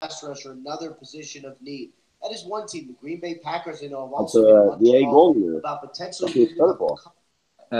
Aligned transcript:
pass 0.00 0.22
rush 0.24 0.46
or 0.46 0.52
another 0.52 0.90
position 0.90 1.44
of 1.50 1.60
need. 1.60 1.90
That 2.22 2.32
is 2.32 2.44
one 2.46 2.66
team. 2.68 2.86
The 2.88 3.06
Green 3.06 3.20
Bay 3.20 3.34
Packers, 3.34 3.82
I 3.82 3.88
know, 3.88 4.00
have 4.00 4.14
Alltså, 4.14 4.38
also 4.38 4.56
been 4.56 4.66
much 4.66 4.76
vi 4.80 4.96
är 4.96 5.00
igång 5.00 5.40
nu. 5.40 5.56
about 5.58 5.80
potentially 5.80 6.26
Vad 6.26 6.32
tittar 6.48 6.66
du 6.66 6.74
på? 6.74 6.98
Eh, 7.70 7.78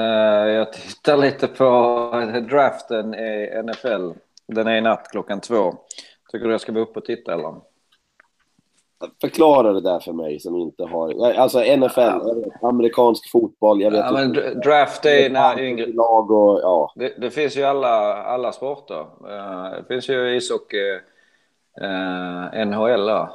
jag 0.54 0.72
tittar 0.72 1.16
lite 1.16 1.46
på 1.48 1.64
draften 2.50 3.14
i 3.14 3.62
NFL. 3.64 4.10
Den 4.46 4.66
är 4.66 4.76
i 4.76 4.80
natt 4.80 5.08
klockan 5.10 5.40
två. 5.40 5.74
Tycker 6.32 6.46
du 6.46 6.52
jag 6.52 6.60
ska 6.60 6.72
vara 6.72 6.82
uppe 6.82 6.99
och 6.99 7.04
titta 7.04 7.35
eller? 7.35 7.54
Förklara 9.21 9.72
det 9.72 9.80
där 9.80 10.01
för 10.01 10.12
mig 10.12 10.40
som 10.40 10.56
inte 10.56 10.85
har... 10.85 11.24
Alltså 11.38 11.58
NFL, 11.58 12.01
vet, 12.01 12.62
amerikansk 12.64 13.30
fotboll, 13.30 13.80
jag 13.83 13.90
vet 13.90 14.01
Ja, 14.01 14.12
men 14.12 14.28
inte. 14.28 14.54
draft 14.54 15.04
är 15.04 15.30
när 15.30 15.60
yngre... 15.60 15.87
Lag 15.87 16.30
och 16.30 16.60
ja. 16.62 16.92
Det, 16.96 17.09
det 17.20 17.30
finns 17.30 17.56
ju 17.56 17.62
alla, 17.64 18.23
alla 18.24 18.52
sporter. 18.52 19.01
Eh, 19.01 19.70
det 19.78 19.84
finns 19.88 20.09
ju 20.09 20.37
ishockey, 20.37 20.98
uh, 21.83 22.66
NHL 22.66 23.06
där. 23.06 23.28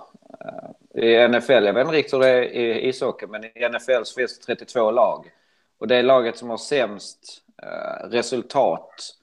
Eh, 0.95 1.03
I 1.03 1.27
NFL, 1.27 1.65
jag 1.65 1.73
vet 1.73 1.85
inte 1.85 1.97
riktigt 1.97 2.13
hur 2.13 2.19
det 2.19 2.29
är 2.29 2.43
i 2.43 2.87
ishockey, 2.87 3.27
men 3.27 3.43
i 3.43 3.69
NFL 3.69 4.03
så 4.03 4.15
finns 4.15 4.39
det 4.39 4.45
32 4.45 4.91
lag. 4.91 5.31
Och 5.79 5.87
det 5.87 5.95
är 5.95 6.03
laget 6.03 6.37
som 6.37 6.49
har 6.49 6.57
sämst 6.57 7.43
eh, 7.63 8.09
resultat 8.09 9.15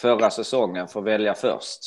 förra 0.00 0.30
säsongen 0.30 0.88
får 0.88 1.02
välja 1.02 1.34
först. 1.34 1.80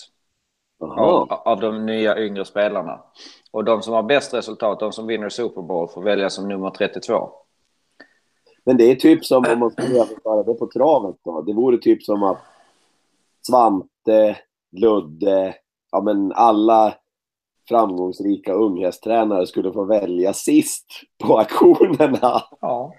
Av, 0.80 1.32
av 1.32 1.60
de 1.60 1.86
nya 1.86 2.18
yngre 2.20 2.46
spelarna. 2.46 3.04
Och 3.52 3.64
de 3.64 3.82
som 3.82 3.94
har 3.94 4.04
bäst 4.04 4.34
resultat, 4.34 4.80
de 4.80 4.92
som 4.92 5.08
vinner 5.08 5.30
Super 5.30 5.62
Bowl, 5.62 5.88
får 5.88 6.02
välja 6.02 6.30
som 6.30 6.48
nummer 6.48 6.70
32. 6.70 7.30
Men 8.64 8.78
det 8.78 8.84
är 8.84 8.96
typ 8.96 9.26
som 9.26 9.46
om 9.46 9.60
man 9.60 9.72
skulle 9.72 9.96
överföra 9.96 10.44
det 10.44 10.54
på 10.54 10.68
travet 10.68 11.16
då. 11.24 11.42
Det 11.42 11.54
vore 11.54 11.78
typ 11.78 12.04
som 12.04 12.24
att 12.24 12.38
Svante, 13.48 14.38
Ludde, 14.72 15.56
ja 15.92 16.02
men 16.02 16.32
alla 16.32 16.96
framgångsrika 17.68 18.54
unghästtränare 18.54 19.48
skulle 19.48 19.74
få 19.74 19.84
välja 19.84 20.34
sist 20.34 20.86
på 21.18 21.40
auktionerna. 21.40 22.44
Ja. 22.62 22.94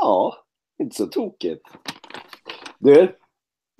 Ja, 0.00 0.36
inte 0.78 0.96
så 0.96 1.06
tokigt. 1.06 1.68
Du, 2.78 3.16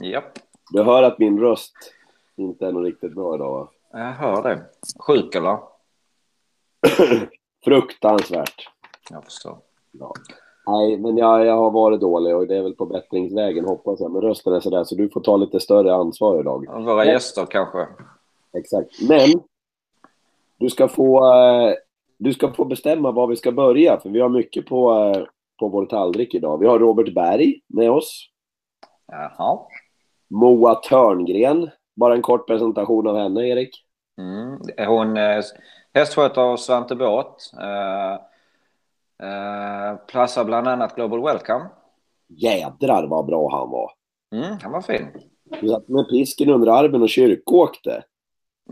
Japp, 0.02 0.38
du 0.70 0.82
hör 0.82 1.02
att 1.02 1.18
min 1.18 1.40
röst 1.40 1.74
inte 2.36 2.66
är 2.66 2.72
något 2.72 2.84
riktigt 2.84 3.14
bra 3.14 3.34
idag 3.34 3.50
va? 3.50 3.70
jag 3.92 4.12
hör 4.12 4.42
det. 4.42 4.66
Sjuk 5.06 5.34
eller? 5.34 5.58
Fruktansvärt. 7.64 8.68
Jag 9.10 9.24
förstår. 9.24 9.58
Ja. 9.90 10.14
Nej, 10.68 10.98
men 10.98 11.16
jag, 11.16 11.46
jag 11.46 11.56
har 11.56 11.70
varit 11.70 12.00
dålig 12.00 12.36
och 12.36 12.46
det 12.46 12.56
är 12.56 12.62
väl 12.62 12.74
på 12.74 12.86
bättringsvägen 12.86 13.64
hoppas 13.64 14.00
jag. 14.00 14.12
Men 14.12 14.22
rösten 14.22 14.52
är 14.52 14.60
sådär 14.60 14.84
så 14.84 14.94
du 14.94 15.08
får 15.08 15.20
ta 15.20 15.36
lite 15.36 15.60
större 15.60 15.94
ansvar 15.94 16.40
idag. 16.40 16.84
Våra 16.84 17.04
gäster 17.04 17.46
kanske. 17.46 17.86
Exakt. 18.52 18.90
Men 19.08 19.40
du 20.58 20.70
ska 20.70 20.88
få, 20.88 21.34
eh, 21.34 21.74
du 22.18 22.32
ska 22.32 22.52
få 22.52 22.64
bestämma 22.64 23.10
var 23.10 23.26
vi 23.26 23.36
ska 23.36 23.52
börja 23.52 24.00
för 24.00 24.08
vi 24.08 24.20
har 24.20 24.28
mycket 24.28 24.66
på, 24.66 24.92
eh, 24.92 25.22
på 25.58 25.68
vår 25.68 25.86
tallrik 25.86 26.34
idag. 26.34 26.58
Vi 26.58 26.66
har 26.66 26.78
Robert 26.78 27.14
Berg 27.14 27.60
med 27.66 27.90
oss. 27.90 28.28
Jaha. 29.06 29.58
Moa 30.30 30.74
Törngren. 30.74 31.70
Bara 31.96 32.14
en 32.14 32.22
kort 32.22 32.46
presentation 32.46 33.06
av 33.06 33.16
henne, 33.16 33.48
Erik. 33.48 33.84
Mm. 34.18 34.88
Hon 34.88 35.16
hos 36.36 36.64
Svante 36.64 36.94
Båt. 36.94 37.52
Eh, 37.60 38.27
eh, 39.22 39.96
platsar 40.06 40.44
bland 40.44 40.68
annat 40.68 40.94
Global 40.94 41.22
Welcome. 41.22 41.66
Jädrar 42.28 43.06
vad 43.06 43.26
bra 43.26 43.50
han 43.50 43.70
var. 43.70 43.92
Mm, 44.32 44.56
han 44.62 44.72
var 44.72 44.80
fin. 44.80 45.06
Du 45.60 45.68
satt 45.68 45.88
med 45.88 46.08
pisken 46.08 46.50
under 46.50 46.68
armen 46.68 47.02
och 47.02 47.08
kyrkåkte. 47.08 48.04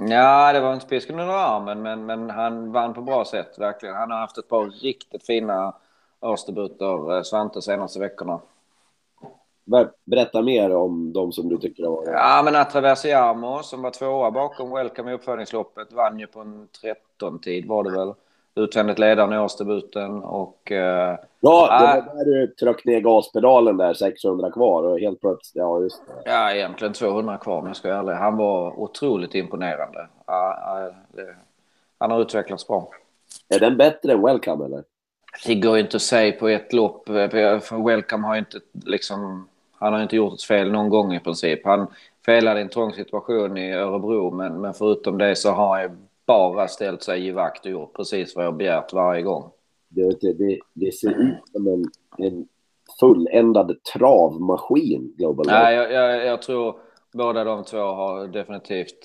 Ja, 0.08 0.52
det 0.52 0.60
var 0.60 0.74
inte 0.74 0.86
pisken 0.86 1.20
under 1.20 1.34
armen, 1.34 1.82
men, 1.82 2.06
men 2.06 2.30
han 2.30 2.72
vann 2.72 2.94
på 2.94 3.02
bra 3.02 3.24
sätt, 3.24 3.58
verkligen. 3.58 3.94
Han 3.94 4.10
har 4.10 4.18
haft 4.18 4.38
ett 4.38 4.48
par 4.48 4.66
riktigt 4.66 5.26
fina 5.26 5.74
årsdebuter, 6.20 7.16
eh, 7.16 7.22
Svante, 7.22 7.62
senaste 7.62 8.00
veckorna. 8.00 8.40
Ber- 9.64 9.90
Berätta 10.04 10.42
mer 10.42 10.76
om 10.76 11.12
de 11.12 11.32
som 11.32 11.48
du 11.48 11.58
tycker 11.58 11.82
har 11.84 11.90
varit... 11.90 12.08
Ja, 12.08 12.42
men 12.44 12.56
Atraversiamo 12.56 13.62
som 13.62 13.82
var 13.82 13.90
tvåa 13.90 14.30
bakom 14.30 14.70
Welcome 14.70 15.10
i 15.10 15.14
uppföljningsloppet 15.14 15.92
vann 15.92 16.18
ju 16.18 16.26
på 16.26 16.40
en 16.40 16.68
13-tid 17.20 17.68
var 17.68 17.82
det 17.84 17.90
väl. 17.90 18.14
Utvändigt 18.56 18.98
ledaren 18.98 19.32
i 19.32 19.38
årsdebuten 19.38 20.22
och... 20.22 20.72
Eh, 20.72 21.18
Ja, 21.40 21.66
det 21.66 21.88
Ah. 21.88 22.02
var 22.06 22.24
där 22.24 22.24
du 22.24 22.46
tryckte 22.46 22.88
ner 22.90 23.00
gaspedalen 23.00 23.76
där, 23.76 23.94
600 23.94 24.50
kvar 24.50 24.82
och 24.82 25.00
helt 25.00 25.20
plötsligt, 25.20 25.56
ja 25.60 25.80
just 25.80 26.02
det. 26.06 26.30
ja, 26.30 26.52
egentligen 26.52 26.92
200 26.92 27.36
kvar 27.36 27.58
om 27.58 27.66
jag 27.66 27.76
ska 27.76 27.88
ärlig. 27.88 28.12
Han 28.12 28.36
var 28.36 28.80
otroligt 28.80 29.34
imponerande. 29.34 30.08
Ja, 30.26 30.58
ja, 30.60 30.90
det, 31.22 31.34
han 31.98 32.10
har 32.10 32.20
utvecklats 32.20 32.66
bra. 32.66 32.88
Är 33.48 33.60
den 33.60 33.76
bättre 33.76 34.12
än 34.12 34.22
Welcome 34.22 34.64
eller? 34.64 34.84
Det 35.46 35.54
går 35.54 35.76
ju 35.76 35.82
inte 35.82 35.96
att 35.96 36.02
säga 36.02 36.32
på 36.32 36.48
ett 36.48 36.72
lopp. 36.72 37.06
För 37.06 37.84
Welcome 37.86 38.26
har 38.26 38.34
ju 38.34 38.38
inte 38.38 38.58
liksom... 38.84 39.48
Han 39.78 39.92
har 39.92 40.02
inte 40.02 40.16
gjort 40.16 40.34
ett 40.34 40.42
fel 40.42 40.72
någon 40.72 40.88
gång 40.88 41.14
i 41.14 41.20
princip. 41.20 41.64
Han 41.64 41.86
felade 42.26 42.60
i 42.60 42.62
en 42.62 42.68
trång 42.68 42.92
situation 42.92 43.56
i 43.56 43.72
Örebro, 43.72 44.30
men, 44.30 44.60
men 44.60 44.74
förutom 44.74 45.18
det 45.18 45.36
så 45.36 45.50
har 45.50 45.80
han 45.82 46.05
bara 46.26 46.68
ställt 46.68 47.02
sig 47.02 47.26
i 47.26 47.32
vakt 47.32 47.64
och 47.66 47.72
gjort 47.72 47.96
precis 47.96 48.36
vad 48.36 48.44
jag 48.44 48.56
begärt 48.56 48.92
varje 48.92 49.22
gång. 49.22 49.50
Det, 49.88 50.20
det, 50.20 50.58
det, 50.74 50.92
ser 50.92 51.20
ut 51.20 51.48
som 51.52 51.66
en, 51.66 51.84
en 52.26 52.48
fulländad 53.00 53.76
travmaskin, 53.94 55.14
Global 55.18 55.46
Nej, 55.46 55.74
jag, 55.74 55.92
jag, 55.92 56.26
jag 56.26 56.42
tror 56.42 56.76
båda 57.12 57.44
de 57.44 57.64
två 57.64 57.78
har 57.78 58.26
definitivt 58.26 58.98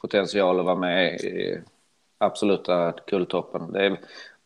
potential 0.00 0.60
att 0.60 0.66
vara 0.66 0.76
med 0.76 1.14
i 1.14 1.60
absoluta 2.18 2.92
kulltoppen. 2.92 3.72
Det 3.72 3.86
är, 3.86 4.00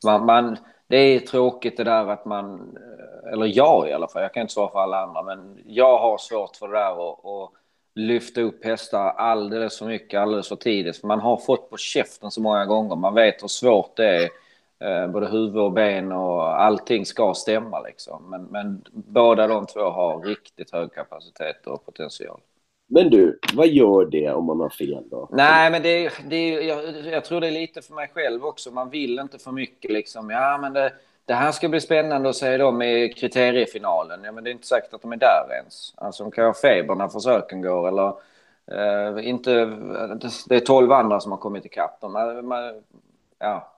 man, 0.05 0.27
man, 0.27 0.57
det 0.87 0.97
är 0.97 1.21
tråkigt 1.21 1.77
det 1.77 1.85
där 1.85 2.07
att 2.07 2.25
man, 2.25 2.77
eller 3.33 3.47
jag 3.47 3.89
i 3.89 3.93
alla 3.93 4.09
fall, 4.09 4.23
jag 4.23 4.35
kan 4.35 4.41
inte 4.41 4.55
svara 4.55 4.71
för 4.71 4.79
alla 4.79 5.03
andra, 5.03 5.23
men 5.23 5.59
jag 5.67 5.99
har 5.99 6.19
svårt 6.19 6.57
för 6.57 6.69
det 6.69 6.75
där 6.75 7.11
att, 7.11 7.25
att 7.25 7.51
lyfta 7.95 8.41
upp 8.41 8.65
hästar 8.65 9.11
alldeles 9.11 9.79
för 9.79 9.87
mycket, 9.87 10.21
alldeles 10.21 10.49
för 10.49 10.57
tidigt. 10.57 11.03
Man 11.03 11.21
har 11.21 11.37
fått 11.37 11.71
på 11.71 11.77
käften 11.77 12.31
så 12.31 12.41
många 12.41 12.67
gånger, 12.67 12.97
man 12.97 13.15
vet 13.15 13.43
hur 13.43 13.49
svårt 13.49 13.97
det 13.97 14.07
är. 14.07 14.31
Eh, 14.81 15.09
Både 15.09 15.29
huvud 15.29 15.57
och 15.57 15.73
ben 15.73 16.13
och 16.13 16.63
allting 16.63 17.07
ska 17.07 17.35
stämma 17.35 17.81
liksom. 17.81 18.31
Men, 18.31 18.45
men 18.45 18.85
båda 18.93 19.47
de 19.47 19.67
två 19.67 19.81
har 19.81 20.21
riktigt 20.23 20.73
hög 20.73 20.93
kapacitet 20.93 21.67
och 21.67 21.87
potential. 21.87 22.41
Men 22.87 23.11
du, 23.11 23.39
vad 23.55 23.69
gör 23.69 24.05
det 24.05 24.31
om 24.31 24.45
man 24.45 24.61
har 24.61 24.71
fel 24.71 25.05
då? 25.11 25.29
Nej, 25.33 25.71
men 25.71 25.83
det, 25.83 26.13
det, 26.29 26.49
jag, 26.51 27.07
jag 27.07 27.25
tror 27.25 27.41
det 27.41 27.47
är 27.47 27.51
lite 27.51 27.83
för 27.83 27.95
mig 27.95 28.11
själv 28.15 28.45
också. 28.45 28.71
Man 28.71 28.91
vill 28.91 29.19
inte 29.19 29.39
för 29.39 29.53
mycket 29.53 29.91
liksom. 29.91 30.31
Ja, 30.31 30.59
men 30.59 30.73
det, 30.73 30.93
det 31.27 31.35
här 31.35 31.53
ska 31.53 31.69
bli 31.69 31.81
spännande 31.81 32.29
att 32.29 32.37
se 32.37 32.57
dem 32.57 32.83
i 32.83 33.13
kriteriefinalen. 33.17 34.25
Ja, 34.25 34.33
men 34.33 34.45
det 34.45 34.51
är 34.51 34.53
inte 34.53 34.67
säkert 34.67 34.95
att 34.95 35.03
de 35.03 35.13
är 35.13 35.17
där 35.17 35.55
ens. 35.57 35.95
Alltså, 35.97 36.23
de 36.23 36.33
kan 36.33 36.45
ha 36.45 36.55
feber 36.55 36.95
när 36.95 37.09
försöken 37.09 37.63
går 37.63 37.89
eller 37.89 38.09
eh, 38.71 39.29
inte. 39.29 39.51
Det 40.49 40.57
är 40.57 40.61
tolv 40.61 40.93
andra 40.93 41.21
som 41.21 41.33
har 41.33 41.39
kommit 41.39 41.67
ikapp 41.67 42.01
dem. 42.01 42.13
Man, 42.13 42.47
man, 42.47 42.83
ja. 43.39 43.71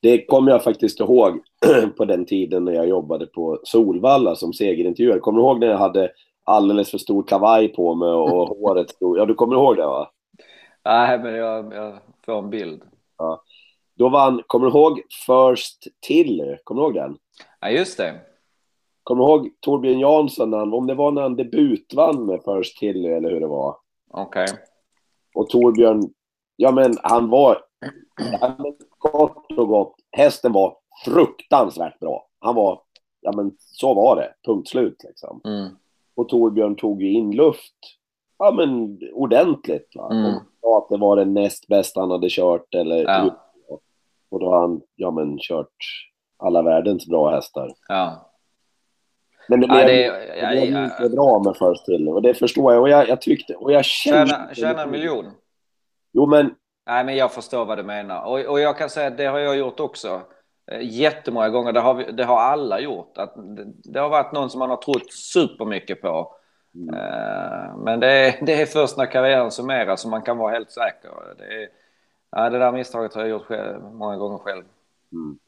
Det 0.00 0.26
kommer 0.26 0.52
jag 0.52 0.64
faktiskt 0.64 1.00
ihåg 1.00 1.40
på 1.96 2.04
den 2.04 2.24
tiden 2.24 2.64
när 2.64 2.72
jag 2.72 2.88
jobbade 2.88 3.26
på 3.26 3.60
Solvalla 3.64 4.36
som 4.36 4.52
segerintervjuare. 4.52 5.20
Kommer 5.20 5.38
du 5.38 5.44
ihåg 5.44 5.60
när 5.60 5.66
jag 5.66 5.78
hade 5.78 6.12
alldeles 6.44 6.90
för 6.90 6.98
stor 6.98 7.22
kavaj 7.22 7.68
på 7.68 7.94
mig 7.94 8.08
och 8.08 8.48
håret 8.58 8.90
stod... 8.90 9.18
Ja, 9.18 9.26
du 9.26 9.34
kommer 9.34 9.54
ihåg 9.54 9.76
det 9.76 9.86
va? 9.86 10.10
Nej, 10.84 11.18
men 11.18 11.34
jag, 11.34 11.74
jag 11.74 11.98
får 12.24 12.38
en 12.38 12.50
bild. 12.50 12.82
Då 14.00 14.08
vann, 14.08 14.42
kommer 14.46 14.66
du 14.66 14.72
ihåg 14.72 15.02
First 15.26 15.86
Till? 16.00 16.56
Kommer 16.64 16.80
du 16.80 16.86
ihåg 16.86 16.94
den? 16.94 17.16
Ja, 17.60 17.70
just 17.70 17.98
det. 17.98 18.20
Kommer 19.02 19.24
du 19.24 19.30
ihåg 19.30 19.50
Torbjörn 19.60 19.98
Jansson, 20.00 20.52
han, 20.52 20.72
om 20.72 20.86
det 20.86 20.94
var 20.94 21.10
när 21.10 21.22
han 21.22 21.36
debutvann 21.36 22.26
med 22.26 22.40
First 22.44 22.78
Till 22.78 23.04
eller 23.04 23.30
hur 23.30 23.40
det 23.40 23.46
var? 23.46 23.76
Okej. 24.10 24.46
Och 25.34 25.48
Torbjörn, 25.48 26.02
ja 26.56 26.72
men 26.72 26.94
han 27.02 27.30
var, 27.30 27.62
ja, 28.40 28.54
men 28.58 28.76
kort 28.98 29.52
och 29.52 29.68
gott, 29.68 29.94
hästen 30.10 30.52
var 30.52 30.76
fruktansvärt 31.04 31.98
bra. 31.98 32.26
Han 32.38 32.54
var, 32.54 32.80
ja 33.20 33.32
men 33.36 33.56
så 33.58 33.94
var 33.94 34.16
det, 34.16 34.34
punkt 34.46 34.68
slut 34.68 34.96
liksom. 35.04 35.40
Mm. 35.44 35.68
Och 36.14 36.28
Torbjörn 36.28 36.76
tog 36.76 37.02
ju 37.02 37.12
in 37.12 37.36
luft, 37.36 37.76
ja 38.38 38.52
men 38.52 38.98
ordentligt 39.12 39.92
va. 39.94 40.10
Mm. 40.12 40.34
Och 40.34 40.42
sa 40.60 40.78
att 40.78 40.88
det 40.88 40.96
var 40.96 41.16
den 41.16 41.34
näst 41.34 41.66
bästa 41.66 42.00
han 42.00 42.10
hade 42.10 42.28
kört 42.30 42.74
eller 42.74 43.02
Ja. 43.02 43.46
Och 44.30 44.40
då 44.40 44.50
har 44.50 44.60
han, 44.60 44.80
ja 44.96 45.10
men 45.10 45.38
kört 45.38 45.76
alla 46.38 46.62
världens 46.62 47.06
bra 47.06 47.30
hästar. 47.30 47.72
Ja. 47.88 48.26
Men 49.48 49.60
det 49.60 49.66
Ja, 49.66 49.74
blev, 49.74 49.86
det, 49.86 50.26
det 50.26 50.36
ja, 50.36 50.50
blev 50.50 50.72
ja, 50.72 50.84
inte 50.84 51.16
bra 51.16 51.42
med 51.44 51.56
First 51.56 51.84
Till 51.84 52.08
och 52.08 52.22
det 52.22 52.34
förstår 52.34 52.72
jag 52.72 52.82
och 52.82 52.88
jag, 52.88 53.08
jag 53.08 53.20
tyckte, 53.20 53.54
och 53.54 53.72
jag 53.72 53.84
kände... 53.84 54.26
Tjäna, 54.26 54.54
tjäna 54.54 54.82
en 54.82 54.90
miljon. 54.90 55.26
Jo 56.12 56.26
men 56.26 56.54
Nej, 56.86 57.04
men 57.04 57.16
jag 57.16 57.32
förstår 57.32 57.64
vad 57.64 57.78
du 57.78 57.82
menar. 57.82 58.22
Och, 58.24 58.40
och 58.40 58.60
jag 58.60 58.78
kan 58.78 58.90
säga 58.90 59.06
att 59.06 59.16
det 59.16 59.26
har 59.26 59.38
jag 59.38 59.56
gjort 59.56 59.80
också. 59.80 60.22
Eh, 60.70 60.80
Jättemånga 60.82 61.48
gånger. 61.48 61.72
Det 61.72 61.80
har, 61.80 61.94
vi, 61.94 62.12
det 62.12 62.24
har 62.24 62.40
alla 62.40 62.80
gjort. 62.80 63.18
Att 63.18 63.34
det, 63.56 63.64
det 63.92 64.00
har 64.00 64.08
varit 64.08 64.32
någon 64.32 64.50
som 64.50 64.58
man 64.58 64.70
har 64.70 64.76
trott 64.76 65.12
supermycket 65.12 66.02
på. 66.02 66.34
Mm. 66.74 66.94
Uh, 66.94 67.76
men 67.76 68.00
det 68.00 68.06
är, 68.06 68.46
det 68.46 68.62
är 68.62 68.66
först 68.66 68.96
när 68.96 69.06
karriären 69.06 69.50
summeras 69.50 70.00
som 70.00 70.10
man 70.10 70.22
kan 70.22 70.38
vara 70.38 70.52
helt 70.52 70.70
säker. 70.70 71.10
Det, 71.38 71.62
är, 71.62 71.68
ja, 72.30 72.50
det 72.50 72.58
där 72.58 72.72
misstaget 72.72 73.14
har 73.14 73.20
jag 73.20 73.30
gjort 73.30 73.46
själv, 73.46 73.82
många 73.92 74.16
gånger 74.16 74.38
själv. 74.38 74.64
Mm. 75.12 75.38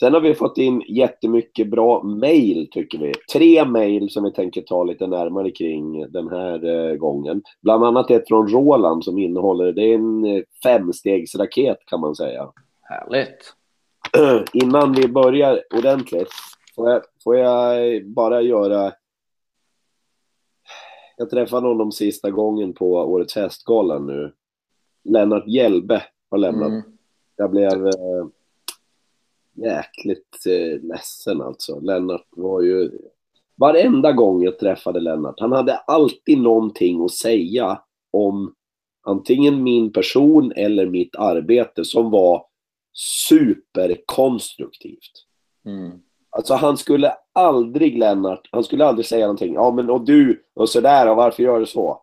Sen 0.00 0.14
har 0.14 0.20
vi 0.20 0.34
fått 0.34 0.58
in 0.58 0.82
jättemycket 0.88 1.70
bra 1.70 2.02
mail 2.02 2.68
tycker 2.70 2.98
vi. 2.98 3.12
Tre 3.32 3.64
mail 3.64 4.10
som 4.10 4.24
vi 4.24 4.32
tänker 4.32 4.62
ta 4.62 4.84
lite 4.84 5.06
närmare 5.06 5.50
kring 5.50 6.12
den 6.12 6.28
här 6.28 6.64
eh, 6.64 6.96
gången. 6.96 7.42
Bland 7.60 7.84
annat 7.84 8.10
ett 8.10 8.28
från 8.28 8.48
Roland 8.48 9.04
som 9.04 9.18
innehåller, 9.18 9.72
det 9.72 9.82
är 9.82 9.94
en 9.94 10.24
eh, 10.24 10.42
femstegsraket 10.62 11.78
kan 11.86 12.00
man 12.00 12.14
säga. 12.14 12.52
Härligt. 12.80 13.54
Innan 14.52 14.92
vi 14.92 15.08
börjar 15.08 15.62
ordentligt, 15.74 16.30
får 16.76 16.90
jag, 16.90 17.02
får 17.24 17.36
jag 17.36 18.06
bara 18.06 18.40
göra... 18.42 18.92
Jag 21.16 21.30
träffade 21.30 21.68
honom 21.68 21.92
sista 21.92 22.30
gången 22.30 22.72
på 22.72 22.92
Årets 22.92 23.36
Hästgalan 23.36 24.06
nu. 24.06 24.32
Lennart 25.04 25.46
Hjälbe 25.46 26.02
har 26.32 26.38
lämnat. 26.38 26.68
Mm. 26.68 26.82
Jag 27.36 27.50
blev... 27.50 27.86
Eh, 27.86 28.26
jäkligt 29.54 30.46
eh, 30.46 30.80
ledsen 30.82 31.42
alltså. 31.42 31.80
Lennart 31.80 32.26
var 32.30 32.60
ju... 32.60 32.90
Varenda 33.56 34.12
gång 34.12 34.42
jag 34.42 34.58
träffade 34.58 35.00
Lennart, 35.00 35.40
han 35.40 35.52
hade 35.52 35.76
alltid 35.76 36.38
någonting 36.38 37.04
att 37.04 37.12
säga 37.12 37.82
om 38.10 38.54
antingen 39.02 39.62
min 39.62 39.92
person 39.92 40.52
eller 40.56 40.86
mitt 40.86 41.16
arbete 41.16 41.84
som 41.84 42.10
var 42.10 42.46
superkonstruktivt. 42.92 45.26
Mm. 45.64 45.90
Alltså 46.30 46.54
han 46.54 46.76
skulle 46.76 47.12
aldrig, 47.32 47.98
Lennart, 47.98 48.48
han 48.52 48.64
skulle 48.64 48.86
aldrig 48.86 49.06
säga 49.06 49.26
någonting. 49.26 49.54
Ja 49.54 49.70
men 49.70 49.90
och 49.90 50.04
du, 50.04 50.44
och 50.54 50.68
sådär, 50.68 51.10
och 51.10 51.16
varför 51.16 51.42
gör 51.42 51.60
du 51.60 51.66
så? 51.66 52.01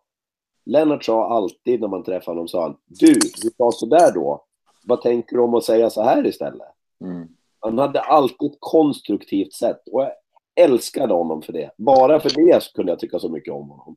Lennart 0.64 1.04
sa 1.04 1.28
alltid 1.28 1.80
när 1.80 1.88
man 1.88 2.04
träffade 2.04 2.30
honom, 2.36 2.48
sa 2.48 2.62
han, 2.62 2.76
du, 2.86 3.12
du 3.42 3.50
sa 3.56 3.72
sådär 3.72 4.12
då. 4.14 4.44
Vad 4.84 5.02
tänker 5.02 5.36
du 5.36 5.42
om 5.42 5.54
att 5.54 5.64
säga 5.64 5.90
så 5.90 6.02
här 6.02 6.26
istället? 6.26 6.68
Mm. 7.04 7.28
Han 7.60 7.78
hade 7.78 8.00
alltid 8.00 8.50
ett 8.50 8.56
konstruktivt 8.60 9.52
sätt 9.52 9.82
och 9.92 10.02
jag 10.02 10.12
älskade 10.54 11.14
honom 11.14 11.42
för 11.42 11.52
det. 11.52 11.70
Bara 11.76 12.20
för 12.20 12.30
det 12.30 12.72
kunde 12.74 12.92
jag 12.92 12.98
tycka 12.98 13.18
så 13.18 13.28
mycket 13.28 13.54
om 13.54 13.68
honom. 13.70 13.96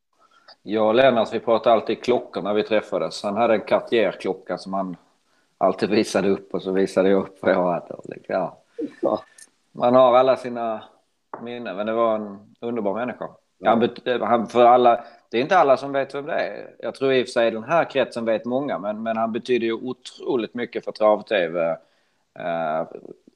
Jag 0.64 0.88
och 0.88 0.96
Lennart, 0.96 1.34
vi 1.34 1.40
pratade 1.40 1.76
alltid 1.76 2.04
klockor 2.04 2.42
när 2.42 2.54
vi 2.54 2.64
träffades. 2.64 3.24
Han 3.24 3.38
hade 3.38 3.54
en 3.54 3.62
Cartier-klocka 3.62 4.58
som 4.58 4.74
han 4.74 4.96
alltid 5.58 5.90
visade 5.90 6.30
upp 6.30 6.54
och 6.54 6.62
så 6.62 6.72
visade 6.72 7.10
jag 7.10 7.24
upp 7.24 7.38
vad 7.42 7.52
jag 7.52 7.72
hade. 7.72 7.96
Ja. 8.28 8.58
Man 9.72 9.96
har 9.96 10.18
alla 10.18 10.38
sina 10.38 10.84
minnen, 11.42 11.76
men 11.76 11.86
det 11.86 11.94
var 11.94 12.16
en 12.16 12.56
underbar 12.60 12.94
människa. 12.94 13.30
Han, 13.66 13.90
han, 14.22 14.48
för 14.48 14.66
alla, 14.66 15.04
det 15.32 15.38
är 15.38 15.42
inte 15.42 15.58
alla 15.58 15.78
som 15.78 15.92
vet 15.92 16.16
vem 16.16 16.26
det 16.26 16.34
är. 16.34 16.76
Jag 16.80 16.96
tror 16.96 17.14
i 17.14 17.24
och 17.24 17.28
för 17.28 17.32
sig 17.32 17.52
den 17.52 17.64
här 17.64 17.90
kretsen 17.90 18.26
vet 18.26 18.46
många, 18.46 18.80
men, 18.80 19.04
men 19.04 19.18
han 19.18 19.32
betyder 19.32 19.66
ju 19.66 19.74
otroligt 19.74 20.54
mycket 20.54 20.86
för 20.86 20.92
trav-tv. 20.92 21.72
Uh, 22.40 22.88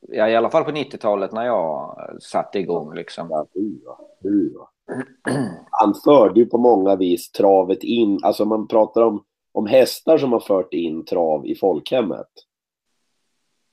ja, 0.02 0.30
i 0.30 0.36
alla 0.36 0.50
fall 0.50 0.64
på 0.64 0.72
90-talet 0.72 1.32
när 1.32 1.46
jag 1.46 1.98
satte 2.22 2.60
igång 2.60 2.94
liksom. 2.94 3.28
Ja, 3.30 3.48
hur. 4.22 4.54
Han 5.72 5.94
förde 6.04 6.40
ju 6.40 6.46
på 6.46 6.58
många 6.58 6.96
vis 6.96 7.32
travet 7.32 7.84
in, 7.84 8.20
alltså 8.24 8.46
man 8.46 8.68
pratar 8.68 9.02
om, 9.02 9.24
om 9.52 9.68
hästar 9.68 10.18
som 10.18 10.32
har 10.32 10.40
fört 10.40 10.74
in 10.74 11.06
trav 11.06 11.46
i 11.46 11.56
folkhemmet. 11.56 12.30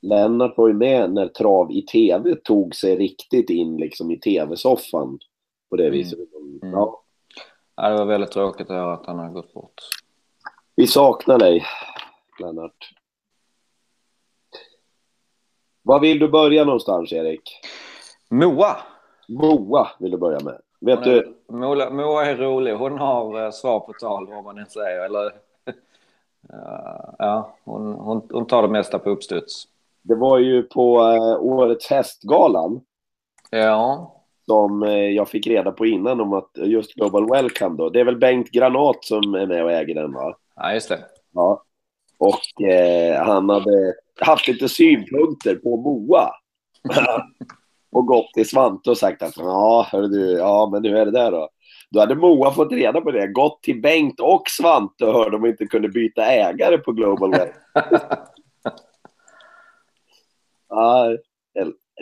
Lennart 0.03 0.57
var 0.57 0.69
ju 0.69 0.75
med 0.75 1.13
när 1.13 1.29
trav 1.29 1.73
i 1.73 1.83
tv 1.83 2.35
tog 2.35 2.75
sig 2.75 2.97
riktigt 2.97 3.51
in 3.51 3.77
liksom 3.77 4.11
i 4.11 4.19
tv-soffan 4.19 5.19
på 5.71 5.77
det 5.77 5.87
mm. 5.87 5.93
viset. 5.93 6.19
Mm. 6.19 6.73
Ja. 6.73 7.03
ja, 7.77 7.89
det 7.89 7.99
var 7.99 8.05
väldigt 8.05 8.31
tråkigt 8.31 8.71
att 8.71 8.77
höra 8.77 8.95
att 8.95 9.07
han 9.07 9.19
har 9.19 9.29
gått 9.29 9.53
bort. 9.55 9.81
Vi 10.77 10.87
saknar 10.87 11.39
dig, 11.39 11.65
Lennart. 12.41 12.95
Var 15.83 16.01
vill 16.01 16.19
du 16.19 16.29
börja 16.29 16.65
någonstans, 16.65 17.13
Erik? 17.13 17.61
Moa. 18.31 18.77
Moa 19.29 19.89
vill 19.99 20.11
du 20.11 20.17
börja 20.17 20.41
med. 20.41 20.61
Vet 20.81 20.99
hon 20.99 21.09
du? 21.09 21.37
Moa, 21.49 21.91
Moa 21.91 22.25
är 22.25 22.37
rolig. 22.37 22.75
Hon 22.75 22.99
har 22.99 23.45
uh, 23.45 23.51
svar 23.51 23.81
på 23.81 23.93
tal, 23.93 24.27
vad 24.27 24.45
man 24.45 24.59
än 24.59 24.67
säger. 24.67 25.05
Eller, 25.05 25.33
ja, 27.19 27.57
hon, 27.65 27.95
hon, 27.95 28.29
hon, 28.31 28.47
tar 28.47 28.63
det 28.63 28.69
mesta 28.69 28.99
på 28.99 29.11
uppstuds. 29.11 29.65
Det 30.03 30.15
var 30.15 30.39
ju 30.39 30.63
på 30.63 31.03
uh, 31.03 31.43
årets 31.43 31.91
hästgalan. 31.91 32.81
Ja. 33.51 34.15
Som 34.47 34.83
jag 35.15 35.29
fick 35.29 35.47
reda 35.47 35.73
på 35.73 35.87
innan 35.87 36.21
om 36.21 36.33
att 36.33 36.51
just 36.57 36.95
Global 36.95 37.31
Welcome 37.31 37.77
då. 37.77 37.91
Det 37.91 38.01
är 38.01 38.05
väl 38.05 38.19
Bengt 38.19 38.51
Granat 38.51 39.05
som 39.05 39.35
är 39.35 39.47
med 39.47 39.65
och 39.65 39.73
äger 39.73 39.95
den 39.95 40.13
va? 40.13 40.37
Ja, 40.57 40.75
just 40.75 40.89
det. 40.89 41.05
Ja. 41.35 41.65
Och 42.19 42.63
eh, 42.63 43.25
han 43.25 43.49
hade 43.49 43.95
haft 44.21 44.49
lite 44.49 44.69
synpunkter 44.69 45.55
på 45.55 45.77
Moa. 45.77 46.31
och 47.95 48.07
gått 48.07 48.33
till 48.35 48.49
Svante 48.49 48.91
och 48.91 48.99
sagt 48.99 49.23
att 49.23 49.37
ja, 49.37 49.89
du, 49.93 50.31
ja, 50.31 50.69
men 50.73 50.85
hur 50.85 50.95
är 50.95 51.05
det 51.05 51.11
där 51.11 51.31
då? 51.31 51.49
Då 51.91 52.01
hade 52.01 52.15
Moa 52.15 52.53
fått 52.53 52.73
reda 52.73 53.01
på 53.01 53.11
det, 53.11 53.27
gått 53.27 53.63
till 53.63 53.81
Bengt 53.81 54.21
och 54.21 54.43
Svante 54.49 55.05
och 55.05 55.13
hörde 55.13 55.37
om 55.37 55.43
de 55.43 55.49
inte 55.49 55.67
kunde 55.67 55.89
byta 55.89 56.25
ägare 56.25 56.79
på 56.79 56.93
Global 56.93 57.31
Web. 57.31 57.49
ja, 60.69 61.17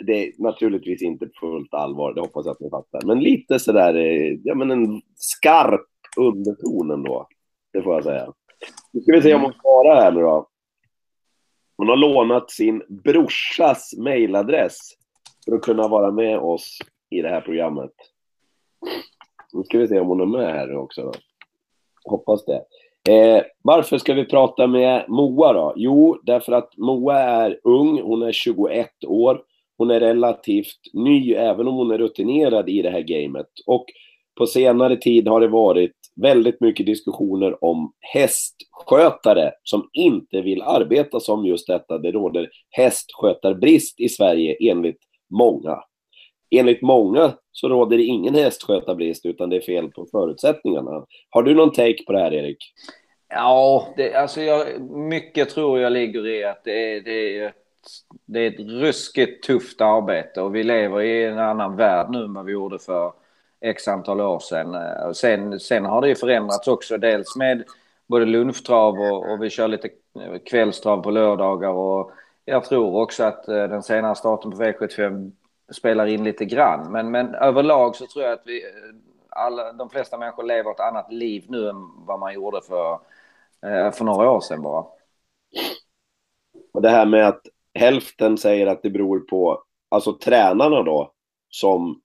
det 0.05 0.27
är 0.27 0.31
naturligtvis 0.37 1.01
inte 1.01 1.29
fullt 1.39 1.73
allvar, 1.73 2.13
det 2.13 2.21
hoppas 2.21 2.45
jag 2.45 2.53
att 2.53 2.59
ni 2.59 2.69
fattar. 2.69 3.07
Men 3.07 3.19
lite 3.19 3.59
sådär, 3.59 3.95
eh, 3.95 4.37
ja 4.43 4.55
men 4.55 4.71
en 4.71 5.01
skarp 5.15 5.87
underton 6.17 6.91
ändå. 6.91 7.27
Det 7.73 7.81
får 7.81 7.93
jag 7.93 8.03
säga. 8.03 8.33
Nu 8.91 9.01
ska 9.01 9.11
vi 9.11 9.21
se 9.21 9.33
om 9.33 9.41
hon 9.41 9.53
svarar 9.61 10.01
här 10.01 10.11
nu 10.11 10.21
då. 10.21 10.49
Hon 11.77 11.87
har 11.87 11.95
lånat 11.95 12.51
sin 12.51 12.83
brorsas 13.03 13.93
mailadress 13.97 14.77
för 15.45 15.55
att 15.55 15.61
kunna 15.61 15.87
vara 15.87 16.11
med 16.11 16.39
oss 16.39 16.77
i 17.09 17.21
det 17.21 17.29
här 17.29 17.41
programmet. 17.41 17.91
Nu 19.53 19.63
ska 19.63 19.77
vi 19.77 19.87
se 19.87 19.99
om 19.99 20.07
hon 20.07 20.21
är 20.21 20.25
med 20.25 20.53
här 20.53 20.75
också. 20.75 21.01
Då. 21.01 21.11
Hoppas 22.05 22.45
det. 22.45 22.65
Eh, 23.09 23.43
varför 23.61 23.97
ska 23.97 24.13
vi 24.13 24.25
prata 24.25 24.67
med 24.67 25.05
Moa 25.07 25.53
då? 25.53 25.73
Jo, 25.75 26.19
därför 26.23 26.51
att 26.51 26.77
Moa 26.77 27.19
är 27.19 27.59
ung, 27.63 28.01
hon 28.01 28.21
är 28.21 28.31
21 28.31 28.89
år. 29.07 29.43
Hon 29.83 29.91
är 29.91 29.99
relativt 29.99 30.93
ny, 30.93 31.33
även 31.33 31.67
om 31.67 31.75
hon 31.75 31.91
är 31.91 31.97
rutinerad 31.97 32.69
i 32.69 32.81
det 32.81 32.89
här 32.89 33.01
gamet. 33.01 33.47
Och 33.65 33.85
på 34.37 34.45
senare 34.45 34.97
tid 34.97 35.27
har 35.27 35.41
det 35.41 35.47
varit 35.47 35.91
väldigt 36.21 36.61
mycket 36.61 36.85
diskussioner 36.85 37.63
om 37.63 37.93
hästskötare 37.99 39.51
som 39.63 39.89
inte 39.93 40.41
vill 40.41 40.61
arbeta 40.61 41.19
som 41.19 41.45
just 41.45 41.67
detta. 41.67 41.97
Det 41.97 42.11
råder 42.11 42.49
hästskötarbrist 42.69 43.99
i 43.99 44.09
Sverige 44.09 44.57
enligt 44.71 44.99
många. 45.29 45.79
Enligt 46.51 46.81
många 46.81 47.33
så 47.51 47.69
råder 47.69 47.97
det 47.97 48.03
ingen 48.03 48.35
hästskötarbrist 48.35 49.25
utan 49.25 49.49
det 49.49 49.55
är 49.55 49.61
fel 49.61 49.91
på 49.91 50.07
förutsättningarna. 50.11 51.05
Har 51.29 51.43
du 51.43 51.55
någon 51.55 51.71
take 51.71 52.03
på 52.07 52.13
det 52.13 52.19
här 52.19 52.33
Erik? 52.33 52.57
Ja, 53.29 53.87
det, 53.97 54.13
alltså 54.13 54.41
jag, 54.41 54.81
mycket 54.91 55.49
tror 55.49 55.79
jag 55.79 55.93
ligger 55.93 56.27
i 56.27 56.43
att 56.43 56.63
det 56.63 56.93
är, 56.93 57.01
det 57.01 57.37
är 57.37 57.53
det 58.25 58.39
är 58.39 58.47
ett 58.47 58.59
ruskigt 58.59 59.43
tufft 59.43 59.81
arbete 59.81 60.41
och 60.41 60.55
vi 60.55 60.63
lever 60.63 61.01
i 61.01 61.25
en 61.25 61.39
annan 61.39 61.75
värld 61.75 62.07
nu 62.09 62.23
än 62.23 62.33
vad 62.33 62.45
vi 62.45 62.51
gjorde 62.51 62.79
för 62.79 63.13
x 63.61 63.87
antal 63.87 64.21
år 64.21 64.39
sedan. 64.39 64.75
Eh, 64.75 65.11
sen, 65.11 65.59
sen 65.59 65.85
har 65.85 66.01
det 66.01 66.07
ju 66.07 66.15
förändrats 66.15 66.67
också, 66.67 66.97
dels 66.97 67.35
med 67.35 67.63
både 68.07 68.25
lunchtrav 68.25 68.99
och, 68.99 69.31
och 69.31 69.43
vi 69.43 69.49
kör 69.49 69.67
lite 69.67 69.89
eh, 70.19 70.39
kvällstrav 70.45 71.01
på 71.01 71.11
lördagar 71.11 71.69
och 71.69 72.11
jag 72.45 72.63
tror 72.63 73.01
också 73.01 73.23
att 73.23 73.47
eh, 73.47 73.63
den 73.67 73.83
senare 73.83 74.15
starten 74.15 74.51
på 74.51 74.57
V75 74.57 75.31
spelar 75.71 76.05
in 76.05 76.23
lite 76.23 76.45
grann. 76.45 76.91
Men, 76.91 77.11
men 77.11 77.35
överlag 77.35 77.95
så 77.95 78.07
tror 78.07 78.25
jag 78.25 78.33
att 78.33 78.43
vi, 78.45 78.63
alla, 79.29 79.73
de 79.73 79.89
flesta 79.89 80.17
människor 80.17 80.43
lever 80.43 80.71
ett 80.71 80.79
annat 80.79 81.11
liv 81.11 81.45
nu 81.49 81.69
än 81.69 82.05
vad 82.05 82.19
man 82.19 82.33
gjorde 82.33 82.61
för, 82.61 82.99
för 83.91 84.03
några 84.03 84.31
år 84.31 84.41
sedan 84.41 84.61
bara. 84.61 84.85
Och 86.73 86.81
det 86.81 86.89
här 86.89 87.05
med 87.05 87.27
att 87.27 87.47
hälften 87.79 88.37
säger 88.37 88.67
att 88.67 88.83
det 88.83 88.89
beror 88.89 89.19
på, 89.19 89.63
alltså 89.89 90.13
tränarna 90.13 90.83
då, 90.83 91.11
som 91.49 92.01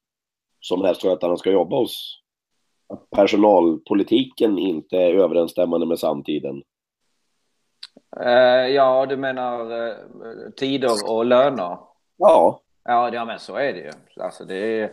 som 0.60 0.84
hästskötarna 0.84 1.36
ska 1.36 1.50
jobba 1.50 1.76
hos. 1.76 2.22
Att 2.88 3.10
personalpolitiken 3.10 4.58
inte 4.58 4.96
är 4.96 5.14
överensstämmande 5.14 5.86
med 5.86 5.98
samtiden. 5.98 6.62
Uh, 8.20 8.68
ja, 8.68 9.06
du 9.06 9.16
menar 9.16 9.72
uh, 9.72 9.96
tider 10.56 11.10
och 11.10 11.24
löner? 11.24 11.78
Ja. 12.16 12.60
Ja, 12.84 13.14
ja, 13.14 13.24
men 13.24 13.38
så 13.38 13.56
är 13.56 13.72
det 13.72 13.78
ju. 13.78 13.90
Alltså, 14.16 14.44
det 14.44 14.54
är, 14.54 14.90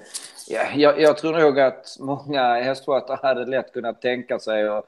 ja, 0.47 0.61
jag, 0.75 1.01
jag 1.01 1.17
tror 1.17 1.39
nog 1.39 1.59
att 1.59 1.85
många 1.99 2.55
hästskötare 2.55 3.19
hade 3.21 3.45
lätt 3.45 3.73
kunnat 3.73 4.01
tänka 4.01 4.39
sig 4.39 4.67
att 4.67 4.85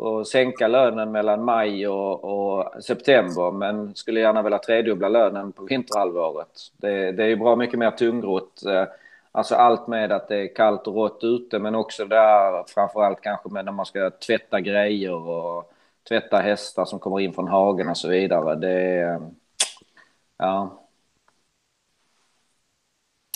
och 0.00 0.26
sänka 0.26 0.68
lönen 0.68 1.12
mellan 1.12 1.44
maj 1.44 1.88
och, 1.88 2.24
och, 2.24 2.84
september 2.84 3.50
men 3.50 3.94
skulle 3.94 4.20
gärna 4.20 4.42
vilja 4.42 4.58
tredubbla 4.58 5.08
lönen 5.08 5.52
på 5.52 5.64
vinterhalvåret. 5.64 6.48
Det, 6.76 7.12
det 7.12 7.22
är 7.22 7.28
ju 7.28 7.36
bra 7.36 7.56
mycket 7.56 7.78
mer 7.78 7.90
tungrot. 7.90 8.64
Eh, 8.66 8.84
alltså 9.32 9.54
allt 9.54 9.88
med 9.88 10.12
att 10.12 10.28
det 10.28 10.36
är 10.36 10.54
kallt 10.54 10.86
och 10.86 10.94
rått 10.94 11.24
ute 11.24 11.58
men 11.58 11.74
också 11.74 12.04
där 12.04 12.64
framförallt 12.68 13.20
kanske 13.20 13.48
med 13.48 13.64
när 13.64 13.72
man 13.72 13.86
ska 13.86 14.10
tvätta 14.10 14.60
grejer 14.60 15.28
och 15.28 15.72
tvätta 16.08 16.36
hästar 16.36 16.84
som 16.84 16.98
kommer 16.98 17.20
in 17.20 17.32
från 17.32 17.48
hagen 17.48 17.88
och 17.88 17.96
så 17.96 18.08
vidare. 18.08 18.54
Det 18.56 18.80
är... 18.80 19.20
Ja. 20.38 20.86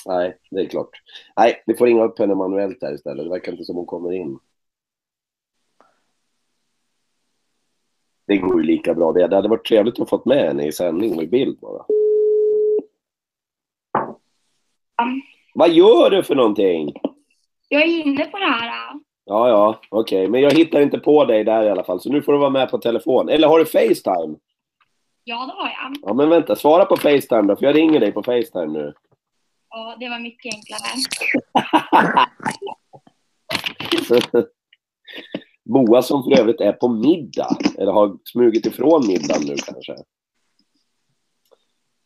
Nej, 0.07 0.37
det 0.51 0.61
är 0.61 0.67
klart. 0.67 1.03
Nej, 1.37 1.63
vi 1.67 1.75
får 1.75 1.87
ringa 1.87 2.05
upp 2.05 2.19
henne 2.19 2.35
manuellt 2.35 2.83
här 2.83 2.95
istället. 2.95 3.25
Det 3.25 3.31
verkar 3.31 3.53
inte 3.53 3.65
som 3.65 3.77
hon 3.77 3.87
kommer 3.87 4.13
in. 4.13 4.39
Det 8.27 8.37
går 8.37 8.61
ju 8.61 8.67
lika 8.67 8.95
bra 8.95 9.13
det. 9.13 9.27
Det 9.27 9.37
hade 9.37 9.49
varit 9.49 9.67
trevligt 9.67 10.01
att 10.01 10.09
få 10.09 10.23
med 10.25 10.47
henne 10.47 10.67
i 10.67 10.73
sändning 10.73 11.17
med 11.17 11.31
bild 11.31 11.59
bara. 11.61 11.85
Vad 15.55 15.71
gör 15.71 16.11
du 16.11 16.23
för 16.23 16.35
någonting? 16.35 16.93
Jag 17.69 17.83
är 17.83 17.87
inne 17.87 18.25
på 18.25 18.39
det 18.39 18.45
här. 18.45 18.71
Ja, 19.25 19.49
ja, 19.49 19.81
okej. 19.89 20.21
Okay. 20.21 20.31
Men 20.31 20.41
jag 20.41 20.51
hittar 20.51 20.81
inte 20.81 20.99
på 20.99 21.25
dig 21.25 21.45
där 21.45 21.63
i 21.63 21.71
alla 21.71 21.85
fall, 21.85 22.01
så 22.01 22.13
nu 22.13 22.23
får 22.23 22.33
du 22.33 22.39
vara 22.39 22.51
med 22.51 22.71
på 22.71 22.79
telefon. 22.79 23.29
Eller 23.29 23.49
har 23.49 23.59
du 23.59 23.67
Facetime? 23.67 24.37
Ja, 25.25 25.47
det 25.47 25.53
har 25.53 25.69
jag. 25.69 25.97
Ja, 26.03 26.15
men 26.15 26.29
vänta. 26.29 26.57
Svara 26.57 26.85
på 26.85 26.97
Facetime 26.97 27.43
då, 27.43 27.57
för 27.57 27.67
jag 27.67 27.77
ringer 27.77 28.01
dig 28.01 28.13
på 28.13 28.23
Facetime 28.23 28.67
nu. 28.67 28.95
Ja, 29.71 29.97
det 30.01 30.09
var 30.09 30.19
mycket 30.19 30.55
enklare. 30.55 30.81
Moa 35.65 36.03
som 36.03 36.23
för 36.23 36.41
övrigt 36.41 36.61
är 36.61 36.73
på 36.73 36.89
middag, 36.89 37.57
eller 37.79 37.93
har 37.93 38.17
smugit 38.25 38.67
ifrån 38.67 39.07
middagen 39.07 39.43
nu 39.47 39.55
kanske. 39.57 39.93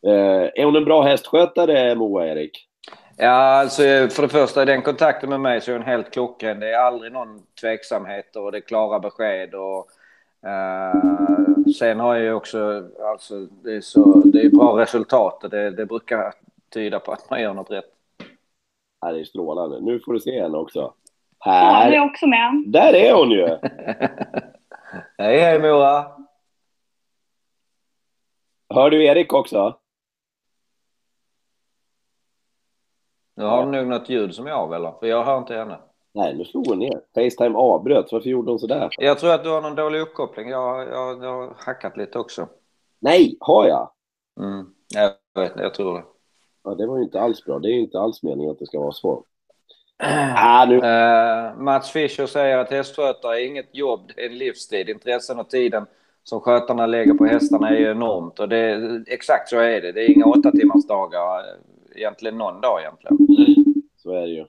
Eh, 0.07 0.49
är 0.55 0.65
hon 0.65 0.75
en 0.75 0.85
bra 0.85 1.01
hästskötare, 1.01 1.95
Moa 1.95 2.27
Erik? 2.27 2.65
Ja, 3.17 3.31
alltså 3.31 3.81
för 3.81 4.21
det 4.21 4.29
första, 4.29 4.65
den 4.65 4.81
kontakten 4.81 5.29
med 5.29 5.39
mig 5.39 5.61
så 5.61 5.71
är 5.71 5.77
hon 5.77 5.87
helt 5.87 6.11
klockren. 6.11 6.59
Det 6.59 6.73
är 6.73 6.77
aldrig 6.77 7.11
någon 7.11 7.41
tveksamhet 7.61 8.35
och 8.35 8.51
det 8.51 8.57
är 8.57 8.61
klara 8.61 8.99
besked. 8.99 9.55
Och, 9.55 9.87
uh, 10.45 11.73
sen 11.79 11.99
har 11.99 12.15
jag 12.15 12.23
ju 12.23 12.33
också, 12.33 12.89
alltså 13.03 13.45
det 13.63 13.75
är, 13.75 13.81
så, 13.81 14.21
det 14.25 14.41
är 14.41 14.49
bra 14.49 14.79
resultat 14.79 15.43
och 15.43 15.49
det, 15.49 15.71
det 15.71 15.85
brukar 15.85 16.33
tyda 16.69 16.99
på 16.99 17.11
att 17.11 17.29
man 17.29 17.41
gör 17.41 17.53
något 17.53 17.71
rätt. 17.71 17.93
Ja, 19.01 19.11
det 19.11 19.19
är 19.19 19.23
strålande. 19.23 19.79
Nu 19.81 19.99
får 19.99 20.13
du 20.13 20.19
se 20.19 20.41
henne 20.41 20.57
också. 20.57 20.93
Här. 21.39 21.91
Ja, 21.91 21.97
är 21.97 22.09
också 22.09 22.27
med. 22.27 22.63
Där 22.67 22.93
är 22.93 23.13
hon 23.13 23.31
ju! 23.31 23.47
hej, 25.17 25.39
hej 25.39 25.59
Mora! 25.59 26.11
Hör 28.69 28.89
du 28.89 29.05
Erik 29.05 29.33
också? 29.33 29.79
Nu 33.35 33.45
har 33.45 33.63
hon 33.63 33.71
nog 33.71 33.87
något 33.87 34.09
ljud 34.09 34.35
som 34.35 34.47
är 34.47 34.51
av 34.51 34.73
eller? 34.73 34.91
För 34.99 35.07
jag 35.07 35.23
hör 35.23 35.37
inte 35.37 35.55
henne. 35.55 35.79
Nej, 36.13 36.35
nu 36.37 36.45
slog 36.45 36.67
hon 36.67 36.79
ner. 36.79 37.01
Facetime 37.15 37.57
avbröt. 37.57 38.11
Varför 38.11 38.29
gjorde 38.29 38.51
hon 38.51 38.59
sådär? 38.59 38.89
Jag 38.97 39.19
tror 39.19 39.33
att 39.33 39.43
du 39.43 39.49
har 39.49 39.61
någon 39.61 39.75
dålig 39.75 39.99
uppkoppling. 39.99 40.49
Jag, 40.49 40.87
jag, 40.87 41.23
jag 41.23 41.33
har 41.33 41.53
hackat 41.57 41.97
lite 41.97 42.19
också. 42.19 42.47
Nej, 42.99 43.37
har 43.39 43.67
jag? 43.67 43.91
Mm, 44.39 44.73
jag 44.95 45.11
vet 45.41 45.53
jag 45.55 45.73
tror 45.73 45.93
det. 45.93 46.03
Ja, 46.63 46.75
det 46.75 46.87
var 46.87 46.97
ju 46.97 47.03
inte 47.03 47.21
alls 47.21 47.45
bra. 47.45 47.59
Det 47.59 47.67
är 47.67 47.73
ju 47.73 47.79
inte 47.79 47.99
alls 47.99 48.23
meningen 48.23 48.51
att 48.51 48.59
det 48.59 48.65
ska 48.65 48.79
vara 48.79 48.91
så. 48.91 49.23
Ah, 50.35 50.65
nu. 50.65 50.75
Uh, 50.75 51.63
Mats 51.63 51.91
Fischer 51.91 52.25
säger 52.25 52.57
att 52.57 52.71
hästskötare 52.71 53.41
är 53.41 53.45
inget 53.45 53.75
jobb, 53.75 54.11
det 54.15 54.25
är 54.25 54.29
en 54.29 54.37
livstid. 54.37 54.89
Intressen 54.89 55.39
och 55.39 55.49
tiden 55.49 55.85
som 56.23 56.41
skötarna 56.41 56.85
lägger 56.85 57.13
på 57.13 57.25
hästarna 57.25 57.69
är 57.69 57.77
ju 57.79 57.91
enormt. 57.91 58.39
Och 58.39 58.49
det, 58.49 59.03
exakt 59.07 59.49
så 59.49 59.57
är 59.59 59.81
det. 59.81 59.91
Det 59.91 60.01
är 60.01 60.15
inga 60.15 60.25
åtta 60.25 60.51
timmars 60.51 60.87
dagar 60.87 61.43
egentligen 61.95 62.37
någon 62.37 62.61
dag 62.61 62.81
egentligen. 62.81 63.17
Så 63.97 64.11
är 64.11 64.21
det 64.21 64.33
ju. 64.33 64.45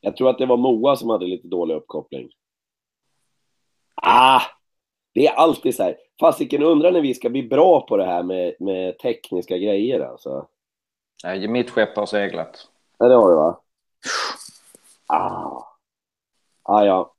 Jag 0.00 0.16
tror 0.16 0.30
att 0.30 0.38
det 0.38 0.46
var 0.46 0.56
Moa 0.56 0.96
som 0.96 1.10
hade 1.10 1.26
lite 1.26 1.48
dålig 1.48 1.74
uppkoppling. 1.74 2.28
Ah! 4.02 4.40
Det 5.14 5.26
är 5.26 5.32
alltid 5.32 5.74
så 5.74 5.82
här. 5.82 5.96
Fasiken 6.20 6.62
undrar 6.62 6.92
när 6.92 7.00
vi 7.00 7.14
ska 7.14 7.30
bli 7.30 7.42
bra 7.42 7.86
på 7.86 7.96
det 7.96 8.04
här 8.04 8.22
med, 8.22 8.54
med 8.60 8.98
tekniska 8.98 9.58
grejer 9.58 10.00
alltså. 10.00 10.46
Nej, 11.24 11.48
mitt 11.48 11.70
skepp 11.70 11.96
har 11.96 12.06
seglat. 12.06 12.68
Ja, 12.98 13.08
det 13.08 13.14
har 13.14 13.30
det 13.30 13.36
va? 13.36 13.60
Ah. 15.12 15.76
Ah, 16.62 16.84
ja. 16.84 17.12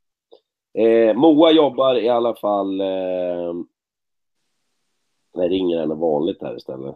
Eh, 0.73 1.15
Moa 1.15 1.51
jobbar 1.51 1.95
i 1.95 2.09
alla 2.09 2.35
fall... 2.35 2.81
Eh... 2.81 3.53
Nej, 5.35 5.49
ringer 5.49 5.79
henne 5.79 5.95
vanligt 5.95 6.41
här 6.41 6.55
istället. 6.55 6.95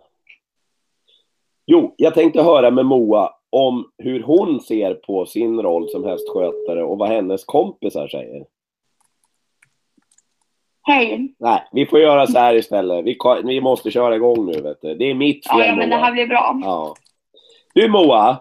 Jo, 1.66 1.94
jag 1.98 2.14
tänkte 2.14 2.42
höra 2.44 2.72
med 2.72 2.86
Moa 2.86 3.34
om 3.50 3.92
hur 3.98 4.24
hon 4.24 4.60
ser 4.60 4.94
på 4.94 5.26
sin 5.26 5.62
roll 5.62 5.90
som 5.90 6.04
hästskötare 6.04 6.84
och 6.84 6.98
vad 6.98 7.10
hennes 7.10 7.46
kompisar 7.46 8.08
säger. 8.08 8.46
Hej. 10.82 11.36
Nej, 11.40 11.68
vi 11.72 11.86
får 11.86 12.00
göra 12.00 12.28
så 12.28 12.40
här 12.40 12.56
istället. 12.56 13.06
Vi, 13.06 13.18
vi 13.44 13.62
måste 13.62 13.92
köra 13.92 14.16
igång 14.16 14.46
nu, 14.46 14.62
vet 14.62 14.82
du. 14.82 14.96
Det 14.96 15.06
är 15.06 15.14
mitt 15.14 15.48
fel, 15.48 15.60
Ja, 15.60 15.66
ja 15.66 15.76
men 15.76 15.90
Moa. 15.90 15.98
det 15.98 16.04
här 16.04 16.12
blir 16.12 16.28
bra. 16.28 16.60
Ja. 16.64 16.96
Du, 17.74 17.90
Moa. 17.90 18.38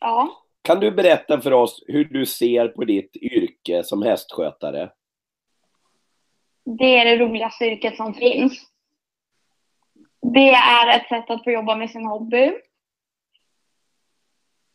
Ja? 0.00 0.28
Kan 0.68 0.80
du 0.80 0.90
berätta 0.90 1.40
för 1.40 1.52
oss 1.52 1.84
hur 1.86 2.04
du 2.04 2.26
ser 2.26 2.68
på 2.68 2.84
ditt 2.84 3.16
yrke 3.16 3.84
som 3.84 4.02
hästskötare? 4.02 4.92
Det 6.64 6.96
är 6.96 7.04
det 7.04 7.24
roligaste 7.24 7.64
yrket 7.64 7.96
som 7.96 8.14
finns. 8.14 8.62
Det 10.34 10.50
är 10.50 10.96
ett 10.96 11.08
sätt 11.08 11.30
att 11.30 11.44
få 11.44 11.50
jobba 11.50 11.76
med 11.76 11.90
sin 11.90 12.06
hobby. 12.06 12.52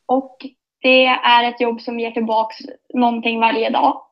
Och 0.05 0.45
det 0.81 1.05
är 1.05 1.49
ett 1.49 1.61
jobb 1.61 1.81
som 1.81 1.99
ger 1.99 2.11
tillbaks 2.11 2.57
någonting 2.93 3.39
varje 3.39 3.69
dag. 3.69 4.05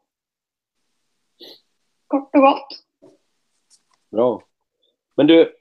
Kort 2.07 2.35
och 2.35 2.41
gott. 2.41 2.67
Bra. 4.11 4.43
Men 5.15 5.27
du, 5.27 5.55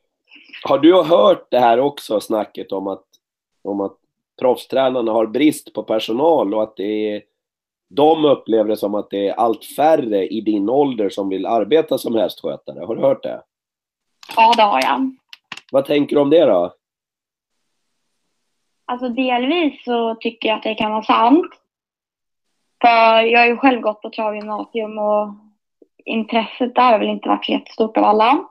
har 0.64 0.78
du 0.78 1.02
hört 1.02 1.50
det 1.50 1.60
här 1.60 1.80
också, 1.80 2.20
snacket 2.20 2.72
om 2.72 2.86
att, 2.86 3.04
om 3.62 3.80
att 3.80 3.99
proffstränarna 4.40 5.12
har 5.12 5.26
brist 5.26 5.72
på 5.74 5.82
personal 5.82 6.54
och 6.54 6.62
att 6.62 6.76
det 6.76 7.14
är, 7.14 7.22
de 7.88 8.24
upplever 8.24 8.68
det 8.68 8.76
som 8.76 8.94
att 8.94 9.10
det 9.10 9.28
är 9.28 9.34
allt 9.34 9.64
färre 9.64 10.26
i 10.26 10.40
din 10.40 10.68
ålder 10.68 11.08
som 11.08 11.28
vill 11.28 11.46
arbeta 11.46 11.98
som 11.98 12.14
hästskötare. 12.14 12.84
Har 12.84 12.96
du 12.96 13.02
hört 13.02 13.22
det? 13.22 13.42
Ja, 14.36 14.52
det 14.56 14.62
har 14.62 14.82
jag. 14.82 15.16
Vad 15.72 15.84
tänker 15.84 16.16
du 16.16 16.22
om 16.22 16.30
det 16.30 16.44
då? 16.44 16.74
Alltså 18.84 19.08
delvis 19.08 19.84
så 19.84 20.14
tycker 20.14 20.48
jag 20.48 20.56
att 20.56 20.62
det 20.62 20.74
kan 20.74 20.90
vara 20.90 21.02
sant. 21.02 21.46
För 22.80 23.20
jag 23.20 23.40
har 23.40 23.46
ju 23.46 23.56
själv 23.56 23.80
gått 23.80 24.02
på 24.02 24.10
travgymnasium 24.10 24.98
och 24.98 25.28
intresset 26.04 26.74
där 26.74 26.92
har 26.92 26.98
väl 26.98 27.08
inte 27.08 27.28
varit 27.28 27.44
så 27.44 27.52
jättestort 27.52 27.96
av 27.96 28.04
alla. 28.04 28.44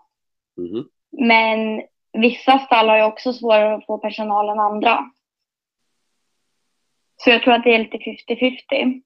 Mm. 0.57 0.85
Men 1.11 1.81
vissa 2.13 2.59
stall 2.59 2.89
har 2.89 2.97
ju 2.97 3.03
också 3.03 3.33
svårare 3.33 3.75
att 3.75 3.85
få 3.85 3.97
personal 3.97 4.49
än 4.49 4.59
andra. 4.59 5.11
Så 7.23 7.29
jag 7.29 7.43
tror 7.43 7.53
att 7.53 7.63
det 7.63 7.75
är 7.75 7.79
lite 7.79 7.97
50-50. 7.97 9.01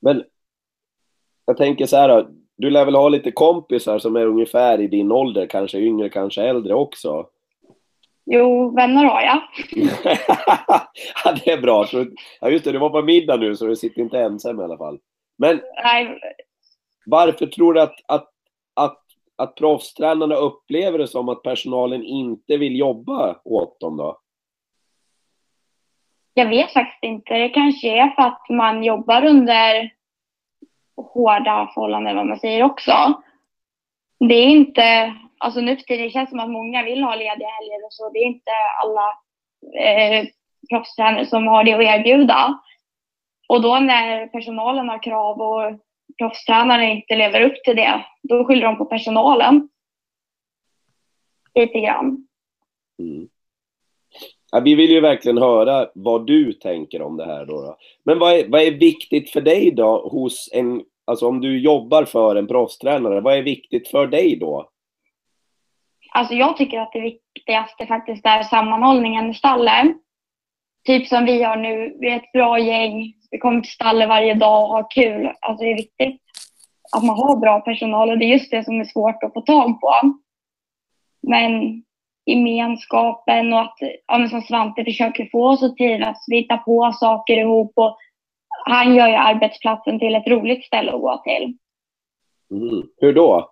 Men 0.00 0.24
jag 1.46 1.56
tänker 1.56 1.86
så 1.86 1.96
här 1.96 2.08
då 2.08 2.28
du 2.56 2.70
lär 2.70 2.84
väl 2.84 2.94
ha 2.94 3.08
lite 3.08 3.30
kompisar 3.30 3.98
som 3.98 4.16
är 4.16 4.26
ungefär 4.26 4.80
i 4.80 4.86
din 4.86 5.12
ålder, 5.12 5.46
kanske 5.46 5.78
yngre, 5.78 6.08
kanske 6.08 6.42
äldre 6.42 6.74
också? 6.74 7.26
Jo, 8.24 8.70
vänner 8.76 9.04
har 9.04 9.22
jag. 9.22 9.42
ja, 11.24 11.36
det 11.44 11.50
är 11.50 11.60
bra. 11.60 11.86
Ja, 12.40 12.50
just 12.50 12.64
det, 12.64 12.72
du 12.72 12.78
var 12.78 12.90
på 12.90 13.02
middag 13.02 13.36
nu 13.36 13.56
så 13.56 13.66
du 13.66 13.76
sitter 13.76 14.02
inte 14.02 14.18
ensam 14.18 14.60
i 14.60 14.64
alla 14.64 14.78
fall. 14.78 14.98
Men 15.38 15.60
Nej. 15.84 16.20
varför 17.06 17.46
tror 17.46 17.74
du 17.74 17.80
att, 17.80 17.94
att, 18.08 18.30
att, 18.74 19.02
att 19.36 19.54
proffstränarna 19.54 20.34
upplever 20.34 20.98
det 20.98 21.08
som 21.08 21.28
att 21.28 21.42
personalen 21.42 22.02
inte 22.02 22.56
vill 22.56 22.78
jobba 22.78 23.40
åt 23.44 23.80
dem 23.80 23.96
då? 23.96 24.20
Jag 26.38 26.48
vet 26.48 26.72
faktiskt 26.72 27.02
inte. 27.02 27.34
Det 27.34 27.48
kanske 27.48 27.88
är 27.88 28.08
för 28.08 28.22
att 28.22 28.48
man 28.48 28.84
jobbar 28.84 29.24
under 29.24 29.90
hårda 30.96 31.70
förhållanden 31.74 32.16
vad 32.16 32.26
man 32.26 32.38
säger 32.38 32.62
också. 32.62 32.92
Det 34.18 34.34
är 34.34 34.46
inte, 34.46 35.14
alltså 35.38 35.60
nu 35.60 35.76
för 35.76 35.82
tiden 35.82 36.10
känns 36.10 36.28
det 36.28 36.30
som 36.30 36.40
att 36.40 36.50
många 36.50 36.82
vill 36.82 37.02
ha 37.02 37.14
lediga 37.14 37.48
helger 37.48 37.84
och 37.86 37.92
så. 37.92 38.10
Det 38.10 38.18
är 38.18 38.26
inte 38.26 38.50
alla 38.82 39.08
eh, 39.80 40.26
proffstränare 40.70 41.26
som 41.26 41.46
har 41.46 41.64
det 41.64 41.74
att 41.74 41.80
erbjuda. 41.80 42.58
Och 43.48 43.62
då 43.62 43.78
när 43.78 44.26
personalen 44.26 44.88
har 44.88 45.02
krav 45.02 45.40
och 45.40 45.80
proffstränarna 46.18 46.84
inte 46.84 47.16
lever 47.16 47.40
upp 47.40 47.64
till 47.64 47.76
det, 47.76 48.04
då 48.22 48.44
skyller 48.44 48.66
de 48.66 48.78
på 48.78 48.84
personalen. 48.84 49.68
Lite 51.54 51.80
grann. 51.80 52.26
Mm. 52.98 53.28
Ja, 54.56 54.60
vi 54.60 54.74
vill 54.74 54.90
ju 54.90 55.00
verkligen 55.00 55.38
höra 55.38 55.88
vad 55.94 56.26
du 56.26 56.52
tänker 56.52 57.02
om 57.02 57.16
det 57.16 57.26
här 57.26 57.46
då. 57.46 57.62
då. 57.62 57.76
Men 58.04 58.18
vad 58.18 58.32
är, 58.32 58.48
vad 58.48 58.62
är 58.62 58.70
viktigt 58.70 59.30
för 59.30 59.40
dig 59.40 59.70
då 59.70 60.08
hos 60.08 60.50
en, 60.52 60.82
alltså 61.04 61.28
om 61.28 61.40
du 61.40 61.60
jobbar 61.60 62.04
för 62.04 62.36
en 62.36 62.46
proffstränare, 62.46 63.20
vad 63.20 63.38
är 63.38 63.42
viktigt 63.42 63.88
för 63.88 64.06
dig 64.06 64.36
då? 64.36 64.68
Alltså 66.10 66.34
jag 66.34 66.56
tycker 66.56 66.78
att 66.78 66.92
det 66.92 67.00
viktigaste 67.00 67.86
faktiskt 67.86 68.26
är 68.26 68.42
sammanhållningen 68.42 69.30
i 69.30 69.34
stallet. 69.34 69.96
typ 70.86 71.08
som 71.08 71.24
vi 71.24 71.42
har 71.42 71.56
nu, 71.56 71.96
vi 72.00 72.10
är 72.10 72.16
ett 72.16 72.32
bra 72.32 72.58
gäng. 72.58 73.14
Vi 73.30 73.38
kommer 73.38 73.60
till 73.60 73.72
stallet 73.72 74.08
varje 74.08 74.34
dag 74.34 74.62
och 74.62 74.68
har 74.68 74.90
kul. 74.90 75.32
Alltså 75.40 75.64
det 75.64 75.70
är 75.70 75.76
viktigt 75.76 76.22
att 76.96 77.04
man 77.04 77.16
har 77.16 77.36
bra 77.36 77.60
personal 77.60 78.10
och 78.10 78.18
det 78.18 78.24
är 78.24 78.32
just 78.32 78.50
det 78.50 78.64
som 78.64 78.80
är 78.80 78.84
svårt 78.84 79.22
att 79.22 79.32
få 79.32 79.40
tag 79.40 79.80
på. 79.80 79.92
Men 81.22 81.82
gemenskapen 82.26 83.52
och 83.52 83.60
att, 83.60 83.78
ja, 84.06 84.18
men 84.18 84.28
som 84.28 84.42
Svante 84.42 84.84
försöker 84.84 85.28
få 85.32 85.48
oss 85.48 85.62
att 85.62 85.76
trivas. 85.76 86.24
Vi 86.28 86.36
hittar 86.36 86.56
på 86.56 86.92
saker 86.92 87.36
ihop 87.36 87.72
och 87.74 87.96
han 88.64 88.94
gör 88.94 89.08
ju 89.08 89.14
arbetsplatsen 89.14 89.98
till 89.98 90.14
ett 90.14 90.26
roligt 90.26 90.64
ställe 90.64 90.92
att 90.92 91.00
gå 91.00 91.22
till. 91.24 91.58
Mm. 92.50 92.82
Hur 92.96 93.12
då? 93.12 93.50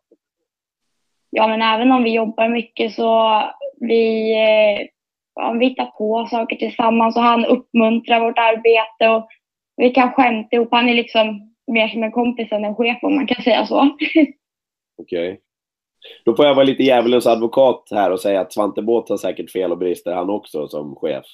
Ja, 1.30 1.48
men 1.48 1.62
även 1.62 1.92
om 1.92 2.04
vi 2.04 2.14
jobbar 2.14 2.48
mycket 2.48 2.92
så 2.92 3.42
vi, 3.80 4.34
eh, 4.34 4.86
ja, 5.34 5.52
vi 5.52 5.66
hittar 5.66 5.86
på 5.86 6.26
saker 6.30 6.56
tillsammans 6.56 7.16
och 7.16 7.22
han 7.22 7.44
uppmuntrar 7.44 8.20
vårt 8.20 8.38
arbete 8.38 9.08
och 9.08 9.28
vi 9.76 9.90
kan 9.90 10.12
skämta 10.12 10.56
ihop. 10.56 10.68
Han 10.70 10.88
är 10.88 10.94
liksom 10.94 11.54
mer 11.66 11.88
som 11.88 12.02
en 12.02 12.12
kompis 12.12 12.52
än 12.52 12.64
en 12.64 12.74
chef 12.74 12.98
om 13.02 13.14
man 13.14 13.26
kan 13.26 13.42
säga 13.42 13.66
så. 13.66 13.80
Okej. 13.96 14.34
Okay. 14.98 15.36
Då 16.24 16.36
får 16.36 16.46
jag 16.46 16.54
vara 16.54 16.64
lite 16.64 16.82
djävulens 16.82 17.26
advokat 17.26 17.88
här 17.90 18.10
och 18.10 18.20
säga 18.20 18.40
att 18.40 18.52
Svante 18.52 18.82
Båth 18.82 19.12
har 19.12 19.16
säkert 19.16 19.50
fel 19.50 19.72
och 19.72 19.78
brister 19.78 20.14
han 20.14 20.30
också 20.30 20.68
som 20.68 20.96
chef. 20.96 21.24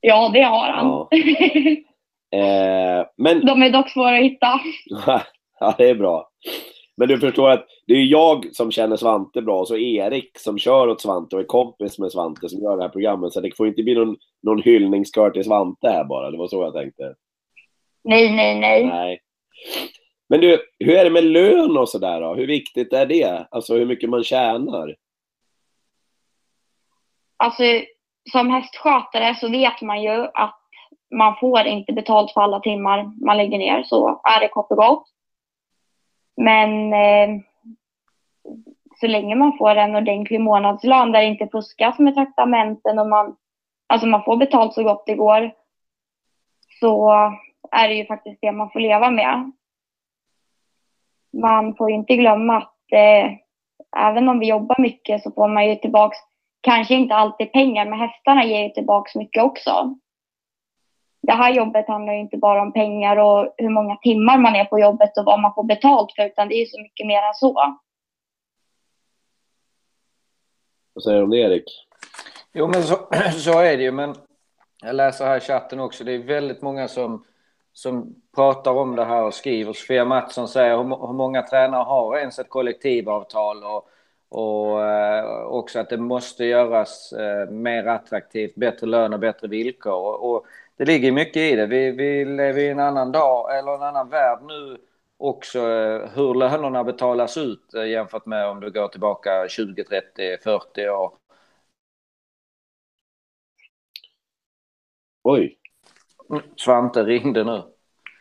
Ja, 0.00 0.30
det 0.34 0.42
har 0.42 0.68
han. 0.68 0.86
Ja. 0.86 1.08
Eh, 2.34 3.06
men... 3.16 3.46
De 3.46 3.62
är 3.62 3.70
dock 3.70 3.90
svåra 3.90 4.16
att 4.16 4.24
hitta. 4.24 4.60
ja, 5.60 5.74
det 5.78 5.90
är 5.90 5.94
bra. 5.94 6.30
Men 6.96 7.08
du 7.08 7.18
förstår 7.18 7.50
att 7.50 7.66
det 7.86 7.94
är 7.94 8.04
jag 8.04 8.54
som 8.56 8.70
känner 8.70 8.96
Svante 8.96 9.42
bra 9.42 9.60
och 9.60 9.68
så 9.68 9.76
Erik 9.76 10.38
som 10.38 10.58
kör 10.58 10.88
åt 10.88 11.00
Svante 11.00 11.36
och 11.36 11.42
är 11.42 11.46
kompis 11.46 11.98
med 11.98 12.12
Svante 12.12 12.48
som 12.48 12.62
gör 12.62 12.76
det 12.76 12.82
här 12.82 12.88
programmet. 12.88 13.32
Så 13.32 13.40
det 13.40 13.56
får 13.56 13.68
inte 13.68 13.82
bli 13.82 13.94
någon, 13.94 14.16
någon 14.42 14.62
hyllningskör 14.62 15.30
till 15.30 15.44
Svante 15.44 15.88
här 15.88 16.04
bara. 16.04 16.30
Det 16.30 16.38
var 16.38 16.48
så 16.48 16.62
jag 16.62 16.74
tänkte. 16.74 17.14
Nej, 18.04 18.32
nej, 18.32 18.60
nej. 18.60 18.86
nej. 18.86 19.20
Men 20.32 20.40
du, 20.40 20.62
hur 20.78 20.96
är 20.96 21.04
det 21.04 21.10
med 21.10 21.24
lön 21.24 21.76
och 21.76 21.88
sådär 21.88 22.20
då? 22.20 22.34
Hur 22.34 22.46
viktigt 22.46 22.92
är 22.92 23.06
det? 23.06 23.46
Alltså 23.50 23.74
hur 23.74 23.86
mycket 23.86 24.10
man 24.10 24.24
tjänar? 24.24 24.96
Alltså, 27.36 27.62
som 28.32 28.50
hästskötare 28.50 29.34
så 29.34 29.48
vet 29.48 29.80
man 29.80 30.02
ju 30.02 30.26
att 30.34 30.60
man 31.14 31.36
får 31.40 31.66
inte 31.66 31.92
betalt 31.92 32.32
för 32.32 32.40
alla 32.40 32.60
timmar 32.60 33.24
man 33.26 33.36
lägger 33.36 33.58
ner. 33.58 33.82
Så 33.82 34.20
är 34.24 34.40
det 34.40 34.48
kort 34.48 34.70
och 34.70 34.76
gott. 34.76 35.04
Men 36.36 36.92
eh, 36.92 37.40
så 39.00 39.06
länge 39.06 39.34
man 39.34 39.58
får 39.58 39.76
en 39.76 39.96
ordentlig 39.96 40.40
månadslön 40.40 41.12
där 41.12 41.20
det 41.20 41.26
inte 41.26 41.48
fuskas 41.52 41.98
med 41.98 42.14
traktamenten 42.14 42.98
och 42.98 43.08
man, 43.08 43.36
alltså 43.86 44.06
man 44.06 44.24
får 44.24 44.36
betalt 44.36 44.74
så 44.74 44.82
gott 44.82 45.06
det 45.06 45.14
går 45.14 45.52
så 46.80 47.12
är 47.70 47.88
det 47.88 47.94
ju 47.94 48.06
faktiskt 48.06 48.38
det 48.40 48.52
man 48.52 48.70
får 48.70 48.80
leva 48.80 49.10
med. 49.10 49.52
Man 51.32 51.74
får 51.74 51.90
inte 51.90 52.16
glömma 52.16 52.56
att 52.56 52.92
eh, 52.92 53.32
även 53.96 54.28
om 54.28 54.38
vi 54.38 54.48
jobbar 54.48 54.76
mycket 54.78 55.22
så 55.22 55.30
får 55.30 55.48
man 55.48 55.68
ju 55.68 55.76
tillbaks, 55.76 56.18
kanske 56.60 56.94
inte 56.94 57.14
alltid 57.14 57.52
pengar, 57.52 57.84
men 57.84 57.98
hästarna 57.98 58.44
ger 58.44 58.62
ju 58.62 58.68
tillbaks 58.68 59.14
mycket 59.14 59.42
också 59.42 59.96
det 61.22 61.32
här 61.32 61.54
jobbet 61.54 61.88
handlar 61.88 62.12
ju 62.12 62.20
inte 62.20 62.36
bara 62.36 62.62
om 62.62 62.72
pengar 62.72 63.16
och 63.16 63.54
hur 63.56 63.68
många 63.68 63.96
timmar 63.96 64.38
man 64.38 64.54
är 64.54 64.64
på 64.64 64.78
jobbet 64.78 65.18
och 65.18 65.24
vad 65.24 65.40
man 65.40 65.54
får 65.54 65.64
betalt 65.64 66.12
för, 66.16 66.26
utan 66.26 66.48
det 66.48 66.54
är 66.54 66.60
ju 66.60 66.66
så 66.66 66.80
mycket 66.80 67.06
mer 67.06 67.22
än 67.22 67.34
så. 67.34 67.78
Vad 70.94 71.04
säger 71.04 71.18
du 71.18 71.24
om 71.24 71.30
det, 71.30 71.36
Erik? 71.36 71.64
Jo, 72.52 72.66
men 72.66 72.82
så, 72.82 72.94
så 73.38 73.58
är 73.58 73.76
det 73.76 73.82
ju, 73.82 73.92
men 73.92 74.14
jag 74.82 74.94
läser 74.94 75.24
här 75.24 75.36
i 75.36 75.40
chatten 75.40 75.80
också, 75.80 76.04
det 76.04 76.12
är 76.12 76.18
väldigt 76.18 76.62
många 76.62 76.88
som, 76.88 77.24
som 77.72 78.14
pratar 78.34 78.70
om 78.72 78.96
det 78.96 79.04
här 79.04 79.22
och 79.24 79.34
skriver. 79.34 79.72
Sofia 79.72 80.04
Mattsson 80.04 80.48
säger 80.48 80.76
hur, 80.76 81.06
hur 81.06 81.12
många 81.12 81.42
tränare 81.42 81.82
har 81.84 82.18
ens 82.18 82.38
ett 82.38 82.48
kollektivavtal 82.48 83.64
och, 83.64 83.88
och 84.28 84.84
eh, 84.84 85.42
också 85.44 85.78
att 85.80 85.88
det 85.90 85.98
måste 85.98 86.44
göras 86.44 87.12
eh, 87.12 87.50
mer 87.50 87.86
attraktivt, 87.86 88.54
bättre 88.54 88.86
lön 88.86 89.12
och 89.12 89.20
bättre 89.20 89.48
villkor. 89.48 89.92
Och, 89.92 90.30
och 90.34 90.46
det 90.76 90.84
ligger 90.84 91.12
mycket 91.12 91.36
i 91.36 91.56
det. 91.56 91.66
Vi, 91.66 91.90
vi 91.90 92.24
lever 92.24 92.60
i 92.60 92.68
en 92.68 92.78
annan 92.80 93.12
dag, 93.12 93.58
eller 93.58 93.74
en 93.74 93.82
annan 93.82 94.08
värld 94.08 94.38
nu 94.42 94.78
också, 95.16 95.58
eh, 95.58 96.10
hur 96.14 96.34
lönerna 96.34 96.84
betalas 96.84 97.36
ut 97.36 97.74
eh, 97.74 97.84
jämfört 97.84 98.26
med 98.26 98.48
om 98.48 98.60
du 98.60 98.70
går 98.70 98.88
tillbaka 98.88 99.48
20, 99.48 99.84
30, 99.84 100.38
40 100.44 100.88
år. 100.88 101.12
Oj. 105.24 105.61
Mm, 106.30 106.42
Svante 106.56 107.02
ringde 107.02 107.44
nu. 107.44 107.62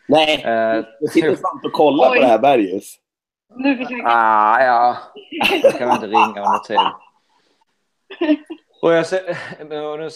Nej, 0.07 0.43
eh, 0.45 0.85
jag 0.99 1.11
sitter 1.11 1.35
Svante 1.35 1.67
och 1.67 1.73
kollar 1.73 2.11
Oj. 2.11 2.15
på 2.17 2.21
det 2.21 2.27
här 2.27 2.39
Bergis. 2.39 2.97
Nu 3.55 3.77
försöker 3.77 4.03
Ah, 4.05 4.63
ja, 4.63 4.97
jag 5.63 5.73
kan 5.73 5.91
inte 5.91 6.07
ringa 6.07 6.45
under 6.45 6.59
tiden. 6.59 6.91
Och 8.81 8.93
jag 8.93 9.05
ser, 9.07 9.37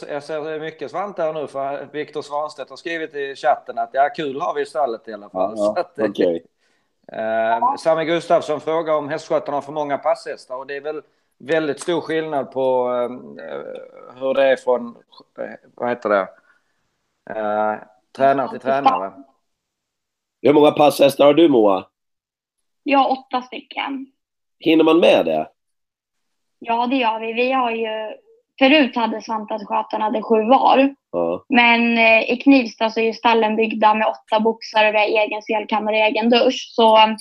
jag 0.10 0.24
ser 0.24 0.60
mycket 0.60 0.92
Svante 0.92 1.22
här 1.24 1.34
nu, 1.34 1.48
för 1.48 1.88
Viktor 1.92 2.22
Svanstedt 2.22 2.70
har 2.70 2.78
skrivit 2.78 3.16
i 3.16 3.36
chatten 3.36 3.78
att 3.78 3.90
ja, 3.94 4.10
kul 4.16 4.42
har 4.42 4.54
vi 4.54 4.62
i 4.62 4.66
stallet 4.66 5.08
i 5.08 5.14
alla 5.14 5.30
fall. 5.30 5.54
Ja, 5.58 5.76
att, 5.78 6.00
okay. 6.00 6.42
eh, 7.12 7.76
Sami 7.78 8.06
Gustafsson 8.06 8.62
frågar 8.62 8.94
om 8.94 9.10
hästskötarna 9.10 9.58
har 9.58 9.62
för 9.62 9.72
många 9.72 9.98
passhästar 9.98 10.56
och 10.56 10.68
det 10.68 10.76
är 10.76 10.82
väl 10.82 11.02
väldigt 11.38 11.80
stor 11.80 12.02
skillnad 12.02 12.52
på 12.52 12.88
eh, 12.88 13.10
hur 14.20 14.34
det 14.34 14.44
är 14.44 14.56
från, 14.56 14.96
eh, 15.40 15.46
vad 15.76 15.90
heter 15.90 16.10
det, 16.10 16.28
eh, 17.30 17.76
tränare 18.18 18.50
till 18.50 18.60
tränare. 18.60 19.14
Hur 20.42 20.54
många 20.54 20.72
passhästar 20.72 21.26
har 21.26 21.34
du 21.34 21.50
Moa? 21.50 21.88
Jag 22.84 23.00
har 23.00 23.12
åtta 23.12 23.42
stycken. 23.42 24.12
Hinner 24.60 24.84
man 24.84 25.00
med 25.00 25.26
det? 25.26 25.50
Ja, 26.60 26.88
det 26.88 26.96
gör 26.96 27.20
vi. 27.20 27.34
Vi 27.34 27.52
har 27.52 27.72
ju 27.72 28.16
Förut 28.60 28.96
hade 28.96 29.22
Svantaskötarna 29.22 30.10
det 30.10 30.22
sju 30.22 30.44
var. 30.44 30.96
Ja. 31.12 31.46
Men 31.50 31.98
eh, 31.98 32.32
i 32.32 32.38
Knivsta 32.38 32.90
så 32.90 33.00
är 33.00 33.04
ju 33.04 33.14
stallen 33.14 33.56
byggda 33.56 33.94
med 33.94 34.08
åtta 34.08 34.40
boxar 34.40 34.88
och 34.88 34.94
vi 34.94 34.98
har 34.98 35.24
egen 35.26 35.42
selkammare 35.42 35.96
och 35.96 36.02
egen 36.02 36.30
dusch. 36.30 36.72
Så 36.76 37.04
um, 37.04 37.18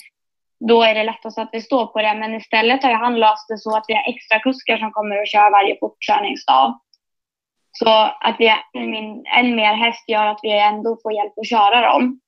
då 0.69 0.83
är 0.83 0.95
det 0.95 1.05
lättast 1.05 1.39
att 1.39 1.49
vi 1.53 1.61
står 1.61 1.87
på 1.87 2.03
det. 2.03 2.15
Men 2.15 2.35
istället 2.35 2.83
har 2.83 2.93
han 2.93 3.21
löst 3.21 3.49
det 3.49 3.59
så 3.59 3.77
att 3.77 3.85
vi 3.89 3.95
har 3.95 4.15
extra 4.15 4.39
kuskar 4.39 4.79
som 4.79 4.93
kommer 4.93 5.21
och 5.21 5.27
kör 5.27 5.51
varje 5.51 5.77
fortkörningsdag. 5.81 6.81
Så 7.79 7.89
att 8.21 8.37
vi 8.39 8.49
har 8.49 8.59
en, 8.73 9.25
en 9.27 9.57
mer 9.57 9.75
häst 9.75 10.09
gör 10.09 10.27
att 10.27 10.41
vi 10.43 10.59
ändå 10.61 10.99
får 11.03 11.13
hjälp 11.13 11.39
att 11.39 11.49
köra 11.49 11.93
dem. 11.93 12.21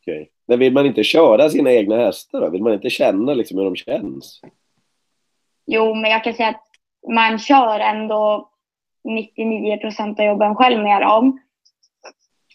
Okej. 0.00 0.22
Okay. 0.22 0.26
Men 0.46 0.58
vill 0.58 0.72
man 0.72 0.86
inte 0.86 1.04
köra 1.04 1.50
sina 1.50 1.72
egna 1.72 1.96
hästar 1.96 2.40
då? 2.40 2.50
Vill 2.50 2.62
man 2.62 2.72
inte 2.72 2.90
känna 2.90 3.34
liksom 3.34 3.58
hur 3.58 3.64
de 3.64 3.76
känns? 3.76 4.40
Jo, 5.66 5.94
men 5.94 6.10
jag 6.10 6.24
kan 6.24 6.34
säga 6.34 6.48
att 6.48 6.66
man 7.08 7.38
kör 7.38 7.80
ändå 7.80 8.50
99 9.04 9.76
procent 9.76 10.20
av 10.20 10.26
jobben 10.26 10.54
själv 10.54 10.82
med 10.82 11.00
dem. 11.00 11.40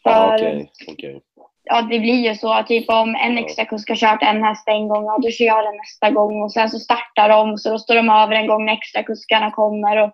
För, 0.04 0.10
ah, 0.10 0.36
okay. 0.36 0.68
Okay. 0.88 1.20
Ja, 1.64 1.82
det 1.82 2.00
blir 2.00 2.30
ju 2.30 2.36
så. 2.36 2.64
Typ 2.68 2.90
om 2.90 3.16
en 3.16 3.38
extra 3.38 3.66
kusk 3.66 3.90
har 3.90 3.96
kört 3.96 4.24
en 4.24 4.44
häst 4.44 4.68
en 4.68 4.88
gång, 4.88 5.06
ja, 5.06 5.20
då 5.22 5.30
kör 5.30 5.46
jag 5.46 5.66
den 5.66 5.78
nästa 5.78 6.10
gång 6.10 6.42
och 6.42 6.52
sen 6.52 6.70
så 6.70 6.80
startar 6.80 7.30
de 7.30 7.58
så 7.58 7.70
då 7.70 7.80
står 7.80 7.96
de 7.96 8.10
över 8.10 8.36
en 8.36 8.48
gång 8.48 8.66
när 8.66 8.74
extra 8.74 9.04
kuskarna 9.04 9.52
kommer. 9.52 9.98
Och, 9.98 10.12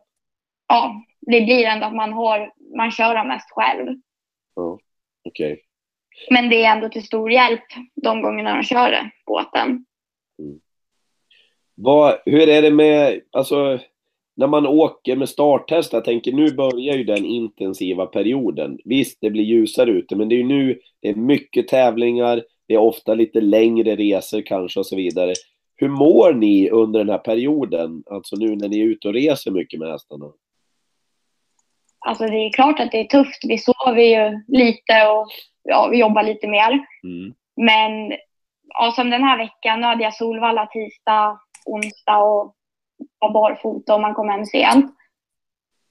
ja, 0.67 0.95
det 1.21 1.41
blir 1.41 1.65
ändå 1.65 1.85
att 1.85 1.95
man, 1.95 2.13
har, 2.13 2.53
man 2.77 2.91
kör 2.91 3.15
dem 3.15 3.27
mest 3.27 3.51
själv. 3.51 3.87
Ja, 4.55 4.79
okej. 5.29 5.53
Okay. 5.53 5.63
Men 6.29 6.49
det 6.49 6.63
är 6.63 6.71
ändå 6.71 6.89
till 6.89 7.05
stor 7.05 7.31
hjälp 7.31 7.63
de 7.95 8.21
gångerna 8.21 8.55
de 8.55 8.63
kör 8.63 9.11
båten. 9.25 9.85
Mm. 10.39 10.59
Vad, 11.75 12.17
hur 12.25 12.49
är 12.49 12.61
det 12.61 12.71
med, 12.71 13.21
alltså 13.31 13.79
när 14.35 14.47
man 14.47 14.67
åker 14.67 15.15
med 15.15 15.29
starthästar, 15.29 15.97
jag 15.97 16.05
tänker 16.05 16.31
nu 16.31 16.53
börjar 16.53 16.95
ju 16.95 17.03
den 17.03 17.25
intensiva 17.25 18.05
perioden. 18.05 18.79
Visst, 18.85 19.17
det 19.21 19.29
blir 19.29 19.43
ljusare 19.43 19.91
ute, 19.91 20.15
men 20.15 20.29
det 20.29 20.35
är 20.35 20.37
ju 20.37 20.47
nu 20.47 20.79
det 21.01 21.09
är 21.09 21.15
mycket 21.15 21.67
tävlingar, 21.67 22.43
det 22.67 22.73
är 22.73 22.77
ofta 22.77 23.13
lite 23.13 23.41
längre 23.41 23.95
resor 23.95 24.41
kanske 24.41 24.79
och 24.79 24.85
så 24.85 24.95
vidare. 24.95 25.33
Hur 25.75 25.89
mår 25.89 26.33
ni 26.33 26.69
under 26.69 26.99
den 26.99 27.09
här 27.09 27.17
perioden, 27.17 28.03
alltså 28.05 28.35
nu 28.35 28.55
när 28.55 28.69
ni 28.69 28.79
är 28.79 28.85
ute 28.85 29.07
och 29.07 29.13
reser 29.13 29.51
mycket 29.51 29.79
med 29.79 29.91
hästarna? 29.91 30.25
Alltså 32.05 32.25
det 32.25 32.37
är 32.37 32.53
klart 32.53 32.79
att 32.79 32.91
det 32.91 32.99
är 32.99 33.03
tufft. 33.03 33.39
Vi 33.47 33.57
sover 33.57 34.01
ju 34.01 34.43
lite 34.47 35.07
och 35.07 35.27
ja, 35.63 35.87
vi 35.91 35.99
jobbar 35.99 36.23
lite 36.23 36.47
mer. 36.47 36.71
Mm. 37.03 37.33
Men 37.55 38.17
ja, 38.67 38.91
som 38.95 39.09
den 39.09 39.23
här 39.23 39.37
veckan, 39.37 39.81
nu 39.81 39.87
hade 39.87 40.03
jag 40.03 40.15
Solvalla 40.15 40.65
tisdag, 40.65 41.39
onsdag 41.65 42.17
och 42.17 42.55
vara 43.19 43.31
barfota 43.31 43.95
om 43.95 44.01
man 44.01 44.13
kommer 44.13 44.31
hem 44.31 44.45
sent. 44.45 44.95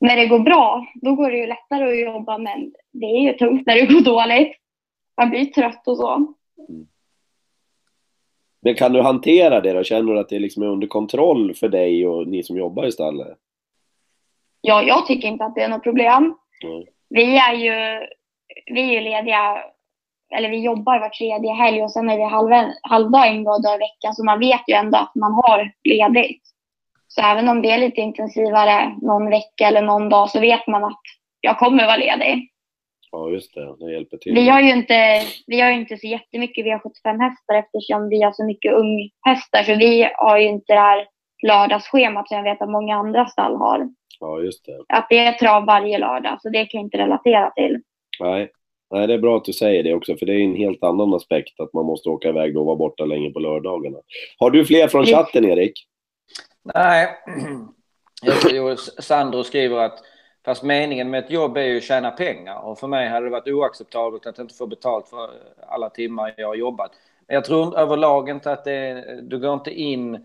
När 0.00 0.16
det 0.16 0.26
går 0.26 0.38
bra, 0.38 0.86
då 0.94 1.14
går 1.14 1.30
det 1.30 1.36
ju 1.36 1.46
lättare 1.46 1.90
att 1.90 2.14
jobba, 2.14 2.38
men 2.38 2.72
det 2.92 3.06
är 3.06 3.20
ju 3.20 3.32
tungt 3.32 3.66
när 3.66 3.74
det 3.74 3.86
går 3.86 4.00
dåligt. 4.00 4.56
Man 5.16 5.30
blir 5.30 5.44
trött 5.44 5.88
och 5.88 5.96
så. 5.96 6.14
Mm. 6.68 6.86
Men 8.62 8.74
kan 8.74 8.92
du 8.92 9.02
hantera 9.02 9.60
det 9.60 9.72
då? 9.72 9.82
Känner 9.82 10.12
du 10.12 10.20
att 10.20 10.28
det 10.28 10.38
liksom 10.38 10.62
är 10.62 10.66
under 10.66 10.86
kontroll 10.86 11.54
för 11.54 11.68
dig 11.68 12.06
och 12.06 12.28
ni 12.28 12.42
som 12.42 12.56
jobbar 12.56 12.86
i 12.86 12.92
stallet? 12.92 13.38
Ja, 14.60 14.82
jag 14.82 15.06
tycker 15.06 15.28
inte 15.28 15.44
att 15.44 15.54
det 15.54 15.62
är 15.62 15.68
något 15.68 15.82
problem. 15.82 16.34
Mm. 16.64 16.84
vi 17.08 17.36
är 17.36 17.54
ju, 17.54 18.06
vi 18.74 18.80
är 18.80 18.92
ju 18.92 19.00
lediga, 19.00 19.64
eller 20.34 20.48
vi 20.48 20.60
jobbar 20.60 21.00
var 21.00 21.08
tredje 21.08 21.52
helg 21.52 21.82
och 21.82 21.92
sen 21.92 22.10
är 22.10 22.16
vi 22.16 22.24
halva, 22.24 22.72
halvdag 22.82 23.28
en 23.28 23.44
gång 23.44 23.60
i 23.74 23.78
veckan 23.78 24.14
så 24.14 24.24
man 24.24 24.38
vet 24.38 24.62
ju 24.68 24.74
ändå 24.74 24.98
att 24.98 25.14
man 25.14 25.32
har 25.32 25.72
ledigt. 25.84 26.42
Så 27.08 27.22
även 27.22 27.48
om 27.48 27.62
det 27.62 27.70
är 27.70 27.78
lite 27.78 28.00
intensivare 28.00 28.96
någon 29.02 29.30
vecka 29.30 29.66
eller 29.66 29.82
någon 29.82 30.08
dag 30.08 30.30
så 30.30 30.40
vet 30.40 30.66
man 30.66 30.84
att 30.84 31.00
jag 31.40 31.58
kommer 31.58 31.86
vara 31.86 31.96
ledig. 31.96 32.50
Ja, 33.12 33.28
just 33.28 33.54
det. 33.54 33.76
Det 33.76 33.92
hjälper 33.92 34.16
till. 34.16 34.34
Vi 34.34 34.48
har 34.48 34.60
ju 34.60 34.70
inte, 34.70 35.22
vi 35.46 35.60
har 35.60 35.70
inte 35.70 35.96
så 35.96 36.06
jättemycket 36.06 36.66
V75 36.66 37.20
hästar 37.20 37.54
eftersom 37.54 38.08
vi 38.08 38.22
har 38.22 38.32
så 38.32 38.44
mycket 38.44 38.72
unghästar 38.72 39.62
så 39.62 39.74
vi 39.74 40.10
har 40.14 40.38
ju 40.38 40.48
inte 40.48 40.72
det 40.72 40.80
här 40.80 41.06
lördagsschemat 41.46 42.28
som 42.28 42.36
jag 42.36 42.44
vet 42.44 42.62
att 42.62 42.70
många 42.70 42.96
andra 42.96 43.26
stall 43.26 43.56
har. 43.56 43.88
Ja, 44.20 44.40
just 44.40 44.64
det. 44.64 44.84
Att 44.88 45.06
det 45.10 45.18
är 45.18 45.32
trav 45.32 45.66
varje 45.66 45.98
lördag 45.98 46.38
så 46.42 46.48
det 46.48 46.66
kan 46.66 46.78
jag 46.78 46.86
inte 46.86 46.98
relatera 46.98 47.50
till. 47.50 47.82
Nej. 48.20 48.50
Nej, 48.92 49.06
det 49.06 49.14
är 49.14 49.18
bra 49.18 49.36
att 49.36 49.44
du 49.44 49.52
säger 49.52 49.82
det 49.82 49.94
också, 49.94 50.16
för 50.16 50.26
det 50.26 50.32
är 50.32 50.44
en 50.44 50.56
helt 50.56 50.84
annan 50.84 51.14
aspekt 51.14 51.60
att 51.60 51.72
man 51.72 51.86
måste 51.86 52.08
åka 52.08 52.28
iväg 52.28 52.56
och 52.56 52.66
vara 52.66 52.76
borta 52.76 53.04
länge 53.04 53.30
på 53.30 53.38
lördagarna. 53.38 53.98
Har 54.38 54.50
du 54.50 54.64
fler 54.64 54.88
från 54.88 55.06
chatten, 55.06 55.44
Erik? 55.44 55.72
Nej, 56.74 57.08
Sandro 58.98 59.44
skriver 59.44 59.76
att 59.76 59.98
fast 60.44 60.62
meningen 60.62 61.10
med 61.10 61.24
ett 61.24 61.30
jobb 61.30 61.56
är 61.56 61.62
ju 61.62 61.76
att 61.76 61.82
tjäna 61.82 62.10
pengar 62.10 62.60
och 62.66 62.78
för 62.78 62.86
mig 62.86 63.08
hade 63.08 63.26
det 63.26 63.30
varit 63.30 63.48
oacceptabelt 63.48 64.26
att 64.26 64.38
inte 64.38 64.54
få 64.54 64.66
betalt 64.66 65.08
för 65.08 65.30
alla 65.68 65.90
timmar 65.90 66.34
jag 66.36 66.48
har 66.48 66.54
jobbat. 66.54 66.90
Men 67.26 67.34
jag 67.34 67.44
tror 67.44 67.78
överlag 67.78 68.28
inte 68.28 68.52
att 68.52 68.64
det, 68.64 69.04
du 69.22 69.38
går 69.38 69.54
inte 69.54 69.70
in 69.70 70.14
eh, 70.14 70.20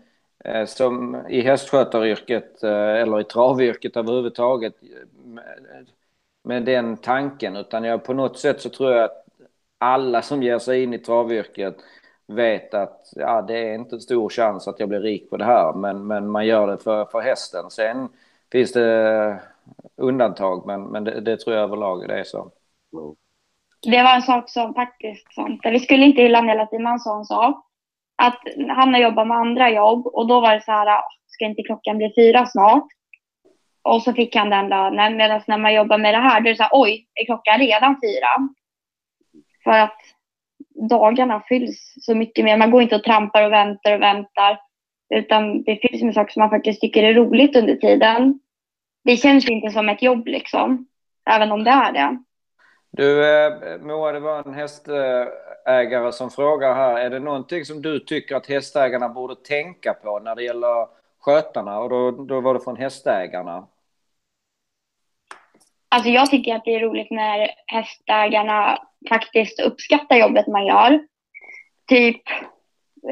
som 0.66 1.26
i 1.28 1.40
hästskötaryrket 1.40 2.62
eh, 2.62 2.70
eller 2.70 3.20
i 3.20 3.24
travyrket 3.24 3.96
överhuvudtaget 3.96 4.74
med, 5.24 5.86
med 6.44 6.64
den 6.64 6.96
tanken 6.96 7.56
utan 7.56 7.84
jag 7.84 8.04
på 8.04 8.14
något 8.14 8.38
sätt 8.38 8.60
så 8.60 8.68
tror 8.68 8.92
jag 8.92 9.04
att 9.04 9.26
alla 9.78 10.22
som 10.22 10.42
ger 10.42 10.58
sig 10.58 10.82
in 10.82 10.94
i 10.94 10.98
travyrket 10.98 11.76
vet 12.26 12.74
att 12.74 13.12
ja, 13.16 13.42
det 13.42 13.58
är 13.58 13.74
inte 13.74 13.96
en 13.96 14.00
stor 14.00 14.28
chans 14.28 14.68
att 14.68 14.80
jag 14.80 14.88
blir 14.88 15.00
rik 15.00 15.30
på 15.30 15.36
det 15.36 15.44
här, 15.44 15.72
men, 15.72 16.06
men 16.06 16.30
man 16.30 16.46
gör 16.46 16.66
det 16.66 16.78
för, 16.78 17.04
för 17.04 17.20
hästen. 17.20 17.70
Sen 17.70 18.08
finns 18.52 18.72
det 18.72 19.40
undantag, 19.96 20.66
men, 20.66 20.82
men 20.82 21.04
det, 21.04 21.20
det 21.20 21.36
tror 21.36 21.56
jag 21.56 21.64
överlag 21.64 22.08
det 22.08 22.20
är 22.20 22.24
så. 22.24 22.50
Det 23.82 24.02
var 24.02 24.14
en 24.14 24.22
sak 24.22 24.50
som 24.50 24.74
faktiskt, 24.74 25.26
vi 25.64 25.80
skulle 25.80 26.04
inte 26.04 26.22
hylla 26.22 26.66
tiden, 26.66 26.86
han 26.86 27.00
sa 27.00 27.18
en 27.18 27.24
sak. 27.24 27.65
Att 28.16 28.40
han 28.68 28.94
har 28.94 29.00
jobbat 29.00 29.26
med 29.26 29.36
andra 29.36 29.70
jobb 29.70 30.06
och 30.06 30.26
då 30.26 30.40
var 30.40 30.54
det 30.54 30.64
så 30.64 30.72
här, 30.72 30.86
ah, 30.86 31.04
ska 31.26 31.44
inte 31.44 31.62
klockan 31.62 31.96
bli 31.98 32.12
fyra 32.16 32.46
snart? 32.46 32.86
Och 33.82 34.02
så 34.02 34.12
fick 34.12 34.36
han 34.36 34.50
den 34.50 34.68
lönen, 34.68 35.16
medan 35.16 35.40
när 35.46 35.58
man 35.58 35.74
jobbar 35.74 35.98
med 35.98 36.14
det 36.14 36.18
här, 36.18 36.40
då 36.40 36.48
är 36.48 36.50
det 36.50 36.56
så 36.56 36.62
här, 36.62 36.70
oj, 36.72 37.06
är 37.14 37.24
klockan 37.24 37.58
redan 37.58 37.96
fyra? 38.00 38.48
För 39.64 39.78
att 39.78 39.98
dagarna 40.90 41.42
fylls 41.48 41.94
så 42.00 42.14
mycket 42.14 42.44
mer. 42.44 42.56
Man 42.56 42.70
går 42.70 42.82
inte 42.82 42.96
och 42.96 43.04
trampar 43.04 43.42
och 43.42 43.52
väntar 43.52 43.92
och 43.92 44.02
väntar. 44.02 44.60
Utan 45.14 45.62
det 45.62 45.78
fylls 45.82 46.02
med 46.02 46.14
saker 46.14 46.32
som 46.32 46.40
man 46.40 46.50
faktiskt 46.50 46.80
tycker 46.80 47.02
är 47.02 47.14
roligt 47.14 47.56
under 47.56 47.76
tiden. 47.76 48.40
Det 49.04 49.16
känns 49.16 49.48
inte 49.48 49.70
som 49.70 49.88
ett 49.88 50.02
jobb 50.02 50.26
liksom. 50.26 50.86
Även 51.30 51.52
om 51.52 51.64
det 51.64 51.70
är 51.70 51.92
det. 51.92 52.18
Du 52.96 53.24
eh, 53.24 53.78
Moa, 53.80 54.12
det 54.12 54.20
var 54.20 54.42
en 54.46 54.54
hästägare 54.54 56.12
som 56.12 56.30
frågar 56.30 56.74
här. 56.74 57.00
Är 57.00 57.10
det 57.10 57.18
någonting 57.18 57.64
som 57.64 57.82
du 57.82 57.98
tycker 58.00 58.36
att 58.36 58.46
hästägarna 58.46 59.08
borde 59.08 59.36
tänka 59.36 59.94
på 59.94 60.18
när 60.18 60.34
det 60.34 60.44
gäller 60.44 60.86
skötarna? 61.20 61.78
Och 61.78 61.88
då, 61.88 62.10
då 62.10 62.40
var 62.40 62.54
det 62.54 62.60
från 62.60 62.76
hästägarna. 62.76 63.66
Alltså 65.88 66.10
jag 66.10 66.30
tycker 66.30 66.54
att 66.54 66.64
det 66.64 66.74
är 66.74 66.80
roligt 66.80 67.10
när 67.10 67.50
hästägarna 67.66 68.78
faktiskt 69.08 69.60
uppskattar 69.60 70.16
jobbet 70.16 70.46
man 70.46 70.66
gör. 70.66 71.06
Typ, 71.88 72.22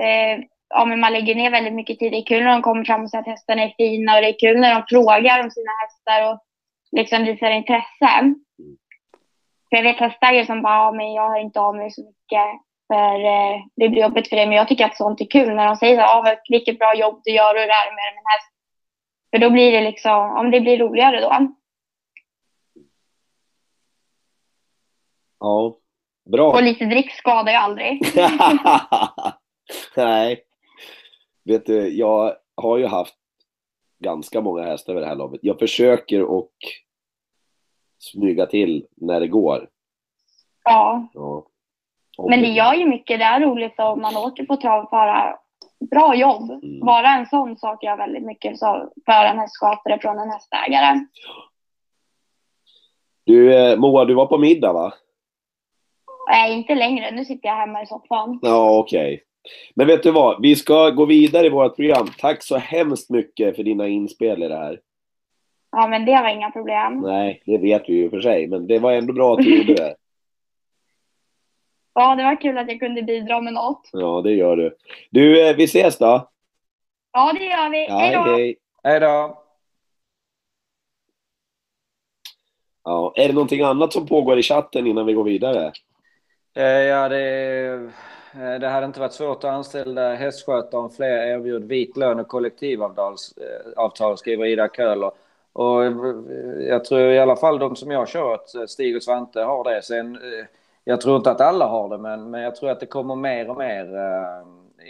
eh, 0.01 0.45
ja, 0.69 0.85
men 0.85 1.01
man 1.01 1.13
lägger 1.13 1.35
ner 1.35 1.51
väldigt 1.51 1.75
mycket 1.75 1.99
tid. 1.99 2.13
Det 2.13 2.19
är 2.19 2.27
kul 2.27 2.45
när 2.45 2.53
de 2.53 2.63
kommer 2.63 2.85
fram 2.85 3.03
och 3.03 3.11
säger 3.11 3.23
att 3.23 3.29
hästarna 3.29 3.63
är 3.63 3.75
fina 3.77 4.15
och 4.15 4.21
det 4.21 4.29
är 4.29 4.39
kul 4.39 4.61
när 4.61 4.75
de 4.75 4.85
frågar 4.89 5.45
om 5.45 5.51
sina 5.51 5.73
hästar 5.83 6.33
och 6.33 6.41
liksom 6.93 7.25
visar 7.25 7.51
intresse. 7.51 8.35
För 9.75 9.79
jag 9.79 9.93
vet 9.93 10.01
hästägare 10.01 10.47
som 10.47 10.63
bara, 10.63 10.93
men 10.93 11.13
jag 11.13 11.29
har 11.29 11.39
inte 11.39 11.61
av 11.61 11.77
mig 11.77 11.91
så 11.91 12.05
mycket 12.05 12.61
för 12.87 13.25
eh, 13.25 13.65
det 13.77 13.89
blir 13.89 14.03
jobbigt 14.03 14.29
för 14.29 14.37
dig. 14.37 14.47
Men 14.47 14.57
jag 14.57 14.69
tycker 14.69 14.85
att 14.85 14.97
sånt 14.97 15.21
är 15.21 15.25
kul 15.25 15.55
när 15.55 15.67
de 15.67 15.77
säger 15.77 16.01
ja, 16.01 16.37
vilket 16.49 16.79
bra 16.79 16.95
jobb 16.95 17.21
du 17.25 17.31
gör 17.31 17.55
och 17.55 17.61
det 17.61 17.67
med 17.67 18.09
en 18.11 18.25
häst. 18.25 18.53
För 19.31 19.39
då 19.39 19.51
blir 19.51 19.73
det 19.73 19.81
liksom, 19.81 20.37
om 20.37 20.51
det 20.51 20.61
blir 20.61 20.79
roligare 20.79 21.21
då. 21.21 21.55
Ja, 25.41 25.77
bra. 26.31 26.53
Och 26.53 26.63
lite 26.63 26.85
drick 26.85 27.13
skadar 27.13 27.53
ju 27.53 27.59
aldrig. 27.59 28.01
Nej. 29.97 30.45
Vet 31.45 31.67
du, 31.67 31.89
jag 31.89 32.37
har 32.57 32.79
ju 32.79 32.87
haft 32.87 33.17
ganska 33.99 34.41
många 34.41 34.63
hästar 34.63 34.95
vid 34.95 35.03
det 35.03 35.09
här 35.09 35.17
loppet. 35.17 35.41
Jag 35.43 35.59
försöker 35.59 36.39
att 36.39 36.51
smyga 38.05 38.47
till 38.47 38.87
när 38.97 39.21
det 39.21 39.29
går. 39.29 39.69
Ja. 40.65 41.09
Ja. 41.15 41.47
Men 42.29 42.41
det 42.41 42.49
gör 42.49 42.75
ju 42.75 42.87
mycket. 42.87 43.19
Det 43.19 43.25
är 43.25 43.41
roligt 43.41 43.81
om 43.81 44.01
man 44.01 44.17
åker 44.17 44.45
på 44.45 44.57
trav 44.57 44.87
för 44.91 45.37
bra 45.91 46.15
jobb. 46.15 46.51
Mm. 46.51 46.81
Bara 46.81 47.09
en 47.09 47.27
sån 47.27 47.57
sak 47.57 47.83
gör 47.83 47.97
väldigt 47.97 48.25
mycket 48.25 48.59
så 48.59 48.93
för 49.07 49.25
en 49.25 49.39
hästskötare 49.39 49.99
från 50.01 50.19
en 50.19 50.31
hästägare. 50.31 51.07
Du, 53.25 53.55
eh, 53.55 53.79
Moa, 53.79 54.05
du 54.05 54.15
var 54.15 54.27
på 54.27 54.39
middag 54.39 54.73
va? 54.73 54.93
Nej, 56.31 56.53
inte 56.53 56.75
längre. 56.75 57.11
Nu 57.11 57.25
sitter 57.25 57.49
jag 57.49 57.57
hemma 57.57 57.83
i 57.83 57.87
soffan. 57.87 58.39
Ja, 58.43 58.79
okej. 58.79 59.23
Men 59.75 59.87
vet 59.87 60.03
du 60.03 60.11
vad? 60.11 60.43
Vi 60.43 60.57
ska 60.57 60.91
gå 60.91 61.05
vidare 61.05 61.47
i 61.47 61.51
vårt 61.51 61.77
program. 61.77 62.07
Tack 62.19 62.43
så 62.43 62.57
hemskt 62.57 63.11
mycket 63.11 63.57
för 63.57 63.63
dina 63.63 63.89
inspel 63.89 64.43
i 64.43 64.49
det 64.49 64.57
här. 64.57 64.81
Ja, 65.77 65.87
men 65.89 66.05
det 66.05 66.13
var 66.13 66.29
inga 66.29 66.51
problem. 66.51 67.01
Nej, 67.01 67.43
det 67.47 67.59
vet 67.59 67.89
vi 67.89 67.93
ju 67.93 68.11
för 68.11 68.21
sig, 68.21 68.47
men 68.49 68.67
det 68.67 68.79
var 68.79 68.93
ändå 68.93 69.13
bra 69.13 69.33
att 69.35 69.39
du 69.45 69.57
gjorde 69.59 69.75
det. 69.75 69.97
Ja, 71.95 72.15
det 72.15 72.25
var 72.25 72.41
kul 72.41 72.59
att 72.59 72.69
jag 72.69 72.81
kunde 72.81 73.03
bidra 73.03 73.41
med 73.41 73.53
något. 73.53 73.89
Ja, 73.93 74.21
det 74.25 74.33
gör 74.33 74.57
du. 74.57 74.77
Du, 75.11 75.49
eh, 75.49 75.57
vi 75.57 75.65
ses 75.65 75.99
då. 75.99 76.31
Ja, 77.13 77.33
det 77.39 77.45
gör 77.45 77.71
vi. 77.71 77.87
Ja, 77.89 77.99
Hej 77.99 78.15
då! 78.15 78.21
hej. 78.23 78.57
Hej 78.83 79.01
då! 79.01 79.41
Ja, 82.85 83.13
är 83.17 83.29
det 83.29 83.35
någonting 83.35 83.61
annat 83.63 83.93
som 83.93 84.07
pågår 84.07 84.39
i 84.39 84.43
chatten 84.43 84.87
innan 84.87 85.07
vi 85.07 85.13
går 85.13 85.25
vidare? 85.25 85.73
Eh, 86.57 86.65
Ja, 86.65 87.09
det, 87.09 87.21
eh, 88.35 88.61
det 88.61 88.69
hade 88.69 88.87
inte 88.87 89.01
varit 89.01 89.13
svårt 89.13 89.45
att 89.45 89.51
anställa 89.51 90.15
hästskötare 90.15 90.81
om 90.81 90.91
fler 90.91 91.27
erbjud 91.27 91.65
vit 91.65 91.97
lön 91.97 92.21
och 92.21 92.29
kollektivavtal, 92.29 93.15
avtal, 93.77 94.19
skriver 94.19 94.47
Ida 94.47 94.69
Köhler. 94.69 95.11
Och 95.55 95.85
eh, 95.85 95.93
jag 96.69 96.85
tror 96.85 97.01
i 97.01 97.19
alla 97.19 97.37
fall 97.37 97.59
de 97.59 97.77
som 97.77 97.91
jag 97.91 98.09
kört, 98.09 98.55
eh, 98.55 98.67
Stig 98.67 98.97
och 98.97 99.03
Svante, 99.03 99.41
har 99.41 99.65
det. 99.65 99.83
Sen, 99.83 100.15
eh, 100.17 100.47
jag 100.85 101.01
tror 101.01 101.17
inte 101.17 101.31
att 101.31 101.41
alla 101.41 101.67
har 101.67 101.89
det, 101.89 101.99
men, 101.99 102.31
men 102.31 102.43
jag 102.43 102.57
tror 102.57 102.71
att 102.71 102.81
det 102.81 102.87
kommer 102.87 103.17
mer 103.17 103.51
och 103.51 103.57
mer 103.57 103.85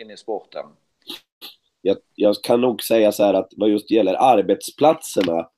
in 0.00 0.10
i 0.10 0.16
sporten. 0.16 0.64
Jag, 1.82 1.96
jag 2.14 2.34
kan 2.42 2.60
nog 2.60 2.82
säga 2.82 3.12
så 3.12 3.24
här 3.24 3.34
att 3.34 3.48
vad 3.56 3.68
just 3.68 3.90
gäller 3.90 4.14
arbetsplatserna 4.14 5.48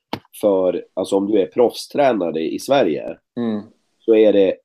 för, 0.40 0.84
alltså 0.94 1.16
om 1.16 1.26
du 1.26 1.40
är 1.40 1.46
proffstränare 1.46 2.40
i 2.40 2.58
Sverige, 2.58 3.18
Mm. 3.36 3.62
så 3.98 4.14
är 4.14 4.32
det, 4.32 4.56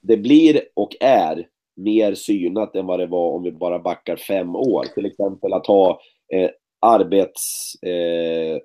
det 0.00 0.16
blir 0.16 0.60
och 0.74 0.96
är 1.00 1.46
mer 1.76 2.14
synat 2.14 2.76
än 2.76 2.86
vad 2.86 2.98
det 2.98 3.06
var 3.06 3.30
om 3.30 3.42
vi 3.42 3.52
bara 3.52 3.78
backar 3.78 4.16
fem 4.16 4.56
år. 4.56 4.84
Till 4.94 5.06
exempel 5.06 5.52
att 5.52 5.66
ha 5.66 6.00
eh, 6.32 6.50
arbets, 6.80 7.74
eh, 7.82 8.58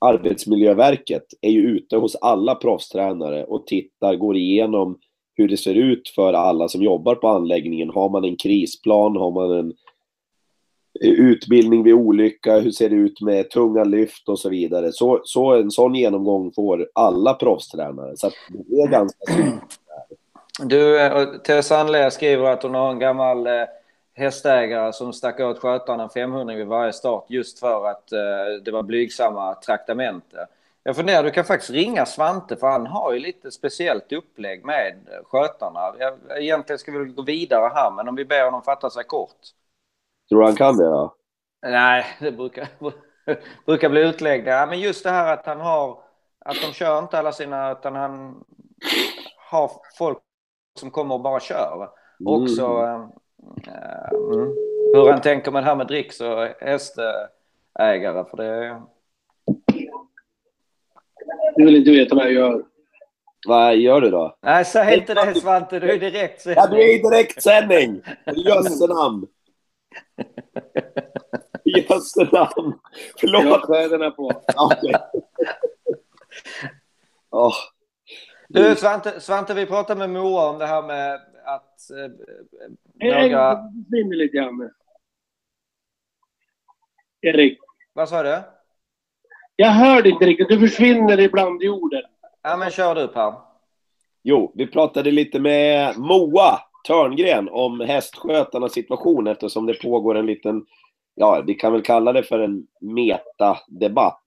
Arbetsmiljöverket 0.00 1.24
är 1.40 1.50
ju 1.50 1.60
ute 1.60 1.96
hos 1.96 2.16
alla 2.16 2.54
proffstränare 2.54 3.44
och 3.44 3.66
tittar, 3.66 4.14
går 4.14 4.36
igenom 4.36 4.98
hur 5.34 5.48
det 5.48 5.56
ser 5.56 5.74
ut 5.74 6.08
för 6.08 6.32
alla 6.32 6.68
som 6.68 6.82
jobbar 6.82 7.14
på 7.14 7.28
anläggningen. 7.28 7.90
Har 7.90 8.08
man 8.08 8.24
en 8.24 8.36
krisplan? 8.36 9.16
Har 9.16 9.30
man 9.30 9.58
en 9.58 9.72
utbildning 11.00 11.82
vid 11.82 11.94
olycka? 11.94 12.58
Hur 12.58 12.70
ser 12.70 12.88
det 12.88 12.96
ut 12.96 13.20
med 13.20 13.50
tunga 13.50 13.84
lyft 13.84 14.28
och 14.28 14.38
så 14.38 14.48
vidare? 14.48 14.92
Så, 14.92 15.20
så 15.24 15.54
en 15.54 15.70
sån 15.70 15.94
genomgång 15.94 16.52
får 16.52 16.88
alla 16.94 17.34
proffstränare. 17.34 18.16
Så 18.16 18.26
att 18.26 18.34
det 18.48 18.82
är 18.82 18.88
ganska 18.88 19.18
synligt. 19.28 19.80
Du, 20.62 21.00
eh, 21.00 21.24
Tess 21.24 21.66
Sandler 21.66 22.10
skriver 22.10 22.44
att 22.44 22.62
hon 22.62 22.74
har 22.74 22.90
en 22.90 22.98
gammal 22.98 23.46
eh, 23.46 23.52
hästägare 24.20 24.92
som 24.92 25.12
stack 25.12 25.40
åt 25.40 25.58
skötaren 25.58 26.00
en 26.00 26.10
500 26.10 26.54
vid 26.54 26.66
varje 26.66 26.92
start 26.92 27.24
just 27.28 27.58
för 27.58 27.86
att 27.86 28.12
eh, 28.12 28.62
det 28.64 28.70
var 28.70 28.82
blygsamma 28.82 29.54
traktamente. 29.54 30.46
Jag 30.82 30.96
funderar, 30.96 31.22
du 31.22 31.30
kan 31.30 31.44
faktiskt 31.44 31.70
ringa 31.70 32.06
Svante 32.06 32.56
för 32.56 32.66
han 32.66 32.86
har 32.86 33.12
ju 33.12 33.18
lite 33.18 33.50
speciellt 33.50 34.12
upplägg 34.12 34.64
med 34.64 34.96
eh, 35.06 35.24
skötarna. 35.24 35.94
Jag, 35.98 36.42
egentligen 36.42 36.78
ska 36.78 36.92
vi 36.92 37.04
gå 37.04 37.22
vidare 37.22 37.70
här, 37.74 37.90
men 37.90 38.08
om 38.08 38.14
vi 38.14 38.24
ber 38.24 38.44
honom 38.44 38.62
fatta 38.62 38.90
sig 38.90 39.04
kort. 39.04 39.38
Tror 40.28 40.40
du 40.40 40.46
han 40.46 40.56
kan 40.56 40.76
det? 40.76 40.84
Ja? 40.84 41.14
Nej, 41.66 42.06
det 42.20 42.32
brukar, 42.32 42.68
brukar 43.66 43.88
bli 43.88 44.00
utläggningar. 44.00 44.66
Men 44.66 44.80
just 44.80 45.04
det 45.04 45.10
här 45.10 45.32
att 45.32 45.46
han 45.46 45.60
har 45.60 46.02
att 46.44 46.56
de 46.62 46.72
kör 46.72 46.98
inte 46.98 47.18
alla 47.18 47.32
sina, 47.32 47.72
utan 47.72 47.94
han 47.94 48.44
har 49.50 49.70
folk 49.98 50.18
som 50.78 50.90
kommer 50.90 51.14
och 51.14 51.20
bara 51.20 51.40
kör. 51.40 51.88
Och 52.24 52.34
också 52.42 52.66
Mm. 53.42 54.54
hur 54.94 55.10
han 55.10 55.20
tänker 55.20 55.50
med 55.50 55.62
det 55.62 55.66
här 55.66 55.76
med 55.76 55.86
dricks 55.86 56.20
och 56.20 56.48
hästägare. 56.60 58.24
För 58.30 58.36
det, 58.36 58.82
Du 61.56 61.64
vill 61.64 61.76
inte 61.76 61.90
veta 61.90 62.14
vad 62.14 62.24
jag 62.24 62.32
gör. 62.32 62.62
Vad 63.48 63.76
gör 63.76 64.00
du 64.00 64.10
då? 64.10 64.36
nej, 64.40 64.64
säg 64.64 64.98
inte 64.98 65.14
det 65.14 65.34
Svante, 65.34 65.80
du 65.80 65.90
är 65.92 65.98
direkt 65.98 66.46
Ja, 66.46 66.66
du 66.66 66.82
är 66.82 66.94
i 66.94 66.98
direktsändning! 66.98 68.02
Jösse 68.36 68.86
namn! 68.86 69.26
Jösse 71.64 72.28
namn! 72.32 72.78
Jag 73.22 73.38
har 73.38 73.42
Förlåt! 73.42 73.66
kläderna 73.66 74.10
på. 74.10 74.32
Okej. 74.56 74.94
Åh, 77.30 77.54
Du 78.48 78.76
Svante, 78.76 79.20
Svante, 79.20 79.54
vi 79.54 79.66
pratade 79.66 79.98
med 79.98 80.10
Moa 80.10 80.50
om 80.50 80.58
det 80.58 80.66
här 80.66 80.82
med 80.82 81.20
att 81.54 81.90
eh, 81.90 82.12
Jag 82.94 83.30
några... 83.30 83.56
försvinner 83.84 84.16
lite 84.16 84.36
grann. 84.36 84.70
Erik, 87.20 87.58
Vad 87.92 88.08
sa 88.08 88.22
du? 88.22 88.38
jag 89.56 89.68
hörde 89.70 90.08
inte 90.08 90.26
riktigt. 90.26 90.48
Du 90.48 90.60
försvinner 90.60 91.20
ibland 91.20 91.62
i 91.62 91.68
orden. 91.68 92.02
Ja, 92.42 92.56
men 92.56 92.70
kör 92.70 92.94
du 92.94 93.08
Per. 93.08 93.32
Jo, 94.22 94.52
vi 94.54 94.66
pratade 94.66 95.10
lite 95.10 95.40
med 95.40 95.98
Moa 95.98 96.58
Törngren 96.86 97.48
om 97.48 97.80
hästskötarnas 97.80 98.72
situation 98.72 99.26
eftersom 99.26 99.66
det 99.66 99.82
pågår 99.82 100.14
en 100.14 100.26
liten, 100.26 100.66
ja, 101.14 101.42
vi 101.46 101.54
kan 101.54 101.72
väl 101.72 101.82
kalla 101.82 102.12
det 102.12 102.22
för 102.22 102.38
en 102.38 102.66
metadebatt. 102.80 104.22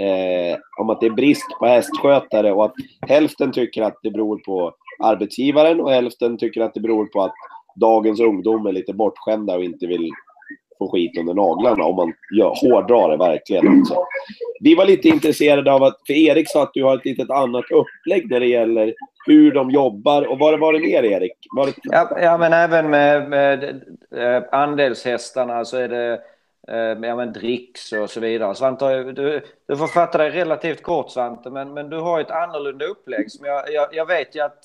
Eh, 0.00 0.58
om 0.80 0.90
att 0.90 1.00
det 1.00 1.06
är 1.06 1.10
brist 1.10 1.46
på 1.58 1.66
hästskötare 1.66 2.52
och 2.52 2.64
att 2.64 2.74
hälften 3.08 3.52
tycker 3.52 3.82
att 3.82 3.98
det 4.02 4.10
beror 4.10 4.38
på 4.38 4.74
arbetsgivaren 5.00 5.80
och 5.80 5.90
hälften 5.90 6.38
tycker 6.38 6.60
att 6.60 6.74
det 6.74 6.80
beror 6.80 7.06
på 7.06 7.22
att 7.22 7.34
dagens 7.74 8.20
ungdom 8.20 8.66
är 8.66 8.72
lite 8.72 8.92
bortskämda 8.92 9.54
och 9.54 9.64
inte 9.64 9.86
vill 9.86 10.10
få 10.78 10.88
skit 10.88 11.18
under 11.18 11.34
naglarna 11.34 11.84
om 11.84 11.96
man 11.96 12.12
gör, 12.38 12.54
hårdrar 12.60 13.10
det 13.10 13.16
verkligen. 13.16 13.80
Också. 13.80 14.04
Vi 14.60 14.74
var 14.74 14.84
lite 14.84 15.08
intresserade 15.08 15.72
av 15.72 15.82
att, 15.82 15.96
för 16.06 16.12
Erik 16.12 16.50
sa 16.50 16.62
att 16.62 16.74
du 16.74 16.84
har 16.84 16.96
ett 16.96 17.04
litet 17.04 17.30
annat 17.30 17.64
upplägg 17.70 18.30
när 18.30 18.40
det 18.40 18.46
gäller 18.46 18.94
hur 19.26 19.52
de 19.52 19.70
jobbar. 19.70 20.26
Och 20.26 20.38
vad 20.38 20.60
var 20.60 20.72
det 20.72 20.78
mer 20.78 21.02
Erik? 21.02 21.32
Var 21.56 21.66
det... 21.66 21.72
Ja, 21.82 22.18
ja 22.20 22.38
men 22.38 22.52
även 22.52 22.90
med, 22.90 23.30
med 23.30 23.64
eh, 24.16 24.42
andelshästarna 24.52 25.64
så 25.64 25.76
är 25.76 25.88
det 25.88 26.12
eh, 26.68 27.08
ja, 27.08 27.16
men 27.16 27.32
dricks 27.32 27.92
och 27.92 28.10
så 28.10 28.20
vidare. 28.20 28.54
Svante, 28.54 29.02
du, 29.02 29.40
du 29.68 29.76
får 29.76 29.86
fatta 29.86 30.18
dig 30.18 30.30
relativt 30.30 30.82
kort 30.82 31.10
Svante, 31.10 31.50
men, 31.50 31.74
men 31.74 31.90
du 31.90 31.98
har 31.98 32.18
ju 32.18 32.24
ett 32.24 32.30
annorlunda 32.30 32.84
upplägg. 32.84 33.30
Som 33.30 33.46
jag, 33.46 33.72
jag, 33.72 33.88
jag 33.92 34.06
vet 34.06 34.36
ju 34.36 34.40
att 34.40 34.64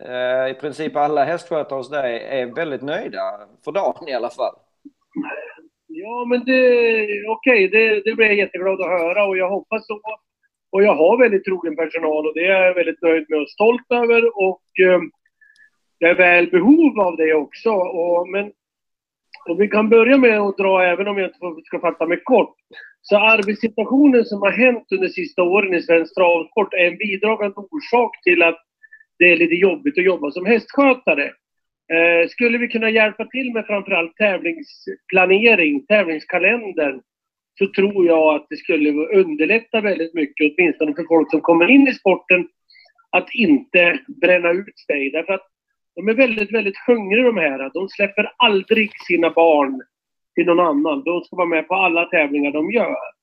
Eh, 0.00 0.50
i 0.50 0.54
princip 0.60 0.96
alla 0.96 1.24
hästskötare 1.24 1.76
hos 1.76 1.90
dig 1.90 2.24
är 2.24 2.46
väldigt 2.46 2.82
nöjda, 2.82 3.20
för 3.64 3.72
dagen 3.72 4.08
i 4.08 4.14
alla 4.14 4.30
fall. 4.30 4.54
Ja, 5.86 6.24
men 6.24 6.44
det... 6.44 7.06
Okej, 7.28 7.68
det, 7.68 8.02
det 8.04 8.14
blir 8.14 8.26
jag 8.26 8.34
jätteglad 8.34 8.80
att 8.80 9.00
höra 9.00 9.26
och 9.26 9.36
jag 9.36 9.50
hoppas 9.50 9.86
så. 9.86 10.00
Och 10.70 10.82
jag 10.82 10.94
har 10.94 11.18
väldigt 11.18 11.44
trogen 11.44 11.76
personal 11.76 12.26
och 12.26 12.34
det 12.34 12.46
är 12.46 12.62
jag 12.66 12.74
väldigt 12.74 13.02
nöjd 13.02 13.26
med 13.28 13.40
och 13.40 13.50
stolt 13.50 13.86
över. 13.90 14.38
Och 14.38 14.62
eh, 14.82 15.00
är 16.10 16.14
väl 16.14 16.50
behov 16.50 17.00
av 17.00 17.16
det 17.16 17.34
också. 17.34 17.70
Och, 17.70 18.28
men 18.28 18.52
och 19.48 19.60
vi 19.60 19.68
kan 19.68 19.88
börja 19.88 20.18
med 20.18 20.40
att 20.40 20.56
dra, 20.56 20.84
även 20.84 21.08
om 21.08 21.18
jag 21.18 21.26
inte 21.26 21.62
ska 21.64 21.80
fatta 21.80 22.06
mig 22.06 22.20
kort. 22.24 22.54
Så 23.02 23.16
arbetssituationen 23.16 24.24
som 24.24 24.42
har 24.42 24.50
hänt 24.50 24.86
under 24.90 25.06
de 25.06 25.12
sista 25.12 25.42
åren 25.42 25.74
i 25.74 25.82
svensk 25.82 26.14
travsport 26.14 26.74
är 26.74 26.86
en 26.86 26.96
bidragande 26.96 27.56
orsak 27.56 28.22
till 28.22 28.42
att 28.42 28.58
det 29.22 29.32
är 29.32 29.36
lite 29.36 29.54
jobbigt 29.54 29.98
att 29.98 30.04
jobba 30.04 30.30
som 30.30 30.46
hästskötare. 30.46 31.24
Eh, 31.92 32.28
skulle 32.28 32.58
vi 32.58 32.68
kunna 32.68 32.90
hjälpa 32.90 33.24
till 33.24 33.52
med 33.52 33.66
framförallt 33.66 34.16
tävlingsplanering, 34.16 35.86
tävlingskalendern, 35.86 37.00
så 37.58 37.66
tror 37.66 38.06
jag 38.06 38.34
att 38.34 38.46
det 38.50 38.56
skulle 38.56 38.90
underlätta 38.92 39.80
väldigt 39.80 40.14
mycket, 40.14 40.52
åtminstone 40.52 40.94
för 40.94 41.04
folk 41.08 41.30
som 41.30 41.40
kommer 41.40 41.70
in 41.70 41.88
i 41.88 41.94
sporten, 41.94 42.48
att 43.10 43.34
inte 43.34 43.98
bränna 44.20 44.50
ut 44.50 44.78
sig. 44.78 45.10
Därför 45.10 45.32
att 45.32 45.46
de 45.94 46.08
är 46.08 46.14
väldigt, 46.14 46.52
väldigt 46.54 46.78
hungriga 46.86 47.24
de 47.24 47.36
här. 47.36 47.70
De 47.74 47.88
släpper 47.88 48.32
aldrig 48.36 48.90
sina 49.06 49.30
barn 49.30 49.82
till 50.34 50.46
någon 50.46 50.60
annan. 50.60 51.02
De 51.04 51.20
ska 51.20 51.36
vara 51.36 51.48
med 51.48 51.68
på 51.68 51.74
alla 51.74 52.04
tävlingar 52.04 52.52
de 52.52 52.70
gör. 52.70 53.21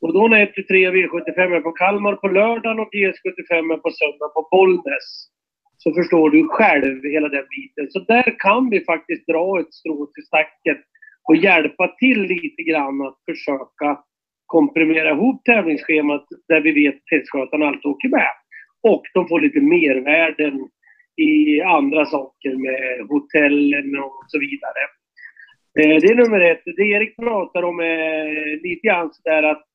Och 0.00 0.12
då 0.12 0.28
när 0.28 0.46
1-3 0.46 0.52
V75 0.94 1.56
är 1.56 1.60
på 1.60 1.72
Kalmar 1.72 2.16
på 2.16 2.28
lördagen 2.28 2.80
och 2.80 2.90
GS75 2.92 3.72
är 3.72 3.76
på 3.76 3.90
söndag 3.90 4.28
på 4.34 4.48
Bollnäs 4.50 5.28
så 5.78 5.94
förstår 5.94 6.30
du 6.30 6.48
själv 6.48 7.04
hela 7.04 7.28
den 7.28 7.44
biten. 7.56 7.90
Så 7.90 7.98
där 7.98 8.34
kan 8.38 8.70
vi 8.70 8.84
faktiskt 8.84 9.26
dra 9.26 9.60
ett 9.60 9.74
strå 9.74 10.06
till 10.06 10.24
stacken 10.24 10.76
och 11.28 11.36
hjälpa 11.36 11.88
till 11.88 12.22
lite 12.22 12.62
grann 12.62 13.02
att 13.06 13.18
försöka 13.30 13.98
komprimera 14.46 15.10
ihop 15.10 15.44
tävlingsschemat 15.44 16.26
där 16.48 16.60
vi 16.60 16.72
vet 16.72 16.94
att 16.94 17.10
hästskötarna 17.10 17.66
alltid 17.66 17.86
åker 17.86 18.08
med. 18.08 18.32
Och 18.82 19.02
de 19.14 19.28
får 19.28 19.40
lite 19.40 19.60
mervärden 19.60 20.68
i 21.16 21.60
andra 21.60 22.06
saker 22.06 22.56
med 22.56 23.08
hotellen 23.08 23.98
och 23.98 24.24
så 24.26 24.38
vidare. 24.38 24.82
Eh, 25.80 26.00
det 26.00 26.06
är 26.12 26.14
nummer 26.14 26.40
ett. 26.40 26.62
Det 26.64 26.82
Erik 26.82 27.16
pratar 27.16 27.62
om 27.62 27.80
är 27.80 28.62
lite 28.62 28.86
grann 28.86 29.10
sådär 29.12 29.42
att 29.42 29.67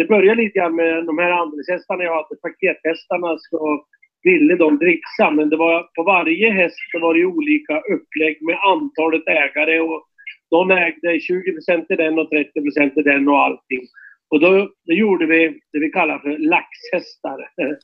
det 0.00 0.06
börjar 0.08 0.34
lite 0.34 0.58
grann 0.58 0.76
med 0.76 1.06
de 1.06 1.18
här 1.18 1.30
andelshästarna 1.30 2.04
jag 2.04 2.14
hade, 2.14 2.40
pakethästarna, 2.42 3.38
så 3.38 3.84
ville 4.22 4.56
de 4.56 4.78
dricksa. 4.78 5.30
Men 5.30 5.48
det 5.50 5.56
var, 5.56 5.82
på 5.96 6.02
varje 6.02 6.50
häst 6.50 6.76
så 6.92 6.98
var 6.98 7.14
det 7.14 7.20
ju 7.20 7.26
olika 7.26 7.80
upplägg 7.80 8.42
med 8.42 8.58
antalet 8.72 9.28
ägare. 9.28 9.80
Och 9.80 10.06
de 10.50 10.70
ägde 10.70 11.20
20 11.20 11.60
till 11.86 11.96
den 11.96 12.18
och 12.18 12.30
30 12.30 12.52
till 12.94 13.04
den 13.04 13.28
och 13.28 13.38
allting. 13.38 13.82
Och 14.30 14.40
då, 14.40 14.70
då 14.86 14.92
gjorde 14.92 15.26
vi 15.26 15.60
det 15.72 15.78
vi 15.78 15.90
kallar 15.90 16.18
för 16.18 16.38
laxhästar. 16.38 17.48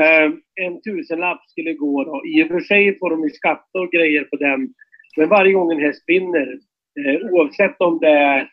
Eh, 0.00 0.30
en 0.64 0.82
tusenlapp 0.82 1.40
skulle 1.46 1.74
gå 1.74 2.04
då. 2.04 2.22
I 2.26 2.44
och 2.44 2.48
för 2.48 2.60
sig 2.60 2.98
får 2.98 3.10
de 3.10 3.22
ju 3.22 3.30
skatta 3.30 3.80
och 3.80 3.92
grejer 3.92 4.24
på 4.24 4.36
den. 4.36 4.68
Men 5.16 5.28
varje 5.28 5.52
gång 5.52 5.72
en 5.72 5.80
häst 5.80 6.04
vinner, 6.06 6.58
eh, 7.00 7.30
oavsett 7.30 7.80
om 7.80 7.98
det 7.98 8.08
är 8.08 8.48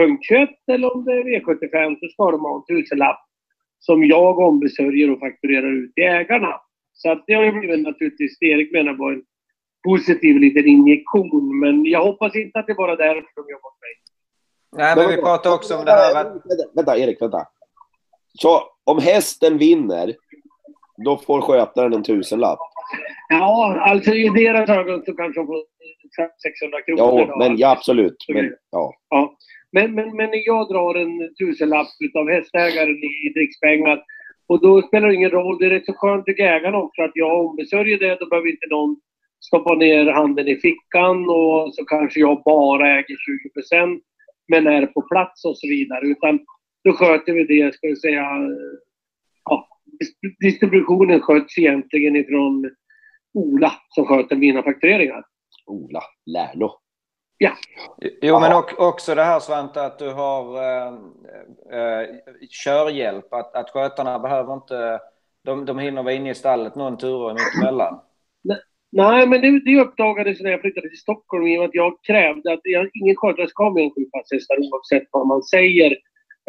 punkt 0.00 0.24
21 0.24 0.48
eller 0.72 0.94
om 0.94 1.04
det 1.04 1.12
är 1.12 1.24
V75, 1.24 1.96
så 2.00 2.08
ska 2.08 2.30
de 2.30 2.40
ha 2.40 2.56
en 2.56 2.76
tusenlapp 2.76 3.20
som 3.78 4.04
jag 4.04 4.38
ombesörjer 4.38 5.10
och 5.10 5.20
fakturerar 5.20 5.72
ut 5.72 5.94
till 5.94 6.04
ägarna. 6.04 6.60
Så 6.92 7.12
att 7.12 7.24
det 7.26 7.34
har 7.34 7.44
ju 7.44 7.52
blivit 7.52 7.80
naturligtvis, 7.80 8.38
det 8.38 8.46
Erik 8.46 8.72
menar 8.72 8.92
var 8.92 9.12
en 9.12 9.22
positiv 9.84 10.36
liten 10.36 10.66
injektion. 10.66 11.58
Men 11.60 11.84
jag 11.84 12.04
hoppas 12.04 12.36
inte 12.36 12.58
att 12.58 12.66
det 12.66 12.72
är 12.72 12.76
bara 12.76 12.96
därför 12.96 13.32
de 13.34 13.42
jobbar 13.50 13.70
med 13.72 13.80
mig. 13.86 13.94
Nej, 14.76 14.96
men 14.96 15.16
vi 15.16 15.22
pratade 15.22 15.54
också 15.54 15.76
om 15.78 15.84
det 15.84 15.90
här. 15.90 16.14
Vänta, 16.14 16.40
vänta, 16.74 16.98
Erik, 16.98 17.22
vänta. 17.22 17.46
Så 18.34 18.62
om 18.84 18.98
hästen 18.98 19.58
vinner, 19.58 20.14
då 21.04 21.16
får 21.16 21.40
skötaren 21.40 21.92
en 21.92 22.02
tusenlapp? 22.02 22.58
Ja, 23.28 23.80
alltså 23.80 24.14
i 24.14 24.28
deras 24.28 24.70
ögon 24.70 25.02
så 25.06 25.12
kanske 25.12 25.40
de 25.40 25.46
får 25.46 25.62
600 26.42 26.82
kronor. 26.82 27.26
Ja, 27.28 27.36
men 27.38 27.56
ja, 27.56 27.70
absolut. 27.70 28.16
Men, 28.28 28.52
ja. 28.70 28.94
Ja. 29.08 29.36
Men, 29.72 29.94
men, 29.94 30.16
men 30.16 30.30
jag 30.32 30.68
drar 30.68 30.94
en 30.94 31.34
tusenlapp 31.34 31.88
utav 32.00 32.28
hästägaren 32.28 32.96
i 33.26 33.32
drickspengar. 33.34 34.02
Och 34.46 34.60
då 34.62 34.82
spelar 34.82 35.08
det 35.08 35.14
ingen 35.14 35.30
roll. 35.30 35.58
Det 35.58 35.66
är 35.66 35.70
rätt 35.70 35.86
så 35.86 35.92
skönt 35.92 36.26
tycker 36.26 36.44
ägarna 36.44 36.78
också 36.78 37.02
att 37.02 37.10
jag 37.14 37.46
ombesörjer 37.46 37.98
det. 37.98 38.16
Då 38.20 38.26
behöver 38.26 38.48
inte 38.50 38.66
någon 38.70 38.96
stoppa 39.40 39.74
ner 39.74 40.06
handen 40.06 40.48
i 40.48 40.56
fickan 40.56 41.28
och 41.28 41.74
så 41.74 41.84
kanske 41.84 42.20
jag 42.20 42.42
bara 42.44 42.90
äger 42.90 43.16
20 43.16 43.48
procent 43.54 44.02
men 44.48 44.66
är 44.66 44.86
på 44.86 45.02
plats 45.02 45.44
och 45.44 45.58
så 45.58 45.68
vidare. 45.68 46.06
Utan 46.06 46.40
då 46.84 46.92
sköter 46.92 47.32
vi 47.32 47.44
det, 47.44 47.74
ska 47.74 47.86
vi 47.86 47.96
säga. 47.96 48.26
Ja, 49.44 49.68
distributionen 50.40 51.20
sköts 51.20 51.58
egentligen 51.58 52.16
ifrån 52.16 52.70
Ola 53.34 53.72
som 53.88 54.04
sköter 54.06 54.36
mina 54.36 54.62
faktureringar. 54.62 55.24
Ola 55.66 56.02
Lärno. 56.26 56.70
Jo, 58.20 58.40
men 58.40 58.52
och, 58.52 58.88
också 58.88 59.14
det 59.14 59.22
här 59.22 59.40
Svante 59.40 59.82
att 59.82 59.98
du 59.98 60.10
har 60.10 60.56
eh, 60.56 60.92
eh, 61.78 62.08
körhjälp. 62.64 63.32
Att, 63.32 63.54
att 63.54 63.70
skötarna 63.70 64.18
behöver 64.18 64.54
inte... 64.54 65.00
De, 65.44 65.64
de 65.64 65.78
hinner 65.78 66.02
vara 66.02 66.14
inne 66.14 66.30
i 66.30 66.34
stallet 66.34 66.74
någon 66.74 66.98
tur 66.98 67.34
mittemellan. 67.34 68.00
Nej, 68.92 69.26
men 69.26 69.40
det, 69.40 69.60
det 69.64 69.80
uppdagades 69.80 70.40
när 70.40 70.50
jag 70.50 70.60
flyttade 70.60 70.88
till 70.88 70.98
Stockholm 70.98 71.46
i 71.46 71.56
och 71.56 71.60
med 71.60 71.68
att 71.68 71.74
jag 71.74 71.92
krävde 72.02 72.52
att 72.52 72.60
jag, 72.62 72.90
ingen 72.94 73.16
skötare 73.16 73.48
ska 73.48 73.64
ha 73.64 73.70
mer 73.70 73.84
än 73.84 73.90
sju 73.90 74.04
passhästar 74.12 74.56
oavsett 74.58 75.08
vad 75.10 75.26
man 75.26 75.42
säger. 75.42 75.90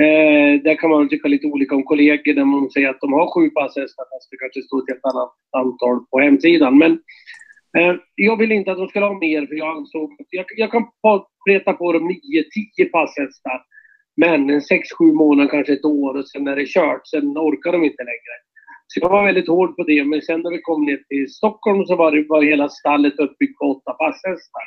Eh, 0.01 0.61
där 0.63 0.75
kan 0.75 0.89
man 0.89 1.09
tycka 1.09 1.27
lite 1.27 1.47
olika 1.47 1.75
om 1.75 1.83
kollegor 1.83 2.33
där 2.33 2.45
man 2.45 2.69
säger 2.69 2.89
att 2.89 3.01
de 3.01 3.13
har 3.13 3.33
sju 3.33 3.49
passhästar 3.49 4.05
fast 4.11 4.31
det 4.31 4.37
kanske 4.37 4.61
står 4.61 4.79
ett 4.79 4.89
helt 4.89 5.05
annat 5.05 5.33
antal 5.51 6.05
på 6.11 6.19
hemsidan. 6.19 6.77
Men 6.77 6.99
Eh, 7.77 7.95
jag 8.15 8.37
vill 8.37 8.51
inte 8.51 8.71
att 8.71 8.77
de 8.77 8.87
ska 8.87 8.99
ha 8.99 9.19
mer 9.19 9.45
för 9.47 9.55
jag 9.55 9.77
ansåg 9.77 10.11
att 10.11 10.27
jag, 10.29 10.45
jag 10.55 10.71
kan 10.71 10.85
preta 11.47 11.73
på 11.73 11.93
dem 11.93 12.07
nio, 12.07 12.43
tio 12.43 12.85
passhästar. 12.85 13.61
Men 14.17 14.49
en 14.49 14.59
6-7 14.59 15.13
månader, 15.13 15.49
kanske 15.49 15.73
ett 15.73 15.85
år 15.85 16.17
och 16.17 16.27
sen 16.27 16.47
är 16.47 16.55
det 16.55 16.65
kört. 16.67 17.07
Sen 17.07 17.37
orkar 17.37 17.71
de 17.71 17.83
inte 17.83 18.03
längre. 18.03 18.35
Så 18.87 18.99
jag 18.99 19.09
var 19.09 19.25
väldigt 19.25 19.47
hård 19.47 19.75
på 19.75 19.83
det. 19.83 20.03
Men 20.03 20.21
sen 20.21 20.41
när 20.41 20.51
vi 20.51 20.61
kom 20.61 20.85
ner 20.85 20.97
till 21.09 21.33
Stockholm 21.33 21.85
så 21.85 21.95
var 21.95 22.11
det 22.11 22.25
var 22.29 22.41
hela 22.41 22.69
stallet 22.69 23.19
uppbyggt 23.19 23.59
på 23.59 23.65
åtta 23.65 23.91
passhästar. 23.93 24.63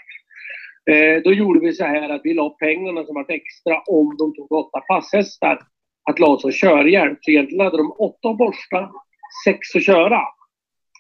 Eh, 0.91 1.23
då 1.23 1.33
gjorde 1.33 1.61
vi 1.61 1.73
så 1.73 1.85
här 1.85 2.09
att 2.09 2.21
vi 2.25 2.35
la 2.35 2.51
pengarna 2.51 3.05
som 3.05 3.15
var 3.15 3.27
extra 3.29 3.83
om 3.87 4.17
de 4.17 4.35
tog 4.35 4.53
åtta 4.53 4.81
passhästar 4.81 5.61
att 6.11 6.19
la 6.19 6.39
som 6.39 6.53
körhjälp. 6.53 7.19
Så 7.21 7.31
egentligen 7.31 7.65
hade 7.65 7.77
de 7.77 7.93
åtta 7.99 8.29
att 8.29 8.39
borsta, 8.39 8.91
sex 9.45 9.75
att 9.75 9.85
köra. 9.85 10.21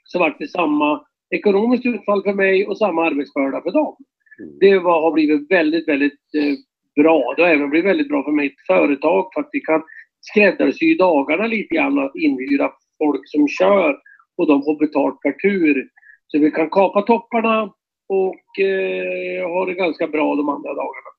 Så 0.05 0.19
vart 0.19 0.39
det 0.39 0.49
samma 0.49 1.05
ekonomiskt 1.35 1.87
utfall 1.87 2.23
för 2.23 2.33
mig 2.33 2.67
och 2.67 2.79
samma 2.79 3.07
arbetsbörda 3.07 3.63
för 3.63 3.71
dem. 3.71 3.97
Mm. 4.39 4.59
Det 4.61 4.79
var, 4.79 5.03
har 5.03 5.13
blivit 5.13 5.51
väldigt, 5.51 5.89
väldigt 5.89 6.35
eh, 6.35 6.55
bra. 7.03 7.35
Det 7.37 7.43
har 7.43 7.49
även 7.49 7.71
blivit 7.71 7.91
väldigt 7.91 8.09
bra 8.09 8.25
för 8.25 8.33
mitt 8.33 8.55
företag 8.67 9.31
för 9.35 9.41
att 9.41 9.49
vi 9.53 9.61
kan 9.61 9.83
skräddarsy 10.21 10.97
dagarna 10.97 11.47
lite 11.47 11.75
grann 11.75 11.99
och 11.99 12.17
inhyra 12.17 12.73
folk 12.99 13.21
som 13.25 13.49
kör 13.49 13.97
och 14.37 14.47
de 14.47 14.63
får 14.63 14.79
betalt 14.79 15.21
per 15.21 15.33
tur. 15.33 15.89
Så 16.27 16.39
vi 16.39 16.51
kan 16.51 16.71
kapa 16.71 17.03
topparna 17.03 17.63
och 18.09 18.65
eh, 18.65 19.49
ha 19.49 19.67
det 19.67 19.75
ganska 19.75 20.07
bra 20.07 20.37
de 20.37 20.49
andra 20.49 20.69
dagarna. 20.69 21.11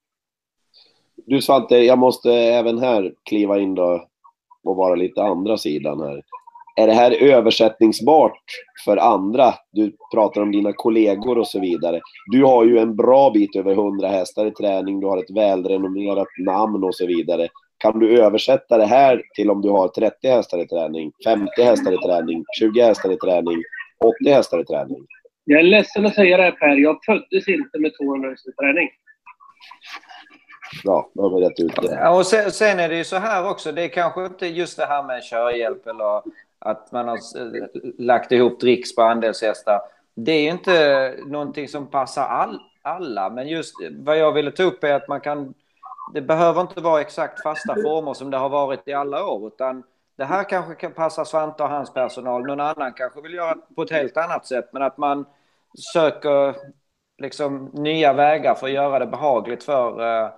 Du 1.25 1.41
Svante, 1.41 1.77
jag 1.77 1.99
måste 1.99 2.31
även 2.31 2.79
här 2.79 3.13
kliva 3.23 3.59
in 3.59 3.75
då 3.75 4.07
och 4.63 4.75
vara 4.75 4.95
lite 4.95 5.23
andra 5.23 5.57
sidan 5.57 5.99
här. 5.99 6.21
Är 6.75 6.87
det 6.87 6.93
här 6.93 7.11
översättningsbart 7.11 8.43
för 8.85 8.97
andra? 8.97 9.53
Du 9.71 9.95
pratar 10.13 10.41
om 10.41 10.51
dina 10.51 10.73
kollegor 10.73 11.37
och 11.37 11.47
så 11.47 11.59
vidare. 11.59 12.01
Du 12.31 12.43
har 12.43 12.65
ju 12.65 12.77
en 12.77 12.95
bra 12.95 13.31
bit 13.31 13.55
över 13.55 13.71
100 13.71 14.07
hästar 14.07 14.45
i 14.45 14.51
träning, 14.51 14.99
du 14.99 15.07
har 15.07 15.17
ett 15.17 15.35
välrenommerat 15.35 16.27
namn 16.45 16.83
och 16.83 16.95
så 16.95 17.07
vidare. 17.07 17.47
Kan 17.77 17.99
du 17.99 18.19
översätta 18.21 18.77
det 18.77 18.85
här 18.85 19.21
till 19.35 19.49
om 19.49 19.61
du 19.61 19.69
har 19.69 19.87
30 19.87 20.27
hästar 20.27 20.57
i 20.57 20.67
träning, 20.67 21.11
50 21.25 21.61
hästar 21.63 21.93
i 21.93 21.97
träning, 21.97 22.43
20 22.59 22.81
hästar 22.81 23.11
i 23.11 23.17
träning, 23.17 23.63
80 24.23 24.29
hästar 24.29 24.59
i 24.59 24.65
träning? 24.65 25.05
Jag 25.43 25.59
är 25.59 25.63
ledsen 25.63 26.05
att 26.05 26.15
säga 26.15 26.37
det 26.37 26.43
här 26.43 26.51
Per, 26.51 26.75
jag 26.75 26.97
föddes 27.05 27.47
inte 27.47 27.79
med 27.79 27.91
200 27.97 28.29
hästar 28.29 28.51
i 28.51 28.53
träning. 28.53 28.89
Bra, 30.83 31.11
då 31.13 31.21
har 31.21 31.39
vi 31.39 31.45
rätt 31.45 31.59
ut 31.59 31.81
det. 31.81 31.97
Ja, 32.01 32.17
och 32.17 32.25
sen, 32.25 32.51
sen 32.51 32.79
är 32.79 32.89
det 32.89 32.97
ju 32.97 33.03
så 33.03 33.15
här 33.15 33.49
också, 33.49 33.71
det 33.71 33.83
är 33.83 33.87
kanske 33.87 34.25
inte 34.25 34.47
just 34.47 34.77
det 34.77 34.85
här 34.85 35.03
med 35.03 35.23
körhjälp 35.23 35.87
eller 35.87 36.21
att 36.65 36.91
man 36.91 37.07
har 37.07 37.19
lagt 38.01 38.31
ihop 38.31 38.59
dricks 38.59 38.95
på 38.95 39.01
andelshästar. 39.01 39.81
Det 40.15 40.31
är 40.31 40.41
ju 40.41 40.49
inte 40.49 41.15
någonting 41.25 41.67
som 41.67 41.87
passar 41.87 42.23
all, 42.23 42.59
alla, 42.81 43.29
men 43.29 43.47
just 43.47 43.73
vad 43.91 44.17
jag 44.17 44.31
ville 44.31 44.51
ta 44.51 44.63
upp 44.63 44.83
är 44.83 44.93
att 44.93 45.07
man 45.07 45.21
kan... 45.21 45.53
Det 46.13 46.21
behöver 46.21 46.61
inte 46.61 46.81
vara 46.81 47.01
exakt 47.01 47.43
fasta 47.43 47.75
former 47.75 48.13
som 48.13 48.31
det 48.31 48.37
har 48.37 48.49
varit 48.49 48.87
i 48.87 48.93
alla 48.93 49.25
år, 49.25 49.47
utan 49.47 49.83
det 50.15 50.25
här 50.25 50.43
kanske 50.43 50.75
kan 50.75 50.91
passa 50.91 51.25
Svante 51.25 51.63
och 51.63 51.69
hans 51.69 51.93
personal. 51.93 52.45
Någon 52.45 52.59
annan 52.59 52.93
kanske 52.93 53.21
vill 53.21 53.33
göra 53.33 53.55
på 53.75 53.81
ett 53.81 53.91
helt 53.91 54.17
annat 54.17 54.45
sätt, 54.45 54.69
men 54.71 54.81
att 54.81 54.97
man 54.97 55.25
söker 55.93 56.55
liksom 57.17 57.65
nya 57.73 58.13
vägar 58.13 58.55
för 58.55 58.67
att 58.67 58.73
göra 58.73 58.99
det 58.99 59.05
behagligt 59.05 59.63
för... 59.63 60.01
Eh, 60.01 60.29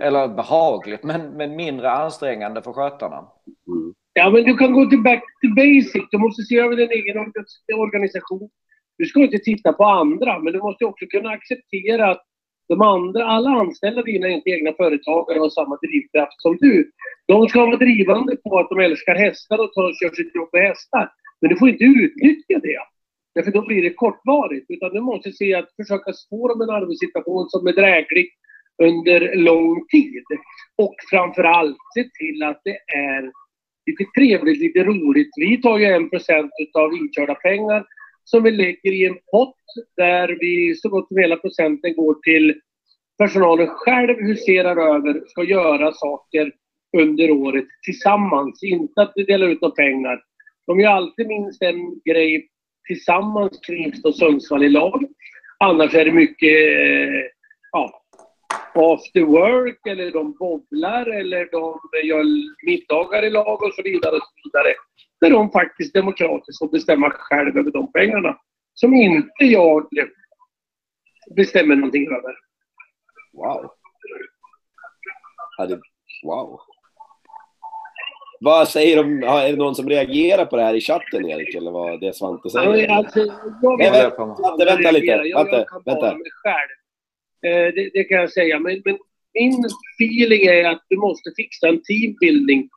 eller 0.00 0.28
behagligt, 0.28 1.02
men, 1.02 1.30
men 1.30 1.56
mindre 1.56 1.90
ansträngande 1.90 2.62
för 2.62 2.72
skötarna. 2.72 3.24
Mm. 3.66 3.94
Ja, 4.18 4.30
men 4.30 4.44
du 4.44 4.56
kan 4.56 4.72
gå 4.72 4.86
till 4.86 5.02
back 5.02 5.22
to 5.42 5.48
basic. 5.56 6.04
Du 6.10 6.18
måste 6.18 6.42
se 6.42 6.56
över 6.58 6.76
din 6.76 6.90
egen 6.90 7.16
organisation. 7.84 8.50
Du 8.98 9.04
ska 9.06 9.20
inte 9.20 9.38
titta 9.38 9.72
på 9.72 9.84
andra, 9.84 10.38
men 10.38 10.52
du 10.52 10.58
måste 10.58 10.84
också 10.84 11.06
kunna 11.06 11.30
acceptera 11.30 12.10
att 12.10 12.22
de 12.68 12.82
andra, 12.82 13.24
alla 13.24 13.50
anställda 13.50 14.02
dina 14.02 14.28
inte 14.28 14.50
egna 14.50 14.72
företagare 14.72 15.38
har 15.38 15.50
samma 15.50 15.76
drivkraft 15.76 16.40
som 16.42 16.56
du. 16.60 16.90
De 17.26 17.48
ska 17.48 17.66
vara 17.66 17.76
drivande 17.76 18.36
på 18.36 18.58
att 18.58 18.68
de 18.68 18.78
älskar 18.78 19.14
hästar 19.14 19.58
och 19.58 19.72
tar 19.72 19.84
och 19.88 19.96
kör 20.02 20.14
sitt 20.14 20.34
jobb 20.34 20.48
med 20.52 20.62
hästar. 20.62 21.12
Men 21.40 21.50
du 21.50 21.56
får 21.56 21.68
inte 21.68 21.84
utnyttja 21.84 22.58
det. 22.62 22.78
Därför 23.34 23.50
då 23.50 23.62
blir 23.66 23.82
det 23.82 23.94
kortvarigt. 23.94 24.66
Utan 24.68 24.90
du 24.90 25.00
måste 25.00 25.32
se 25.32 25.54
att 25.54 25.68
försöka 25.76 26.12
få 26.30 26.48
dem 26.48 26.60
en 26.60 26.70
arbetssituation 26.70 27.48
som 27.48 27.66
är 27.66 27.72
dräglig 27.72 28.28
under 28.82 29.36
lång 29.36 29.86
tid. 29.86 30.24
Och 30.76 30.94
framförallt 31.10 31.78
se 31.94 32.02
till 32.18 32.42
att 32.42 32.60
det 32.64 32.78
är 32.96 33.32
lite 33.90 34.04
trevligt, 34.18 34.58
lite 34.58 34.84
roligt. 34.84 35.30
Vi 35.36 35.62
tar 35.62 35.78
ju 35.78 35.84
en 35.84 36.10
procent 36.10 36.52
av 36.74 36.94
inkörda 36.94 37.34
pengar 37.34 37.84
som 38.24 38.42
vi 38.42 38.50
lägger 38.50 38.92
i 38.92 39.06
en 39.06 39.18
pott 39.30 39.56
där 39.96 40.36
vi 40.40 40.74
så 40.74 40.88
gott 40.88 41.08
som 41.08 41.16
hela 41.16 41.36
procenten 41.36 41.94
går 41.94 42.14
till 42.14 42.60
personalen 43.18 43.66
själv 43.68 44.16
huserar 44.20 44.94
över, 44.96 45.22
ska 45.26 45.44
göra 45.44 45.92
saker 45.92 46.52
under 46.96 47.30
året 47.30 47.64
tillsammans. 47.84 48.62
Inte 48.62 49.02
att 49.02 49.12
vi 49.14 49.24
delar 49.24 49.48
ut 49.48 49.60
några 49.60 49.74
pengar. 49.74 50.20
De 50.66 50.80
gör 50.80 50.90
alltid 50.90 51.26
minst 51.26 51.62
en 51.62 52.00
grej 52.04 52.48
tillsammans 52.86 53.60
Knivsta 53.66 54.08
och 54.08 54.16
Sundsvall 54.16 54.64
i 54.64 54.68
lag. 54.68 55.04
Annars 55.58 55.94
är 55.94 56.04
det 56.04 56.12
mycket 56.12 56.76
eh, 56.76 57.24
ja, 57.72 58.02
after 58.74 59.20
work 59.22 59.86
eller 59.86 60.10
de 60.10 60.32
bobblar 60.32 61.06
eller 61.06 61.48
de 61.52 61.80
gör 62.04 62.24
middagar 62.66 63.24
i 63.24 63.30
lag 63.30 63.62
och 63.62 63.74
så 63.74 63.82
vidare. 63.82 64.16
Och 64.16 64.22
så 64.22 64.32
vidare. 64.44 64.74
Där 65.20 65.30
de 65.30 65.50
faktiskt 65.50 65.94
demokratiskt 65.94 66.58
får 66.58 66.68
bestämma 66.68 67.10
själv 67.10 67.58
över 67.58 67.70
de 67.70 67.92
pengarna. 67.92 68.36
Som 68.74 68.94
inte 68.94 69.44
jag 69.44 69.86
bestämmer 71.36 71.76
någonting 71.76 72.06
över. 72.06 72.34
Wow. 73.32 73.70
Wow. 76.24 76.60
Vad 78.40 78.68
säger 78.68 78.96
de? 78.96 79.22
Är 79.22 79.50
det 79.50 79.56
någon 79.58 79.74
som 79.74 79.88
reagerar 79.88 80.44
på 80.46 80.56
det 80.56 80.62
här 80.62 80.74
i 80.74 80.80
chatten, 80.80 81.28
Erik? 81.30 81.54
Eller 81.54 81.70
vad 81.70 82.00
det 82.00 82.16
Svante 82.16 82.50
säger? 82.50 82.90
Alltså, 82.90 83.18
jag 83.62 83.78
Nej, 83.78 83.90
vänta. 83.90 84.36
Svante, 84.36 84.64
vänta 84.64 84.90
lite. 84.90 85.06
Jag, 85.06 85.26
jag 85.26 85.44
Vänta, 85.44 85.64
kan 85.64 85.82
bara 85.84 85.94
vänta. 85.94 86.16
mig 86.18 86.30
själv. 86.42 86.77
Eh, 87.46 87.74
det, 87.74 87.90
det 87.94 88.04
kan 88.04 88.18
jag 88.18 88.32
säga. 88.32 88.58
Men, 88.58 88.82
men 88.84 88.98
min 89.34 89.64
feeling 90.00 90.42
är 90.46 90.70
att 90.70 90.84
du 90.88 90.96
måste 90.96 91.30
fixa 91.36 91.68
en 91.68 91.82
teambuilding. 91.82 92.68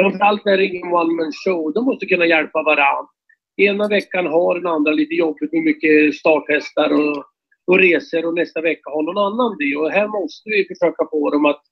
Framförallt 0.00 0.46
är 0.46 0.56
det 0.56 0.64
ingen 0.64 0.92
one 0.92 1.14
man 1.14 1.32
show. 1.44 1.72
De 1.72 1.84
måste 1.84 2.06
kunna 2.06 2.26
hjälpa 2.26 2.62
varandra. 2.62 3.08
Ena 3.56 3.88
veckan 3.88 4.26
har 4.26 4.54
den 4.54 4.66
andra 4.66 4.92
lite 4.92 5.14
jobbigt 5.14 5.52
med 5.52 5.62
mycket 5.62 6.14
starthästar 6.14 6.90
och, 6.90 7.24
och 7.66 7.78
resor 7.78 8.26
och 8.26 8.34
nästa 8.34 8.60
vecka 8.60 8.90
har 8.90 9.02
någon 9.02 9.32
annan 9.32 9.56
det. 9.58 9.76
Och 9.76 9.90
här 9.90 10.08
måste 10.08 10.50
vi 10.50 10.64
försöka 10.64 11.08
få 11.10 11.30
dem 11.30 11.44
att 11.46 11.62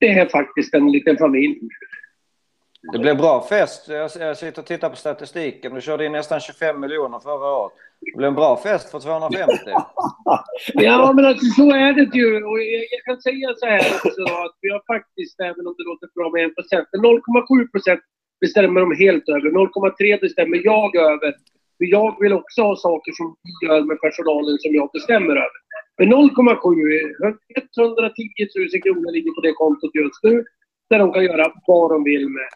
det 0.00 0.08
är 0.08 0.26
faktiskt 0.26 0.74
en 0.74 0.92
liten 0.92 1.16
familj. 1.16 1.60
Det 2.92 2.98
blev 2.98 3.16
bra 3.16 3.46
fest. 3.48 3.88
Jag, 3.88 4.10
jag 4.20 4.36
sitter 4.36 4.62
och 4.62 4.66
tittar 4.66 4.90
på 4.90 4.96
statistiken. 4.96 5.74
Du 5.74 5.80
körde 5.80 6.06
in 6.06 6.12
nästan 6.12 6.40
25 6.40 6.80
miljoner 6.80 7.18
förra 7.18 7.56
året. 7.56 7.72
Det 8.00 8.16
blev 8.18 8.28
en 8.28 8.34
bra 8.34 8.56
fest 8.56 8.90
för 8.90 9.00
250. 9.00 9.52
Ja, 10.74 11.12
men 11.16 11.24
alltså 11.24 11.46
så 11.58 11.66
är 11.86 11.92
det 11.92 12.16
ju. 12.18 12.44
Och 12.44 12.58
jag, 12.62 12.84
jag 12.94 13.02
kan 13.04 13.22
säga 13.22 13.48
så 13.56 13.66
här 13.66 13.86
också 13.96 14.22
att 14.44 14.56
vi 14.60 14.68
har 14.74 14.82
faktiskt, 14.94 15.40
även 15.40 15.66
om 15.66 15.74
det 15.78 15.84
låter 15.90 16.08
bra 16.18 16.30
med 16.30 16.46
1 16.46 16.54
procent, 16.54 16.88
0,7 16.92 17.70
procent 17.72 18.00
bestämmer 18.40 18.80
de 18.80 18.90
helt 19.04 19.28
över. 19.28 19.48
0,3 19.50 20.20
bestämmer 20.20 20.60
jag 20.64 20.96
över. 20.96 21.30
För 21.78 21.86
jag 21.96 22.20
vill 22.20 22.32
också 22.32 22.62
ha 22.62 22.76
saker 22.76 23.12
som 23.12 23.36
vi 23.44 23.66
gör 23.66 23.80
med 23.90 24.00
personalen 24.00 24.58
som 24.58 24.74
jag 24.74 24.90
bestämmer 24.92 25.36
över. 25.46 25.58
Men 25.98 26.08
0,7, 26.12 26.24
110 27.78 28.22
000 28.72 28.82
kronor 28.84 29.12
ligger 29.12 29.32
på 29.36 29.40
det 29.40 29.52
kontot 29.52 29.94
just 29.94 30.22
nu. 30.22 30.44
Där 30.90 30.98
de 30.98 31.12
kan 31.12 31.24
göra 31.24 31.52
vad 31.66 31.90
de 31.90 32.04
vill 32.04 32.28
med. 32.28 32.50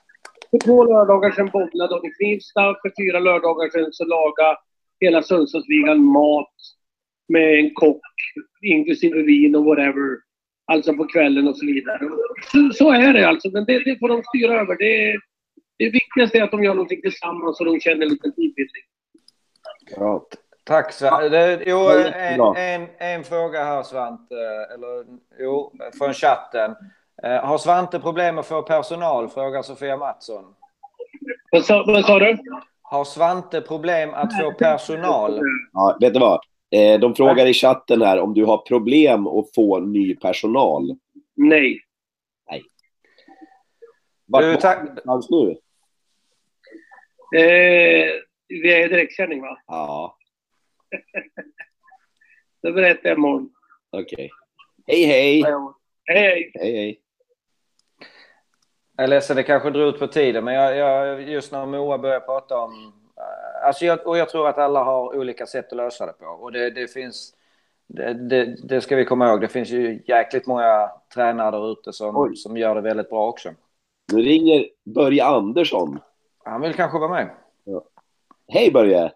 För 0.52 0.58
två 0.58 0.84
lördagar 0.84 1.30
sedan 1.30 1.50
bowlade 1.52 1.94
de 1.94 2.08
i 2.08 2.10
Knivsta. 2.10 2.60
För 2.82 2.92
fyra 3.02 3.18
lördagar 3.18 3.70
sedan 3.70 3.92
så 3.92 4.04
lagade 4.04 4.56
hela 5.00 5.22
Sundsvallsligan 5.22 6.04
mat 6.04 6.54
med 7.28 7.58
en 7.58 7.74
kock, 7.74 8.00
inklusive 8.62 9.22
vin 9.22 9.56
och 9.56 9.64
whatever. 9.64 10.18
Alltså 10.66 10.94
på 10.94 11.04
kvällen 11.04 11.48
och 11.48 11.56
så 11.56 11.66
vidare. 11.66 11.98
Så, 12.52 12.70
så 12.74 12.92
är 12.92 13.12
det 13.12 13.28
alltså, 13.28 13.50
men 13.50 13.64
det, 13.64 13.84
det 13.84 13.98
får 13.98 14.08
de 14.08 14.22
styra 14.22 14.60
över. 14.60 14.76
Det, 14.78 15.18
det 15.78 15.90
viktigaste 15.90 16.38
är 16.38 16.42
att 16.42 16.50
de 16.50 16.64
gör 16.64 16.74
någonting 16.74 17.02
tillsammans 17.02 17.60
och 17.60 17.66
de 17.66 17.80
känner 17.80 18.06
lite 18.06 18.30
teambildning. 18.30 18.82
Bra. 19.96 20.26
Tack 20.64 20.92
Svante. 20.92 21.62
Jo, 21.66 21.88
en, 21.88 22.56
en, 22.56 22.88
en 22.98 23.24
fråga 23.24 23.64
här 23.64 23.82
Svante. 23.82 24.34
Eller 24.74 25.04
jo, 25.38 25.72
från 25.98 26.14
chatten. 26.14 26.74
Eh, 27.24 27.44
Har 27.44 27.58
Svante 27.58 28.00
problem 28.00 28.38
att 28.38 28.46
få 28.46 28.62
personal? 28.62 29.28
Frågar 29.28 29.62
Sofia 29.62 29.96
Mattsson. 29.96 30.54
Vad 31.50 31.64
sa, 31.64 31.84
vad 31.86 32.04
sa 32.04 32.18
du? 32.18 32.38
Har 32.82 33.04
Svante 33.04 33.60
problem 33.60 34.10
att 34.14 34.40
få 34.40 34.52
personal? 34.52 35.40
Ja, 35.72 35.96
vet 36.00 36.14
du 36.14 36.20
vad? 36.20 36.40
Eh, 36.70 37.00
de 37.00 37.14
frågar 37.14 37.46
i 37.46 37.54
chatten 37.54 38.02
här 38.02 38.20
om 38.20 38.34
du 38.34 38.44
har 38.44 38.58
problem 38.58 39.26
att 39.26 39.54
få 39.54 39.78
ny 39.80 40.14
personal. 40.16 40.96
Nej. 41.36 41.80
Vart 44.26 44.42
Du, 44.42 44.50
var 44.50 44.56
tack- 44.60 44.96
du 44.96 45.02
någonstans 45.04 45.30
nu? 45.30 45.50
Eh, 47.40 48.10
vi 48.48 48.82
är 48.82 48.88
direktsändning 48.88 49.40
va? 49.42 49.58
Ja, 49.66 50.16
Det 52.62 52.72
berättar 52.72 53.08
jag 53.08 53.18
imorgon. 53.18 53.50
okej. 53.90 54.30
Hej, 54.86 55.04
hej! 55.04 55.42
Hej, 56.04 56.18
hej. 56.20 56.50
Hej, 56.54 56.72
hej. 56.76 57.01
Jag 58.96 59.04
är 59.04 59.08
ledsen, 59.08 59.36
det 59.36 59.42
kanske 59.42 59.70
drar 59.70 59.86
ut 59.88 59.98
på 59.98 60.06
tiden, 60.06 60.44
men 60.44 60.54
jag, 60.54 60.76
jag, 60.76 61.22
just 61.22 61.52
när 61.52 61.66
Moa 61.66 61.98
börjar 61.98 62.20
prata 62.20 62.58
om... 62.58 62.92
eh, 63.16 63.66
Alltså 63.66 63.84
jag, 63.84 64.06
och 64.06 64.18
jag 64.18 64.28
tror 64.28 64.48
att 64.48 64.58
alla 64.58 64.84
har 64.84 65.16
olika 65.16 65.46
sätt 65.46 65.66
att 65.72 65.76
lösa 65.76 66.06
det 66.06 66.12
på. 66.12 66.26
Och 66.26 66.52
det, 66.52 66.70
det 66.70 66.88
finns... 66.92 67.34
Det, 67.88 68.14
det, 68.14 68.56
det 68.68 68.80
ska 68.80 68.96
vi 68.96 69.04
komma 69.04 69.28
ihåg. 69.28 69.40
Det 69.40 69.48
finns 69.48 69.70
ju 69.70 70.02
jäkligt 70.06 70.46
många 70.46 70.90
tränare 71.14 71.50
där 71.50 71.72
ute 71.72 71.92
som, 71.92 72.16
Oj. 72.16 72.36
som 72.36 72.56
gör 72.56 72.74
det 72.74 72.80
väldigt 72.80 73.10
bra 73.10 73.28
också. 73.28 73.50
Nu 74.12 74.22
ringer 74.22 74.66
Börje 74.94 75.24
Andersson. 75.24 75.98
Han 76.44 76.60
vill 76.60 76.74
kanske 76.74 76.98
vara 76.98 77.10
med. 77.10 77.30
Hej 78.48 78.70
Börje! 78.70 79.12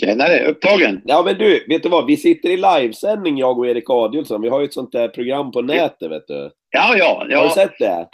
Tjenare, 0.00 0.46
upptagen? 0.46 1.02
Ja 1.04 1.22
men 1.24 1.38
du, 1.38 1.66
vet 1.68 1.82
du 1.82 1.88
vad? 1.88 2.06
Vi 2.06 2.16
sitter 2.16 2.48
i 2.48 2.56
livesändning 2.56 3.38
jag 3.38 3.58
och 3.58 3.66
Erik 3.66 3.90
Adielsson. 3.90 4.42
Vi 4.42 4.48
har 4.48 4.60
ju 4.60 4.64
ett 4.66 4.74
sånt 4.74 4.92
där 4.92 5.08
program 5.08 5.52
på 5.52 5.62
nätet 5.62 6.10
vet 6.10 6.26
du. 6.28 6.50
Ja, 6.70 6.96
ja, 6.96 7.16
Har 7.18 7.24
du 7.24 7.32
ja. 7.32 7.50
sett 7.50 7.78
det? 7.78 8.08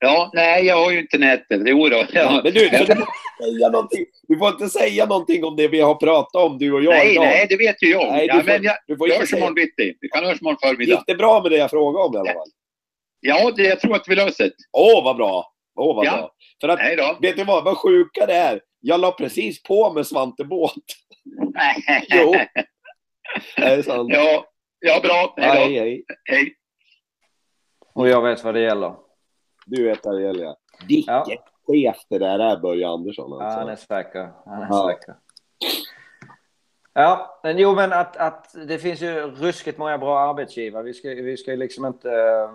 Ja. 0.00 0.30
Nej, 0.34 0.64
jag 0.66 0.76
har 0.76 0.90
ju 0.90 1.00
inte 1.00 1.18
nätet. 1.18 1.60
Jo 1.64 1.88
då. 1.88 2.04
Ja. 2.12 2.40
Men 2.44 2.52
du, 2.52 2.68
du, 2.70 2.76
får 2.78 2.90
inte 2.90 3.08
säga 3.42 3.68
någonting, 3.70 4.04
du 4.28 4.38
får 4.38 4.48
inte 4.48 4.68
säga 4.68 5.06
någonting 5.06 5.44
om 5.44 5.56
det 5.56 5.68
vi 5.68 5.80
har 5.80 5.94
pratat 5.94 6.42
om, 6.42 6.58
du 6.58 6.72
och 6.72 6.82
jag 6.82 6.90
nej, 6.94 7.12
idag. 7.12 7.24
nej, 7.24 7.46
det 7.48 7.56
vet 7.56 7.82
ju 7.82 7.90
jag. 7.90 8.12
Nej, 8.12 8.26
du 8.26 8.34
ja, 8.34 8.40
får- 8.40 8.46
men 8.46 8.62
jag, 8.62 8.76
du 8.86 8.96
får 8.96 9.06
inte 9.08 9.18
hörs 9.20 9.32
imorgon 9.32 9.54
bitti. 9.54 9.94
Vi 10.00 10.08
kan 10.08 10.24
hörs 10.24 10.40
imorgon 10.40 10.58
förmiddag. 10.62 10.90
Gick 10.92 11.06
det 11.06 11.14
bra 11.14 11.42
med 11.42 11.50
det 11.50 11.56
jag 11.56 11.70
frågade 11.70 12.04
om 12.04 12.14
i 12.14 12.18
alla 12.18 12.32
fall? 12.32 12.48
Ja, 13.20 13.50
det, 13.56 13.62
jag 13.62 13.80
tror 13.80 13.96
att 13.96 14.08
vi 14.08 14.14
löser 14.16 14.44
det. 14.44 14.52
Åh, 14.72 15.04
vad 15.04 15.16
bra! 15.16 15.52
Åh, 15.80 15.96
vad 15.96 16.06
Ja. 16.06 16.10
bra. 16.16 16.30
För 16.60 16.68
att, 16.68 16.78
Nej 16.78 16.96
då. 16.96 17.16
vet 17.20 17.36
du 17.36 17.44
vad, 17.44 17.64
vad 17.64 17.78
sjuka 17.78 18.26
det 18.26 18.34
är? 18.34 18.60
Jag 18.80 19.00
la 19.00 19.12
precis 19.12 19.62
på 19.62 19.92
med 19.92 20.06
Svante 20.06 20.44
Båth. 20.44 20.74
Jo. 22.14 22.34
Är 23.56 23.76
det 23.76 23.82
sant? 23.82 24.10
ja, 24.14 24.44
ja, 24.80 25.00
bra. 25.02 25.34
Hej 25.36 25.48
Hej, 25.50 25.74
då. 25.74 25.80
hej. 25.80 26.04
Hej. 26.24 26.54
Och 27.94 28.08
jag 28.08 28.22
vet 28.22 28.44
vad 28.44 28.54
det 28.54 28.60
gäller. 28.60 28.94
Du 29.70 29.84
vet 29.84 30.04
vad 30.06 30.14
det 30.14 30.22
gäller, 30.22 30.44
ja. 30.44 30.56
Vilket 30.88 31.08
Ja. 31.14 31.26
chef 31.66 31.96
det 32.08 32.18
där 32.18 32.38
är, 32.38 32.56
Börje 32.56 32.88
Andersson. 32.88 33.30
Ja, 33.30 33.44
Alltså. 33.44 33.58
han 33.60 33.68
är 33.68 33.76
säker. 33.76 34.28
Han 34.46 34.62
är 34.62 34.66
Ja. 34.70 34.88
säker. 34.88 35.14
Ja, 36.92 37.40
men 37.42 37.58
jo 37.58 37.74
men 37.74 37.92
att, 37.92 38.16
att 38.16 38.54
det 38.68 38.78
finns 38.78 39.00
ju 39.02 39.20
ruskigt 39.20 39.78
många 39.78 39.98
bra 39.98 40.18
arbetsgivare. 40.18 40.82
Vi 40.82 40.94
ska, 40.94 41.08
vi 41.08 41.36
ska 41.36 41.50
ju 41.50 41.56
liksom 41.56 41.86
inte 41.86 42.10
eh, 42.10 42.50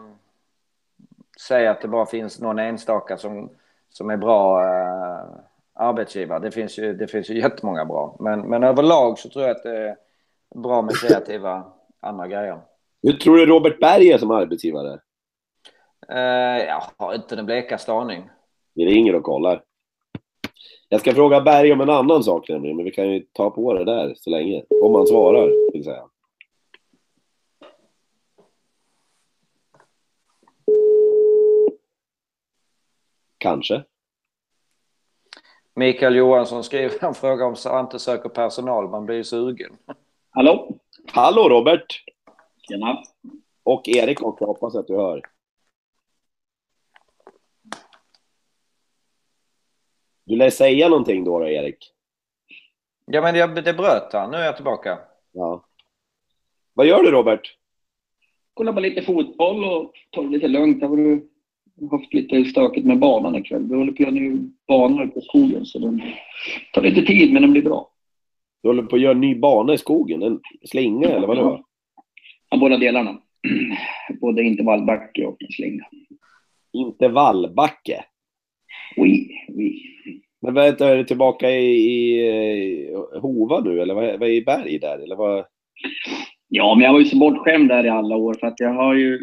säga 1.47 1.71
att 1.71 1.81
det 1.81 1.87
bara 1.87 2.05
finns 2.05 2.39
någon 2.41 2.59
enstaka 2.59 3.17
som, 3.17 3.49
som 3.89 4.09
är 4.09 4.17
bra 4.17 4.63
eh, 4.63 5.25
arbetsgivare. 5.73 6.39
Det 6.39 6.51
finns, 6.51 6.77
ju, 6.79 6.93
det 6.93 7.07
finns 7.07 7.29
ju 7.29 7.39
jättemånga 7.39 7.85
bra. 7.85 8.15
Men, 8.19 8.41
men 8.41 8.63
överlag 8.63 9.19
så 9.19 9.29
tror 9.29 9.45
jag 9.45 9.55
att 9.55 9.63
det 9.63 9.77
är 9.77 9.95
bra 10.55 10.81
med 10.81 10.95
kreativa 10.95 11.63
andra 11.99 12.27
grejer. 12.27 12.59
Hur 13.03 13.13
tror 13.13 13.37
du 13.37 13.45
Robert 13.45 13.79
Berg 13.79 14.11
är 14.11 14.17
som 14.17 14.31
arbetsgivare? 14.31 14.99
Eh, 16.09 16.65
jag 16.65 16.83
har 16.97 17.15
inte 17.15 17.35
den 17.35 17.45
blekaste 17.45 17.93
aning. 17.93 18.29
Vi 18.73 18.85
ringer 18.85 19.15
och 19.15 19.23
kollar. 19.23 19.63
Jag 20.89 20.99
ska 20.99 21.13
fråga 21.13 21.41
Berg 21.41 21.73
om 21.73 21.81
en 21.81 21.89
annan 21.89 22.23
sak 22.23 22.49
nämligen, 22.49 22.75
men 22.75 22.85
vi 22.85 22.91
kan 22.91 23.09
ju 23.09 23.25
ta 23.33 23.49
på 23.49 23.73
det 23.73 23.83
där 23.85 24.13
så 24.17 24.29
länge. 24.29 24.63
Om 24.83 24.95
han 24.95 25.07
svarar, 25.07 25.71
vill 25.73 25.83
säga. 25.83 26.03
Kanske. 33.37 33.83
Mikael 35.75 36.15
Johansson 36.15 36.63
skriver 36.63 37.05
en 37.05 37.13
fråga 37.13 37.45
om 37.45 37.55
Svante 37.55 37.99
söker 37.99 38.29
personal. 38.29 38.89
Man 38.89 39.05
blir 39.05 39.15
ju 39.15 39.23
sugen. 39.23 39.77
Hallå? 40.29 40.77
Hallå 41.11 41.49
Robert! 41.49 42.03
Tjena. 42.69 43.03
Och 43.63 43.89
Erik 43.89 44.23
också, 44.23 44.45
hoppas 44.45 44.75
att 44.75 44.87
du 44.87 44.95
hör. 44.95 45.21
Du 50.25 50.35
lär 50.35 50.49
säga 50.49 50.89
någonting 50.89 51.23
då, 51.23 51.39
då 51.39 51.47
Erik? 51.47 51.77
Ja, 53.05 53.21
men 53.21 53.33
det, 53.33 53.61
det 53.61 53.73
bröt 53.73 54.13
han. 54.13 54.31
Nu 54.31 54.37
är 54.37 54.45
jag 54.45 54.55
tillbaka. 54.55 54.99
Ja. 55.31 55.65
Vad 56.73 56.87
gör 56.87 57.03
du 57.03 57.11
Robert? 57.11 57.57
Kolla 58.53 58.73
på 58.73 58.79
lite 58.79 59.01
fotboll 59.01 59.63
och 59.63 59.91
ta 60.11 60.21
det 60.21 60.29
lite 60.29 60.47
lugnt. 60.47 60.81
Jag 60.81 60.89
har 60.89 61.97
haft 61.97 62.13
lite 62.13 62.45
stökigt 62.45 62.85
med 62.85 62.99
banan 62.99 63.35
ikväll. 63.35 63.67
Vi 63.69 63.75
håller 63.75 63.91
på 63.91 63.95
att 63.95 63.99
göra 63.99 64.11
ny 64.11 64.49
bana 64.67 65.03
ute 65.03 65.13
på 65.13 65.21
skogen 65.21 65.65
så 65.65 65.79
den 65.79 66.01
tar 66.73 66.81
lite 66.81 67.01
tid 67.01 67.33
men 67.33 67.41
den 67.41 67.51
blir 67.51 67.61
bra. 67.61 67.91
Du 68.61 68.69
håller 68.69 68.83
på 68.83 68.95
att 68.95 69.01
göra 69.01 69.11
en 69.11 69.21
ny 69.21 69.35
bana 69.35 69.73
i 69.73 69.77
skogen? 69.77 70.23
En 70.23 70.39
slinga 70.65 71.09
eller 71.09 71.27
vadå? 71.27 71.65
Ja, 72.49 72.57
båda 72.57 72.77
delarna. 72.77 73.21
Både 74.21 74.43
intervallbacke 74.43 75.25
och 75.25 75.37
en 75.41 75.51
slinga. 75.51 75.85
Intervallbacke? 76.73 78.05
Oui. 78.97 79.44
Men 80.41 80.53
vänta, 80.53 80.89
är 80.89 80.97
du 80.97 81.03
tillbaka 81.03 81.51
i, 81.51 81.65
i 81.65 82.91
eh, 82.91 83.21
Hova 83.21 83.59
nu 83.59 83.81
eller 83.81 83.93
vad, 83.93 84.19
vad 84.19 84.29
är 84.29 84.33
i 84.33 84.43
Berg 84.43 84.79
där? 84.79 84.97
Eller 84.97 85.15
vad? 85.15 85.45
Ja, 86.47 86.75
men 86.75 86.83
jag 86.85 86.93
var 86.93 86.99
ju 86.99 87.05
så 87.05 87.17
bortskämd 87.17 87.69
där 87.69 87.85
i 87.85 87.89
alla 87.89 88.15
år 88.15 88.33
för 88.33 88.47
att 88.47 88.59
jag 88.59 88.73
har 88.73 88.95
ju 88.95 89.19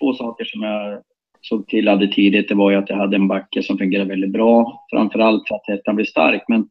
två 0.00 0.14
saker 0.14 0.44
som 0.44 0.62
jag 0.62 1.02
såg 1.40 1.68
till 1.68 1.88
hade 1.88 2.08
tidigt. 2.08 2.48
Det 2.48 2.54
var 2.54 2.70
ju 2.70 2.76
att 2.76 2.90
jag 2.90 2.96
hade 2.96 3.16
en 3.16 3.28
backe 3.28 3.62
som 3.62 3.78
fungerade 3.78 4.10
väldigt 4.10 4.32
bra. 4.32 4.86
Framförallt 4.90 5.48
för 5.48 5.54
att 5.54 5.66
hettan 5.68 5.96
blir 5.96 6.06
stark. 6.06 6.44
Men 6.48 6.68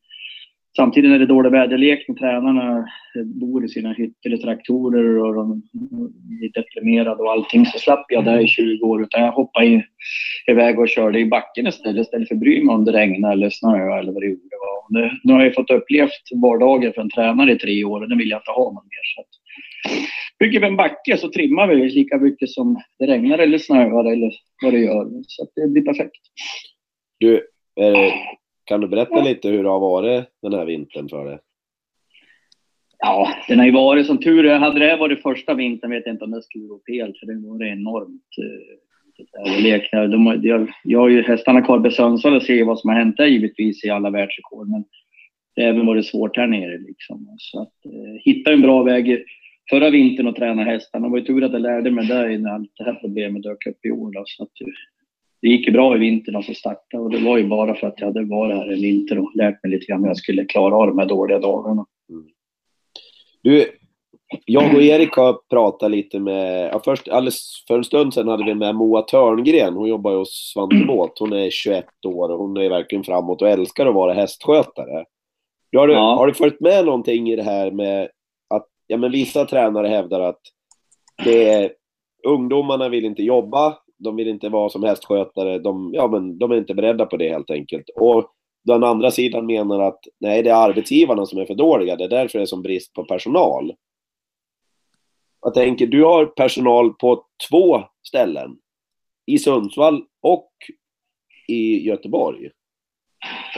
samtidigt 0.76 1.12
är 1.12 1.20
det 1.20 1.26
dålig 1.26 1.52
väderlek 1.52 2.06
när 2.08 2.16
tränarna 2.16 2.78
eh, 3.16 3.24
bor 3.24 3.66
i 3.66 3.68
sina 3.68 3.94
hytter 3.94 4.34
i 4.34 4.38
traktorer 4.38 5.18
och 5.18 5.36
de 5.36 5.62
blir 6.40 6.52
deprimerade 6.54 7.24
och 7.24 7.32
allting. 7.32 7.66
Så 7.66 7.80
slapp 7.80 8.06
jag 8.10 8.26
det 8.26 8.42
i 8.42 8.48
20 8.48 8.86
år 8.86 9.02
utan 9.04 9.22
jag 9.22 9.32
hoppade 9.32 9.86
iväg 10.48 10.80
och 10.80 10.90
körde 10.90 11.20
i 11.20 11.26
backen 11.26 11.68
istället. 11.68 12.02
Istället 12.02 12.28
för 12.28 12.36
att 12.36 12.42
bry 12.42 12.64
mig 12.64 12.76
om 12.76 12.86
det 12.86 12.92
regnade 12.92 13.34
eller 13.34 13.50
snöade 13.50 14.00
eller 14.00 14.12
vad 14.12 14.22
det 14.22 14.28
gjorde. 14.28 14.56
Och 14.86 14.94
det, 14.94 15.12
nu 15.24 15.34
har 15.34 15.44
jag 15.44 15.54
fått 15.54 15.72
upplevt 15.72 16.12
vardagen 16.42 16.94
för 16.94 17.02
en 17.02 17.10
tränare 17.10 17.52
i 17.52 17.60
tre 17.60 17.84
år 17.84 18.02
och 18.02 18.10
det 18.10 18.16
vill 18.16 18.30
jag 18.30 18.40
inte 18.40 18.52
ha 18.52 18.64
någon 18.64 18.86
mer. 18.86 19.06
Så 19.16 19.22
att, 19.22 19.28
bygger 20.40 20.60
vi 20.60 20.68
en 20.68 20.76
backe 20.76 21.18
så 21.18 21.30
trimmar 21.30 21.68
vi 21.68 21.90
lika 21.90 22.18
mycket 22.18 22.50
som 22.50 22.82
det 23.00 23.08
regnar 23.08 23.38
eller 23.38 23.58
snöar 23.58 24.12
eller 24.12 24.32
vad 24.64 24.74
det 24.74 24.80
gör. 24.80 25.08
Så 25.28 25.44
att 25.44 25.50
det 25.56 25.68
blir 25.68 25.86
perfekt. 25.86 26.22
Du, 27.20 27.36
eh, 27.80 28.14
kan 28.66 28.82
du 28.82 28.88
berätta 28.88 29.22
lite 29.22 29.50
hur 29.50 29.64
det 29.64 29.70
har 29.70 29.80
varit 29.80 30.26
den 30.42 30.54
här 30.54 30.66
vintern 30.66 31.10
för 31.10 31.26
dig? 31.26 31.40
Ja, 33.00 33.28
den 33.48 33.60
har 33.60 33.66
ju 33.66 33.72
varit 33.72 34.08
som 34.08 34.18
tur 34.18 34.46
är. 34.46 34.60
Hade 34.60 34.80
det 34.80 34.86
här 34.86 34.98
varit 34.98 35.22
första 35.22 35.54
vintern 35.54 35.92
vet 35.92 36.04
jag 36.06 36.16
inte 36.16 36.26
om 36.26 36.32
det 36.32 36.44
skulle 36.44 36.66
gå 36.66 36.80
fel 36.88 37.14
för 37.20 37.26
det 37.26 37.48
vore 37.48 37.70
enormt 37.70 38.22
eh, 38.42 39.46
väderlek. 39.46 39.90
här. 39.92 40.08
De 40.08 40.40
jag, 40.44 40.72
jag 40.84 41.00
har 41.00 41.10
ju 41.10 41.22
hästarna 41.22 41.62
kvar 41.62 41.80
på 41.80 41.92
Sundsvall 41.92 42.36
och 42.36 42.44
ser 42.44 42.64
vad 42.64 42.80
som 42.80 42.90
har 42.90 42.98
hänt 42.98 43.18
där 43.18 43.26
givetvis 43.26 43.86
i 43.86 43.90
alla 43.90 44.10
världsrekord. 44.10 44.70
Men 44.70 44.84
det 45.56 45.62
har 45.62 45.70
även 45.70 45.86
varit 45.86 46.06
svårt 46.06 46.38
här 46.38 46.48
nere 46.48 46.78
liksom. 46.78 47.36
Så 47.38 47.62
att 47.62 47.86
eh, 47.86 48.22
hitta 48.24 48.54
en 48.54 48.62
bra 48.62 48.84
väg 48.84 49.26
förra 49.70 49.90
vintern 49.90 50.28
och 50.28 50.36
träna 50.36 50.64
hästarna. 50.64 51.08
Det 51.08 51.12
var 51.12 51.18
ju 51.18 51.26
tur 51.26 51.44
att 51.44 51.52
jag 51.52 51.62
lärde 51.62 51.92
mig 51.92 52.08
det 52.08 52.38
när 52.38 52.54
allt 52.54 52.72
det 52.78 52.84
här 52.84 52.98
problemet 53.02 53.44
dök 53.44 53.68
upp 53.68 53.86
i 53.86 53.92
år. 53.92 54.12
Då, 54.12 54.24
så 54.26 54.44
att, 54.44 54.62
eh, 54.62 54.68
det 55.42 55.48
gick 55.48 55.68
ju 55.68 55.74
bra 55.74 55.96
i 55.96 56.00
vintern 56.00 56.36
alltså 56.36 56.54
starta 56.54 57.00
och 57.00 57.10
det 57.10 57.18
var 57.18 57.38
ju 57.38 57.48
bara 57.48 57.76
för 57.76 57.88
att 57.88 58.00
jag 58.00 58.08
hade 58.08 58.26
varit 58.26 58.56
här 58.56 58.72
en 58.74 58.82
vinter 58.82 59.20
och 59.20 59.36
lärt 59.36 59.64
mig 59.64 59.72
lite 59.72 59.86
grann 59.86 60.02
hur 60.02 60.08
jag 60.08 60.18
skulle 60.18 60.46
klara 60.46 60.76
av 60.76 60.88
de 60.88 61.00
här 61.00 61.06
dåliga 61.06 61.40
dagarna. 61.40 61.86
Du, 63.42 63.72
jag 64.46 64.76
och 64.76 64.82
Erik 64.82 65.14
har 65.14 65.40
pratat 65.50 65.92
lite 65.92 66.20
med, 66.20 66.70
ja, 66.74 66.82
först 66.86 67.08
alldeles 67.08 67.64
för 67.68 67.78
en 67.78 67.84
stund 67.84 68.14
sedan 68.14 68.28
hade 68.28 68.44
vi 68.46 68.56
med 68.56 68.76
Moa 68.76 69.02
Törngren. 69.02 69.74
Hon 69.74 69.88
jobbar 69.90 70.12
ju 70.12 70.18
hos 70.18 70.52
Svante 70.54 70.86
Båth. 70.88 71.14
Hon 71.20 71.34
är 71.34 71.50
21 71.50 71.86
år 72.06 72.30
och 72.32 72.40
hon 72.40 72.58
är 72.58 72.70
verkligen 72.70 73.04
framåt 73.04 73.42
och 73.42 73.50
älskar 73.50 73.86
att 73.86 73.96
vara 73.96 74.14
hästskötare. 74.14 75.06
Du, 75.72 75.78
har, 75.78 75.88
du, 75.88 75.94
Ja. 75.94 76.16
har 76.16 76.28
du 76.28 76.34
följt 76.34 76.60
med 76.60 76.86
någonting 76.86 77.30
i 77.30 77.36
det 77.36 77.44
här 77.44 77.72
med 77.72 78.10
att 78.50 78.68
ja, 78.88 78.98
men 78.98 79.12
vissa 79.12 79.46
tränare 79.46 79.88
hävdar 79.88 80.20
att 80.20 80.40
det 81.24 81.50
är, 81.50 81.72
ungdomarna 82.28 82.90
vill 82.90 83.06
inte 83.06 83.24
jobba, 83.24 83.78
de 83.98 84.16
vill 84.16 84.28
inte 84.28 84.50
vara 84.50 84.70
som 84.70 84.84
hästskötare, 84.84 85.60
de, 85.60 85.92
ja, 85.94 86.08
men 86.08 86.38
de 86.38 86.52
är 86.52 86.58
inte 86.58 86.74
beredda 86.74 87.06
på 87.06 87.18
det 87.18 87.30
helt 87.30 87.50
enkelt. 87.50 87.90
Och 87.96 88.32
den 88.64 88.84
andra 88.84 89.12
sidan 89.12 89.46
menar 89.46 89.80
att 89.80 90.00
nej, 90.20 90.44
det 90.44 90.50
är 90.50 90.70
arbetsgivarna 90.70 91.26
som 91.26 91.40
är 91.40 91.46
för 91.46 91.56
dåliga, 91.56 91.96
det 91.96 92.04
är 92.04 92.10
därför 92.10 92.40
det 92.40 92.44
är 92.44 92.46
som 92.46 92.62
brist 92.62 92.94
på 92.94 93.04
personal. 93.06 93.74
Jag 95.42 95.54
tänker, 95.54 95.88
du 95.88 96.04
har 96.04 96.26
personal 96.26 96.94
på 96.94 97.26
två 97.50 97.84
ställen. 98.08 98.58
I 99.26 99.38
Sundsvall 99.38 100.04
och 100.22 100.52
i 101.48 101.88
Göteborg. 101.88 102.50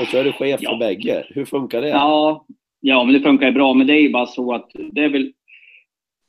Och 0.01 0.07
så 0.07 0.17
är 0.17 0.23
du 0.23 0.31
chef 0.31 0.61
Ja. 0.63 0.69
för 0.71 0.77
bägge. 0.77 1.27
Hur 1.29 1.45
funkar 1.45 1.81
det? 1.81 1.89
Ja, 1.89 2.45
ja, 2.79 3.03
men 3.03 3.13
det 3.13 3.19
funkar 3.19 3.51
bra. 3.51 3.73
Men 3.73 3.87
det 3.87 3.93
är 3.93 4.01
ju 4.01 4.11
bara 4.11 4.25
så 4.25 4.53
att 4.53 4.69
det 4.91 5.03
är 5.03 5.09
väl 5.09 5.33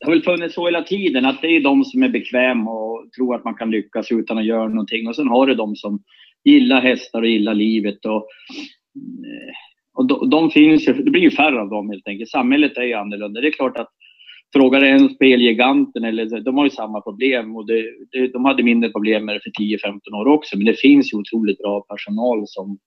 det 0.01 0.07
har 0.07 0.13
väl 0.13 0.23
funnits 0.23 0.55
så 0.55 0.67
hela 0.67 0.83
tiden 0.83 1.25
att 1.25 1.43
det 1.43 1.49
är 1.49 1.61
de 1.61 1.85
som 1.85 2.03
är 2.03 2.09
bekväma 2.09 2.71
och 2.71 3.13
tror 3.13 3.35
att 3.35 3.45
man 3.45 3.55
kan 3.55 3.71
lyckas 3.71 4.13
utan 4.13 4.39
att 4.39 4.45
göra 4.45 4.69
någonting. 4.69 5.09
Och 5.09 5.17
sen 5.17 5.29
har 5.29 5.47
du 5.47 5.55
de 5.55 5.77
som 5.77 6.03
gillar 6.45 6.81
hästar 6.81 7.23
och 7.23 7.29
gillar 7.29 7.55
livet. 7.55 8.05
Och, 8.05 8.27
eh, 9.27 9.55
och 9.95 10.07
de, 10.07 10.31
de 10.31 10.51
finns 10.51 10.89
ju, 10.89 10.93
det 10.93 11.11
blir 11.11 11.23
ju 11.23 11.31
färre 11.31 11.61
av 11.61 11.71
dem 11.71 11.91
helt 11.91 12.09
enkelt. 12.09 12.31
Samhället 12.31 12.77
är 12.77 12.83
ju 12.83 12.95
annorlunda. 12.95 13.41
Det 13.41 13.49
är 13.49 13.53
klart 13.53 13.79
att 13.79 13.89
frågar 14.53 14.83
en 14.83 15.09
spelgiganten, 15.09 16.05
eller 16.05 16.41
de 16.41 16.57
har 16.57 16.65
ju 16.65 16.71
samma 16.71 17.01
problem 17.01 17.57
och 17.57 17.67
det, 17.67 17.85
det, 18.13 18.29
de 18.33 18.45
hade 18.45 18.63
mindre 18.63 18.91
problem 18.91 19.25
med 19.25 19.35
det 19.37 19.41
för 19.41 19.63
10-15 19.63 20.15
år 20.15 20.27
också. 20.27 20.57
Men 20.57 20.67
det 20.67 20.81
finns 20.81 21.13
ju 21.13 21.19
otroligt 21.19 21.59
bra 21.59 21.81
personal 21.81 22.43
som, 22.47 22.79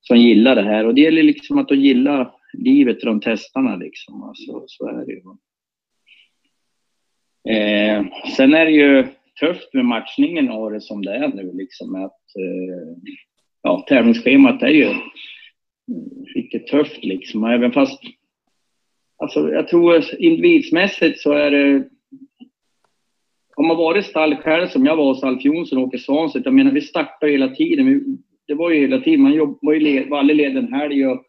som 0.00 0.16
gillar 0.16 0.54
det 0.54 0.62
här 0.62 0.86
och 0.86 0.94
det 0.94 1.00
gäller 1.00 1.22
liksom 1.22 1.58
att 1.58 1.68
de 1.68 1.74
gillar 1.74 2.30
livet 2.52 3.04
runt 3.04 3.24
hästarna 3.24 3.76
liksom. 3.76 4.22
Alltså, 4.22 4.64
så 4.66 4.88
är 4.88 5.06
det 5.06 5.12
ju. 5.12 5.22
Eh, 7.48 8.04
sen 8.36 8.54
är 8.54 8.64
det 8.64 8.70
ju 8.70 9.06
tufft 9.40 9.74
med 9.74 9.84
matchningen 9.84 10.50
och 10.50 10.72
det 10.72 10.80
som 10.80 11.02
det 11.02 11.14
är 11.14 11.28
nu 11.28 11.52
liksom 11.52 11.94
att 11.94 12.36
eh, 12.36 13.12
ja, 13.62 13.84
tävlingsschemat 13.88 14.62
är 14.62 14.68
ju 14.68 14.88
riktigt 16.34 16.66
tufft 16.66 17.04
liksom. 17.04 17.44
Även 17.44 17.72
fast 17.72 18.02
Alltså, 19.18 19.50
jag 19.50 19.68
tror 19.68 20.04
individsmässigt 20.18 21.20
så 21.20 21.32
är 21.32 21.50
det... 21.50 21.88
Har 23.56 23.64
man 23.64 23.76
varit 23.76 24.06
stall 24.06 24.36
själv 24.36 24.68
som 24.68 24.86
jag 24.86 24.96
var 24.96 25.04
hos 25.04 25.22
Alf 25.22 25.44
Jonsson 25.44 25.78
och 25.78 25.84
Åke 25.84 25.98
Svanstedt, 25.98 26.44
jag 26.44 26.54
menar 26.54 26.72
vi 26.72 26.80
startade 26.80 27.32
hela 27.32 27.48
tiden. 27.48 28.18
Det 28.46 28.54
var 28.54 28.70
ju 28.70 28.80
hela 28.80 29.00
tiden, 29.00 29.22
man 29.22 29.32
jobb, 29.32 29.58
var 29.62 29.72
ju 29.72 29.80
led, 29.80 30.08
var 30.08 30.18
aldrig 30.18 30.36
ledig 30.36 30.56
en 30.56 30.72
helg 30.72 31.06
och 31.06 31.24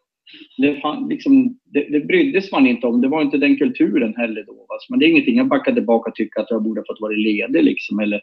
det, 0.57 0.81
fan, 0.81 1.09
liksom, 1.09 1.59
det, 1.65 1.83
det 1.89 1.99
bryddes 1.99 2.51
man 2.51 2.67
inte 2.67 2.87
om. 2.87 3.01
Det 3.01 3.07
var 3.07 3.21
inte 3.21 3.37
den 3.37 3.57
kulturen 3.57 4.15
heller 4.17 4.43
då. 4.47 4.65
Alltså, 4.69 4.93
men 4.93 4.99
det 4.99 5.05
är 5.05 5.09
ingenting 5.09 5.37
jag 5.37 5.47
backar 5.47 5.73
tillbaka 5.73 6.09
och 6.09 6.15
tycker 6.15 6.41
att 6.41 6.51
jag 6.51 6.63
borde 6.63 6.83
fått 6.87 7.01
vara 7.01 7.11
ledig 7.11 7.63
liksom. 7.63 7.99
Eller, 7.99 8.21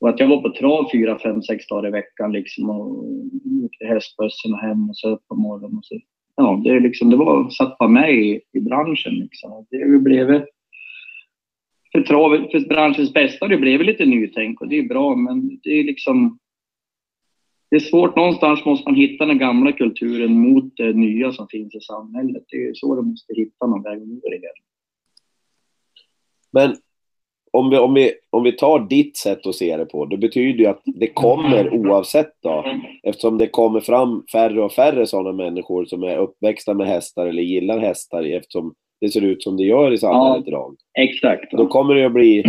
och 0.00 0.08
att 0.08 0.20
jag 0.20 0.28
var 0.28 0.42
på 0.42 0.52
trav 0.52 0.88
fyra, 0.92 1.18
fem, 1.18 1.42
sex 1.42 1.66
dagar 1.66 1.88
i 1.88 1.92
veckan 1.92 2.32
liksom 2.32 2.70
och 2.70 3.04
åkte 3.64 3.86
hästbussen 3.86 4.52
och 4.52 4.60
hem 4.60 4.90
och 4.90 4.96
så 4.96 5.08
upp 5.10 5.28
på 5.28 5.34
morgonen 5.34 5.78
och 5.78 5.84
så 5.84 5.98
ja, 6.38 6.60
det, 6.64 6.80
liksom, 6.80 7.10
det 7.10 7.16
var, 7.16 7.50
satt 7.50 7.78
bara 7.78 7.88
med 7.88 8.14
i, 8.14 8.40
i 8.52 8.60
branschen. 8.60 9.14
Liksom. 9.14 9.66
Det 9.70 10.02
blev 10.02 10.42
för, 11.92 12.00
trav, 12.00 12.48
för 12.50 12.68
branschens 12.68 13.12
bästa, 13.12 13.48
det 13.48 13.56
blev 13.56 13.82
lite 13.82 14.06
nytänk 14.06 14.60
och 14.60 14.68
det 14.68 14.78
är 14.78 14.88
bra, 14.88 15.16
men 15.16 15.60
det 15.62 15.70
är 15.70 15.84
liksom 15.84 16.38
det 17.70 17.76
är 17.76 17.80
svårt. 17.80 18.16
Någonstans 18.16 18.64
måste 18.64 18.88
man 18.88 18.94
hitta 18.94 19.26
den 19.26 19.38
gamla 19.38 19.72
kulturen 19.72 20.32
mot 20.32 20.76
det 20.76 20.92
nya 20.92 21.32
som 21.32 21.48
finns 21.48 21.74
i 21.74 21.80
samhället. 21.80 22.44
Det 22.48 22.56
är 22.56 22.74
så 22.74 22.94
de 22.94 23.08
måste 23.08 23.34
hitta 23.34 23.66
någon 23.66 23.82
väg 23.82 23.98
över 23.98 24.30
det. 24.30 24.52
Men 26.50 26.76
om 27.52 27.70
vi, 27.70 27.78
om, 27.78 27.94
vi, 27.94 28.12
om 28.30 28.42
vi 28.42 28.52
tar 28.52 28.78
ditt 28.78 29.16
sätt 29.16 29.46
att 29.46 29.54
se 29.54 29.76
det 29.76 29.84
på, 29.84 30.04
det 30.04 30.16
betyder 30.16 30.58
ju 30.58 30.66
att 30.66 30.82
det 30.84 31.06
kommer 31.06 31.74
oavsett 31.74 32.32
då. 32.42 32.64
Eftersom 33.02 33.38
det 33.38 33.46
kommer 33.48 33.80
fram 33.80 34.24
färre 34.32 34.62
och 34.62 34.72
färre 34.72 35.06
sådana 35.06 35.32
människor 35.32 35.84
som 35.84 36.02
är 36.02 36.16
uppväxta 36.16 36.74
med 36.74 36.86
hästar 36.86 37.26
eller 37.26 37.42
gillar 37.42 37.78
hästar 37.78 38.22
eftersom 38.22 38.74
det 39.00 39.08
ser 39.08 39.24
ut 39.24 39.42
som 39.42 39.56
det 39.56 39.64
gör 39.64 39.92
i 39.92 39.98
samhället 39.98 40.42
ja, 40.46 40.48
idag. 40.48 40.76
Exakt. 40.98 41.52
Då 41.52 41.66
kommer 41.66 41.94
det 41.94 42.06
att 42.06 42.12
bli, 42.12 42.44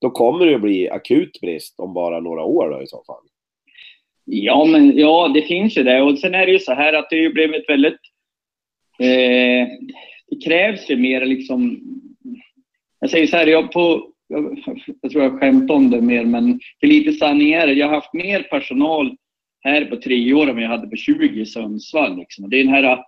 då 0.00 0.10
kommer 0.10 0.46
det 0.46 0.54
att 0.54 0.62
bli 0.62 0.90
akut 0.90 1.40
brist 1.40 1.80
om 1.80 1.94
bara 1.94 2.20
några 2.20 2.44
år 2.44 2.70
då 2.70 2.82
i 2.82 2.86
så 2.86 3.02
fall. 3.06 3.24
Ja, 4.24 4.64
men 4.64 4.98
ja, 4.98 5.30
det 5.34 5.42
finns 5.42 5.76
ju 5.78 5.82
det. 5.82 6.02
Och 6.02 6.18
sen 6.18 6.34
är 6.34 6.46
det 6.46 6.52
ju 6.52 6.58
så 6.58 6.74
här 6.74 6.92
att 6.92 7.10
det 7.10 7.16
ju 7.16 7.32
blivit 7.32 7.68
väldigt... 7.68 7.98
Eh, 8.98 9.68
det 10.30 10.44
krävs 10.44 10.90
ju 10.90 10.96
mer 10.96 11.26
liksom... 11.26 11.80
Jag 13.00 13.10
säger 13.10 13.26
så 13.26 13.36
här, 13.36 13.46
jag 13.46 13.72
på 13.72 14.12
jag, 14.32 14.58
jag 15.02 15.10
tror 15.10 15.24
jag 15.24 15.40
skämtar 15.40 15.74
om 15.74 15.90
det 15.90 16.00
mer, 16.00 16.24
men 16.24 16.60
för 16.80 16.86
lite 16.86 17.12
sanning 17.12 17.52
är 17.52 17.66
det. 17.66 17.72
Jag 17.72 17.86
har 17.86 17.94
haft 17.94 18.12
mer 18.12 18.42
personal 18.42 19.16
här 19.60 19.84
på 19.84 19.96
tre 19.96 20.34
år 20.34 20.50
än 20.50 20.58
jag 20.58 20.68
hade 20.68 20.88
på 20.88 20.96
20 20.96 21.40
i 21.40 21.46
Sundsvall. 21.46 22.18
Liksom. 22.18 22.50
Det 22.50 22.56
är 22.56 22.64
den 22.64 22.74
här 22.74 22.92
eh, 22.92 22.98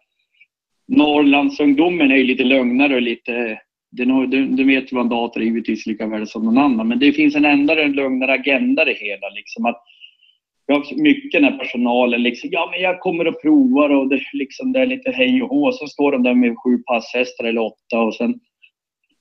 Norrlandsungdomen 0.89 2.11
är 2.11 2.17
ju 2.17 2.25
lite 2.25 2.45
lugnare 2.45 2.95
och 2.95 3.03
lite... 3.03 3.61
Du, 3.91 4.65
vet 4.65 4.93
ju 4.93 4.97
vad 4.97 5.05
en 5.05 5.09
dator 5.09 5.41
är 5.41 5.45
givetvis 5.45 5.87
lika 5.87 6.07
väl 6.07 6.27
som 6.27 6.45
någon 6.45 6.59
annan, 6.59 6.89
men 6.89 6.99
det 6.99 7.13
finns 7.13 7.35
en 7.35 7.45
ändå 7.45 7.75
en 7.75 7.93
lugnare 7.93 8.33
agenda 8.33 8.85
det 8.85 8.97
hela. 8.99 9.29
Liksom, 9.29 9.67
att 9.67 9.83
jag 10.67 10.75
har 10.75 11.03
mycket 11.03 11.33
den 11.33 11.45
här 11.45 11.59
personalen 11.59 12.23
liksom, 12.23 12.51
ja 12.53 12.69
men 12.73 12.81
jag 12.81 13.01
kommer 13.01 13.27
och 13.27 13.43
provar 13.43 13.91
och 13.91 14.09
det, 14.09 14.21
liksom, 14.33 14.73
det 14.73 14.81
är 14.81 14.87
lite 14.87 15.11
hej 15.11 15.43
och 15.43 15.49
hå. 15.49 15.73
Så 15.73 15.87
står 15.87 16.13
de 16.13 16.23
där 16.23 16.35
med 16.35 16.57
sju 16.59 16.79
passhästar 16.79 17.45
eller 17.45 17.61
åtta 17.61 18.01
och 18.01 18.15
sen 18.15 18.41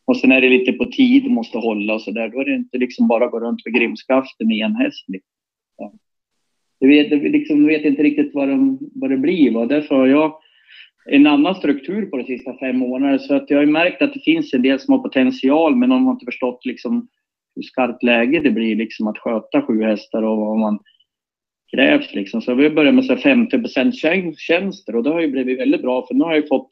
och 0.05 0.17
sen 0.17 0.31
är 0.31 0.41
det 0.41 0.49
lite 0.49 0.73
på 0.73 0.85
tid, 0.85 1.31
måste 1.31 1.57
hålla 1.57 1.93
och 1.93 2.01
så 2.01 2.11
där. 2.11 2.29
Då 2.29 2.41
är 2.41 2.45
det 2.45 2.55
inte 2.55 2.77
liksom 2.77 3.07
bara 3.07 3.25
att 3.25 3.31
gå 3.31 3.39
runt 3.39 3.65
med 3.65 3.73
grimskaften 3.73 4.47
med 4.47 4.65
en 4.65 4.75
häst. 4.75 5.05
Liksom. 5.07 5.29
Ja. 5.77 5.93
Du 6.79 6.87
vet, 6.87 7.09
du 7.09 7.29
liksom, 7.29 7.65
vet 7.65 7.85
inte 7.85 8.03
riktigt 8.03 8.31
vad, 8.33 8.47
de, 8.47 8.79
vad 8.95 9.09
det 9.09 9.17
blir. 9.17 9.53
Va? 9.53 9.65
Därför 9.65 9.95
har 9.95 10.07
jag 10.07 10.35
en 11.05 11.27
annan 11.27 11.55
struktur 11.55 12.05
på 12.05 12.17
de 12.17 12.23
sista 12.23 12.57
fem 12.57 12.77
månaderna. 12.77 13.19
Så 13.19 13.35
att 13.35 13.49
jag 13.49 13.57
har 13.57 13.65
märkt 13.65 14.01
att 14.01 14.13
det 14.13 14.19
finns 14.19 14.53
en 14.53 14.61
del 14.61 14.79
som 14.79 14.91
har 14.93 14.99
potential, 14.99 15.75
men 15.75 15.89
de 15.89 16.05
har 16.05 16.13
inte 16.13 16.25
förstått 16.25 16.65
liksom 16.65 17.07
hur 17.55 17.63
skarpt 17.63 18.03
läge 18.03 18.39
det 18.39 18.51
blir 18.51 18.75
liksom 18.75 19.07
att 19.07 19.17
sköta 19.17 19.61
sju 19.61 19.83
hästar 19.83 20.23
och 20.23 20.37
vad 20.37 20.59
man 20.59 20.79
krävs. 21.73 22.13
Liksom. 22.13 22.41
Så 22.41 22.53
vi 22.53 22.69
börjat 22.69 22.95
med 22.95 23.05
så 23.05 23.15
50% 23.15 24.33
tjänster 24.37 24.95
och 24.95 25.03
det 25.03 25.09
har 25.09 25.21
ju 25.21 25.27
blivit 25.27 25.59
väldigt 25.59 25.81
bra 25.81 26.07
för 26.07 26.15
nu 26.15 26.23
har 26.23 26.35
jag 26.35 26.47
fått 26.47 26.69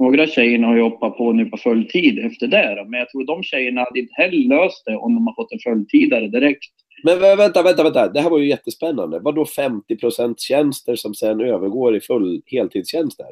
några 0.00 0.26
tjejerna 0.26 0.66
har 0.66 0.76
ju 0.76 0.82
hoppat 0.82 1.16
på 1.16 1.32
nu 1.32 1.46
på 1.46 1.56
fulltid 1.56 2.18
efter 2.18 2.46
det. 2.46 2.84
Men 2.88 2.98
jag 3.00 3.08
tror 3.08 3.26
de 3.26 3.42
tjejerna 3.42 3.80
hade 3.80 4.00
inte 4.00 4.14
heller 4.16 4.48
löst 4.48 4.82
det 4.86 4.96
om 4.96 5.14
de 5.14 5.26
har 5.26 5.34
fått 5.34 5.52
en 5.52 5.58
fulltidare 5.58 6.28
direkt. 6.28 6.70
Men 7.04 7.20
vänta, 7.20 7.62
vänta, 7.62 7.82
vänta. 7.82 8.08
Det 8.08 8.20
här 8.20 8.30
var 8.30 8.38
ju 8.38 8.48
jättespännande. 8.48 9.18
Vadå 9.18 9.44
50% 9.44 10.34
tjänster 10.38 10.96
som 10.96 11.14
sen 11.14 11.40
övergår 11.40 11.96
i 11.96 12.00
full 12.00 12.42
heltidstjänster? 12.46 13.26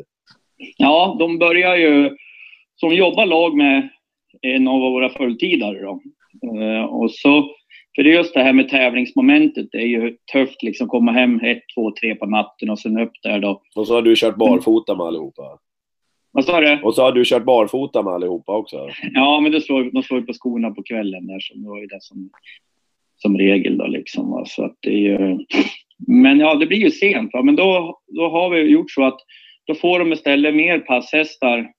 Ja, 0.76 1.16
de 1.18 1.38
börjar 1.38 1.76
ju... 1.76 2.16
Som 2.76 2.94
jobbar 2.94 3.26
lag 3.26 3.56
med 3.56 3.88
en 4.42 4.68
av 4.68 4.80
våra 4.80 5.08
fulltidare 5.08 5.82
då. 5.82 6.00
Eh, 6.60 6.84
och 6.84 7.10
så, 7.10 7.50
för 7.96 8.02
det 8.02 8.10
är 8.10 8.14
just 8.14 8.34
det 8.34 8.42
här 8.42 8.52
med 8.52 8.68
tävlingsmomentet. 8.68 9.68
Det 9.72 9.78
är 9.78 9.86
ju 9.86 10.16
tufft 10.32 10.62
liksom 10.62 10.88
komma 10.88 11.12
hem 11.12 11.40
ett, 11.40 11.62
två, 11.74 11.90
tre 12.00 12.14
på 12.14 12.26
natten 12.26 12.70
och 12.70 12.78
sen 12.78 12.98
upp 12.98 13.12
där 13.22 13.38
då. 13.38 13.62
Och 13.74 13.86
så 13.86 13.94
har 13.94 14.02
du 14.02 14.16
kört 14.16 14.36
barfota 14.36 14.94
med 14.94 15.06
allihopa? 15.06 15.58
Vad 16.30 16.44
sa 16.44 16.60
du? 16.60 16.80
Och 16.82 16.94
så 16.94 17.02
har 17.02 17.12
du 17.12 17.24
kört 17.24 17.44
barfota 17.44 18.02
med 18.02 18.12
allihopa 18.12 18.56
också? 18.56 18.88
Ja, 19.12 19.40
men 19.40 19.52
det 19.52 19.60
slår, 19.60 19.90
de 19.92 20.02
slår 20.02 20.20
på 20.20 20.32
skorna 20.32 20.70
på 20.70 20.82
kvällen 20.82 21.26
där, 21.26 21.40
så 21.40 21.54
det 21.54 21.68
var 21.68 21.78
ju 21.78 21.86
det 21.86 22.02
som, 22.02 22.30
som 23.16 23.38
regel 23.38 23.78
då 23.78 23.86
liksom. 23.86 24.44
Så 24.46 24.64
att 24.64 24.76
det 24.80 24.90
är 24.90 24.98
ju... 24.98 25.38
Men 26.06 26.40
ja, 26.40 26.54
det 26.54 26.66
blir 26.66 26.78
ju 26.78 26.90
sent. 26.90 27.32
Va? 27.32 27.42
Men 27.42 27.56
då, 27.56 27.98
då 28.06 28.28
har 28.28 28.50
vi 28.50 28.60
gjort 28.60 28.90
så 28.90 29.04
att 29.04 29.18
då 29.66 29.74
får 29.74 29.98
de 29.98 30.12
istället 30.12 30.54
mer 30.54 30.78
passhästar. 30.78 31.72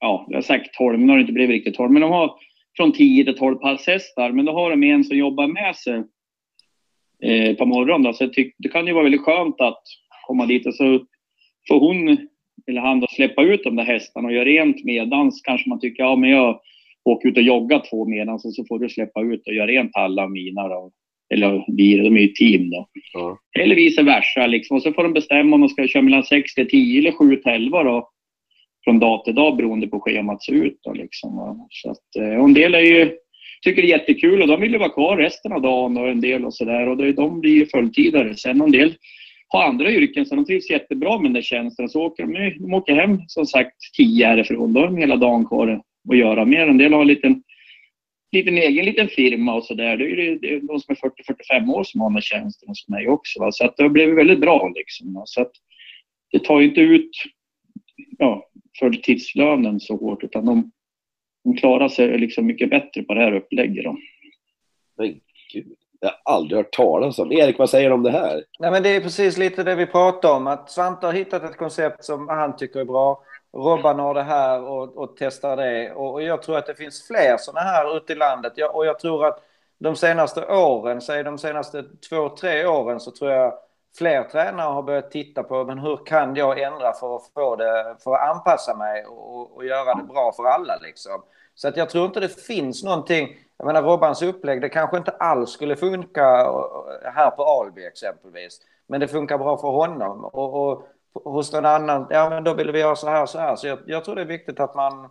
Ja, 0.00 0.26
jag 0.28 0.36
har 0.36 0.42
sagt 0.42 0.74
12, 0.74 0.98
men 0.98 1.06
det 1.06 1.12
har 1.12 1.20
inte 1.20 1.32
blivit 1.32 1.54
riktigt 1.54 1.74
12. 1.74 1.92
Men 1.92 2.02
de 2.02 2.10
har 2.10 2.32
från 2.78 2.92
10 2.92 3.24
till 3.24 3.36
12 3.36 3.56
passhästar. 3.56 4.32
Men 4.32 4.44
då 4.44 4.52
har 4.52 4.70
de 4.70 4.82
en 4.82 5.04
som 5.04 5.16
jobbar 5.16 5.46
med 5.46 5.76
sig 5.76 6.02
eh, 7.22 7.56
på 7.56 7.66
morgonen. 7.66 8.02
Då. 8.02 8.12
Så 8.12 8.28
tyck, 8.28 8.54
det 8.58 8.68
kan 8.68 8.86
ju 8.86 8.92
vara 8.92 9.04
väldigt 9.04 9.20
skönt 9.20 9.60
att 9.60 9.82
komma 10.26 10.46
dit 10.46 10.66
och 10.66 10.74
så 10.74 11.00
får 11.68 11.80
hon 11.80 12.28
eller 12.66 12.80
han 12.80 13.00
då 13.00 13.06
släppa 13.10 13.42
ut 13.42 13.64
de 13.64 13.76
där 13.76 13.84
hästarna 13.84 14.28
och 14.28 14.34
göra 14.34 14.44
rent 14.44 14.84
medans 14.84 15.40
kanske 15.44 15.68
man 15.68 15.80
tycker, 15.80 16.02
ja 16.02 16.16
men 16.16 16.30
jag 16.30 16.60
åker 17.04 17.28
ut 17.28 17.36
och 17.36 17.42
joggar 17.42 17.82
två 17.90 18.08
medans 18.08 18.44
och 18.44 18.54
så 18.54 18.64
får 18.64 18.78
du 18.78 18.88
släppa 18.88 19.22
ut 19.22 19.46
och 19.46 19.54
göra 19.54 19.66
rent 19.66 19.90
alla 19.96 20.28
mina 20.28 20.68
då. 20.68 20.92
Eller 21.34 21.64
vi, 21.76 21.96
de 21.96 22.16
är 22.16 22.20
ju 22.20 22.28
team 22.28 22.70
då. 22.70 22.88
Ja. 23.12 23.38
Eller 23.60 23.76
vice 23.76 24.02
versa 24.02 24.46
liksom. 24.46 24.76
Och 24.76 24.82
så 24.82 24.92
får 24.92 25.02
de 25.02 25.12
bestämma 25.12 25.54
om 25.54 25.60
de 25.60 25.68
ska 25.68 25.88
köra 25.88 26.02
mellan 26.02 26.24
6 26.24 26.54
till 26.54 26.68
10 26.68 26.98
eller 26.98 27.12
7 27.12 27.36
till 27.36 27.52
11 27.52 27.82
då. 27.82 28.10
Från 28.88 28.98
dag 28.98 29.24
till 29.24 29.34
dag 29.34 29.56
beroende 29.56 29.86
på 29.86 29.96
hur 29.96 30.00
schemat 30.00 30.42
ser 30.42 30.52
ut 30.52 30.78
då 30.82 30.92
liksom. 30.92 31.66
Så 31.70 31.90
att, 31.90 32.16
eh, 32.18 32.38
och 32.38 32.44
en 32.44 32.54
del 32.54 32.74
är 32.74 32.80
ju, 32.80 33.10
tycker 33.62 33.82
det 33.82 33.88
är 33.88 33.98
jättekul 33.98 34.42
och 34.42 34.48
de 34.48 34.60
vill 34.60 34.72
ju 34.72 34.78
vara 34.78 34.88
kvar 34.88 35.16
resten 35.16 35.52
av 35.52 35.62
dagen 35.62 35.96
och 35.96 36.08
en 36.08 36.20
del 36.20 36.44
och 36.44 36.54
sådär. 36.54 36.88
Och 36.88 37.14
de 37.14 37.40
blir 37.40 37.54
ju 37.54 37.66
fulltidare. 37.66 38.34
Sen 38.34 38.60
en 38.60 38.72
del 38.72 38.94
har 39.48 39.64
andra 39.64 39.90
yrken 39.92 40.26
så 40.26 40.34
de 40.34 40.44
trivs 40.44 40.70
jättebra 40.70 41.18
med 41.18 41.24
den 41.24 41.32
där 41.32 41.42
tjänsten. 41.42 41.88
Så 41.88 42.02
åker 42.02 42.26
de, 42.26 42.58
de 42.58 42.74
åker 42.74 42.94
hem 42.94 43.18
som 43.26 43.46
sagt 43.46 43.76
tio 43.96 44.26
härifrån. 44.26 44.72
Då 44.72 44.80
har 44.80 44.86
de 44.86 44.96
hela 44.96 45.16
dagen 45.16 45.46
kvar 45.46 45.80
att 46.10 46.18
göra 46.18 46.44
mer. 46.44 46.68
En 46.68 46.78
del 46.78 46.92
har 46.92 47.00
en 47.00 47.06
liten, 47.06 47.42
liten 48.32 48.58
egen 48.58 48.84
liten 48.84 49.08
firma 49.08 49.54
och 49.54 49.64
sådär. 49.64 49.96
Det 49.96 50.10
är 50.10 50.16
det, 50.16 50.38
det 50.38 50.54
är 50.54 50.60
de 50.60 50.80
som 50.80 50.92
är 50.92 51.62
40-45 51.64 51.72
år 51.72 51.84
som 51.84 52.00
har 52.00 52.10
den 52.10 52.22
tjänsten 52.22 52.68
hos 52.68 52.88
mig 52.88 53.08
också. 53.08 53.40
Va? 53.40 53.52
Så 53.52 53.64
att 53.64 53.76
det 53.76 53.82
har 53.82 53.90
blivit 53.90 54.16
väldigt 54.16 54.40
bra. 54.40 54.72
Liksom, 54.74 55.14
va? 55.14 55.22
Så 55.24 55.42
att 55.42 55.52
det 56.32 56.44
tar 56.44 56.60
inte 56.60 56.80
ut 56.80 57.10
ja, 58.18 58.47
fulltidslönen 58.78 59.80
så 59.80 59.96
hårt 59.96 60.24
utan 60.24 60.46
de, 60.46 60.70
de 61.44 61.56
klarar 61.56 61.88
sig 61.88 62.18
liksom 62.18 62.46
mycket 62.46 62.70
bättre 62.70 63.02
på 63.02 63.14
det 63.14 63.20
här 63.20 63.34
upplägget. 63.34 63.84
Då. 63.84 63.96
Men 64.96 65.20
gud. 65.52 65.66
Jag 66.00 66.08
har 66.08 66.34
aldrig 66.34 66.56
hört 66.56 66.72
talas 66.72 67.18
om. 67.18 67.32
Erik, 67.32 67.58
vad 67.58 67.70
säger 67.70 67.88
du 67.88 67.94
om 67.94 68.02
det 68.02 68.10
här? 68.10 68.44
Nej, 68.58 68.70
men 68.70 68.82
det 68.82 68.88
är 68.88 69.00
precis 69.00 69.38
lite 69.38 69.62
det 69.62 69.74
vi 69.74 69.86
pratar 69.86 70.36
om. 70.36 70.46
Att 70.46 70.70
Svante 70.70 71.06
har 71.06 71.12
hittat 71.12 71.42
ett 71.42 71.56
koncept 71.56 72.04
som 72.04 72.28
han 72.28 72.56
tycker 72.56 72.80
är 72.80 72.84
bra. 72.84 73.22
Robban 73.56 73.98
har 73.98 74.14
det 74.14 74.22
här 74.22 74.62
och, 74.62 74.96
och 74.96 75.14
testar 75.18 75.56
det. 75.56 75.92
Och, 75.92 76.12
och, 76.12 76.22
jag 76.22 76.42
tror 76.42 76.58
att 76.58 76.66
det 76.66 76.74
finns 76.74 77.06
fler 77.06 77.36
sådana 77.36 77.60
här 77.60 77.96
ute 77.96 78.12
i 78.12 78.16
landet. 78.16 78.52
Jag, 78.56 78.76
och 78.76 78.86
jag 78.86 78.98
tror 78.98 79.26
att 79.26 79.44
de 79.78 79.96
senaste 79.96 80.46
åren, 80.46 81.00
säg 81.00 81.24
de 81.24 81.38
senaste 81.38 81.84
två, 82.08 82.28
tre 82.28 82.66
åren, 82.66 83.00
så 83.00 83.10
tror 83.10 83.30
jag 83.30 83.54
fler 83.96 84.24
tränare 84.24 84.72
har 84.72 84.82
börjat 84.82 85.10
titta 85.10 85.42
på 85.42 85.64
men 85.64 85.78
hur 85.78 86.06
kan 86.06 86.34
jag 86.34 86.60
ändra 86.60 86.92
för 86.92 87.16
att 87.16 87.30
få 87.34 87.56
det, 87.56 87.96
för 88.04 88.14
att 88.14 88.36
anpassa 88.36 88.76
mig 88.76 89.06
och, 89.06 89.56
och 89.56 89.64
göra 89.64 89.94
det 89.94 90.02
bra 90.02 90.32
för 90.32 90.44
alla 90.44 90.76
liksom. 90.76 91.22
Så 91.54 91.68
att 91.68 91.76
jag 91.76 91.90
tror 91.90 92.06
inte 92.06 92.20
det 92.20 92.40
finns 92.40 92.84
någonting. 92.84 93.28
Jag 93.56 93.66
menar 93.66 93.82
Robbans 93.82 94.22
upplägg, 94.22 94.60
det 94.60 94.68
kanske 94.68 94.96
inte 94.96 95.10
alls 95.10 95.50
skulle 95.50 95.76
funka 95.76 96.40
eh, 96.40 97.12
här 97.14 97.30
på 97.30 97.44
Alby 97.44 97.84
exempelvis. 97.84 98.60
Men 98.86 99.00
det 99.00 99.08
funkar 99.08 99.38
bra 99.38 99.56
för 99.56 99.68
honom. 99.68 100.24
Och, 100.24 100.54
och 100.54 100.88
hos 101.12 101.52
någon 101.52 101.66
annan, 101.66 102.06
ja 102.10 102.30
men 102.30 102.44
då 102.44 102.54
vill 102.54 102.72
vi 102.72 102.80
göra 102.80 102.96
så 102.96 103.08
här 103.08 103.22
och 103.22 103.28
så 103.28 103.38
här. 103.38 103.56
Så 103.56 103.66
jag, 103.66 103.78
jag 103.86 104.04
tror 104.04 104.14
det 104.14 104.20
är 104.20 104.26
viktigt 104.26 104.60
att 104.60 104.74
man 104.74 105.10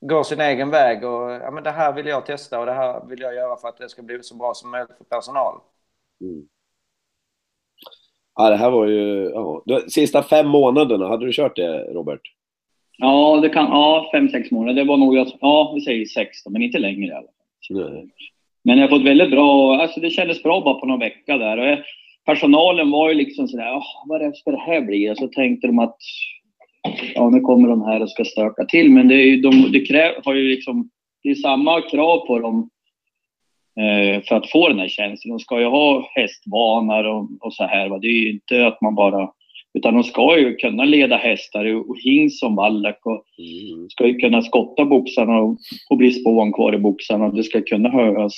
går 0.00 0.22
sin 0.22 0.40
egen 0.40 0.70
väg 0.70 1.04
och 1.04 1.30
ja 1.30 1.50
men 1.50 1.62
det 1.62 1.70
här 1.70 1.92
vill 1.92 2.06
jag 2.06 2.26
testa 2.26 2.60
och 2.60 2.66
det 2.66 2.72
här 2.72 3.06
vill 3.06 3.20
jag 3.20 3.34
göra 3.34 3.56
för 3.56 3.68
att 3.68 3.76
det 3.76 3.88
ska 3.88 4.02
bli 4.02 4.22
så 4.22 4.34
bra 4.36 4.54
som 4.54 4.70
möjligt 4.70 4.96
för 4.98 5.04
personal. 5.04 5.60
Mm. 6.20 6.48
Ja, 8.40 8.50
det 8.50 8.56
här 8.56 8.70
var 8.70 8.86
ju... 8.86 9.30
Ja. 9.34 9.80
Sista 9.88 10.22
fem 10.22 10.48
månaderna, 10.48 11.08
hade 11.08 11.26
du 11.26 11.32
kört 11.32 11.56
det, 11.56 11.84
Robert? 11.92 12.20
Ja, 12.98 13.40
det 13.42 13.48
kan, 13.48 13.64
ja, 13.64 14.08
fem, 14.12 14.28
sex 14.28 14.50
månader. 14.50 14.74
Det 14.74 14.88
var 14.88 14.96
nog, 14.96 15.16
ja, 15.40 15.72
vi 15.74 15.80
säger 15.80 16.04
sex 16.04 16.44
då, 16.44 16.50
men 16.50 16.62
inte 16.62 16.78
längre 16.78 17.06
i 17.06 17.12
alla 17.12 17.20
fall. 17.20 17.92
Nej. 17.92 18.06
Men 18.64 18.78
jag 18.78 18.88
har 18.88 18.98
fått 18.98 19.06
väldigt 19.06 19.30
bra, 19.30 19.80
alltså 19.80 20.00
det 20.00 20.10
kändes 20.10 20.42
bra 20.42 20.60
bara 20.60 20.74
på 20.74 20.86
någon 20.86 21.00
vecka 21.00 21.38
där. 21.38 21.58
Och 21.58 21.66
jag, 21.66 21.78
personalen 22.26 22.90
var 22.90 23.08
ju 23.08 23.14
liksom 23.14 23.48
sådär, 23.48 23.74
oh, 23.76 23.84
vad 24.06 24.36
ska 24.36 24.50
det 24.50 24.60
här 24.60 24.80
bli? 24.80 25.10
Och 25.10 25.16
så 25.16 25.28
tänkte 25.28 25.66
de 25.66 25.78
att, 25.78 25.96
ja 27.14 27.30
nu 27.30 27.40
kommer 27.40 27.68
de 27.68 27.82
här 27.82 28.02
och 28.02 28.10
ska 28.10 28.24
stöka 28.24 28.64
till. 28.64 28.90
Men 28.90 29.08
det, 29.08 29.14
är 29.14 29.26
ju, 29.26 29.40
de, 29.40 29.72
det 29.72 29.86
kräv, 29.86 30.12
har 30.24 30.34
ju 30.34 30.48
liksom, 30.48 30.90
det 31.22 31.30
är 31.30 31.34
samma 31.34 31.80
krav 31.80 32.26
på 32.26 32.38
dem 32.38 32.70
för 34.28 34.34
att 34.34 34.50
få 34.50 34.68
den 34.68 34.78
här 34.78 34.88
tjänsten. 34.88 35.30
De 35.30 35.38
ska 35.38 35.60
ju 35.60 35.66
ha 35.66 36.08
hästvanor 36.14 37.04
och, 37.04 37.28
och 37.40 37.54
så 37.54 37.64
här. 37.64 37.88
Va? 37.88 37.98
Det 37.98 38.06
är 38.08 38.12
ju 38.24 38.30
inte 38.30 38.66
att 38.66 38.80
man 38.80 38.94
bara 38.94 39.30
utan 39.74 39.94
de 39.94 40.02
ska 40.04 40.38
ju 40.38 40.56
kunna 40.56 40.84
leda 40.84 41.16
hästar 41.16 41.74
och 41.74 41.96
hings 41.98 42.38
som 42.38 42.56
vallack 42.56 43.00
och 43.06 43.24
Mm. 43.38 43.88
ska 43.90 44.06
ju 44.06 44.14
kunna 44.18 44.42
skotta 44.42 44.84
boxarna 44.84 45.38
och, 45.40 45.56
och 45.90 45.96
bli 45.96 46.12
spån 46.12 46.52
kvar 46.52 46.74
i 46.74 46.78
boxarna. 46.78 47.26
Och 47.26 47.34
det 47.34 47.42
ska 47.44 47.62
kunna 47.62 47.88
höras 47.88 48.34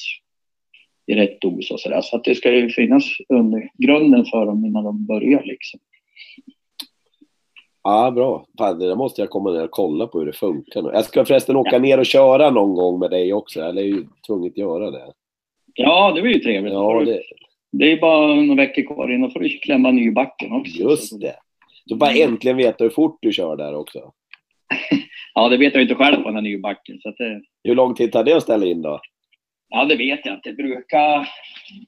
i 1.07 1.15
rätt 1.15 1.41
dos 1.41 1.71
och 1.71 1.81
sådär. 1.81 2.01
Så 2.01 2.17
att 2.17 2.25
det 2.25 2.35
ska 2.35 2.53
ju 2.53 2.69
finnas 2.71 3.05
under 3.29 3.71
grunden 3.79 4.25
för 4.25 4.47
dem 4.47 4.65
innan 4.65 4.85
de 4.85 5.07
börjar 5.07 5.43
liksom. 5.45 5.81
Ja, 7.83 8.11
bra. 8.11 8.47
Fan, 8.59 8.79
det 8.79 8.89
där 8.89 8.97
måste 8.97 9.21
jag 9.23 9.31
komma 9.31 9.53
ner 9.53 9.65
och 9.65 9.71
kolla 9.71 10.07
på 10.07 10.19
hur 10.19 10.27
det 10.27 10.33
funkar. 10.33 10.83
nu. 10.83 10.91
Jag 10.93 11.05
ska 11.05 11.25
förresten 11.25 11.57
åka 11.57 11.79
ner 11.79 11.99
och 11.99 12.07
köra 12.07 12.51
någon 12.51 12.75
gång 12.75 12.99
med 12.99 13.11
dig 13.11 13.33
också. 13.33 13.61
Eller 13.61 13.83
är 13.83 13.87
ju 13.87 14.07
tvunget 14.27 14.53
att 14.53 14.59
göra 14.59 14.91
det. 14.91 15.13
Ja, 15.83 16.13
det 16.13 16.21
var 16.21 16.29
ju 16.29 16.39
trevligt. 16.39 16.73
Ja, 16.73 17.03
det, 17.05 17.23
det 17.73 17.93
är 17.93 18.01
bara 18.01 18.35
några 18.35 18.63
veckor 18.63 18.95
kvar 18.95 19.13
innan 19.15 19.31
får 19.31 19.41
du 19.41 19.49
klämma 19.49 19.91
nybacken 19.91 20.53
också. 20.53 20.83
just 20.83 21.21
det. 21.21 21.37
Du 21.87 21.97
bara 21.97 22.11
äntligen 22.13 22.57
veta 22.57 22.85
hur 22.85 22.91
fort 22.91 23.19
du 23.23 23.33
kör 23.33 23.57
där 23.57 23.75
också. 23.75 23.99
Ja, 25.35 25.49
det 25.49 25.57
vet 25.57 25.75
jag 25.75 25.83
inte 25.83 25.95
själv 25.95 26.17
på 26.17 26.23
den 26.23 26.35
här 26.35 26.43
nybacken. 26.43 26.99
Så 27.03 27.11
det, 27.11 27.43
Hur 27.65 27.75
lång 27.75 27.95
tid 27.95 28.13
tar 28.13 28.25
det 28.25 28.33
att 28.33 28.43
ställa 28.43 28.67
in 28.67 28.83
då? 28.83 29.01
Ja, 29.73 29.85
det 29.85 29.97
vet 29.97 30.27
jag 30.27 30.35
inte. 30.35 30.49
Jag 30.49 30.57
brukar... 30.57 31.29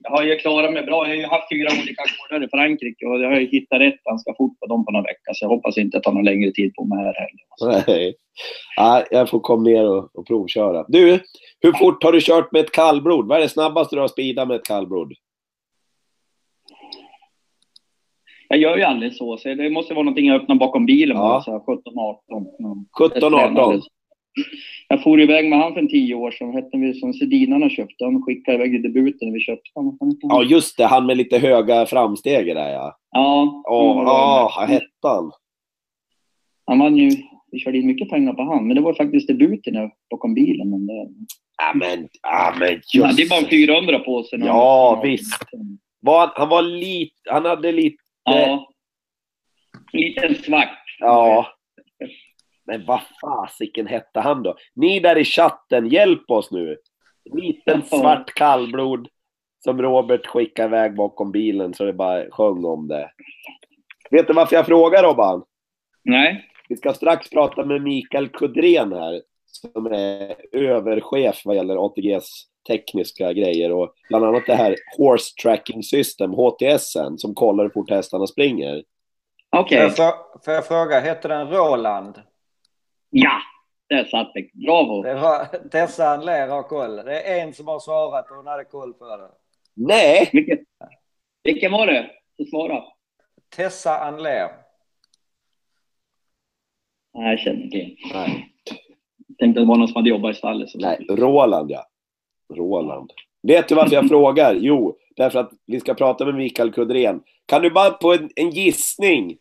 Jag 0.03 0.11
har 0.11 0.22
ju 0.22 0.37
klarat 0.37 0.72
mig 0.72 0.83
bra. 0.83 1.05
Jag 1.05 1.14
har 1.14 1.14
ju 1.14 1.26
haft 1.26 1.49
fyra 1.53 1.68
olika 1.83 2.03
gårdar 2.18 2.47
i 2.47 2.49
Frankrike 2.49 3.07
och 3.07 3.20
jag 3.20 3.30
har 3.30 3.41
ju 3.41 3.47
hittat 3.47 3.80
rätt 3.80 4.03
ganska 4.05 4.35
fort 4.35 4.61
på 4.61 4.66
dem 4.66 4.85
på 4.85 4.93
några 4.93 5.03
veckor. 5.03 5.33
Så 5.35 5.45
jag 5.45 5.49
hoppas 5.49 5.78
inte 5.78 5.97
att 5.97 6.03
det 6.03 6.09
tar 6.09 6.14
någon 6.14 6.24
längre 6.24 6.51
tid 6.51 6.74
på 6.74 6.85
mig 6.85 6.99
här 6.99 7.14
heller. 7.14 7.85
Nej. 7.87 8.14
Ja, 8.76 9.05
jag 9.11 9.30
får 9.30 9.41
komma 9.41 9.62
ner 9.62 9.89
och, 9.89 10.16
och 10.16 10.26
provköra. 10.26 10.85
Du, 10.89 11.20
hur 11.61 11.72
fort 11.72 12.05
har 12.05 12.12
du 12.12 12.20
kört 12.20 12.53
med 12.53 12.61
ett 12.61 12.72
kallblod? 12.72 13.28
Vad 13.28 13.39
är 13.39 13.43
det 13.43 13.49
snabbaste 13.49 13.97
du 13.97 14.01
har 14.01 14.09
speedat 14.09 14.49
med 14.49 14.57
ett 14.57 14.66
kallblod? 14.66 15.12
Jag 18.49 18.59
gör 18.59 18.76
ju 18.76 18.83
aldrig 18.83 19.14
så, 19.14 19.37
så 19.37 19.55
det 19.55 19.70
måste 19.70 19.95
vara 19.95 20.05
någonting 20.05 20.26
jag 20.26 20.43
öppnar 20.43 20.57
bakom 20.57 20.87
bilen. 20.87 21.16
Ja. 21.16 21.45
17-18. 21.47 22.87
17-18? 22.99 23.83
Jag 24.89 25.03
for 25.03 25.20
iväg 25.20 25.49
med 25.51 25.59
han 25.59 25.72
för 25.72 25.80
en 25.80 25.89
tio 25.89 26.14
år 26.14 26.30
sedan. 26.30 26.53
Hette 26.53 26.76
vi 26.78 26.95
som 26.95 27.12
Sedinarna 27.12 27.70
köpte. 27.70 28.05
Han 28.05 28.22
skickade 28.22 28.57
iväg 28.59 28.74
i 28.74 28.78
debuten 28.78 29.28
när 29.28 29.35
vi 29.35 29.41
köpte 29.41 29.70
honom. 29.74 29.99
Ja, 30.22 30.43
just 30.43 30.76
det. 30.76 30.87
Han 30.87 31.07
med 31.07 31.16
lite 31.16 31.39
höga 31.39 31.87
framsteg 31.87 32.47
där 32.47 32.72
ja. 32.72 32.99
Ja. 33.11 33.62
Åh, 33.68 33.93
Mm. 33.99 34.07
åh, 34.07 34.53
vad 34.57 34.68
hette 34.68 34.87
han? 35.03 35.33
Han 36.66 36.78
vann 36.78 36.97
ju. 36.97 37.11
Vi 37.51 37.59
körde 37.59 37.78
in 37.78 37.87
mycket 37.87 38.11
pengar 38.11 38.33
på 38.33 38.43
han. 38.43 38.66
Men 38.66 38.76
det 38.76 38.83
var 38.83 38.95
faktiskt 38.95 39.28
debuten 39.28 39.74
jag 39.74 39.91
bakom 40.11 40.35
bilen. 40.35 40.70
Men 40.70 40.87
det, 40.87 40.93
Ja, 41.62 41.72
men, 41.74 42.09
ja, 42.22 42.55
men 42.59 42.68
han 42.93 43.09
hade 43.09 43.22
just 43.22 43.30
bara 43.30 43.49
400 43.51 43.99
på 43.99 44.22
sig. 44.22 44.39
när 44.39 44.47
han- 44.49 44.57
Ja, 44.57 45.01
visst. 45.05 45.43
Var, 46.01 46.30
han 46.35 46.49
var 46.49 46.62
lite... 46.62 47.14
Han 47.30 47.45
hade 47.45 47.72
lite... 47.72 47.97
Ja. 48.24 48.68
En 49.93 50.01
liten 50.01 50.35
svart. 50.35 50.78
Ja. 51.01 51.47
Men 52.67 52.85
vad 52.87 53.01
fasiken 53.21 53.87
hette 53.87 54.21
han 54.21 54.43
då? 54.43 54.57
Ni 54.75 55.01
där 55.01 55.19
i 55.19 55.25
chatten, 55.25 55.89
hjälp 55.89 56.31
oss 56.31 56.51
nu. 56.51 56.77
Liten 57.35 57.83
svart 57.83 58.35
kallblod 58.35 59.09
som 59.65 59.83
Robert 59.83 60.27
skickade 60.27 60.69
iväg 60.69 60.97
bakom 60.97 61.33
bilen 61.33 61.75
så 61.75 61.85
det 61.85 61.93
bara 61.93 62.31
sjöng 62.31 62.65
om 62.65 62.89
det. 62.89 63.11
Vet 64.11 64.27
du 64.27 64.33
varför 64.33 64.57
jag 64.57 64.67
frågar 64.67 65.03
Robban? 65.03 65.45
Nej. 66.05 66.49
Vi 66.69 66.77
ska 66.77 66.93
strax 66.93 67.31
prata 67.31 67.65
med 67.65 67.83
Mikael 67.83 68.29
Kudren 68.29 68.93
här 68.93 69.23
som 69.45 69.87
är 69.87 70.35
överchef 70.53 71.43
vad 71.45 71.57
gäller 71.57 71.87
ATGs 71.87 72.45
tekniska 72.69 73.33
grejer 73.33 73.73
och 73.73 73.95
bland 74.09 74.25
annat 74.25 74.47
det 74.47 74.55
här 74.55 74.77
Horse 74.99 75.35
Tracking 75.43 75.83
System, 75.83 76.31
HTSen, 76.31 77.19
som 77.19 77.35
kollar 77.35 77.65
hur 77.65 77.71
fort 77.71 77.91
hästarna 77.91 78.27
springer. 78.27 78.83
Okej. 79.57 79.89
Frå- 79.89 80.45
får 80.45 80.55
jag 80.55 80.67
fråga, 80.67 81.01
heter 81.01 81.29
den 81.29 81.49
Roland? 81.51 82.15
Ja. 83.15 83.33
Där 83.89 84.05
satt 84.05 84.35
det. 84.35 84.51
Bravo. 84.67 85.03
Det 85.03 85.15
var 85.15 85.45
Tessa 85.71 86.09
Anler 86.09 86.49
har 86.49 86.63
koll. 86.63 86.97
Det 86.97 87.23
är 87.23 87.43
en 87.43 87.55
som 87.55 87.67
har 87.69 87.81
svarat 87.81 88.31
och 88.31 88.37
hon 88.37 88.47
hade 88.47 88.65
koll 88.65 88.95
på 88.95 89.05
det. 89.17 89.31
Nej! 89.75 90.29
Vilken, 90.33 90.59
vilken 91.43 91.73
var 91.73 91.87
det 91.87 92.11
som 92.37 92.47
svarade? 92.47 92.85
Tessa 93.57 93.99
Anler. 93.99 94.49
Nej, 97.15 97.31
jag 97.31 97.39
känner 97.41 97.63
inte 97.63 97.77
igen. 97.77 97.97
Nej, 98.15 98.49
Tänkte 99.39 99.61
att 99.61 99.67
det 99.67 99.69
var 99.69 99.77
någon 99.77 99.89
som 99.89 99.97
hade 99.97 100.11
jobbat 100.11 100.35
i 100.35 100.39
stallet. 100.39 100.69
nej. 100.75 101.07
Roland 101.11 101.71
ja. 101.71 101.87
Roland. 102.55 103.13
Vet 103.43 103.69
du 103.69 103.75
varför 103.75 103.95
jag 103.95 104.09
frågar? 104.09 104.55
Jo, 104.55 104.97
därför 105.17 105.39
att 105.39 105.51
vi 105.67 105.81
ska 105.81 105.95
prata 105.95 106.25
med 106.25 106.35
Mikael 106.35 106.73
Kudren. 106.73 107.23
Kan 107.47 107.63
du 107.63 107.71
bara 107.71 107.91
på 107.91 108.13
en, 108.13 108.31
en 108.37 108.51
gissning 108.51 109.37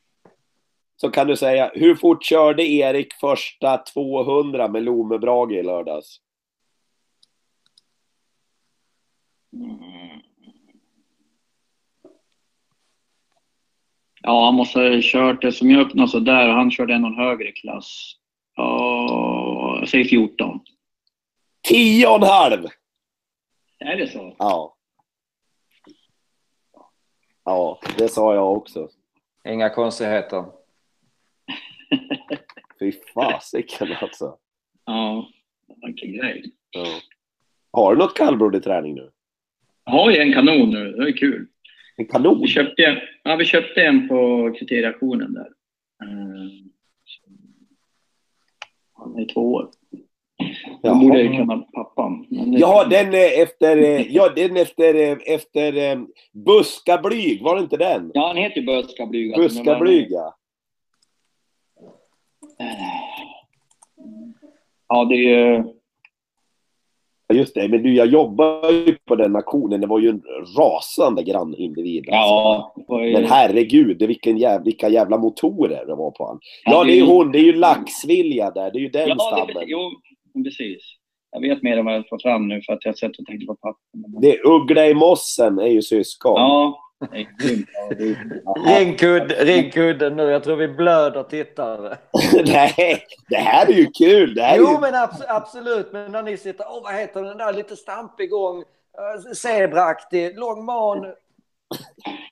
så 1.02 1.12
kan 1.12 1.28
du 1.28 1.36
säga 1.36 1.72
hur 1.74 1.96
fort 1.96 2.24
körde 2.24 2.64
Erik 2.64 3.14
första 3.14 3.78
200 3.78 4.68
med 4.68 4.84
Lome 4.84 5.20
Brage 5.20 5.52
i 5.52 5.64
lördags? 5.64 6.22
Ja, 14.22 14.46
han 14.46 14.56
måste 14.56 14.80
ha 14.80 15.00
kört 15.02 15.42
det 15.42 15.52
som 15.52 15.72
jag 15.72 15.82
öppnade 15.82 16.08
så 16.08 16.20
där 16.20 16.50
och 16.50 16.56
han 16.56 16.72
körde 16.72 16.94
en 16.94 17.02
någon 17.02 17.18
högre 17.18 17.52
klass. 17.52 18.14
Ja, 18.56 19.78
jag 19.80 19.90
säger 19.90 20.06
14. 20.06 20.60
10 21.68 22.08
och 22.08 22.16
en 22.16 22.24
halv! 22.24 22.66
Är 23.80 23.98
det 23.98 24.08
så? 24.08 24.36
Ja. 24.40 24.78
Ja, 27.44 27.80
det 27.98 28.10
sa 28.10 28.36
jag 28.36 28.58
också. 28.58 28.90
Inga 29.48 29.70
konstigheter. 29.70 30.61
Fy 32.82 32.92
fasiken 33.14 33.88
alltså. 34.02 34.38
Ja, 34.86 35.30
vilken 35.86 36.14
grej. 36.14 36.44
Ja. 36.72 36.86
Har 37.72 37.96
du 37.96 38.00
något 38.02 38.18
kallblod 38.18 38.56
i 38.56 38.60
träning 38.60 38.96
nu? 38.96 39.10
Jag 39.86 39.92
har 39.92 40.12
ju 40.12 40.18
en 40.18 40.34
kanon 40.34 40.70
nu, 40.70 40.92
det 40.92 41.08
är 41.10 41.18
kul. 41.18 41.48
En 41.98 42.06
kanon? 42.06 42.42
Vi 42.42 42.48
köpte, 42.48 43.02
ja, 43.24 43.36
vi 43.36 43.46
köpte 43.46 43.84
en 43.84 44.08
på 44.08 44.52
kriterieauktionen 44.60 45.34
där. 45.34 45.50
Eh, 46.04 46.52
Han 48.94 49.20
är 49.20 49.26
två 49.34 49.54
år. 49.54 49.70
Jag 50.82 51.00
borde 51.00 51.28
kunna 51.28 51.58
pappan. 51.58 52.26
Ja, 52.30 52.88
den 52.90 53.14
är 53.14 53.44
efter, 53.44 53.78
eh, 53.78 54.02
ja, 54.16 54.30
den 54.36 54.58
är 54.58 54.62
efter, 54.62 54.96
eh, 54.96 55.18
efter 55.36 55.92
eh, 55.92 56.00
Buskablyg, 56.32 57.44
var 57.44 57.56
det 57.56 57.62
inte 57.62 57.78
den? 57.78 58.12
Ja, 58.14 58.28
han 58.28 58.38
heter 58.38 58.60
ju 58.62 58.66
Böska 58.66 59.06
Blyg. 59.06 59.34
alltså, 59.34 59.42
men 59.58 59.66
Buskablyg, 59.66 60.08
ja. 60.10 60.38
Ja, 64.88 65.06
det 65.06 65.16
är 65.16 65.18
ju... 65.58 65.64
Ja, 67.28 67.36
Just 67.36 67.56
det, 67.56 67.68
men 67.68 67.84
du, 67.84 67.94
jag 67.96 68.08
jobbar 68.08 68.72
ju 68.72 68.96
på 69.06 69.16
den 69.16 69.36
auktionen. 69.36 69.82
Det 69.82 69.88
var 69.88 70.00
ju 70.00 70.10
en 70.10 70.22
rasande 70.58 71.24
grann 71.24 71.56
individ. 71.58 72.00
alltså. 72.10 72.16
Ja, 72.34 72.74
det 72.76 72.84
var 72.88 73.04
ju- 73.04 73.14
Men 73.14 73.26
herregud, 73.26 73.98
det- 74.00 74.08
vilken 74.08 74.38
jävla, 74.38 74.64
vilka 74.64 74.90
jävla 74.90 75.18
motorer 75.18 75.86
det 75.86 75.96
var 75.96 76.12
på 76.12 76.26
han. 76.28 76.40
Ja, 76.66 76.72
Ja, 76.72 76.84
det 76.84 76.90
det 76.90 76.94
är 76.94 76.98
ju 76.98 77.06
hon. 77.06 77.32
Det 77.32 77.38
är 77.40 77.44
ju 77.44 77.54
Laxvilja 77.54 78.52
där. 78.52 78.72
Det 78.72 78.78
är 78.78 78.82
ju 78.82 78.90
den 78.90 79.10
Ja, 79.10 79.16
det 79.16 79.22
stammen. 79.22 79.48
precis. 79.48 79.64
Jo, 79.68 79.90
precis. 80.44 80.78
Jag 81.32 81.42
vet 81.42 81.64
mer 81.64 81.78
än 81.78 81.86
vad 81.86 81.94
jag 81.96 82.10
får 82.10 82.20
fram 82.20 82.48
nu 82.48 82.62
för 82.66 82.74
att 82.74 82.86
jag 82.86 82.92
har 82.92 82.96
sett 82.96 83.20
och 83.20 83.26
tänkt 83.26 83.48
på 83.48 83.56
papper. 83.56 84.22
Det 84.22 84.36
är 84.36 84.48
Uggla 84.48 84.88
i 84.88 84.94
mossen 84.94 85.60
är 85.60 85.68
ju 85.68 85.82
syskon. 85.82 86.34
Ja, 86.36 86.80
Ring, 88.66 88.98
ring 89.40 89.72
kudden 89.72 90.16
nu. 90.16 90.24
Jag 90.24 90.44
tror 90.44 90.56
vi 90.56 90.68
blöder 90.68 91.24
tittare. 91.24 91.98
Nej, 92.46 93.04
det 93.30 93.36
här 93.38 93.70
är 93.70 93.74
ju 93.74 93.86
kul. 93.86 94.36
Det 94.36 94.42
här 94.42 94.54
är 94.56 94.60
Jo, 94.60 94.72
ju... 94.72 94.80
men 94.80 94.94
abs- 94.94 95.26
absolut. 95.28 95.92
Men 95.92 96.12
när 96.12 96.24
ni 96.24 96.38
sitter... 96.38 96.66
Åh, 96.70 96.84
vad 96.84 96.94
heter 96.94 97.24
den 97.24 97.38
där? 97.38 97.54
Lite 97.54 97.76
stampig 97.76 98.30
gång. 98.30 98.58
eh, 98.58 99.32
Zebraaktig. 99.34 100.40
Lång 100.40 100.66
man. 100.66 101.06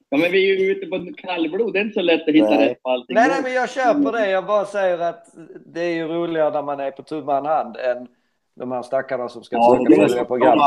Ja, 0.09 0.17
men 0.17 0.32
vi 0.32 0.51
är 0.51 0.59
ju 0.59 0.72
ute 0.72 0.86
på 0.86 1.13
kallblod. 1.17 1.74
Det 1.74 1.80
är 1.80 1.84
inte 1.84 1.93
så 1.93 2.01
lätt 2.01 2.28
att 2.28 2.36
hitta 2.36 2.49
Nej. 2.49 2.70
rätt 2.70 2.84
på 2.84 2.89
allting. 2.89 3.13
Nej, 3.15 3.28
nej, 3.30 3.39
men 3.43 3.53
jag 3.53 3.70
köper 3.70 4.11
det. 4.11 4.30
Jag 4.30 4.45
bara 4.45 4.65
säger 4.65 4.99
att 4.99 5.26
det 5.65 5.82
är 5.82 5.93
ju 5.93 6.07
roligare 6.07 6.51
när 6.51 6.61
man 6.61 6.80
är 6.80 6.91
på 6.91 7.03
tu 7.03 7.22
hand 7.26 7.78
än 7.78 8.07
de 8.55 8.72
här 8.72 8.82
stackarna 8.82 9.30
som 9.30 9.43
ska 9.43 9.55
Ja, 9.55 9.78
försöka 9.89 10.07
följa 10.07 10.26
programmet. 10.26 10.63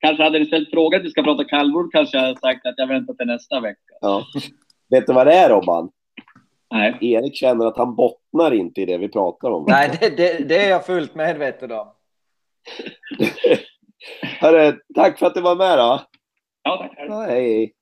Kanske 0.00 0.22
hade 0.22 0.38
ni 0.38 0.46
ställt 0.46 0.70
frågan 0.70 1.00
att 1.00 1.06
vi 1.06 1.10
ska 1.10 1.22
prata 1.22 1.44
kallblod 1.44 1.92
kanske 1.92 2.16
jag 2.16 2.24
hade 2.24 2.40
sagt 2.40 2.66
att 2.66 2.74
jag 2.76 2.86
väntar 2.86 3.14
till 3.14 3.26
nästa 3.26 3.60
vecka. 3.60 3.94
ja. 4.00 4.24
Vet 4.90 5.06
du 5.06 5.12
vad 5.12 5.26
det 5.26 5.32
är 5.34 5.50
Robban? 5.50 5.90
Nej. 6.70 6.98
Erik 7.00 7.36
känner 7.36 7.66
att 7.66 7.76
han 7.76 7.94
bottnar 7.96 8.54
inte 8.54 8.80
i 8.80 8.86
det 8.86 8.98
vi 8.98 9.08
pratar 9.08 9.50
om. 9.50 9.64
Nej, 9.68 9.98
det, 10.00 10.16
det, 10.16 10.48
det 10.48 10.64
är 10.64 10.70
jag 10.70 10.86
fullt 10.86 11.14
medveten 11.14 11.72
om. 11.72 11.92
Hörru, 14.40 14.78
tack 14.94 15.18
för 15.18 15.26
att 15.26 15.34
du 15.34 15.40
var 15.40 15.56
med 15.56 15.78
då. 15.78 16.00
Ja, 16.62 16.76
tack. 16.76 17.06
Ja, 17.08 17.20
hej. 17.22 17.74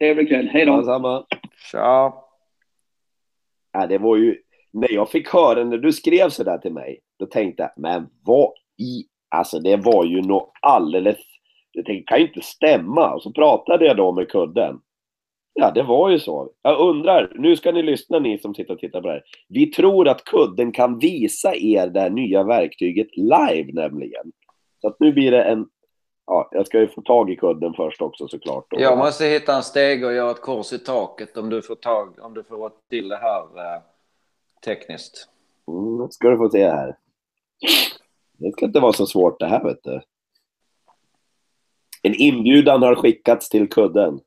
Trevlig 0.00 0.28
kväll. 0.28 0.48
Hej 0.48 0.66
då. 0.66 0.76
Detsamma. 0.76 1.26
Tja. 1.70 2.14
Ja, 3.72 3.86
det 3.88 3.98
var 3.98 4.16
ju... 4.16 4.36
När 4.72 4.92
jag 4.92 5.10
fick 5.10 5.28
höra 5.28 5.64
när 5.64 5.78
du 5.78 5.92
skrev 5.92 6.28
så 6.28 6.44
där 6.44 6.58
till 6.58 6.72
mig, 6.72 7.00
då 7.18 7.26
tänkte 7.26 7.62
jag, 7.62 7.72
men 7.76 8.08
vad 8.24 8.52
i... 8.78 9.04
Alltså 9.28 9.58
det 9.58 9.76
var 9.76 10.04
ju 10.04 10.22
något 10.22 10.52
alldeles... 10.62 11.18
Det 11.74 12.02
kan 12.06 12.18
ju 12.18 12.26
inte 12.26 12.40
stämma. 12.42 13.14
Och 13.14 13.22
så 13.22 13.32
pratade 13.32 13.86
jag 13.86 13.96
då 13.96 14.12
med 14.12 14.28
kudden. 14.28 14.80
Ja, 15.54 15.70
det 15.70 15.82
var 15.82 16.10
ju 16.10 16.18
så. 16.18 16.50
Jag 16.62 16.80
undrar, 16.80 17.32
nu 17.34 17.56
ska 17.56 17.72
ni 17.72 17.82
lyssna 17.82 18.18
ni 18.18 18.38
som 18.38 18.54
sitter 18.54 18.74
och 18.74 18.80
tittar 18.80 19.00
på 19.00 19.06
det 19.06 19.12
här. 19.12 19.22
Vi 19.48 19.66
tror 19.66 20.08
att 20.08 20.24
kudden 20.24 20.72
kan 20.72 20.98
visa 20.98 21.54
er 21.54 21.86
det 21.86 22.00
här 22.00 22.10
nya 22.10 22.42
verktyget 22.42 23.16
live 23.16 23.72
nämligen. 23.72 24.32
Så 24.80 24.88
att 24.88 25.00
nu 25.00 25.12
blir 25.12 25.30
det 25.30 25.42
en... 25.42 25.66
Ja, 26.26 26.48
jag 26.52 26.66
ska 26.66 26.80
ju 26.80 26.88
få 26.88 27.02
tag 27.02 27.30
i 27.30 27.36
kudden 27.36 27.74
först 27.74 28.02
också 28.02 28.28
såklart. 28.28 28.66
Då. 28.70 28.80
Jag 28.80 28.98
måste 28.98 29.24
hitta 29.24 29.56
en 29.56 29.62
steg 29.62 30.04
och 30.04 30.12
göra 30.12 30.30
ett 30.30 30.40
kors 30.40 30.72
i 30.72 30.78
taket 30.78 31.36
om 31.36 31.50
du 31.50 31.62
får, 31.62 31.74
tag, 31.74 32.18
om 32.20 32.34
du 32.34 32.42
får 32.42 32.72
till 32.90 33.08
det 33.08 33.16
här 33.16 33.40
eh, 33.40 33.82
tekniskt. 34.64 35.28
Mm, 35.68 36.10
ska 36.10 36.28
du 36.28 36.36
få 36.36 36.50
se 36.50 36.70
här. 36.70 36.96
Det 38.38 38.52
ska 38.52 38.66
inte 38.66 38.80
vara 38.80 38.92
så 38.92 39.06
svårt 39.06 39.40
det 39.40 39.46
här 39.46 39.64
vet 39.64 39.82
du. 39.82 40.00
En 42.02 42.14
inbjudan 42.14 42.82
har 42.82 42.94
skickats 42.94 43.48
till 43.48 43.68
kudden. 43.68 44.20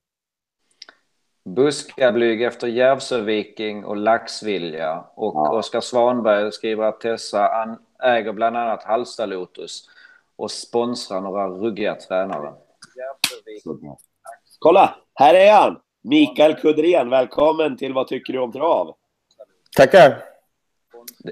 Buskablyg 1.46 2.44
efter 2.44 2.68
Järvsöviking 2.68 3.86
och 3.86 3.98
Laxvilja. 3.98 5.04
Och 5.16 5.34
Ja. 5.36 5.58
Oskar 5.58 5.82
Svanberg 5.82 6.52
skriver 6.52 6.84
att 6.84 7.00
Tessa 7.00 7.78
äger 8.04 8.34
bland 8.34 8.58
annat 8.58 8.84
Halmstad 8.84 9.30
Lotus 9.30 9.90
och 10.36 10.52
sponsrar 10.52 11.22
några 11.22 11.48
ruggiga 11.48 11.96
tränare. 11.96 12.54
Kolla, 14.60 14.96
här 15.14 15.34
är 15.34 15.54
han! 15.54 15.80
Mikael 16.04 16.56
Kudrén, 16.56 17.10
välkommen 17.10 17.78
till 17.78 17.94
Vad 17.94 18.08
tycker 18.08 18.34
du 18.34 18.40
om 18.40 18.52
trav? 18.52 18.96
Tackar. 19.78 20.24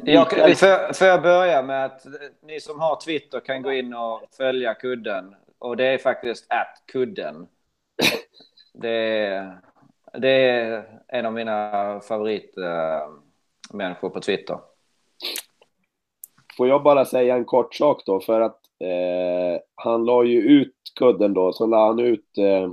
Jag, 0.03 0.57
får 0.97 1.07
jag 1.07 1.21
börja 1.21 1.61
med 1.61 1.85
att 1.85 2.05
ni 2.41 2.59
som 2.59 2.79
har 2.79 3.01
Twitter 3.05 3.39
kan 3.39 3.61
gå 3.61 3.71
in 3.71 3.93
och 3.93 4.21
följa 4.37 4.73
kudden. 4.73 5.35
Och 5.63 5.77
det 5.77 5.85
är 5.85 5.97
faktiskt 5.97 6.45
att 6.49 6.83
kudden. 6.91 7.47
Det 8.73 8.89
är, 8.89 9.57
det 10.13 10.29
är 10.29 10.85
en 11.07 11.25
av 11.25 11.33
mina 11.33 12.01
favoritmänniskor 12.07 14.09
på 14.09 14.19
Twitter. 14.19 14.57
Får 16.57 16.67
jag 16.67 16.83
bara 16.83 17.05
säga 17.05 17.35
en 17.35 17.45
kort 17.45 17.75
sak 17.75 18.03
då, 18.05 18.19
för 18.19 18.41
att 18.41 18.59
eh, 18.79 19.61
han 19.75 20.05
la 20.05 20.23
ju 20.23 20.41
ut 20.41 20.75
kudden 20.99 21.33
då, 21.33 21.53
så 21.53 21.65
la 21.65 21.87
han 21.87 21.99
ut 21.99 22.37
eh, 22.37 22.71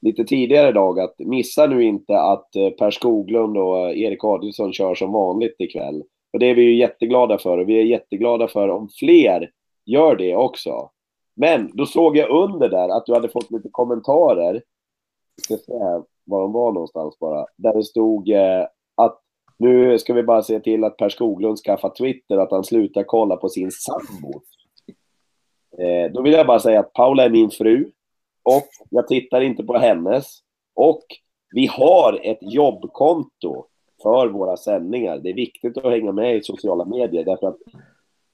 lite 0.00 0.24
tidigare 0.24 0.68
idag 0.68 1.00
att 1.00 1.14
missa 1.18 1.66
nu 1.66 1.84
inte 1.84 2.20
att 2.20 2.56
eh, 2.56 2.70
Per 2.70 2.90
Skoglund 2.90 3.58
och 3.58 3.88
eh, 3.88 4.00
Erik 4.00 4.24
Adielsson 4.24 4.72
kör 4.72 4.94
som 4.94 5.12
vanligt 5.12 5.56
ikväll. 5.58 6.02
Och 6.32 6.38
det 6.38 6.46
är 6.46 6.54
vi 6.54 6.62
ju 6.62 6.76
jätteglada 6.76 7.38
för 7.38 7.58
och 7.58 7.68
vi 7.68 7.80
är 7.80 7.84
jätteglada 7.84 8.48
för 8.48 8.68
om 8.68 8.88
fler 8.98 9.50
gör 9.84 10.16
det 10.16 10.36
också. 10.36 10.90
Men 11.40 11.70
då 11.74 11.86
såg 11.86 12.16
jag 12.16 12.30
under 12.30 12.68
där 12.68 12.88
att 12.88 13.06
du 13.06 13.14
hade 13.14 13.28
fått 13.28 13.50
lite 13.50 13.68
kommentarer. 13.72 14.62
Jag 15.36 15.44
ska 15.44 15.72
se 15.72 15.78
här 15.78 16.02
var 16.24 16.40
de 16.40 16.52
var 16.52 16.72
någonstans 16.72 17.18
bara. 17.18 17.46
Där 17.56 17.74
det 17.74 17.84
stod 17.84 18.30
eh, 18.30 18.66
att 18.94 19.20
nu 19.56 19.98
ska 19.98 20.14
vi 20.14 20.22
bara 20.22 20.42
se 20.42 20.60
till 20.60 20.84
att 20.84 20.96
Per 20.96 21.08
Skoglund 21.08 21.58
skaffar 21.58 21.90
Twitter, 21.90 22.38
att 22.38 22.50
han 22.50 22.64
slutar 22.64 23.02
kolla 23.02 23.36
på 23.36 23.48
sin 23.48 23.70
sambo. 23.70 24.40
Eh, 25.78 26.12
då 26.12 26.22
vill 26.22 26.32
jag 26.32 26.46
bara 26.46 26.60
säga 26.60 26.80
att 26.80 26.92
Paula 26.92 27.24
är 27.24 27.30
min 27.30 27.50
fru 27.50 27.90
och 28.42 28.68
jag 28.90 29.08
tittar 29.08 29.40
inte 29.40 29.64
på 29.64 29.78
hennes. 29.78 30.26
Och 30.74 31.04
vi 31.54 31.66
har 31.66 32.20
ett 32.22 32.38
jobbkonto 32.40 33.66
för 34.02 34.28
våra 34.28 34.56
sändningar. 34.56 35.18
Det 35.18 35.30
är 35.30 35.34
viktigt 35.34 35.78
att 35.78 35.92
hänga 35.92 36.12
med 36.12 36.36
i 36.36 36.42
sociala 36.42 36.84
medier 36.84 37.24
därför 37.24 37.46
att 37.46 37.58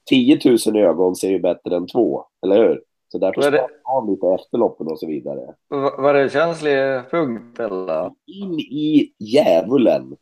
10 0.09 0.39
000 0.67 0.75
ögon 0.75 1.15
ser 1.15 1.29
ju 1.29 1.39
bättre 1.39 1.75
än 1.75 1.87
två, 1.87 2.25
eller 2.43 2.57
hur? 2.57 2.81
Så 3.15 3.19
därför 3.19 3.41
ska 3.41 3.51
det? 3.51 3.67
ha 3.83 4.05
lite 4.09 4.27
efterloppen 4.27 4.87
och 4.87 4.99
så 4.99 5.07
vidare. 5.07 5.53
Va- 5.67 5.95
Var 5.97 6.13
det 6.13 6.21
en 6.21 6.29
känslig 6.29 6.75
punkt 7.11 7.59
eller? 7.59 8.11
In 8.25 8.59
i 8.59 9.13
djävulen. 9.19 10.15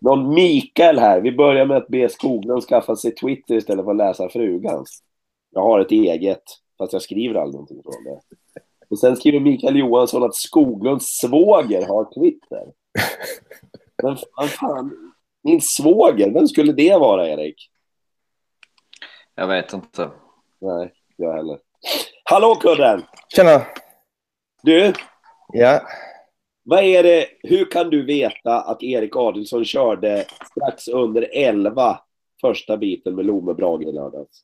Någon 0.00 0.34
Mikael 0.34 0.98
här. 0.98 1.20
Vi 1.20 1.32
börjar 1.32 1.66
med 1.66 1.76
att 1.76 1.88
be 1.88 2.08
Skoglund 2.08 2.62
skaffa 2.62 2.96
sig 2.96 3.14
Twitter 3.14 3.54
istället 3.54 3.84
för 3.84 3.90
att 3.90 3.96
läsa 3.96 4.28
frugans. 4.28 5.02
Jag 5.50 5.62
har 5.62 5.80
ett 5.80 5.90
eget, 5.90 6.42
fast 6.78 6.92
jag 6.92 7.02
skriver 7.02 7.34
aldrig 7.34 7.54
någonting 7.54 7.82
från 7.82 8.04
det. 8.04 8.20
Och 8.88 8.98
sen 8.98 9.16
skriver 9.16 9.40
Mikael 9.40 9.76
Johansson 9.78 10.22
att 10.22 10.34
Skoglunds 10.34 11.06
svåger 11.06 11.86
har 11.86 12.04
Twitter. 12.20 12.64
Men 14.02 14.16
fan, 14.16 14.48
fan, 14.48 15.12
min 15.42 15.60
svåger, 15.60 16.30
vem 16.30 16.48
skulle 16.48 16.72
det 16.72 16.96
vara, 16.96 17.28
Erik? 17.28 17.70
Jag 19.34 19.46
vet 19.48 19.72
inte. 19.72 20.10
Nej, 20.58 20.92
jag 21.24 21.32
heller. 21.34 21.58
Hallå 22.24 22.54
Kudden! 22.54 23.02
Tjena. 23.36 23.62
Du, 24.62 24.92
Ja. 25.52 25.80
vad 26.62 26.84
är 26.84 27.02
det, 27.02 27.26
hur 27.42 27.70
kan 27.70 27.90
du 27.90 28.04
veta 28.04 28.60
att 28.60 28.82
Erik 28.82 29.16
Adelsson 29.16 29.64
körde 29.64 30.24
strax 30.50 30.88
under 30.88 31.28
11 31.32 31.98
första 32.40 32.76
biten 32.76 33.14
med 33.14 33.26
Lome 33.26 33.54
Brage 33.54 33.82
i 33.82 33.92
lördags? 33.92 34.40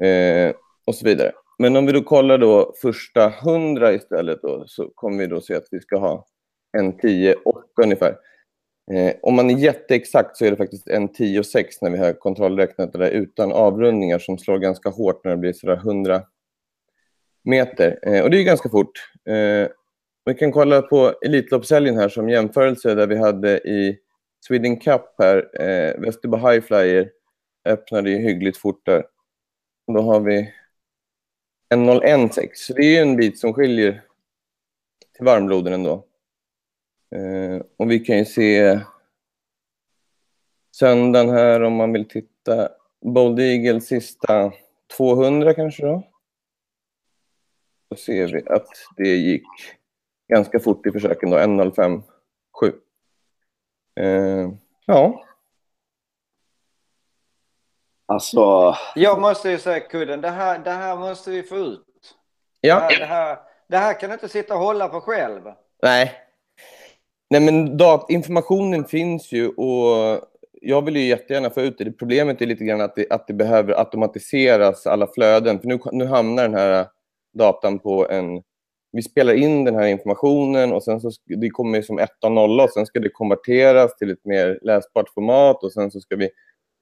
eh, 0.00 0.54
och 0.86 0.94
så 0.94 1.04
vidare. 1.04 1.32
Men 1.58 1.76
om 1.76 1.86
vi 1.86 1.92
då 1.92 2.02
kollar 2.02 2.38
då 2.38 2.74
första 2.82 3.26
100 3.26 3.92
istället 3.92 4.42
då, 4.42 4.64
så 4.66 4.90
kommer 4.94 5.18
vi 5.18 5.26
då 5.26 5.40
se 5.40 5.54
att 5.54 5.68
vi 5.70 5.80
ska 5.80 5.98
ha 5.98 6.26
en 6.78 6.92
10,8 6.92 7.34
ungefär. 7.82 8.16
Eh, 8.92 9.14
om 9.22 9.34
man 9.34 9.50
är 9.50 9.58
jätteexakt 9.58 10.36
så 10.36 10.44
är 10.44 10.50
det 10.50 10.56
faktiskt 10.56 10.88
en 10.88 11.08
10,6 11.08 11.64
när 11.80 11.90
vi 11.90 11.98
har 11.98 12.12
kontrollräknat 12.12 12.92
det 12.92 12.98
där 12.98 13.10
utan 13.10 13.52
avrundningar 13.52 14.18
som 14.18 14.38
slår 14.38 14.58
ganska 14.58 14.88
hårt 14.88 15.24
när 15.24 15.30
det 15.30 15.36
blir 15.36 15.52
sådär 15.52 15.76
100 15.76 16.22
meter. 17.44 17.98
Eh, 18.02 18.22
och 18.22 18.30
det 18.30 18.38
är 18.38 18.44
ganska 18.44 18.68
fort. 18.68 19.10
Eh, 19.28 19.68
vi 20.24 20.34
kan 20.34 20.52
kolla 20.52 20.82
på 20.82 21.14
Elitloppshelgen 21.24 21.96
här 21.96 22.08
som 22.08 22.28
jämförelse 22.28 22.94
där 22.94 23.06
vi 23.06 23.16
hade 23.16 23.58
i 23.58 23.98
Sweden 24.46 24.76
Cup 24.76 25.02
här, 25.18 25.60
eh, 25.60 26.00
Västerbo 26.00 26.36
High 26.36 26.60
Flyer 26.60 27.10
öppnade 27.68 28.10
ju 28.10 28.18
hyggligt 28.18 28.56
fort 28.56 28.86
där. 28.86 29.04
Och 29.86 29.94
Då 29.94 30.00
har 30.00 30.20
vi 30.20 30.52
1,01,6. 31.74 32.50
så 32.54 32.72
det 32.72 32.82
är 32.82 32.90
ju 32.90 32.96
en 32.96 33.16
bit 33.16 33.38
som 33.38 33.54
skiljer 33.54 34.02
till 35.16 35.24
varmbloden 35.24 35.72
ändå. 35.72 36.06
Eh, 37.14 37.62
och 37.76 37.90
vi 37.90 37.98
kan 37.98 38.18
ju 38.18 38.24
se 38.24 38.80
söndagen 40.76 41.30
här 41.30 41.62
om 41.62 41.72
man 41.72 41.92
vill 41.92 42.08
titta. 42.08 42.68
Bold 43.00 43.40
Eagle 43.40 43.80
sista 43.80 44.52
200 44.96 45.54
kanske 45.54 45.86
då. 45.86 46.02
Då 47.90 47.96
ser 47.96 48.28
vi 48.28 48.42
att 48.46 48.68
det 48.96 49.08
gick 49.08 49.46
ganska 50.28 50.60
fort 50.60 50.86
i 50.86 50.90
försöken 50.90 51.30
då, 51.30 51.36
1.05,7. 51.36 52.72
Eh, 54.00 54.50
ja. 54.86 55.25
Alltså, 58.06 58.74
Jag 58.94 59.20
måste 59.20 59.50
ju 59.50 59.58
säga 59.58 59.80
kudden, 59.80 60.20
det 60.20 60.28
här, 60.30 60.58
det 60.58 60.70
här 60.70 60.96
måste 60.96 61.30
vi 61.30 61.42
få 61.42 61.56
ut. 61.56 61.82
Det, 62.62 62.68
Ja, 62.68 62.74
här, 62.78 62.98
det, 62.98 63.04
här, 63.04 63.38
det 63.68 63.76
här 63.76 64.00
kan 64.00 64.10
du 64.10 64.14
inte 64.14 64.28
sitta 64.28 64.54
och 64.54 64.60
hålla 64.60 64.88
på 64.88 65.00
själv. 65.00 65.42
nej. 65.82 66.12
Nej 67.30 67.40
men 67.40 67.76
dat- 67.76 68.06
informationen 68.10 68.84
finns 68.84 69.32
ju 69.32 69.48
och 69.48 70.20
jag 70.52 70.84
vill 70.84 70.96
ju 70.96 71.02
jättegärna 71.08 71.50
få 71.50 71.60
ut 71.60 71.78
det. 71.78 71.84
det. 71.84 71.92
Problemet 71.92 72.42
är 72.42 72.46
lite 72.46 72.64
grann 72.64 72.80
att 72.80 72.96
det, 72.96 73.06
att 73.10 73.26
det 73.26 73.32
behöver 73.34 73.78
automatiseras 73.78 74.86
alla 74.86 75.06
flöden. 75.06 75.60
För 75.60 75.66
nu, 75.68 75.78
nu 75.92 76.04
hamnar 76.06 76.42
den 76.42 76.54
här 76.54 76.86
datan 77.38 77.78
på 77.78 78.08
en... 78.08 78.42
Vi 78.92 79.02
spelar 79.02 79.34
in 79.34 79.64
den 79.64 79.74
här 79.74 79.86
informationen 79.86 80.72
och 80.72 80.82
sen 80.82 81.00
så 81.00 81.10
det 81.24 81.50
kommer 81.50 81.82
som 81.82 81.98
1 81.98 82.10
och 82.24 82.32
0 82.32 82.60
och 82.60 82.70
sen 82.70 82.86
ska 82.86 83.00
det 83.00 83.08
konverteras 83.08 83.96
till 83.96 84.10
ett 84.10 84.24
mer 84.24 84.58
läsbart 84.62 85.08
format 85.14 85.64
och 85.64 85.72
sen 85.72 85.90
så 85.90 86.00
ska 86.00 86.16
vi 86.16 86.30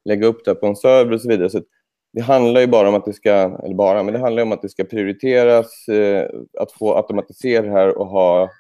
lägga 0.05 0.27
upp 0.27 0.45
det 0.45 0.55
på 0.55 0.67
en 0.67 0.77
server 0.77 1.13
och 1.13 1.21
så 1.21 1.29
vidare. 1.29 1.51
Så 1.51 1.61
det 2.13 2.23
handlar 2.23 2.61
ju 2.61 2.67
bara 2.67 2.89
om 2.89 2.95
att 2.95 3.05
det 3.05 3.13
ska, 3.13 3.31
eller 3.65 3.75
bara, 3.75 4.03
men 4.03 4.15
det 4.15 4.21
handlar 4.21 4.43
om 4.43 4.53
att 4.53 4.63
det 4.63 4.69
ska 4.69 4.85
prioriteras, 4.85 5.89
eh, 5.89 6.31
att 6.61 6.73
få 6.73 6.97
automatisera 6.97 7.63
det 7.63 7.71
här 7.71 7.99
och 7.99 8.07
ha 8.07 8.51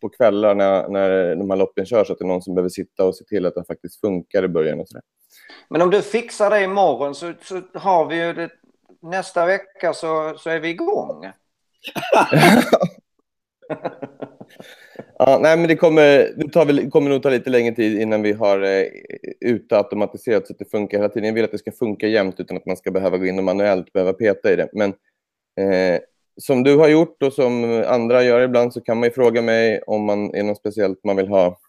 på 0.00 0.08
kvällar 0.08 0.54
när, 0.54 0.88
när 0.88 1.36
de 1.36 1.50
här 1.50 1.56
loppen 1.56 1.86
körs, 1.86 2.06
så 2.06 2.12
att 2.12 2.18
det 2.18 2.24
är 2.24 2.28
någon 2.28 2.42
som 2.42 2.54
behöver 2.54 2.68
sitta 2.68 3.04
och 3.04 3.16
se 3.16 3.24
till 3.24 3.46
att 3.46 3.54
det 3.54 3.64
faktiskt 3.64 4.00
funkar 4.00 4.44
i 4.44 4.48
början 4.48 4.80
och 4.80 4.88
sådär. 4.88 5.02
Men 5.68 5.82
om 5.82 5.90
du 5.90 6.02
fixar 6.02 6.50
det 6.50 6.62
imorgon 6.64 7.14
så, 7.14 7.32
så 7.42 7.62
har 7.74 8.06
vi 8.06 8.26
ju 8.26 8.32
det, 8.32 8.50
nästa 9.02 9.46
vecka 9.46 9.92
så, 9.92 10.34
så 10.38 10.50
är 10.50 10.60
vi 10.60 10.68
igång. 10.68 11.26
Ja, 15.22 15.38
nej, 15.42 15.56
men 15.56 15.68
det 15.68 15.76
kommer, 15.76 16.32
det 16.36 16.48
tar 16.52 16.66
väl, 16.66 16.90
kommer 16.90 17.10
nog 17.10 17.22
ta 17.22 17.30
lite 17.30 17.50
längre 17.50 17.74
tid 17.74 18.00
innan 18.00 18.22
vi 18.22 18.32
har 18.32 18.62
eh, 18.62 18.86
utautomatiserat 19.40 20.46
så 20.46 20.52
att 20.52 20.58
det 20.58 20.70
funkar 20.70 20.98
hela 20.98 21.08
tiden. 21.08 21.26
Jag 21.26 21.34
vill 21.34 21.44
att 21.44 21.52
det 21.52 21.58
ska 21.58 21.72
funka 21.72 22.06
jämt 22.06 22.40
utan 22.40 22.56
att 22.56 22.66
man 22.66 22.76
ska 22.76 22.90
behöva 22.90 23.18
gå 23.18 23.26
in 23.26 23.38
och 23.38 23.44
manuellt 23.44 23.92
behöva 23.92 24.12
peta 24.12 24.52
i 24.52 24.56
det. 24.56 24.68
Men 24.72 24.90
eh, 25.60 26.00
som 26.36 26.62
du 26.62 26.76
har 26.76 26.88
gjort 26.88 27.22
och 27.22 27.32
som 27.32 27.84
andra 27.86 28.22
gör 28.22 28.40
ibland 28.40 28.72
så 28.72 28.80
kan 28.80 28.96
man 28.96 29.08
ju 29.08 29.10
fråga 29.10 29.42
mig 29.42 29.82
om 29.86 30.04
man 30.04 30.34
är 30.34 30.42
något 30.42 30.58
speciellt 30.58 31.04
man 31.04 31.16
vill 31.16 31.28
ha 31.28 31.60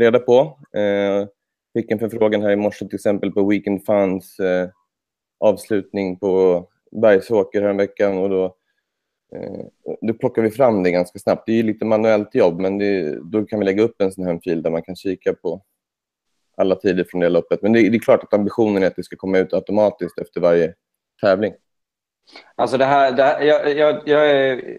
reda 0.00 0.18
på. 0.18 0.40
Eh, 0.76 1.26
fick 1.74 1.90
en 1.90 1.98
förfrågan 1.98 2.42
här 2.42 2.50
i 2.50 2.56
morse 2.56 2.86
till 2.86 2.94
exempel 2.94 3.32
på 3.32 3.48
Weekend 3.48 3.86
Funds 3.86 4.38
eh, 4.38 4.68
avslutning 5.40 6.18
på 6.18 6.64
Bergsåker 7.02 7.62
häromveckan 7.62 8.18
och 8.18 8.30
då 8.30 8.56
då 10.00 10.14
plockar 10.14 10.42
vi 10.42 10.50
fram 10.50 10.82
det 10.82 10.90
ganska 10.90 11.18
snabbt. 11.18 11.46
Det 11.46 11.52
är 11.52 11.56
ju 11.56 11.62
lite 11.62 11.84
manuellt 11.84 12.34
jobb, 12.34 12.60
men 12.60 12.78
det, 12.78 13.18
då 13.22 13.44
kan 13.46 13.58
vi 13.58 13.64
lägga 13.64 13.82
upp 13.82 14.00
en 14.00 14.12
sån 14.12 14.24
här 14.26 14.40
fil 14.44 14.62
där 14.62 14.70
man 14.70 14.82
kan 14.82 14.96
kika 14.96 15.32
på 15.34 15.62
alla 16.56 16.74
tider 16.74 17.04
från 17.04 17.20
det 17.20 17.28
loppet. 17.28 17.62
Men 17.62 17.72
det, 17.72 17.88
det 17.90 17.96
är 17.96 18.00
klart 18.00 18.22
att 18.22 18.34
ambitionen 18.34 18.82
är 18.82 18.86
att 18.86 18.96
det 18.96 19.02
ska 19.02 19.16
komma 19.16 19.38
ut 19.38 19.52
automatiskt 19.52 20.18
efter 20.18 20.40
varje 20.40 20.74
tävling. 21.20 21.54
Alltså 22.54 22.78
det 22.78 22.84
här, 22.84 23.12
det 23.12 23.22
här 23.22 23.40
jag, 23.42 23.76
jag, 23.78 24.02
jag, 24.08 24.30
är, 24.30 24.78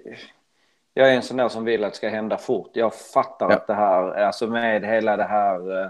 jag 0.93 1.09
är 1.11 1.15
en 1.15 1.21
sån 1.21 1.37
där 1.37 1.49
som 1.49 1.65
vill 1.65 1.83
att 1.83 1.91
det 1.91 1.97
ska 1.97 2.09
hända 2.09 2.37
fort. 2.37 2.71
Jag 2.73 2.95
fattar 2.95 3.49
Ja. 3.49 3.55
att 3.55 3.67
det 3.67 3.73
här, 3.73 4.03
alltså 4.13 4.47
med 4.47 4.85
hela 4.85 5.17
det 5.17 5.23
här, 5.23 5.81
eh, 5.83 5.89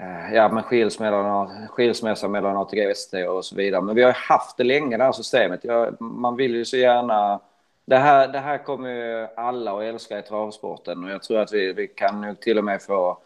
Eh, 0.00 0.34
ja 0.34 0.48
men 0.48 0.62
skilsmässa, 0.62 1.50
skilsmässa 1.68 2.28
mellan 2.28 2.56
ATG 2.56 2.86
och 2.86 2.90
ST 2.90 3.26
och 3.26 3.44
så 3.44 3.56
vidare. 3.56 3.82
Men 3.82 3.94
vi 3.94 4.02
har 4.02 4.10
ju 4.10 4.14
haft 4.16 4.56
det 4.56 4.64
länge 4.64 4.96
det 4.96 5.04
här 5.04 5.12
systemet. 5.12 5.64
Jag, 5.64 6.00
man 6.00 6.36
vill 6.36 6.54
ju 6.54 6.64
så 6.64 6.76
gärna, 6.76 7.40
det 7.84 7.96
här, 7.96 8.28
det 8.28 8.38
här 8.38 8.58
kommer 8.58 8.90
ju 8.90 9.26
alla 9.36 9.78
att 9.78 9.82
älska 9.82 10.18
i 10.18 10.22
travsporten 10.22 11.04
och 11.04 11.10
jag 11.10 11.22
tror 11.22 11.38
att 11.38 11.52
vi, 11.52 11.72
vi 11.72 11.86
kan 11.86 12.20
nog 12.20 12.40
till 12.40 12.58
och 12.58 12.64
med 12.64 12.82
få 12.82 13.18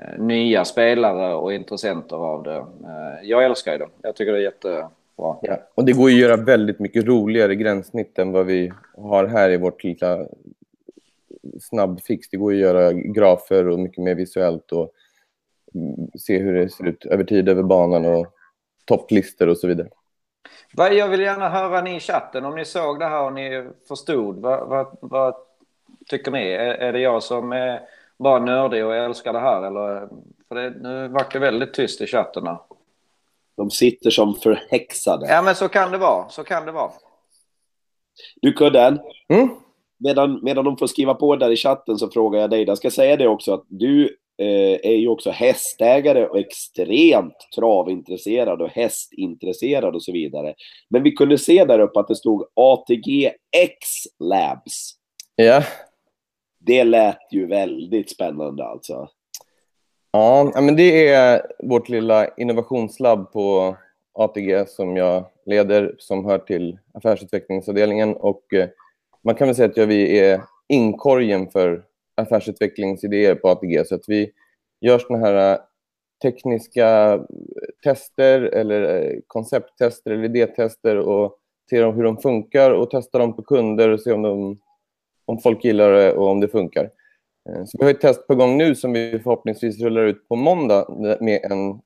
eh, 0.00 0.18
nya 0.18 0.64
spelare 0.64 1.34
och 1.34 1.52
intressenter 1.52 2.16
av 2.16 2.42
det. 2.42 2.56
Eh, 2.56 3.22
jag 3.22 3.44
älskar 3.44 3.72
ju 3.72 3.78
det. 3.78 3.88
Jag 4.02 4.16
tycker 4.16 4.32
det 4.32 4.38
är 4.38 4.42
jättebra. 4.42 4.90
Ja. 5.16 5.58
Och 5.74 5.84
det 5.84 5.92
går 5.92 6.10
ju 6.10 6.16
att 6.16 6.30
göra 6.30 6.44
väldigt 6.44 6.78
mycket 6.78 7.04
roligare 7.04 7.54
gränssnitt 7.54 8.18
än 8.18 8.32
vad 8.32 8.46
vi 8.46 8.72
har 8.96 9.26
här 9.26 9.50
i 9.50 9.56
vårt 9.56 9.84
lilla 9.84 10.26
snabbfix. 11.60 12.28
Det 12.28 12.36
går 12.36 12.52
ju 12.52 12.58
att 12.58 12.74
göra 12.74 12.92
grafer 12.92 13.68
och 13.68 13.78
mycket 13.78 14.04
mer 14.04 14.14
visuellt 14.14 14.72
och 14.72 14.92
se 16.18 16.38
hur 16.38 16.52
det 16.54 16.68
ser 16.68 16.86
ut 16.86 17.04
över 17.04 17.24
tid 17.24 17.48
över 17.48 17.62
banan 17.62 18.04
och 18.04 18.26
topplistor 18.84 19.48
och 19.48 19.58
så 19.58 19.66
vidare. 19.68 19.88
Vad- 20.74 20.94
Jag 20.94 21.08
vill 21.08 21.20
gärna 21.20 21.48
höra 21.48 21.80
ni 21.80 21.96
i 21.96 22.00
chatten 22.00 22.44
om 22.44 22.54
ni 22.54 22.64
såg 22.64 22.98
det 22.98 23.06
här 23.06 23.22
och 23.22 23.32
ni 23.32 23.68
förstod. 23.88 24.36
Vad, 24.40 24.68
vad, 24.68 24.96
vad 25.00 25.34
tycker 26.08 26.30
ni? 26.30 26.50
Är, 26.50 26.74
är 26.74 26.92
det 26.92 27.00
jag 27.00 27.22
som 27.22 27.52
är 27.52 27.80
bara 28.18 28.38
nördig 28.38 28.84
och 28.86 28.94
älskar 28.96 29.32
det 29.32 29.38
här? 29.40 29.62
Eller? 29.62 30.08
För 30.48 30.54
det, 30.54 30.70
nu 30.70 31.08
vart 31.08 31.32
det 31.32 31.38
väldigt 31.38 31.74
tyst 31.74 32.00
i 32.00 32.06
chatten. 32.06 32.46
här. 32.46 32.58
de 33.56 33.70
sitter 33.70 34.10
som 34.10 34.34
förhäxade. 34.34 35.26
Ja, 35.28 35.42
men 35.42 35.54
så 35.54 35.68
kan 35.68 35.90
det 35.92 35.98
vara. 35.98 36.28
Så 36.28 36.44
kan 36.44 36.66
det 36.66 36.72
vara. 36.72 36.90
Du 38.42 38.52
Kudden, 38.52 39.00
Mm? 39.28 39.48
medan, 39.98 40.40
medan 40.42 40.64
de 40.64 40.76
får 40.76 40.86
skriva 40.86 41.14
på 41.14 41.36
där 41.36 41.50
i 41.50 41.56
chatten 41.56 41.98
så 41.98 42.08
frågar 42.10 42.40
jag 42.40 42.50
dig. 42.50 42.64
Jag 42.64 42.78
ska 42.78 42.90
säga 42.90 43.16
det 43.16 43.28
också 43.28 43.54
att 43.54 43.64
du 43.68 44.16
är 44.38 44.96
ju 44.96 45.08
också 45.08 45.30
hästägare 45.30 46.26
och 46.26 46.38
extremt 46.38 47.48
travintresserad 47.56 48.62
och 48.62 48.68
hästintresserad 48.68 49.94
och 49.94 50.02
så 50.02 50.12
vidare. 50.12 50.54
Men 50.88 51.02
vi 51.02 51.12
kunde 51.12 51.38
se 51.38 51.64
där 51.64 51.78
uppe 51.78 52.00
att 52.00 52.08
det 52.08 52.16
stod 52.16 52.46
ATG 52.54 53.32
X 53.56 53.88
Labs. 54.18 54.92
Ja. 55.36 55.62
Det 56.58 56.84
lät 56.84 57.32
ju 57.32 57.46
väldigt 57.46 58.10
spännande 58.10 58.64
alltså. 58.64 59.08
Ja, 60.10 60.52
men 60.54 60.76
det 60.76 61.08
är 61.08 61.42
vårt 61.58 61.88
lilla 61.88 62.28
innovationslabb 62.36 63.32
på 63.32 63.76
ATG 64.14 64.68
som 64.68 64.96
jag 64.96 65.24
leder, 65.46 65.94
som 65.98 66.24
hör 66.24 66.38
till 66.38 66.78
affärsutvecklingsavdelningen. 66.94 68.16
Och 68.16 68.54
eh, 68.54 68.68
man 69.24 69.34
kan 69.34 69.48
väl 69.48 69.54
säga 69.54 69.68
att 69.82 69.88
vi 69.88 70.18
är 70.18 70.40
inkorgen 70.68 71.50
för 71.50 71.84
affärsutvecklingsidéer 72.16 73.34
på 73.34 73.48
ATG. 73.48 73.84
Så 73.84 73.94
att 73.94 74.04
vi 74.06 74.32
gör 74.80 74.98
sådana 74.98 75.26
här 75.26 75.52
äh, 75.52 75.58
tekniska 76.22 77.14
äh, 77.14 77.20
tester 77.84 78.42
eller 78.42 79.04
äh, 79.04 79.18
koncepttester 79.26 80.10
eller 80.10 80.24
idétester 80.24 80.96
och 80.96 81.38
ser 81.70 81.92
hur 81.92 82.04
de 82.04 82.16
funkar 82.16 82.70
och 82.70 82.90
testar 82.90 83.18
dem 83.18 83.36
på 83.36 83.42
kunder 83.42 83.88
och 83.88 84.00
ser 84.00 84.14
om, 84.14 84.22
de, 84.22 84.58
om 85.24 85.38
folk 85.38 85.64
gillar 85.64 85.92
det 85.92 86.12
och 86.12 86.28
om 86.28 86.40
det 86.40 86.48
funkar. 86.48 86.90
Så 87.66 87.78
vi 87.78 87.84
har 87.84 87.90
ett 87.90 88.00
test 88.00 88.26
på 88.26 88.34
gång 88.34 88.58
nu 88.58 88.74
som 88.74 88.92
vi 88.92 89.18
förhoppningsvis 89.18 89.80
rullar 89.80 90.02
ut 90.02 90.28
på 90.28 90.36
måndag 90.36 90.86
med 91.20 91.44
en 91.44 91.80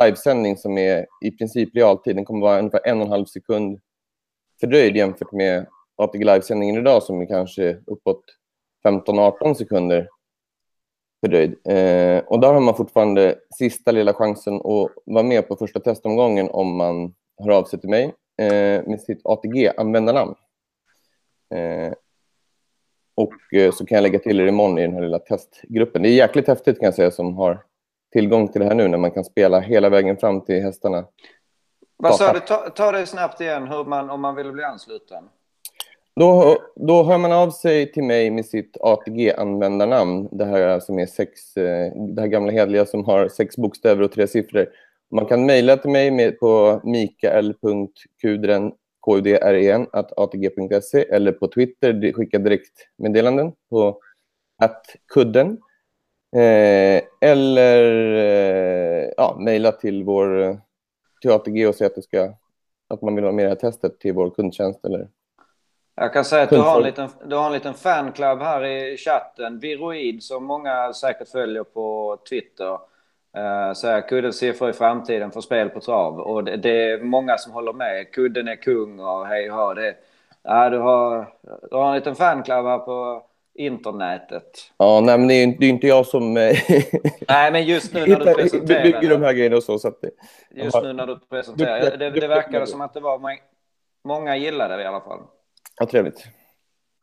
livesändning 0.00 0.56
som 0.56 0.78
är 0.78 1.06
i 1.24 1.30
princip 1.30 1.76
realtid. 1.76 2.16
Den 2.16 2.24
kommer 2.24 2.40
vara 2.40 2.58
ungefär 2.58 2.80
en 2.84 3.00
och 3.00 3.06
en 3.06 3.12
halv 3.12 3.24
sekund 3.24 3.80
fördröjd 4.60 4.96
jämfört 4.96 5.32
med 5.32 5.66
ATG 5.96 6.24
livesändningen 6.24 6.76
idag 6.76 7.02
som 7.02 7.20
är 7.20 7.26
kanske 7.26 7.78
uppåt 7.86 8.24
15-18 8.84 9.54
sekunder 9.54 10.08
fördröjd. 11.20 11.50
Eh, 11.64 12.24
och 12.26 12.40
där 12.40 12.52
har 12.52 12.60
man 12.60 12.76
fortfarande 12.76 13.38
sista 13.58 13.90
lilla 13.90 14.14
chansen 14.14 14.56
att 14.56 14.92
vara 15.04 15.22
med 15.22 15.48
på 15.48 15.56
första 15.56 15.80
testomgången 15.80 16.50
om 16.50 16.76
man 16.76 17.14
hör 17.42 17.50
av 17.50 17.64
sig 17.64 17.80
till 17.80 17.90
mig 17.90 18.04
eh, 18.38 18.86
med 18.86 19.00
sitt 19.00 19.20
ATG-användarnamn. 19.24 20.34
Eh, 21.54 21.92
och 23.14 23.54
eh, 23.54 23.72
så 23.72 23.86
kan 23.86 23.96
jag 23.96 24.02
lägga 24.02 24.18
till 24.18 24.40
er 24.40 24.46
imorgon 24.46 24.78
i 24.78 24.82
den 24.82 24.94
här 24.94 25.02
lilla 25.02 25.18
testgruppen. 25.18 26.02
Det 26.02 26.08
är 26.08 26.14
jäkligt 26.14 26.48
häftigt 26.48 26.78
kan 26.78 26.86
jag 26.86 26.94
säga 26.94 27.10
som 27.10 27.36
har 27.36 27.64
tillgång 28.12 28.48
till 28.48 28.60
det 28.60 28.66
här 28.66 28.74
nu 28.74 28.88
när 28.88 28.98
man 28.98 29.10
kan 29.10 29.24
spela 29.24 29.60
hela 29.60 29.88
vägen 29.88 30.16
fram 30.16 30.40
till 30.40 30.62
hästarna. 30.62 31.04
Vad 31.96 32.16
sa 32.16 32.32
du? 32.32 32.40
Ta, 32.40 32.70
ta 32.70 32.92
det 32.92 33.06
snabbt 33.06 33.40
igen 33.40 33.68
hur 33.68 33.84
man, 33.84 34.10
om 34.10 34.20
man 34.20 34.34
vill 34.34 34.52
bli 34.52 34.64
ansluten. 34.64 35.24
Då, 36.14 36.58
då 36.76 37.02
hör 37.02 37.18
man 37.18 37.32
av 37.32 37.50
sig 37.50 37.92
till 37.92 38.04
mig 38.04 38.30
med 38.30 38.46
sitt 38.46 38.76
ATG-användarnamn. 38.80 40.28
Det 40.32 40.44
här 40.44 40.80
som 40.80 40.98
är 40.98 41.06
sex, 41.06 41.56
eh, 41.56 41.92
det 41.94 42.20
här 42.20 42.28
gamla 42.28 42.52
hedliga 42.52 42.86
som 42.86 43.04
har 43.04 43.28
sex 43.28 43.56
bokstäver 43.56 44.02
och 44.02 44.12
tre 44.12 44.26
siffror. 44.26 44.66
Man 45.10 45.26
kan 45.26 45.46
mejla 45.46 45.76
till 45.76 45.90
mig 45.90 46.10
med, 46.10 46.38
på 46.38 46.80
mikael.kudren, 46.84 48.72
kudren, 49.06 49.86
atg.se 49.92 51.04
eller 51.10 51.32
på 51.32 51.48
Twitter, 51.48 52.12
skicka 52.12 52.38
direktmeddelanden 52.38 53.52
på 53.70 53.98
kudden. 55.14 55.58
Eh, 56.36 57.02
eller 57.20 58.14
eh, 58.14 59.10
ja, 59.16 59.36
mejla 59.40 59.72
till 59.72 60.04
vår 60.04 60.42
eh, 60.42 60.56
till 61.20 61.30
ATG 61.30 61.66
och 61.66 61.74
säga 61.74 61.90
att, 61.96 62.04
ska, 62.04 62.34
att 62.88 63.02
man 63.02 63.14
vill 63.14 63.24
vara 63.24 63.34
med 63.34 63.42
i 63.42 63.44
det 63.44 63.48
här 63.48 63.70
testet 63.70 64.00
till 64.00 64.12
vår 64.12 64.30
kundtjänst 64.30 64.84
eller 64.84 65.08
jag 65.94 66.12
kan 66.12 66.24
säga 66.24 66.42
att 66.42 66.50
du 66.50 66.58
har, 66.58 66.76
en 66.76 66.82
liten, 66.82 67.08
du 67.24 67.36
har 67.36 67.46
en 67.46 67.52
liten 67.52 67.74
fanclub 67.74 68.40
här 68.40 68.64
i 68.64 68.96
chatten. 68.96 69.58
Viroid 69.58 70.22
som 70.22 70.44
många 70.44 70.92
säkert 70.92 71.28
följer 71.28 71.64
på 71.64 72.18
Twitter. 72.28 72.78
Uh, 73.38 73.72
säger 73.72 74.08
kuddens 74.08 74.36
siffror 74.36 74.70
i 74.70 74.72
framtiden 74.72 75.30
för 75.30 75.40
spel 75.40 75.68
på 75.68 75.80
trav. 75.80 76.20
Och 76.20 76.44
det, 76.44 76.56
det, 76.56 76.90
är 76.90 76.98
många 76.98 77.38
som 77.38 77.52
håller 77.52 77.72
med. 77.72 78.12
Kudden 78.12 78.48
är 78.48 78.56
kung 78.56 79.00
och 79.00 79.26
hej 79.26 79.52
och. 79.52 79.74
Det, 79.74 79.94
ja, 80.42 80.70
du, 80.70 80.78
har, 80.78 81.26
du 81.70 81.76
har 81.76 81.88
en 81.88 81.94
liten 81.94 82.14
fanclub 82.14 82.64
här 82.64 82.78
på 82.78 83.22
internetet. 83.54 84.72
Ja, 84.76 85.00
nej, 85.00 85.18
men 85.18 85.28
det 85.28 85.34
är, 85.34 85.46
det 85.58 85.66
är 85.66 85.70
inte 85.70 85.86
jag 85.86 86.06
som 86.06 86.36
eh, 86.36 86.56
nej, 87.28 87.52
men 87.52 87.64
just 87.64 87.94
nu 87.94 88.06
när 88.06 88.18
du 88.18 88.34
presenterar 88.34 88.82
bygger 88.82 89.10
de 89.10 89.22
här 89.22 89.32
grejerna 89.32 89.56
och 89.56 89.62
så. 89.62 89.78
så 89.78 89.88
att 89.88 90.00
det, 90.00 90.10
just 90.50 90.82
nu 90.82 90.92
när 90.92 91.06
du 91.06 91.18
presenterar. 91.18 91.96
Det, 91.96 92.10
det 92.10 92.28
verkade 92.28 92.66
som 92.66 92.80
att 92.80 92.94
det 92.94 93.00
var 93.00 93.20
många 94.04 94.36
gillade 94.36 94.76
det 94.76 94.82
i 94.82 94.86
alla 94.86 95.00
fall. 95.00 95.20
Ja, 95.80 95.86
trevligt. 95.86 96.26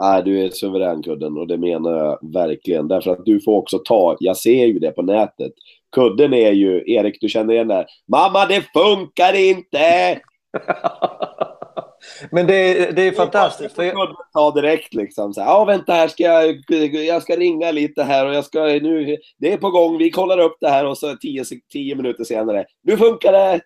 Nej, 0.01 0.23
du 0.23 0.45
är 0.45 0.49
suverän 0.49 1.03
Kudden 1.03 1.37
och 1.37 1.47
det 1.47 1.57
menar 1.57 1.91
jag 1.91 2.33
verkligen. 2.33 2.87
Därför 2.87 3.11
att 3.11 3.25
du 3.25 3.41
får 3.41 3.57
också 3.57 3.79
ta, 3.79 4.17
jag 4.19 4.37
ser 4.37 4.65
ju 4.65 4.79
det 4.79 4.91
på 4.91 5.01
nätet. 5.01 5.51
Kudden 5.95 6.33
är 6.33 6.51
ju, 6.51 6.83
Erik 6.93 7.17
du 7.21 7.29
känner 7.29 7.53
igen 7.53 7.67
det 7.67 7.73
här. 7.73 7.85
Mamma 8.07 8.45
det 8.45 8.61
funkar 8.73 9.33
inte! 9.33 10.21
Men 12.31 12.47
det, 12.47 12.91
det 12.95 13.07
är 13.07 13.11
fantastiskt. 13.11 13.75
För 13.75 13.83
jag... 13.83 14.15
Ta 14.33 14.51
direkt 14.51 14.93
liksom. 14.93 15.33
Så 15.33 15.41
här, 15.41 15.47
ja, 15.47 15.65
vänta 15.65 15.93
här, 15.93 16.07
ska 16.07 16.23
jag, 16.23 16.55
jag 16.91 17.21
ska 17.21 17.35
ringa 17.35 17.71
lite 17.71 18.03
här 18.03 18.25
och 18.25 18.33
jag 18.33 18.45
ska 18.45 18.63
nu, 18.63 19.17
det 19.37 19.53
är 19.53 19.57
på 19.57 19.69
gång, 19.69 19.97
vi 19.97 20.11
kollar 20.11 20.39
upp 20.39 20.57
det 20.59 20.69
här 20.69 20.85
och 20.85 20.97
så 20.97 21.15
tio, 21.15 21.43
tio 21.71 21.95
minuter 21.95 22.23
senare, 22.23 22.65
nu 22.83 22.97
funkar 22.97 23.31
det! 23.31 23.61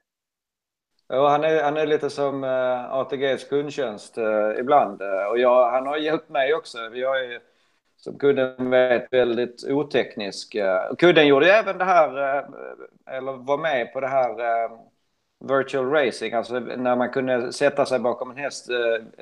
Ja, 1.14 1.30
han, 1.30 1.44
är, 1.44 1.64
han 1.64 1.78
är 1.78 1.88
lite 1.88 2.10
som 2.10 2.44
uh, 2.44 2.94
ATGs 2.94 3.44
kundtjänst 3.44 4.18
uh, 4.18 4.60
ibland. 4.60 5.02
Uh, 5.02 5.26
och 5.30 5.40
jag, 5.40 5.72
han 5.72 5.88
har 5.88 5.98
hjälpt 5.98 6.30
mig 6.30 6.54
också. 6.54 6.78
Jag 6.78 7.26
är, 7.26 7.40
som 7.98 8.20
kudden 8.20 8.70
vet, 8.70 9.14
väldigt 9.14 9.64
oteknisk. 9.70 10.56
Uh, 10.56 10.96
kudden 10.98 11.28
gjorde 11.28 11.54
även 11.54 11.78
det 11.78 11.86
här, 11.86 12.10
eller 13.06 13.32
var 13.32 13.58
med 13.58 13.94
på 13.94 14.00
det 14.00 14.08
här 14.08 14.70
virtual 15.40 15.90
racing, 15.90 16.34
alltså 16.34 16.60
när 16.60 16.96
man 16.96 17.10
kunde 17.10 17.54
sätta 17.54 17.86
sig 17.86 18.00
bakom 18.00 18.32
en 18.32 18.38
häst 18.38 18.70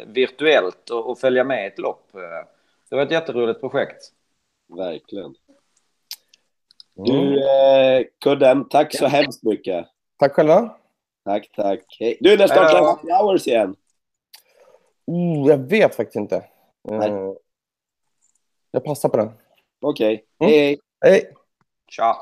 virtuellt 0.08 0.89
och, 0.89 1.10
och, 1.10 1.20
följa 1.20 1.44
med 1.44 1.68
ett 1.68 1.80
lopp. 1.80 2.10
det 2.89 2.96
var 2.96 3.04
ett 3.04 3.12
jätteroligt 3.12 3.60
projekt. 3.60 4.12
Verkligen. 4.78 5.36
Du, 6.96 7.39
eh, 7.39 8.04
Kudden, 8.24 8.70
tack 8.70 8.96
så 8.96 9.08
hemskt 9.08 9.44
mycket. 9.44 9.88
Tack 10.20 10.34
själva. 10.34 10.80
Tack, 11.26 11.51
tack. 11.55 11.97
Hej. 11.99 12.17
Du, 12.19 12.38
när 12.38 12.47
startar 12.47 12.82
Happy 12.82 13.11
Hours 13.11 13.47
igen? 13.47 13.76
Oh, 15.05 15.49
jag 15.49 15.57
vet 15.57 15.95
faktiskt 15.95 16.15
inte. 16.15 16.36
Uh, 16.91 17.34
jag 18.72 18.84
passar 18.84 19.09
på 19.09 19.17
den. 19.17 19.32
Okej. 19.82 20.26
Okay. 20.39 20.49
Mm. 20.49 20.51
Hej, 20.51 20.80
hej. 21.05 21.34
Tja. 21.89 22.15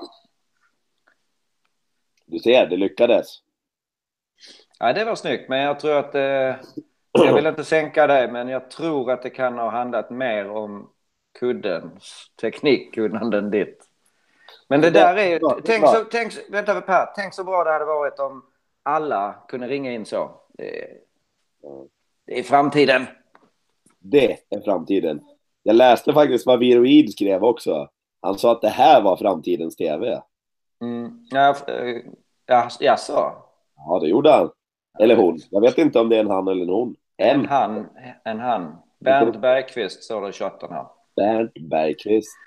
Du 2.26 2.40
ser, 2.40 2.68
det 2.68 2.78
lyckades. 2.78 3.28
Ja, 4.80 4.94
det 4.94 5.06
var 5.06 5.16
snyggt, 5.16 5.50
men 5.50 5.60
jag 5.60 5.80
tror 5.80 5.98
att... 5.98 6.16
Eh, 6.16 6.56
jag 7.12 7.34
vill 7.34 7.48
inte 7.48 7.64
sänka 7.64 8.08
dig, 8.08 8.32
men 8.32 8.50
jag 8.50 8.72
tror 8.72 9.12
att 9.12 9.22
det 9.22 9.30
kan 9.30 9.58
ha 9.58 9.70
handlat 9.70 10.10
mer 10.10 10.50
om 10.50 10.90
kuddens 11.40 12.32
teknikkunnande 12.42 13.38
än 13.38 13.52
ditt. 13.52 13.86
Men 14.68 14.82
det 14.82 14.90
där 14.90 15.18
är... 15.18 15.62
Tänk 15.62 15.88
så, 15.88 16.04
tänk, 16.12 16.34
vänta, 16.50 16.82
Per, 16.82 17.06
tänk 17.16 17.34
så 17.34 17.44
bra 17.44 17.64
det 17.64 17.72
hade 17.72 17.86
varit 17.86 18.20
om 18.20 18.46
alla 18.84 19.36
kunde 19.48 19.68
ringa 19.68 19.92
in 19.92 20.06
så. 20.06 20.32
Det 20.54 20.84
är, 20.84 20.98
det 22.26 22.40
är 22.40 22.44
framtiden. 22.44 23.06
Det 24.00 24.38
är 24.50 24.62
framtiden. 24.62 25.22
Jag 25.64 25.76
läste 25.76 26.14
faktiskt 26.14 26.46
vad 26.46 26.60
Viroid 26.60 27.12
skrev 27.12 27.44
också. 27.44 27.90
Han 28.22 28.38
sa 28.38 28.52
att 28.52 28.62
det 28.62 28.70
här 28.70 29.02
var 29.02 29.18
framtidens 29.18 29.76
tv. 29.76 30.22
Mm. 30.82 31.26
Ja, 31.30 31.56
ja, 32.46 32.70
jaså? 32.80 33.34
Ja, 33.76 34.00
det 34.00 34.08
gjorde 34.08 34.32
han. 34.32 34.52
Eller 35.00 35.16
hon. 35.16 35.40
Jag 35.50 35.62
vet 35.62 35.78
inte 35.78 36.00
om 36.00 36.10
det 36.10 36.16
är 36.16 36.20
en 36.20 36.30
han 36.30 36.48
eller 36.48 36.64
en 36.64 36.70
hon. 36.70 36.96
En, 37.18 37.40
en 37.40 37.46
han. 37.46 37.88
En 38.24 38.40
han. 38.40 38.76
Bernt 39.00 39.42
Bergqvist 39.42 40.04
står 40.04 40.22
det 40.22 40.30
i 40.30 40.32
chatten 40.32 40.72
här. 40.72 40.86
Bernt 41.16 41.54
Bergqvist. 41.70 42.38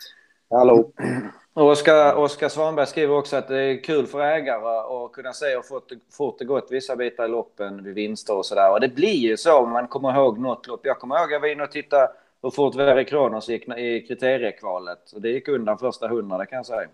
Hallå. 0.51 0.93
Oskar, 1.55 2.15
Oskar 2.15 2.49
Svanberg 2.49 2.87
skriver 2.87 3.15
också 3.15 3.37
att 3.37 3.49
det 3.49 3.59
är 3.63 3.85
kul 3.85 4.07
för 4.07 4.21
ägare 4.21 5.05
att 5.05 5.13
kunna 5.13 5.33
se 5.33 5.47
hur 5.47 5.63
fort, 5.63 5.93
fort 6.13 6.39
det 6.39 6.45
gått 6.45 6.69
vissa 6.71 6.97
bitar 6.97 7.25
i 7.25 7.29
loppen 7.29 7.85
vid 7.85 7.95
vinster 7.95 8.37
och 8.37 8.47
sådär. 8.47 8.73
Och 8.73 8.81
det 8.81 8.89
blir 8.89 9.17
ju 9.17 9.37
så 9.37 9.59
om 9.59 9.71
man 9.71 9.89
kommer 9.89 10.15
ihåg 10.15 10.39
något 10.39 10.67
lopp. 10.67 10.81
Jag 10.85 10.99
kommer 10.99 11.15
ihåg 11.15 11.25
att 11.25 11.33
jag 11.33 11.41
var 11.41 11.49
inne 11.49 11.63
och 11.63 11.71
tittade 11.71 12.09
hur 12.43 12.51
fort 12.51 12.75
Verre 12.75 13.05
Kronos 13.05 13.49
gick 13.49 13.69
i 13.69 14.07
kriteriekvalet. 14.09 15.13
Och 15.15 15.21
det 15.21 15.29
gick 15.29 15.49
undan 15.49 15.79
första 15.79 16.09
hundra, 16.09 16.39
det 16.39 16.47
kan 16.47 16.57
jag 16.57 16.67
säga. 16.67 16.89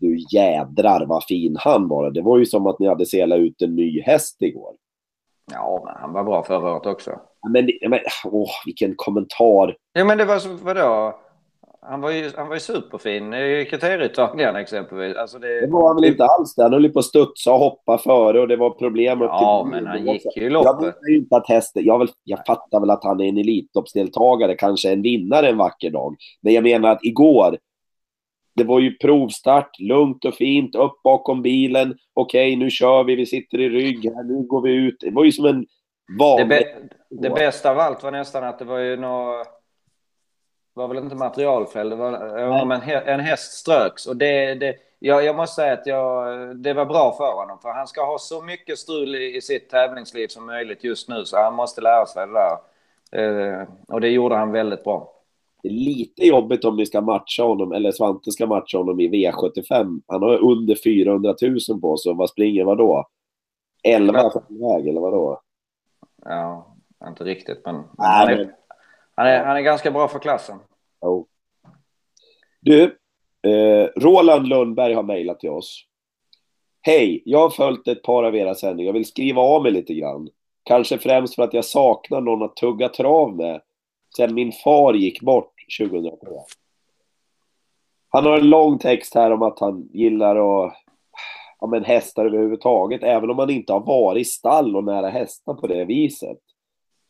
Du 0.00 0.16
jädrar 0.32 1.06
vad 1.06 1.24
fin 1.24 1.56
han 1.60 1.88
var. 1.88 2.10
Det 2.10 2.22
var 2.22 2.38
ju 2.38 2.46
som 2.46 2.66
att 2.66 2.78
ni 2.78 2.86
hade 2.86 3.06
selat 3.06 3.38
ut 3.38 3.62
en 3.62 3.74
ny 3.74 4.02
häst 4.02 4.42
igår. 4.42 4.74
Ja, 5.52 5.82
men 5.84 5.94
han 6.00 6.12
var 6.12 6.24
bra 6.24 6.42
förra 6.42 6.72
året 6.72 6.86
också. 6.86 7.20
Men, 7.52 7.70
men 7.88 8.00
åh, 8.24 8.50
vilken 8.64 8.94
kommentar. 8.96 9.76
Ja, 9.92 10.04
men 10.04 10.18
det 10.18 10.24
var 10.24 10.38
så, 10.38 10.48
vadå? 10.48 11.20
Han 11.86 12.00
var 12.00 12.10
ju, 12.10 12.30
han 12.36 12.48
var 12.48 12.56
ju 12.56 12.60
superfin 12.60 13.34
i 13.34 13.66
kriterieuttagningen 13.70 14.56
exempelvis. 14.56 15.16
Alltså 15.16 15.38
det, 15.38 15.60
det 15.60 15.66
var 15.66 15.88
han 15.88 15.96
väl 15.96 16.04
inte 16.04 16.24
alls. 16.24 16.54
Han 16.56 16.72
höll 16.72 16.88
på 16.88 16.98
att 16.98 17.04
studsa 17.04 17.52
och 17.52 17.58
hoppa 17.58 17.98
före 17.98 18.40
och 18.40 18.48
det 18.48 18.56
var 18.56 18.70
problem 18.70 19.20
ja, 19.20 19.68
men 19.70 19.86
han 19.86 20.06
gick 20.06 20.36
ju 20.36 20.50
loppet. 20.50 20.94
Jag 21.02 21.14
inte 21.14 21.36
att 21.36 21.48
hästen... 21.48 21.84
Jag, 21.84 22.08
jag 22.24 22.46
fattar 22.46 22.80
väl 22.80 22.90
att 22.90 23.04
han 23.04 23.20
är 23.20 23.24
en 23.24 23.38
Elitloppsdeltagare, 23.38 24.54
kanske 24.54 24.92
en 24.92 25.02
vinnare 25.02 25.48
en 25.48 25.58
vacker 25.58 25.90
dag. 25.90 26.16
Men 26.42 26.52
jag 26.52 26.62
menar 26.64 26.90
att 26.90 27.04
igår, 27.04 27.58
det 28.54 28.64
var 28.64 28.80
ju 28.80 28.98
provstart, 28.98 29.78
lugnt 29.78 30.24
och 30.24 30.34
fint, 30.34 30.74
upp 30.74 31.02
bakom 31.04 31.42
bilen. 31.42 31.94
Okej, 32.14 32.56
nu 32.56 32.70
kör 32.70 33.04
vi, 33.04 33.14
vi 33.14 33.26
sitter 33.26 33.60
i 33.60 33.68
rygg 33.68 34.04
här, 34.04 34.24
nu 34.24 34.46
går 34.46 34.62
vi 34.62 34.72
ut. 34.72 34.96
Det 35.00 35.10
var 35.10 35.24
ju 35.24 35.32
som 35.32 35.44
en 35.44 35.66
vanlig... 36.18 36.48
Det, 36.48 37.28
det 37.28 37.30
bästa 37.30 37.70
av 37.70 37.78
allt 37.78 38.02
var 38.02 38.10
nästan 38.10 38.44
att 38.44 38.58
det 38.58 38.64
var 38.64 38.78
ju 38.78 38.96
något 38.96 39.46
var 40.74 40.88
väl 40.88 40.98
inte 40.98 41.16
materialfel, 41.16 41.90
det 41.90 41.96
var 41.96 42.62
om 42.62 42.70
en, 42.70 43.20
häst 43.20 43.52
ströks. 43.52 44.06
Och 44.06 44.16
det, 44.16 44.54
det, 44.54 44.74
jag, 44.98 45.24
jag 45.24 45.36
måste 45.36 45.54
säga 45.54 45.72
att 45.72 45.86
jag, 45.86 46.56
det 46.56 46.72
var 46.72 46.86
bra 46.86 47.12
för 47.16 47.40
honom, 47.40 47.58
för 47.62 47.68
han 47.68 47.86
ska 47.86 48.04
ha 48.06 48.18
så 48.18 48.42
mycket 48.42 48.78
strul 48.78 49.14
i, 49.14 49.36
i 49.36 49.40
sitt 49.40 49.70
tävlingsliv 49.70 50.28
som 50.28 50.46
möjligt 50.46 50.84
just 50.84 51.08
nu, 51.08 51.24
så 51.24 51.36
han 51.36 51.54
måste 51.54 51.80
lära 51.80 52.06
sig 52.06 52.26
det 52.26 52.32
där. 52.32 52.56
Eh, 53.12 53.68
och 53.88 54.00
det 54.00 54.08
gjorde 54.08 54.36
han 54.36 54.52
väldigt 54.52 54.84
bra. 54.84 55.10
Det 55.62 55.68
är 55.68 55.72
lite 55.72 56.26
jobbigt 56.26 56.64
om 56.64 56.76
ni 56.76 56.86
ska 56.86 57.00
matcha 57.00 57.42
honom, 57.42 57.72
eller 57.72 57.92
Svante 57.92 58.32
ska 58.32 58.46
matcha 58.46 58.78
honom 58.78 59.00
i 59.00 59.08
V75. 59.08 60.00
Han 60.06 60.22
har 60.22 60.38
under 60.38 60.76
400 60.84 61.34
000 61.42 61.80
på 61.80 61.96
sig, 61.96 62.14
vad 62.14 62.30
springer 62.30 62.64
vad 62.64 62.78
då? 62.78 63.06
11 63.82 64.30
på 64.30 64.42
väg, 64.48 64.88
eller 64.88 65.00
vad 65.00 65.12
då? 65.12 65.40
Ja, 66.24 66.76
inte 67.08 67.24
riktigt, 67.24 67.62
men... 67.64 67.82
Nej, 67.98 68.36
men 68.36 68.50
han 69.14 69.26
är, 69.26 69.44
han 69.44 69.56
är 69.56 69.60
ganska 69.60 69.90
bra 69.90 70.08
för 70.08 70.18
klassen. 70.18 70.58
Oh. 71.00 71.24
Du, 72.60 72.98
eh, 73.42 73.88
Roland 73.96 74.48
Lundberg 74.48 74.94
har 74.94 75.02
mejlat 75.02 75.40
till 75.40 75.50
oss. 75.50 75.84
Hej, 76.82 77.22
jag 77.24 77.38
har 77.38 77.50
följt 77.50 77.88
ett 77.88 78.02
par 78.02 78.22
av 78.22 78.36
era 78.36 78.54
sändningar 78.54 78.90
och 78.90 78.96
vill 78.96 79.06
skriva 79.06 79.42
av 79.42 79.62
mig 79.62 79.72
lite 79.72 79.94
grann. 79.94 80.28
Kanske 80.62 80.98
främst 80.98 81.34
för 81.34 81.42
att 81.42 81.54
jag 81.54 81.64
saknar 81.64 82.20
någon 82.20 82.42
att 82.42 82.56
tugga 82.56 82.88
trav 82.88 83.36
med 83.36 83.60
sedan 84.16 84.34
min 84.34 84.52
far 84.52 84.94
gick 84.94 85.20
bort 85.22 85.52
2003. 85.80 86.30
Han 88.08 88.24
har 88.24 88.38
en 88.38 88.50
lång 88.50 88.78
text 88.78 89.14
här 89.14 89.30
om 89.30 89.42
att 89.42 89.58
han 89.58 89.88
gillar 89.92 90.36
att 90.36 90.74
ja, 91.60 91.66
men 91.66 91.84
hästar 91.84 92.26
överhuvudtaget, 92.26 93.02
även 93.02 93.30
om 93.30 93.38
han 93.38 93.50
inte 93.50 93.72
har 93.72 93.80
varit 93.80 94.20
i 94.20 94.24
stall 94.24 94.76
och 94.76 94.84
nära 94.84 95.08
hästar 95.08 95.54
på 95.54 95.66
det 95.66 95.84
viset. 95.84 96.38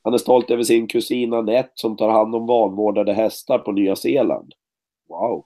Han 0.04 0.14
är 0.14 0.18
stolt 0.18 0.50
över 0.50 0.62
sin 0.62 0.86
kusin 0.86 1.32
Anette 1.32 1.72
som 1.74 1.96
tar 1.96 2.08
hand 2.08 2.34
om 2.34 2.46
vanvårdade 2.46 3.12
hästar 3.12 3.58
på 3.58 3.72
Nya 3.72 3.96
Zeeland. 3.96 4.52
Wow. 5.08 5.44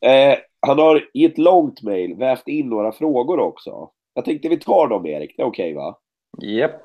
Eh, 0.00 0.38
han 0.66 0.78
har 0.78 1.10
i 1.14 1.24
ett 1.24 1.38
långt 1.38 1.82
mejl 1.82 2.14
vävt 2.14 2.48
in 2.48 2.68
några 2.68 2.92
frågor 2.92 3.40
också. 3.40 3.90
Jag 4.14 4.24
tänkte 4.24 4.48
vi 4.48 4.56
tar 4.56 4.88
dem, 4.88 5.06
Erik. 5.06 5.34
Det 5.36 5.42
är 5.42 5.46
okej, 5.46 5.72
okay, 5.72 5.84
va? 5.84 5.98
Japp. 6.42 6.82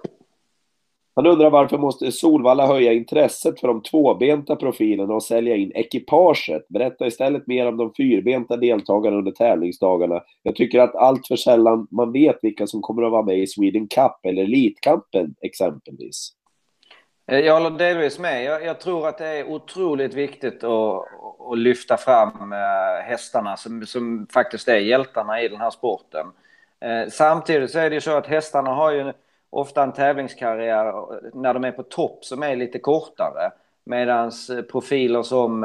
Han 1.15 1.26
undrar 1.26 1.49
varför 1.49 1.78
måste 1.78 2.11
Solvalla 2.11 2.68
höja 2.68 2.93
intresset 2.93 3.59
för 3.59 3.68
de 3.68 3.82
tvåbenta 3.82 4.55
profilerna 4.55 5.13
och 5.13 5.24
sälja 5.24 5.55
in 5.55 5.72
ekipaget? 5.76 6.68
Berätta 6.70 7.07
istället 7.07 7.47
mer 7.47 7.68
om 7.68 7.78
de 7.78 7.93
fyrbenta 7.97 8.57
deltagarna 8.57 9.18
under 9.18 9.32
tävlingsdagarna. 9.32 10.24
Jag 10.43 10.55
tycker 10.55 10.80
att 10.80 10.95
allt 10.95 11.28
för 11.28 11.36
sällan 11.36 11.88
man 11.91 12.11
vet 12.11 12.39
vilka 12.41 12.68
som 12.68 12.82
kommer 12.82 13.03
att 13.03 13.11
vara 13.11 13.24
med 13.24 13.39
i 13.39 13.47
Sweden 13.47 13.88
Cup 13.88 14.20
eller 14.24 14.43
Elitkampen 14.43 15.36
exempelvis. 15.41 16.37
Eh, 17.28 17.39
jag 17.39 17.53
håller 17.53 17.69
delvis 17.69 18.19
med. 18.19 18.43
Jag, 18.43 18.65
jag, 18.65 18.80
tror 18.80 19.07
att 19.07 19.17
det 19.17 19.25
är 19.28 19.49
otroligt 19.49 20.13
viktigt 20.13 20.63
att, 20.63 21.05
att 21.51 21.57
lyfta 21.57 21.97
fram 21.97 22.53
eh, 22.53 23.03
hästarna 23.03 23.57
som, 23.57 23.86
som 23.86 24.28
faktiskt 24.34 24.67
är 24.67 24.78
hjältarna 24.78 25.41
i 25.41 25.47
den 25.47 25.61
här 25.61 25.69
sporten. 25.69 26.28
Eh, 26.80 27.09
samtidigt 27.09 27.71
så 27.71 27.80
är 27.80 27.89
det 27.89 27.95
ju 27.95 28.01
så 28.01 28.17
att 28.17 28.28
hästarna 28.28 28.71
har 28.71 28.91
ju 28.91 29.13
ofta 29.49 29.84
en 29.84 29.93
tävlingskarriär 29.93 30.93
när 31.34 31.53
de 31.53 31.63
är 31.63 31.71
på 31.71 31.84
topp 31.84 32.25
som 32.25 32.43
är 32.43 32.55
lite 32.55 32.80
kortare. 32.80 33.51
Medan 33.84 34.32
profiler 34.71 35.23
som, 35.23 35.63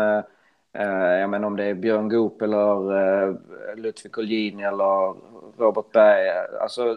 jag 0.73 1.31
menar 1.31 1.47
om 1.47 1.57
det 1.57 1.65
är 1.65 1.75
Björn 1.75 2.09
Goop 2.09 2.43
eller 2.43 3.77
Ludvig 3.77 4.13
Colgjini 4.13 4.63
eller 4.63 5.15
Robert 5.59 5.93
Berg, 5.93 6.29
alltså 6.61 6.97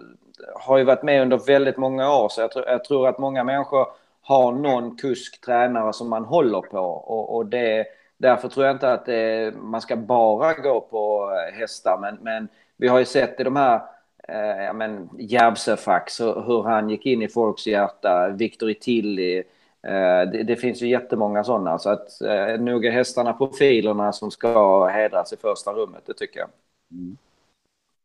har 0.56 0.78
ju 0.78 0.84
varit 0.84 1.04
med 1.04 1.22
under 1.22 1.38
väldigt 1.38 1.78
många 1.78 2.16
år. 2.16 2.30
Så 2.30 2.42
jag 2.42 2.52
tror, 2.52 2.66
jag 2.66 2.84
tror 2.84 3.08
att 3.08 3.18
många 3.18 3.44
människor 3.44 3.88
har 4.26 4.52
någon 4.52 4.98
kusk, 4.98 5.42
tränare 5.42 5.94
som 5.94 6.10
man 6.10 6.26
håller 6.26 6.62
på. 6.62 6.80
Och, 6.80 7.36
och 7.36 7.46
det, 7.46 7.86
därför 8.18 8.48
tror 8.48 8.66
jag 8.66 8.76
inte 8.76 8.94
att 8.94 9.06
det, 9.06 9.54
man 9.58 9.82
ska 9.82 9.96
bara 9.96 10.54
gå 10.54 10.82
på 10.82 11.32
eh, 11.32 11.60
hästar. 11.60 11.98
Men, 11.98 12.18
men 12.22 12.48
vi 12.78 12.88
har 12.88 13.00
ju 13.00 13.06
sett 13.06 13.40
i 13.40 13.44
de 13.44 13.56
här 13.56 13.82
eh, 14.28 14.64
ja, 14.66 14.74
men 14.74 15.10
Järvsöfax, 15.20 16.20
hur 16.22 16.64
han 16.64 16.90
gick 16.90 17.06
in 17.06 17.22
i 17.22 17.28
folks 17.28 17.68
hjärta. 17.68 18.30
Victor 18.30 18.74
Tilly. 18.74 19.38
Eh, 19.84 20.32
det, 20.32 20.44
det, 20.44 20.56
finns 20.56 20.82
ju 20.82 20.88
jättemånga 20.88 21.44
sådana. 21.44 21.80
Så 21.80 21.90
att 21.90 22.22
eh, 22.22 22.60
nog 22.60 22.86
är 22.86 22.92
hästarna 22.92 23.34
profilerna 23.34 24.12
som 24.14 24.32
ska 24.32 24.86
hedras 24.86 25.34
i 25.34 25.38
första 25.38 25.74
rummet, 25.74 26.04
det 26.06 26.14
tycker 26.14 26.40
jag. 26.40 26.50
Mm. 26.92 27.18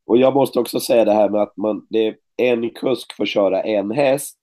Och 0.07 0.17
jag 0.17 0.35
måste 0.35 0.59
också 0.59 0.81
säga 0.81 1.05
det 1.05 1.13
här 1.13 1.29
med 1.29 1.43
att 1.43 1.57
man, 1.57 1.87
det 1.91 2.07
är 2.07 2.17
en 2.37 2.71
kusk 2.71 3.17
får 3.17 3.27
köra 3.27 3.63
en 3.63 3.91
häst 3.91 4.40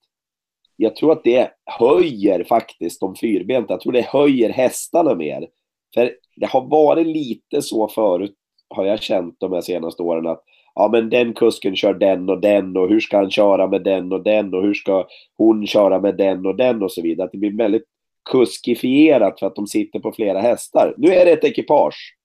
jag 0.80 0.96
tror 0.96 1.12
att 1.12 1.24
det 1.24 1.50
höjer 1.64 2.44
faktiskt 2.44 3.00
de 3.00 3.14
fyrbenta. 3.14 3.72
Jag 3.72 3.80
tror 3.80 3.92
det 3.92 4.06
höjer 4.06 4.50
hästarna 4.50 5.14
mer. 5.14 5.48
För 5.94 6.12
det 6.36 6.46
har 6.46 6.60
varit 6.60 7.06
lite 7.06 7.62
så 7.62 7.88
förut, 7.88 8.34
har 8.68 8.84
jag 8.84 9.02
känt 9.02 9.36
de 9.38 9.52
här 9.52 9.60
senaste 9.60 10.02
åren, 10.02 10.26
att 10.26 10.42
ja 10.74 10.88
men 10.92 11.10
den 11.10 11.34
kusken 11.34 11.76
kör 11.76 11.94
den 11.94 12.28
och 12.28 12.40
den 12.40 12.76
och 12.76 12.88
hur 12.88 13.00
ska 13.00 13.16
han 13.16 13.30
köra 13.30 13.66
med 13.66 13.82
den 13.82 14.12
och 14.12 14.22
den 14.22 14.54
och 14.54 14.62
hur 14.62 14.74
ska 14.74 15.06
hon 15.36 15.66
köra 15.66 16.00
med 16.00 16.16
den 16.16 16.46
och 16.46 16.56
den 16.56 16.82
och 16.82 16.92
så 16.92 17.02
vidare. 17.02 17.26
Att 17.26 17.32
det 17.32 17.38
blir 17.38 17.56
väldigt 17.56 17.84
kuskifierat 18.30 19.38
för 19.38 19.46
att 19.46 19.56
de 19.56 19.66
sitter 19.66 20.00
på 20.00 20.12
flera 20.12 20.40
hästar. 20.40 20.94
Nu 20.96 21.08
är 21.08 21.24
det 21.24 21.32
ett 21.32 21.44
ekipage. 21.44 22.16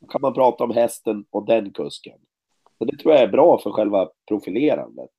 Då 0.00 0.06
kan 0.06 0.20
man 0.20 0.34
prata 0.34 0.64
om 0.64 0.70
hästen 0.70 1.24
och 1.30 1.46
den 1.46 1.72
kusken. 1.72 2.18
Så 2.78 2.84
det 2.84 2.96
tror 2.96 3.14
jag 3.14 3.22
är 3.22 3.28
bra 3.28 3.58
för 3.58 3.70
själva 3.70 4.08
profilerandet. 4.28 5.10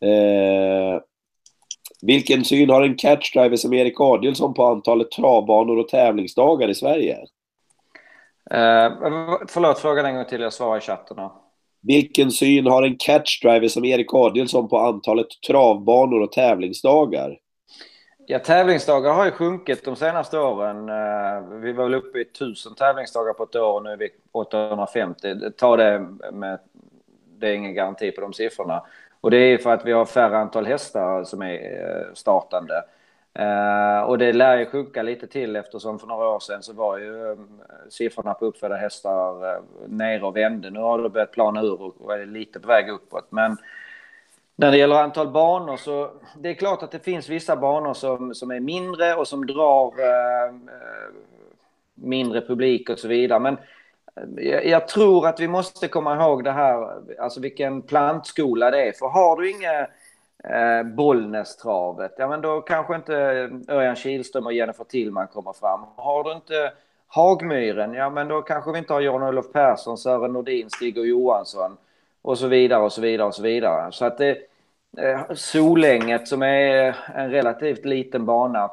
Eh, 0.00 1.00
vilken 2.02 2.44
syn 2.44 2.70
har 2.70 2.82
en 2.82 2.96
catchdriver 2.96 3.56
som 3.56 3.72
Erik 3.72 4.00
Adielsson 4.00 4.54
på 4.54 4.66
antalet 4.66 5.10
travbanor 5.10 5.76
och 5.76 5.88
tävlingsdagar 5.88 6.68
i 6.68 6.74
Sverige? 6.74 7.18
Eh, 8.50 8.92
förlåt, 9.48 9.78
frågan 9.78 10.06
en 10.06 10.14
gång 10.14 10.24
till. 10.24 10.40
Jag 10.40 10.52
svarar 10.52 10.78
i 10.78 10.80
chatten. 10.80 11.16
Då. 11.16 11.42
Vilken 11.82 12.30
syn 12.30 12.66
har 12.66 12.82
en 12.82 12.96
catchdriver 12.98 13.68
som 13.68 13.84
Erik 13.84 14.14
Adielsson 14.14 14.68
på 14.68 14.78
antalet 14.78 15.26
travbanor 15.46 16.20
och 16.20 16.32
tävlingsdagar? 16.32 17.38
Ja, 18.26 18.38
tävlingsdagar 18.38 19.12
har 19.12 19.24
ju 19.24 19.30
sjunkit 19.30 19.84
de 19.84 19.96
senaste 19.96 20.38
åren. 20.38 20.88
Eh, 20.88 21.60
vi 21.60 21.72
var 21.72 21.84
väl 21.84 21.94
uppe 21.94 22.18
i 22.18 22.22
1000 22.22 22.74
tävlingsdagar 22.74 23.32
på 23.32 23.42
ett 23.42 23.56
år 23.56 23.72
och 23.72 23.82
nu 23.82 23.90
är 23.90 23.96
vi 23.96 24.08
850. 24.32 25.34
Ta 25.56 25.76
det 25.76 26.06
med... 26.32 26.58
Det 27.38 27.48
är 27.48 27.54
ingen 27.54 27.74
garanti 27.74 28.10
på 28.10 28.20
de 28.20 28.32
siffrorna. 28.32 28.82
Och 29.20 29.30
det 29.30 29.36
är 29.36 29.58
för 29.58 29.72
att 29.72 29.86
vi 29.86 29.92
har 29.92 30.04
färre 30.04 30.38
antal 30.38 30.66
hästar 30.66 31.24
som 31.24 31.42
är 31.42 31.54
eh, 31.54 32.14
startande. 32.14 32.82
Uh, 33.38 34.00
och 34.00 34.18
det 34.18 34.32
lär 34.32 34.58
ju 34.58 34.66
sjunka 34.66 35.02
lite 35.02 35.26
till 35.26 35.56
eftersom 35.56 35.98
för 35.98 36.06
några 36.06 36.28
år 36.28 36.40
sedan 36.40 36.62
så 36.62 36.72
var 36.72 36.98
ju 36.98 37.12
um, 37.12 37.60
siffrorna 37.88 38.34
på 38.34 38.46
uppfödda 38.46 38.76
hästar 38.76 39.44
uh, 39.44 39.60
nere 39.86 40.22
och 40.22 40.36
vände. 40.36 40.70
Nu 40.70 40.80
har 40.80 41.02
det 41.02 41.08
börjat 41.08 41.32
plana 41.32 41.62
ur 41.62 41.92
och 42.02 42.14
är 42.14 42.26
lite 42.26 42.60
på 42.60 42.68
väg 42.68 42.88
uppåt. 42.88 43.26
Men 43.30 43.56
när 44.56 44.70
det 44.70 44.76
gäller 44.76 44.96
antal 44.96 45.28
banor 45.28 45.76
så 45.76 46.10
det 46.38 46.48
är 46.48 46.54
klart 46.54 46.82
att 46.82 46.90
det 46.90 47.04
finns 47.04 47.28
vissa 47.28 47.56
banor 47.56 47.94
som, 47.94 48.34
som 48.34 48.50
är 48.50 48.60
mindre 48.60 49.14
och 49.14 49.28
som 49.28 49.46
drar 49.46 49.86
uh, 49.86 50.54
mindre 51.94 52.40
publik 52.40 52.90
och 52.90 52.98
så 52.98 53.08
vidare. 53.08 53.38
Men 53.38 53.56
jag 54.62 54.88
tror 54.88 55.26
att 55.26 55.40
vi 55.40 55.48
måste 55.48 55.88
komma 55.88 56.14
ihåg 56.14 56.44
det 56.44 56.52
här, 56.52 56.88
alltså 57.18 57.40
vilken 57.40 57.82
plantskola 57.82 58.70
det 58.70 58.88
är. 58.88 58.92
För 58.92 59.06
har 59.06 59.36
du 59.36 59.50
inga 59.50 59.80
eh, 60.44 60.82
Bollnästravet, 60.82 62.14
ja 62.18 62.28
men 62.28 62.40
då 62.40 62.60
kanske 62.60 62.94
inte 62.94 63.14
Örjan 63.68 63.96
Kihlström 63.96 64.46
och 64.46 64.52
Jennifer 64.52 64.84
Tillman 64.84 65.26
kommer 65.26 65.52
fram. 65.52 65.80
Har 65.96 66.24
du 66.24 66.32
inte 66.32 66.72
Hagmyren, 67.06 67.94
ja 67.94 68.10
men 68.10 68.28
då 68.28 68.42
kanske 68.42 68.72
vi 68.72 68.78
inte 68.78 68.92
har 68.92 69.00
Jan-Olof 69.00 69.52
Persson, 69.52 69.98
Sören 69.98 70.32
Nordin, 70.32 70.70
Stig 70.70 70.98
och 70.98 71.06
Johansson 71.06 71.76
och 72.22 72.38
så 72.38 72.46
vidare 72.46 72.82
och 72.82 72.92
så 72.92 73.00
vidare 73.00 73.26
och 73.26 73.34
så 73.34 73.42
vidare. 73.42 73.92
Så 73.92 74.04
att 74.04 74.18
det, 74.18 74.38
eh, 74.98 75.20
Solänget 75.34 76.28
som 76.28 76.42
är 76.42 76.96
en 77.14 77.30
relativt 77.30 77.84
liten 77.84 78.26
bana, 78.26 78.70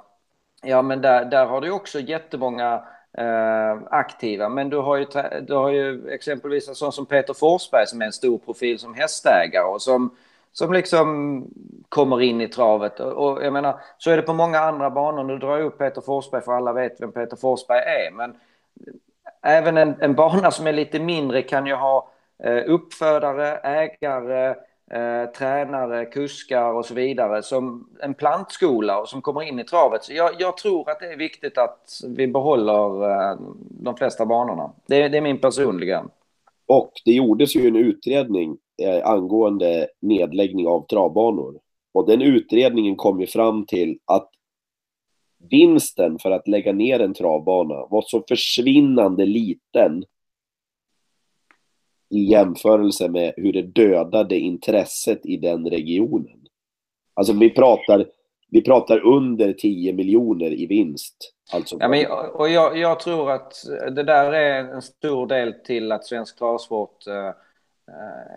ja 0.63 0.81
men 0.81 1.01
där, 1.01 1.25
där 1.25 1.45
har 1.45 1.61
du 1.61 1.71
också 1.71 1.99
jättemånga 1.99 2.83
eh, 3.17 3.77
aktiva. 3.89 4.49
Men 4.49 4.69
du 4.69 4.77
har, 4.77 4.97
ju, 4.97 5.05
du 5.41 5.53
har 5.53 5.69
ju 5.69 6.09
exempelvis 6.09 6.67
en 6.69 6.75
sån 6.75 6.91
som 6.91 7.05
Peter 7.05 7.33
Forsberg 7.33 7.87
som 7.87 8.01
är 8.01 8.05
en 8.05 8.13
stor 8.13 8.37
profil 8.37 8.79
som 8.79 8.93
hästägare 8.93 9.65
och 9.65 9.81
som, 9.81 10.15
som 10.51 10.73
liksom 10.73 11.47
kommer 11.89 12.21
in 12.21 12.41
i 12.41 12.47
travet. 12.47 12.99
Och, 12.99 13.11
och 13.11 13.45
jag 13.45 13.53
menar, 13.53 13.79
så 13.97 14.11
är 14.11 14.17
det 14.17 14.23
på 14.23 14.33
många 14.33 14.59
andra 14.59 14.89
banor. 14.89 15.23
Nu 15.23 15.37
drar 15.37 15.57
jag 15.57 15.65
upp 15.65 15.77
Peter 15.77 16.01
Forsberg 16.01 16.41
för 16.41 16.53
alla 16.53 16.73
vet 16.73 17.01
vem 17.01 17.11
Peter 17.11 17.37
Forsberg 17.37 17.79
är. 17.79 18.11
Men 18.11 18.35
även 19.41 19.77
en, 19.77 19.95
en 19.99 20.15
bana 20.15 20.51
som 20.51 20.67
är 20.67 20.73
lite 20.73 20.99
mindre 20.99 21.41
kan 21.41 21.65
ju 21.65 21.73
ha 21.73 22.09
eh, 22.43 22.63
uppfödare, 22.67 23.57
ägare, 23.57 24.55
eh, 24.93 25.31
tränare, 25.31 26.05
kuskar 26.05 26.73
och 26.73 26.85
så 26.85 26.93
vidare 26.93 27.43
som 27.43 27.89
en 28.01 28.13
plantskola 28.13 28.99
och 28.99 29.09
som 29.09 29.21
kommer 29.21 29.41
in 29.41 29.59
i 29.59 29.63
travet. 29.63 30.03
Så 30.03 30.13
jag, 30.13 30.31
jag 30.39 30.57
tror 30.57 30.89
att 30.89 30.99
det 30.99 31.13
är 31.13 31.17
viktigt 31.17 31.57
att 31.57 32.01
vi 32.07 32.27
behåller 32.27 33.11
eh, 33.11 33.37
de 33.69 33.95
flesta 33.95 34.25
banorna. 34.25 34.71
Det, 34.87 35.07
det, 35.07 35.17
är 35.17 35.21
min 35.21 35.41
personliga. 35.41 36.05
Och 36.65 36.91
det 37.05 37.11
gjordes 37.11 37.55
ju 37.55 37.67
en 37.67 37.75
utredning 37.75 38.57
eh, 38.81 39.09
angående 39.09 39.87
nedläggning 39.99 40.67
av 40.67 40.85
travbanor. 40.85 41.59
Och 41.93 42.07
den 42.07 42.21
utredningen 42.21 42.95
kom 42.95 43.21
ju 43.21 43.27
fram 43.27 43.65
till 43.65 43.99
att 44.05 44.29
vinsten 45.49 46.19
för 46.19 46.31
att 46.31 46.47
lägga 46.47 46.73
ner 46.73 46.99
en 46.99 47.13
travbana 47.13 47.85
var 47.89 48.03
så 48.07 48.23
försvinnande 48.27 49.25
liten 49.25 50.03
i 52.13 52.23
jämförelse 52.23 53.09
med 53.09 53.33
hur 53.37 53.53
det 53.53 53.61
dödade 53.61 54.35
intresset 54.35 55.25
i 55.25 55.37
den 55.37 55.69
regionen. 55.69 56.39
Alltså 57.13 57.33
vi 57.33 57.49
pratar, 57.49 58.05
vi 58.49 58.61
pratar 58.61 58.99
under 58.99 59.53
10 59.53 59.93
miljoner 59.93 60.53
i 60.53 60.65
vinst. 60.65 61.33
Alltså. 61.53 61.77
Ja, 61.79 61.87
men, 61.87 62.05
och 62.11 62.49
jag, 62.49 62.77
jag, 62.77 62.99
tror 62.99 63.31
att 63.31 63.53
det 63.91 64.03
där 64.03 64.31
är 64.31 64.73
en 64.73 64.81
stor 64.81 65.27
del 65.27 65.53
till 65.53 65.91
att 65.91 66.05
svensk 66.05 66.37
travsport 66.39 67.07
uh, 67.07 67.31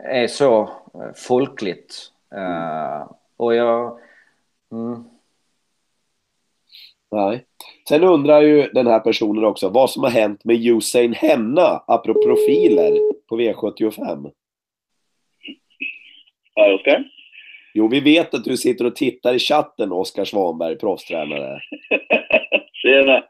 är 0.04 0.26
så 0.26 0.62
uh, 0.62 1.12
folkligt. 1.14 2.12
Uh, 2.34 3.12
och 3.36 3.54
jag... 3.54 3.98
Mm. 4.72 5.04
Nej. 7.10 7.44
Sen 7.88 8.04
undrar 8.04 8.40
ju 8.40 8.68
den 8.68 8.86
här 8.86 9.00
personen 9.00 9.44
också 9.44 9.68
vad 9.68 9.90
som 9.90 10.02
har 10.02 10.10
hänt 10.10 10.44
med 10.44 10.66
Usain 10.66 11.12
Henna, 11.12 11.82
apropå 11.86 12.22
profiler 12.22 13.15
på 13.28 13.40
V75. 13.40 14.30
Ja, 16.54 16.74
Oskar? 16.74 17.04
Jo, 17.74 17.88
vi 17.88 18.00
vet 18.00 18.34
att 18.34 18.44
du 18.44 18.56
sitter 18.56 18.84
och 18.84 18.96
tittar 18.96 19.34
i 19.34 19.38
chatten, 19.38 19.92
Oskar 19.92 20.24
Svanberg, 20.24 20.78
proffstränare. 20.78 21.60
Tjena! 22.72 23.22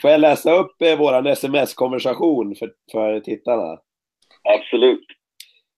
får 0.00 0.10
jag 0.10 0.20
läsa 0.20 0.52
upp 0.52 0.82
eh, 0.82 0.98
vår 0.98 1.26
sms-konversation 1.26 2.54
för, 2.54 2.70
för 2.92 3.20
tittarna? 3.20 3.78
Absolut. 4.42 5.04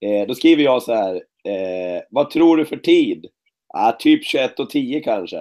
Eh, 0.05 0.27
då 0.27 0.35
skriver 0.35 0.63
jag 0.63 0.83
så 0.83 0.95
här. 0.95 1.15
Eh, 1.45 2.03
vad 2.11 2.31
tror 2.31 2.57
du 2.57 2.65
för 2.65 2.77
tid? 2.77 3.27
Ah, 3.75 3.93
typ 3.93 4.23
21.10 4.35 5.03
kanske. 5.03 5.41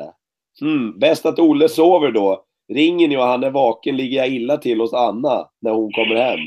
Hmm, 0.60 1.00
bäst 1.00 1.26
att 1.26 1.40
Olle 1.40 1.70
sover 1.70 2.12
då. 2.12 2.46
Ringer 2.74 3.08
ni 3.08 3.18
och 3.18 3.24
han 3.24 3.44
är 3.44 3.52
vaken 3.52 3.98
ligger 3.98 4.18
jag 4.18 4.30
illa 4.30 4.58
till 4.58 4.80
hos 4.80 4.94
Anna 4.94 5.50
när 5.62 5.72
hon 5.72 5.92
kommer 5.92 6.16
hem. 6.16 6.40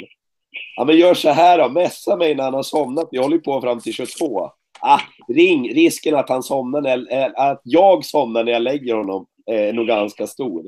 Ja, 0.76 0.84
men 0.84 0.96
gör 0.96 1.14
så 1.14 1.30
här 1.30 1.58
då. 1.58 1.68
Messa 1.68 2.16
mig 2.16 2.34
när 2.34 2.44
han 2.44 2.54
har 2.54 2.62
somnat. 2.62 3.08
Vi 3.10 3.18
håller 3.18 3.36
ju 3.36 3.42
på 3.42 3.60
fram 3.60 3.80
till 3.80 3.92
22. 3.92 4.50
Ah, 4.80 5.00
ring. 5.28 5.74
Risken 5.74 6.14
att 6.14 6.28
han 6.28 6.42
somnar 6.42 6.80
när, 6.80 7.12
eh, 7.12 7.30
att 7.36 7.60
jag 7.64 8.04
somnar 8.04 8.44
när 8.44 8.52
jag 8.52 8.62
lägger 8.62 8.94
honom 8.94 9.26
är 9.46 9.72
nog 9.72 9.86
ganska 9.86 10.26
stor. 10.26 10.64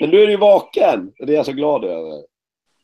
Men 0.00 0.10
nu 0.10 0.22
är 0.22 0.26
du 0.26 0.36
vaken. 0.36 1.12
Det 1.18 1.32
är 1.32 1.36
jag 1.36 1.46
så 1.46 1.52
glad 1.52 1.84
över. 1.84 2.22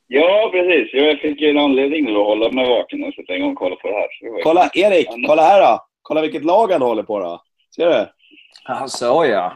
Ja, 0.06 0.48
precis. 0.52 0.94
Jag 0.94 1.18
fick 1.20 1.40
ju 1.40 1.50
en 1.50 1.58
anledning 1.58 2.04
nu 2.04 2.10
att 2.16 2.26
hålla 2.26 2.50
mig 2.52 2.68
vaken 2.68 3.04
och 3.04 3.14
sätta 3.14 3.36
igång 3.36 3.50
och 3.52 3.58
kolla 3.58 3.76
på 3.76 3.88
det 3.88 3.94
här. 3.94 4.08
Det 4.20 4.26
ju- 4.38 4.42
Kolla, 4.42 4.70
Erik, 4.74 5.08
kolla 5.26 5.42
här 5.42 5.60
då. 5.72 5.78
Kolla 6.02 6.20
vilket 6.20 6.44
lag 6.44 6.72
han 6.72 6.82
håller 6.82 7.02
på 7.02 7.18
då. 7.20 7.42
Ser 7.76 7.86
du? 7.86 8.06
Ja, 8.68 8.88
så 8.88 9.24
ja. 9.30 9.52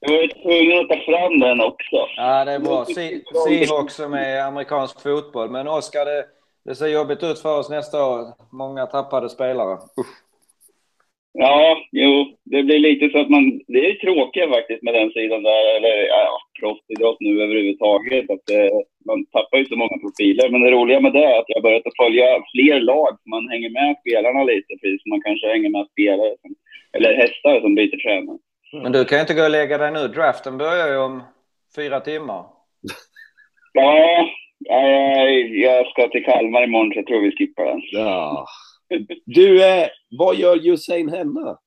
Jag 0.00 0.12
var 0.12 0.22
ju 0.22 0.28
tvungen 0.28 0.78
att 0.80 0.88
ta 0.88 0.96
fram 0.96 1.40
den 1.40 1.60
också. 1.60 1.96
Ja, 2.16 2.44
det 2.44 2.52
är 2.52 2.58
bra. 2.58 2.84
Se- 2.84 3.20
Seahawks 3.48 3.94
som 3.94 4.14
är 4.14 4.42
amerikansk 4.42 5.02
fotboll. 5.02 5.50
Men 5.50 5.68
Oskar, 5.68 6.04
det, 6.04 6.24
det 6.64 6.74
ser 6.74 6.86
jobbigt 6.86 7.22
ut 7.22 7.38
för 7.38 7.58
oss 7.58 7.70
nästa 7.70 8.06
år. 8.06 8.20
Många 8.52 8.86
tappade 8.86 9.28
spelare. 9.28 9.74
Usch. 9.74 10.16
Ja, 11.32 11.76
jo, 11.92 12.36
det 12.44 12.62
blir 12.62 12.78
lite 12.78 13.08
så 13.10 13.18
att 13.20 13.28
man... 13.30 13.60
Det 13.66 13.86
är 13.90 13.94
tråkigt 13.94 14.50
faktiskt 14.50 14.82
med 14.82 14.94
den 14.94 15.10
sidan 15.10 15.42
där, 15.42 15.76
eller 15.76 15.96
ja, 16.08 16.38
proffsidrott 16.60 17.16
nu 17.20 17.42
överhuvudtaget. 17.42 18.30
Att 18.30 18.50
eh, 18.50 18.76
man 19.06 19.26
tappar 19.26 19.58
ju 19.58 19.64
så 19.64 19.76
många 19.76 19.96
profiler. 20.04 20.48
Men 20.50 20.60
det 20.62 20.70
roliga 20.70 21.00
med 21.00 21.12
det 21.12 21.24
är 21.24 21.38
att 21.38 21.48
jag 21.48 21.56
har 21.56 21.62
börjat 21.68 21.86
att 21.86 22.00
följa 22.04 22.26
fler 22.54 22.80
lag. 22.80 23.12
Man 23.34 23.48
hänger 23.48 23.70
med 23.70 23.96
spelarna 24.00 24.44
lite, 24.44 24.72
precis 24.80 25.02
som 25.02 25.10
man 25.10 25.22
kanske 25.26 25.46
hänger 25.48 25.70
med 25.70 25.86
spelare. 25.92 26.32
Som, 26.42 26.50
eller 26.96 27.14
hästar 27.14 27.60
som 27.60 27.74
byter 27.74 27.98
tränare. 28.04 28.38
Men 28.72 28.92
du 28.92 29.04
kan 29.04 29.18
ju 29.18 29.20
inte 29.20 29.34
gå 29.34 29.44
och 29.44 29.50
lägga 29.50 29.78
dig 29.78 29.90
nu. 29.90 30.08
Draften 30.08 30.58
börjar 30.58 30.88
ju 30.88 30.96
om 30.96 31.22
fyra 31.76 32.00
timmar. 32.00 32.44
Ja, 33.72 34.28
jag, 35.52 35.86
ska 35.86 36.08
till 36.08 36.24
Kalmar 36.24 36.64
imorgon 36.64 36.92
så 36.92 36.98
jag 36.98 37.06
tror 37.06 37.20
vi 37.20 37.36
skippar 37.36 37.64
den. 37.64 37.80
Ja. 37.92 38.46
Du, 39.24 39.64
eh, 39.64 39.88
vad 40.18 40.36
gör 40.36 40.56
Hussein 40.56 41.08
hemma? 41.08 41.58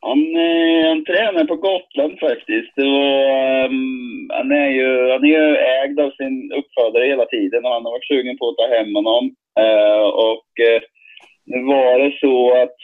Han, 0.00 0.36
eh, 0.36 0.88
han 0.88 1.04
tränar 1.04 1.44
på 1.44 1.56
Gotland 1.56 2.18
faktiskt. 2.20 2.72
Var, 2.76 3.64
ehm, 3.64 4.30
han, 4.30 4.52
är 4.52 4.70
ju, 4.70 5.10
han 5.12 5.24
är 5.24 5.28
ju 5.28 5.56
ägd 5.56 6.00
av 6.00 6.10
sin 6.10 6.52
uppfödare 6.52 7.06
hela 7.06 7.26
tiden 7.26 7.64
och 7.64 7.70
han 7.70 7.84
har 7.84 7.90
varit 7.90 8.06
sugen 8.08 8.38
på 8.38 8.48
att 8.48 8.56
ta 8.56 8.76
hem 8.76 8.94
honom. 8.94 9.34
Eh, 9.60 10.06
och 10.30 10.60
eh, 10.68 10.82
nu 11.44 11.62
var 11.62 11.98
det 11.98 12.18
så 12.20 12.62
att 12.62 12.78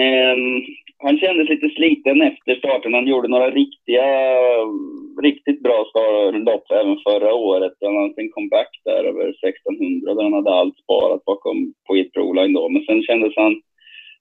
ehm, 0.00 0.62
han 0.98 1.18
kändes 1.18 1.48
lite 1.48 1.68
sliten 1.68 2.22
efter 2.22 2.54
starten. 2.54 2.94
Han 2.94 3.06
gjorde 3.06 3.28
några 3.28 3.50
riktiga, 3.50 4.04
riktigt 5.22 5.62
bra 5.62 5.84
lopp 6.32 6.70
även 6.70 6.98
förra 7.08 7.34
året. 7.34 7.72
Han 7.80 7.96
hade 7.96 8.22
en 8.22 8.30
comeback 8.30 8.80
där 8.84 9.04
över 9.04 9.28
1600 9.28 10.14
där 10.14 10.22
han 10.22 10.32
hade 10.32 10.50
allt 10.50 10.78
sparat 10.78 11.24
bakom 11.24 11.74
på 11.86 11.96
ett 11.96 12.12
Proline 12.12 12.52
då. 12.52 12.68
Men 12.68 12.84
sen 12.84 13.02
kändes 13.02 13.32
han 13.36 13.62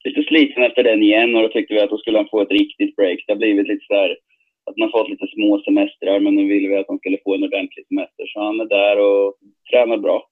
lite 0.03 0.23
sliten 0.23 0.63
efter 0.63 0.83
den 0.83 1.03
igen 1.03 1.35
och 1.35 1.41
då 1.41 1.47
tyckte 1.47 1.73
vi 1.73 1.79
att 1.79 1.89
då 1.89 1.97
skulle 1.97 2.17
han 2.17 2.27
få 2.31 2.41
ett 2.41 2.51
riktigt 2.51 2.95
break. 2.95 3.19
Det 3.27 3.33
har 3.33 3.37
blivit 3.37 3.67
lite 3.67 3.85
så 3.87 3.93
här 3.93 4.17
att 4.65 4.77
man 4.77 4.91
fått 4.91 5.09
lite 5.09 5.27
små 5.27 5.61
semestrar 5.61 6.19
men 6.19 6.35
nu 6.35 6.47
ville 6.47 6.67
vi 6.67 6.75
att 6.77 6.87
han 6.87 6.99
skulle 6.99 7.17
få 7.23 7.35
en 7.35 7.43
ordentlig 7.43 7.87
semester. 7.87 8.25
Så 8.27 8.39
han 8.39 8.59
är 8.59 8.65
där 8.65 8.99
och 8.99 9.33
tränar 9.71 9.97
bra. 9.97 10.27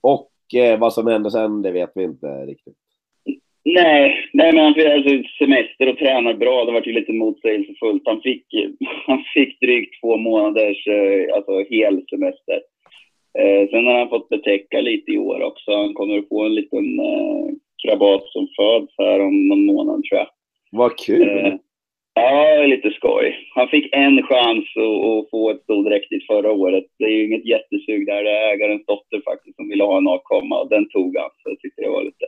Och 0.00 0.54
eh, 0.54 0.78
vad 0.78 0.92
som 0.92 1.06
händer 1.06 1.30
sen, 1.30 1.62
det 1.62 1.70
vet 1.70 1.92
vi 1.94 2.02
inte 2.04 2.26
riktigt. 2.26 2.81
Nej, 3.64 4.28
nej 4.32 4.52
men 4.52 4.64
han 4.64 4.74
fick 4.74 4.86
alltså 4.86 5.10
semester 5.38 5.88
och 5.88 5.98
tränar 5.98 6.34
bra. 6.34 6.64
Det 6.64 6.72
var 6.72 6.82
ju 6.86 6.92
lite 6.92 7.12
motsägelsefullt. 7.12 8.02
Han 8.04 8.20
fick, 8.20 8.46
han 9.06 9.24
fick 9.34 9.60
drygt 9.60 10.00
två 10.00 10.16
månaders 10.16 10.86
eh, 10.86 11.34
alltså, 11.34 11.64
hel 11.70 12.04
semester. 12.10 12.60
Eh, 13.38 13.68
sen 13.70 13.86
har 13.86 13.98
han 13.98 14.08
fått 14.08 14.28
betäcka 14.28 14.80
lite 14.80 15.12
i 15.12 15.18
år 15.18 15.42
också. 15.42 15.76
Han 15.76 15.94
kommer 15.94 16.18
att 16.18 16.28
få 16.28 16.44
en 16.44 16.54
liten 16.54 17.00
eh, 17.00 17.46
krabat 17.82 18.22
som 18.26 18.48
föds 18.56 18.94
här 18.98 19.20
om 19.20 19.48
någon 19.48 19.64
månad 19.64 20.02
tror 20.04 20.18
jag. 20.18 20.28
Vad 20.70 20.98
kul! 20.98 21.28
Eh, 21.28 21.54
ja, 22.14 22.66
lite 22.66 22.90
skoj. 22.90 23.36
Han 23.54 23.68
fick 23.68 23.88
en 23.92 24.22
chans 24.22 24.64
att, 24.76 25.06
att 25.06 25.30
få 25.30 25.50
ett 25.50 25.62
stordräktigt 25.62 26.26
förra 26.26 26.52
året. 26.52 26.84
Det 26.98 27.04
är 27.04 27.10
ju 27.10 27.24
inget 27.24 27.46
jättesug 27.46 28.06
där. 28.06 28.24
Det 28.24 28.30
är 28.30 28.54
ägarens 28.54 28.86
dotter 28.86 29.20
faktiskt 29.24 29.56
som 29.56 29.68
ville 29.68 29.84
ha 29.84 29.96
en 29.96 30.08
avkomma 30.08 30.60
och 30.60 30.68
den 30.68 30.88
tog 30.88 31.16
han. 31.16 31.30
Så 31.42 31.50
jag 31.50 31.60
tyckte 31.60 31.82
det 31.82 31.88
var 31.88 32.04
lite, 32.04 32.26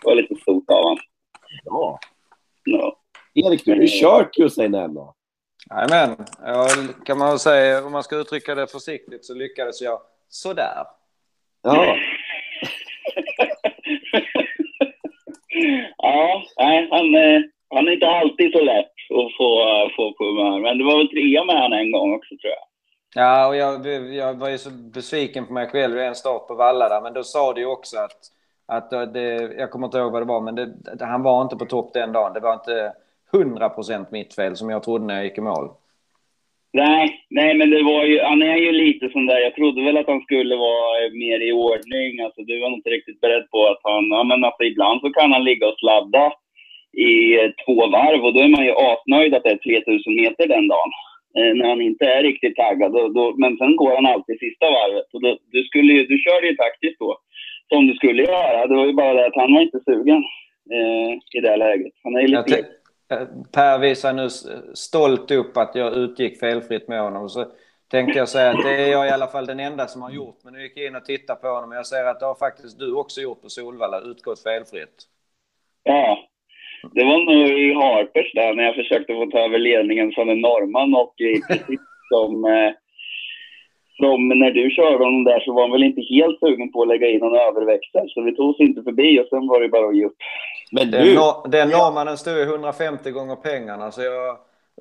det 0.00 0.06
var 0.06 0.14
lite 0.14 0.34
stort 0.34 0.70
av 0.70 0.82
honom. 0.82 0.98
Ja. 1.64 1.98
Ja. 2.64 2.96
Erik, 3.34 3.64
du 3.64 3.70
har 3.70 3.80
ju 3.80 3.88
kört 4.00 4.58
hem 4.58 4.94
då. 4.94 5.14
Jajamän. 5.70 6.16
Ja, 6.44 6.68
kan 7.04 7.18
man 7.18 7.38
säga, 7.38 7.84
om 7.86 7.92
man 7.92 8.02
ska 8.02 8.16
uttrycka 8.16 8.54
det 8.54 8.66
försiktigt 8.66 9.24
så 9.24 9.34
lyckades 9.34 9.80
jag 9.80 10.00
sådär. 10.28 10.84
Ja. 11.62 11.96
ja, 15.96 16.42
nej, 16.58 16.88
han, 16.90 17.14
eh, 17.14 17.40
han 17.74 17.88
är 17.88 17.92
inte 17.92 18.08
alltid 18.08 18.52
så 18.52 18.60
lätt 18.60 18.92
att 19.10 19.36
få, 19.36 19.68
eh, 19.68 19.88
få 19.96 20.12
på 20.12 20.24
humör. 20.24 20.60
Men 20.60 20.78
det 20.78 20.84
var 20.84 20.96
väl 20.96 21.08
trea 21.08 21.44
med 21.44 21.56
han 21.56 21.72
en 21.72 21.92
gång 21.92 22.14
också 22.14 22.28
tror 22.28 22.52
jag. 22.52 22.68
Ja, 23.14 23.46
och 23.46 23.56
jag, 23.56 23.86
jag 24.14 24.34
var 24.34 24.48
ju 24.48 24.58
så 24.58 24.70
besviken 24.70 25.46
på 25.46 25.52
mig 25.52 25.66
själv 25.66 25.98
i 25.98 26.04
en 26.04 26.14
start 26.14 26.48
på 26.48 26.54
Valla 26.54 26.88
där, 26.88 27.00
men 27.00 27.12
då 27.12 27.22
sa 27.22 27.52
du 27.52 27.60
ju 27.60 27.66
också 27.66 27.98
att, 27.98 28.20
att 28.68 28.92
eh, 28.92 29.02
det, 29.02 29.54
jag 29.58 29.70
kommer 29.70 29.86
inte 29.86 29.98
ihåg 29.98 30.12
vad 30.12 30.22
det 30.22 30.26
var, 30.34 30.40
men 30.40 30.54
det, 30.54 30.66
det, 30.98 31.04
han 31.04 31.22
var 31.22 31.42
inte 31.42 31.56
på 31.56 31.64
topp 31.64 31.92
den 31.94 32.12
dagen. 32.12 32.32
Det 32.34 32.40
var 32.40 32.52
inte 32.54 32.92
100% 33.32 34.06
mitt 34.12 34.34
fel 34.34 34.56
som 34.56 34.70
jag 34.70 34.82
trodde 34.82 35.04
när 35.04 35.14
jag 35.14 35.24
gick 35.24 35.38
i 35.38 35.40
mål. 35.40 35.68
Nej, 36.72 37.26
nej, 37.30 37.54
men 37.58 37.70
det 37.70 37.82
var 37.82 38.04
ju, 38.04 38.20
han 38.20 38.42
är 38.42 38.56
ju 38.56 38.72
lite 38.72 39.08
sån 39.08 39.26
där, 39.26 39.38
jag 39.38 39.54
trodde 39.54 39.84
väl 39.84 39.96
att 39.96 40.06
han 40.06 40.20
skulle 40.20 40.56
vara 40.56 41.04
eh, 41.04 41.10
mer 41.12 41.40
i 41.48 41.52
ordning. 41.52 42.20
Alltså 42.24 42.42
du 42.42 42.60
var 42.60 42.68
nog 42.70 42.78
inte 42.78 42.90
riktigt 42.90 43.20
beredd 43.20 43.50
på 43.50 43.66
att 43.66 43.80
han, 43.82 44.04
ja 44.10 44.22
men 44.24 44.44
alltså 44.44 44.62
ibland 44.64 45.00
så 45.00 45.10
kan 45.10 45.32
han 45.32 45.44
ligga 45.44 45.68
och 45.68 45.78
sladda 45.78 46.32
i 46.92 47.12
eh, 47.40 47.50
två 47.64 47.76
varv 47.96 48.24
och 48.24 48.34
då 48.34 48.40
är 48.40 48.48
man 48.56 48.64
ju 48.64 48.72
asnöjd 48.72 49.34
att 49.34 49.42
det 49.42 49.50
är 49.50 49.56
3000 49.56 50.14
meter 50.16 50.46
den 50.48 50.68
dagen. 50.68 50.90
Eh, 51.38 51.52
när 51.58 51.68
han 51.68 51.80
inte 51.80 52.04
är 52.04 52.22
riktigt 52.22 52.56
taggad. 52.56 52.92
Då, 52.92 53.08
då, 53.08 53.34
men 53.36 53.56
sen 53.56 53.76
går 53.76 53.94
han 53.94 54.06
alltid 54.06 54.38
sista 54.38 54.66
varvet. 54.70 55.08
Och 55.14 55.20
då, 55.22 55.38
du, 55.52 55.64
skulle, 55.64 55.92
ju- 55.92 56.06
du 56.06 56.18
körde 56.18 56.46
ju 56.46 56.56
taktiskt 56.56 56.98
då, 56.98 57.18
som 57.68 57.86
du 57.86 57.94
skulle 57.94 58.22
göra. 58.22 58.66
Det 58.66 58.74
var 58.76 58.86
ju 58.86 58.92
bara 58.92 59.14
det 59.14 59.26
att 59.26 59.34
han 59.34 59.54
var 59.54 59.60
inte 59.60 59.80
sugen 59.84 60.22
eh, 60.72 61.38
i 61.38 61.40
det 61.42 61.56
läget. 61.56 61.92
Han 62.02 62.16
är 62.16 62.28
lite... 62.28 62.42
te- 62.42 63.14
eh, 63.14 63.26
per 63.52 63.78
visar 63.78 64.12
nu 64.12 64.28
stolt 64.74 65.30
upp 65.30 65.56
att 65.56 65.74
jag 65.74 65.96
utgick 65.96 66.40
felfritt 66.40 66.88
med 66.88 67.00
honom. 67.00 67.28
Så 67.28 67.46
tänkte 67.90 68.18
jag 68.18 68.28
säga 68.28 68.50
att 68.50 68.62
det 68.64 68.74
är 68.74 68.92
jag 68.92 69.06
i 69.06 69.10
alla 69.10 69.26
fall 69.26 69.46
den 69.46 69.60
enda 69.60 69.86
som 69.86 70.02
har 70.02 70.10
gjort. 70.10 70.38
Men 70.44 70.52
nu 70.52 70.62
gick 70.62 70.76
jag 70.76 70.86
in 70.86 70.96
och 70.96 71.04
tittade 71.04 71.40
på 71.40 71.48
honom 71.48 71.70
och 71.70 71.76
jag 71.76 71.86
ser 71.86 72.04
att 72.04 72.20
det 72.20 72.26
har 72.26 72.34
faktiskt 72.34 72.78
du 72.78 72.94
också 72.94 73.20
gjort 73.20 73.42
på 73.42 73.48
Solvalla, 73.48 74.00
utgått 74.00 74.42
felfritt. 74.42 75.04
Ja. 75.82 76.18
Det 76.94 77.04
var 77.04 77.18
nog 77.18 77.48
i 77.48 77.74
Harpers 77.74 78.32
där 78.34 78.54
när 78.54 78.64
jag 78.64 78.74
försökte 78.74 79.14
få 79.14 79.26
ta 79.26 79.38
över 79.38 79.58
ledningen 79.58 80.12
från 80.12 80.28
en 80.28 80.40
norrman 80.40 80.94
och 80.94 81.14
i 81.20 81.40
princip 81.48 81.80
som, 82.12 82.44
eh, 82.44 82.72
som 84.00 84.28
när 84.28 84.50
du 84.50 84.70
körde 84.70 85.04
honom 85.04 85.24
där 85.24 85.40
så 85.40 85.52
var 85.52 85.62
han 85.62 85.70
väl 85.70 85.82
inte 85.82 86.00
helt 86.14 86.38
sugen 86.40 86.72
på 86.72 86.82
att 86.82 86.88
lägga 86.88 87.08
in 87.08 87.18
någon 87.20 87.34
överväxel. 87.48 88.08
Så 88.08 88.22
vi 88.22 88.34
tog 88.36 88.50
oss 88.50 88.60
inte 88.60 88.82
förbi 88.82 89.20
och 89.20 89.26
sen 89.28 89.46
var 89.46 89.60
det 89.60 89.68
bara 89.68 89.88
att 89.88 89.96
ge 89.96 90.04
upp. 90.04 90.16
Men 90.72 90.90
Den, 90.90 91.04
du, 91.04 91.14
nor- 91.14 91.48
den 91.48 91.68
norrmannen 91.68 92.16
stod 92.16 92.36
ju 92.36 92.42
150 92.42 93.10
gånger 93.10 93.36
pengarna 93.36 93.90
så 93.90 94.02
jag, 94.02 94.36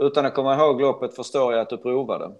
utan 0.07 0.25
att 0.25 0.33
komma 0.33 0.55
ihåg 0.55 0.81
loppet 0.81 1.15
förstår 1.15 1.53
jag 1.53 1.61
att 1.61 1.69
du 1.69 1.77
provade. 1.77 2.25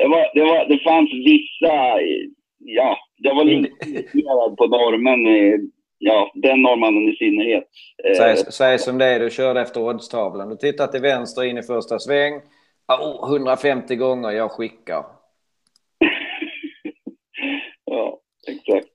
Det, 0.00 0.08
var, 0.08 0.34
det, 0.34 0.40
var, 0.44 0.68
det 0.68 0.78
fanns 0.78 1.10
vissa, 1.12 1.74
ja, 2.58 2.96
jag 3.16 3.34
var 3.34 3.44
lite 3.44 3.68
irriterad 3.86 4.56
på 4.56 4.66
normen. 4.66 5.26
eh, 5.26 5.60
Ja, 6.00 6.30
den 6.34 6.62
norrmannen 6.62 7.08
i 7.08 7.16
synnerhet. 7.16 7.64
Eh, 8.04 8.14
Säg, 8.14 8.36
säg 8.36 8.78
som 8.78 8.98
det 8.98 9.04
är, 9.04 9.20
du 9.20 9.30
körde 9.30 9.60
efter 9.60 9.80
oddstavlan. 9.80 10.48
Du 10.48 10.56
tittar 10.56 10.86
till 10.86 11.00
vänster 11.00 11.44
in 11.44 11.58
i 11.58 11.62
första 11.62 11.98
sväng. 11.98 12.32
Oh, 12.88 13.32
150 13.32 13.96
gånger, 13.96 14.30
jag 14.30 14.50
skickar. 14.50 15.04
Ja, 17.84 18.20
exakt. 18.46 18.88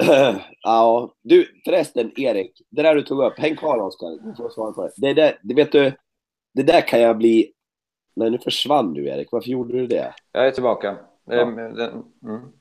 ja, 0.62 1.14
du 1.22 1.60
förresten 1.64 2.12
Erik, 2.20 2.62
det 2.70 2.82
där 2.82 2.94
du 2.94 3.02
tog 3.02 3.22
upp, 3.22 3.38
häng 3.38 3.56
kvar 3.56 3.78
Oskar, 3.78 4.28
du 4.28 4.34
får 4.36 4.50
svara 4.50 4.72
på 4.72 4.82
det. 4.82 4.92
Det 4.96 5.14
där, 5.14 5.38
det 5.42 5.54
vet 5.54 5.72
du, 5.72 5.92
det 6.54 6.62
där 6.62 6.80
kan 6.80 7.00
jag 7.00 7.18
bli... 7.18 7.52
Nej, 8.16 8.30
nu 8.30 8.38
försvann 8.38 8.92
du 8.92 9.08
Erik, 9.08 9.28
varför 9.32 9.50
gjorde 9.50 9.78
du 9.78 9.86
det? 9.86 10.14
Jag 10.32 10.46
är 10.46 10.50
tillbaka. 10.50 10.96
Ja. 11.24 11.42
Ehm, 11.42 11.58
Mm. 11.58 12.52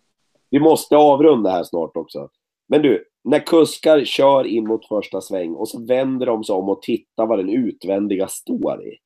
Vi 0.49 0.60
måste 0.60 0.98
avrunda 0.98 1.49
här 1.49 1.64
snart 1.64 1.98
också. 1.98 2.30
Men 2.68 2.81
du, 2.81 3.06
när 3.23 3.39
kuskar 3.39 4.06
kör 4.06 4.48
in 4.48 4.68
mot 4.68 4.88
första 4.88 5.22
sväng 5.22 5.53
och 5.56 5.69
så 5.69 5.85
vänder 5.85 6.26
de 6.26 6.44
sig 6.44 6.56
om 6.56 6.69
och 6.69 6.81
tittar 6.81 7.26
vad 7.26 7.39
den 7.39 7.49
utvändiga 7.49 8.27
står 8.27 8.88
i. 8.88 8.98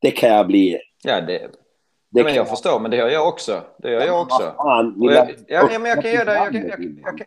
Det 0.00 0.10
kan 0.10 0.30
jag 0.30 0.46
bli... 0.46 0.78
Ja, 1.06 1.20
det, 1.20 1.38
Det 2.10 2.24
men 2.24 2.34
jag 2.34 2.48
förstår, 2.48 2.80
men 2.80 2.90
det 2.90 2.96
gör 2.96 3.08
jag 3.08 3.28
också. 3.28 3.60
Det 3.76 3.90
gör 3.90 4.00
jag 4.06 4.22
också. 4.22 4.54
Ja, 5.48 5.68
men 5.80 5.84
jag 5.84 6.02
kan 6.02 6.10
ge 6.10 6.24
dig... 6.24 6.34
Jag, 6.34 6.52
kan- 6.52 6.68
jag, 6.68 6.80
jag, 7.04 7.18
kan- 7.18 7.26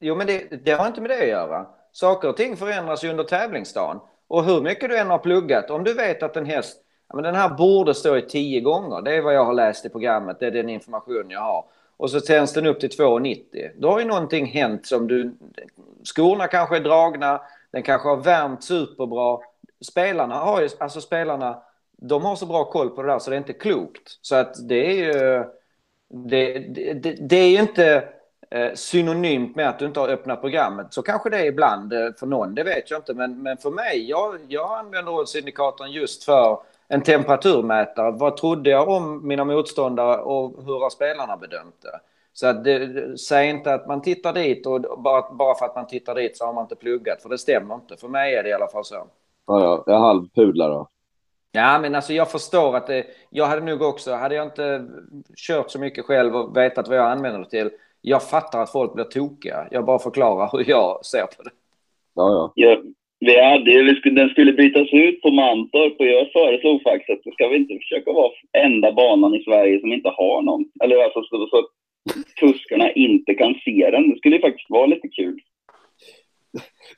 jo, 0.00 0.14
men 0.14 0.26
det, 0.26 0.64
det 0.64 0.72
har 0.72 0.86
inte 0.86 1.00
med 1.00 1.10
det 1.10 1.22
att 1.22 1.28
göra. 1.28 1.66
Saker 1.92 2.28
och 2.28 2.36
ting 2.36 2.56
förändras 2.56 3.04
ju 3.04 3.10
under 3.10 3.24
tävlingsdagen. 3.24 3.98
Och 4.28 4.44
hur 4.44 4.60
mycket 4.60 4.90
du 4.90 4.98
än 4.98 5.10
har 5.10 5.18
pluggat, 5.18 5.70
om 5.70 5.84
du 5.84 5.94
vet 5.94 6.22
att 6.22 6.36
en 6.36 6.46
häst, 6.46 6.78
ja, 7.08 7.14
men 7.14 7.24
den 7.24 7.34
här 7.34 7.48
borde 7.48 7.94
stå 7.94 8.16
i 8.16 8.22
tio 8.22 8.60
gånger, 8.60 9.02
det 9.02 9.16
är 9.16 9.22
vad 9.22 9.34
jag 9.34 9.44
har 9.44 9.54
läst 9.54 9.84
i 9.84 9.88
programmet, 9.88 10.36
det 10.40 10.46
är 10.46 10.50
den 10.50 10.68
information 10.68 11.26
jag 11.30 11.40
har. 11.40 11.64
Och 11.96 12.10
så 12.10 12.20
tänds 12.20 12.52
den 12.52 12.66
upp 12.66 12.80
till 12.80 12.90
2,90. 12.90 13.70
Då 13.76 13.90
har 13.90 13.98
ju 13.98 14.04
någonting 14.04 14.46
hänt 14.46 14.86
som 14.86 15.06
du... 15.06 15.34
Skorna 16.04 16.46
kanske 16.46 16.76
är 16.76 16.80
dragna, 16.80 17.40
den 17.70 17.82
kanske 17.82 18.08
har 18.08 18.16
värmt 18.16 18.64
superbra. 18.64 19.38
Spelarna 19.84 20.34
har 20.34 20.60
ju, 20.62 20.68
alltså 20.78 21.00
spelarna, 21.00 21.62
de 22.08 22.24
har 22.24 22.36
så 22.36 22.46
bra 22.46 22.64
koll 22.64 22.90
på 22.90 23.02
det 23.02 23.08
där 23.08 23.18
så 23.18 23.30
det 23.30 23.36
är 23.36 23.38
inte 23.38 23.52
klokt. 23.52 24.18
Så 24.22 24.36
att 24.36 24.68
det 24.68 24.86
är 24.86 24.92
ju... 24.94 25.44
Det, 26.08 26.58
det, 26.58 27.28
det, 27.28 27.36
är 27.36 27.48
ju 27.48 27.60
inte 27.60 28.08
eh, 28.50 28.72
synonymt 28.74 29.56
med 29.56 29.68
att 29.68 29.78
du 29.78 29.86
inte 29.86 30.00
har 30.00 30.08
öppnat 30.08 30.40
programmet. 30.40 30.86
Så 30.94 31.02
kanske 31.02 31.30
det 31.30 31.38
är 31.38 31.44
ibland 31.44 31.92
eh, 31.92 32.12
för 32.18 32.26
någon, 32.26 32.54
det 32.54 32.62
vet 32.64 32.90
jag 32.90 32.98
inte. 32.98 33.14
Men, 33.14 33.42
men 33.42 33.56
för 33.56 33.70
mig, 33.70 34.10
jag, 34.10 34.38
jag 34.48 34.78
använder 34.78 35.12
oddsindikatorn 35.12 35.90
just 35.90 36.24
för 36.24 36.58
en 36.88 37.02
temperaturmätare. 37.02 38.10
Vad 38.10 38.36
trodde 38.36 38.70
jag 38.70 38.88
om 38.88 39.26
mina 39.28 39.44
motståndare 39.44 40.16
och 40.22 40.64
hur 40.64 40.80
har 40.80 40.90
spelarna 40.90 41.36
bedömt 41.36 41.82
det? 41.82 42.00
Så 42.32 42.46
att 42.46 42.64
det, 42.64 42.86
det- 42.86 43.18
säg 43.18 43.50
inte 43.50 43.74
att 43.74 43.86
man 43.86 44.02
tittar 44.02 44.32
dit 44.32 44.66
och 44.66 44.80
bara, 45.02 45.34
bara 45.34 45.54
för 45.54 45.66
att 45.66 45.74
man 45.76 45.86
tittar 45.86 46.14
dit 46.14 46.36
så 46.36 46.46
har 46.46 46.52
man 46.52 46.64
inte 46.64 46.76
pluggat. 46.76 47.22
För 47.22 47.28
det 47.28 47.38
stämmer 47.38 47.74
inte. 47.74 47.96
För 47.96 48.08
mig 48.08 48.34
är 48.34 48.42
det 48.42 48.48
i 48.48 48.52
alla 48.52 48.68
fall 48.68 48.84
så. 48.84 48.94
Ja, 49.46 49.60
ja, 49.60 49.84
jag 49.86 49.98
halvpudlar 50.00 50.68
då. 50.70 50.88
Ja, 51.56 51.78
men 51.78 51.94
alltså 51.94 52.12
jag 52.12 52.30
förstår 52.30 52.76
att 52.76 52.86
det, 52.86 53.06
jag 53.30 53.46
hade 53.46 53.66
nog 53.66 53.82
också, 53.82 54.12
hade 54.12 54.34
jag 54.34 54.46
inte 54.46 54.84
kört 55.36 55.70
så 55.70 55.78
mycket 55.78 56.04
själv 56.04 56.36
och 56.36 56.56
vetat 56.56 56.88
vad 56.88 56.98
jag 56.98 57.10
använder 57.10 57.38
det 57.40 57.50
till. 57.50 57.70
Jag 58.00 58.28
fattar 58.28 58.62
att 58.62 58.72
folk 58.72 58.94
blir 58.94 59.04
tokiga. 59.04 59.68
Jag 59.70 59.84
bara 59.84 59.98
förklarar 59.98 60.50
hur 60.52 60.70
jag 60.70 61.06
ser 61.06 61.26
på 61.26 61.42
det. 61.42 61.50
Ja, 62.14 62.30
ja. 62.32 62.52
Ja, 62.54 62.82
vi 63.20 63.44
hade 63.44 63.82
vi 63.82 63.94
skulle, 63.94 64.20
den 64.20 64.28
skulle 64.28 64.52
bytas 64.52 64.88
ut 64.92 65.22
på 65.22 65.30
Mantorp 65.30 66.00
och 66.00 66.06
jag 66.06 66.32
föreslog 66.32 66.82
faktiskt 66.82 67.26
att 67.26 67.34
ska 67.34 67.48
vi 67.48 67.56
inte 67.56 67.78
försöka 67.78 68.12
vara 68.12 68.30
enda 68.52 68.92
banan 68.92 69.34
i 69.34 69.44
Sverige 69.44 69.80
som 69.80 69.92
inte 69.92 70.08
har 70.08 70.42
någon. 70.42 70.64
Eller 70.84 71.04
alltså 71.04 71.22
så, 71.22 71.46
så 71.50 71.58
att 71.58 71.70
kuskarna 72.36 72.90
inte 72.92 73.34
kan 73.34 73.54
se 73.64 73.90
den. 73.90 74.10
Det 74.10 74.18
skulle 74.18 74.36
ju 74.36 74.42
faktiskt 74.42 74.70
vara 74.70 74.86
lite 74.86 75.08
kul. 75.08 75.40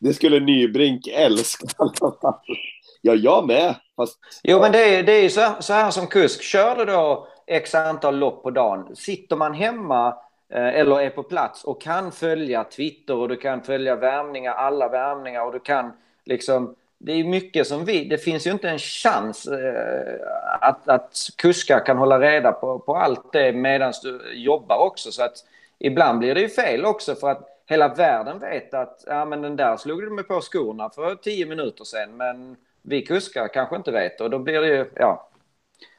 Det 0.01 0.13
skulle 0.13 0.41
Nybrink 0.41 1.07
älska. 1.07 1.67
ja, 3.03 3.15
jag 3.15 3.47
med. 3.47 3.75
Fast 3.99 4.19
Jo, 4.43 4.61
men 4.61 4.73
det 4.73 4.97
är, 4.97 5.03
det 5.03 5.13
är 5.13 5.23
ju 5.23 5.31
så, 5.31 5.55
så 5.61 5.73
här 5.73 5.91
som 5.91 6.07
kusk. 6.07 6.43
Kör 6.43 6.77
du 6.77 6.85
då 6.85 7.29
x 7.47 7.75
antal 7.75 8.19
lopp 8.19 8.43
på 8.43 8.51
dagen. 8.51 8.97
Sitter 8.97 9.37
man 9.37 9.55
hemma 9.55 10.09
eh, 10.53 10.69
eller 10.69 11.01
är 11.01 11.11
på 11.11 11.23
plats 11.23 11.65
och 11.65 11.81
kan 11.81 12.13
följa 12.13 12.65
Twitter 12.65 13.17
och 13.17 13.29
du 13.29 13.37
kan 13.37 13.63
följa 13.63 13.97
värmningar, 13.97 14.53
alla 14.53 14.89
värmningar 14.89 15.43
och 15.47 15.53
du 15.53 15.61
kan 15.61 15.93
liksom 16.25 16.75
det 16.99 17.13
är 17.13 17.25
mycket 17.25 17.67
som 17.67 17.85
vi, 17.85 18.05
det 18.05 18.19
finns 18.19 18.47
ju 18.47 18.51
inte 18.51 18.69
en 18.69 18.79
chans 18.79 19.47
eh, 19.47 20.15
att, 20.61 20.89
att 20.89 21.17
kuskar 21.37 21.87
kan 21.87 21.99
hålla 21.99 22.21
reda 22.21 22.53
på, 22.53 22.79
på 22.79 22.97
allt 22.97 23.33
det 23.33 23.53
medan 23.53 23.93
du 24.03 24.33
jobbar 24.35 24.77
också. 24.77 25.13
Så 25.13 25.23
att 25.23 25.45
ibland 25.79 26.19
blir 26.19 26.35
det 26.35 26.41
ju 26.41 26.49
fel 26.49 26.85
också 26.85 27.15
för 27.15 27.31
att 27.31 27.49
hela 27.67 27.89
världen 27.89 28.39
vet 28.39 28.75
att 28.75 29.05
ja, 29.07 29.25
men 29.25 29.43
den 29.43 29.57
där 29.57 29.77
slog 29.77 30.03
du 30.03 30.11
mig 30.11 30.25
på 30.25 30.41
skorna 30.41 30.91
för 30.91 31.15
tio 31.15 31.47
minuter 31.47 31.85
sedan. 31.85 32.17
Men 32.17 32.57
vi 32.89 33.03
kuskar 33.03 33.49
kanske 33.49 33.77
inte 33.77 33.91
vet 33.91 34.21
och 34.21 34.31
då 34.31 34.39
blir 34.39 34.61
det 34.61 34.69
ju, 34.69 34.85
ja. 34.97 35.31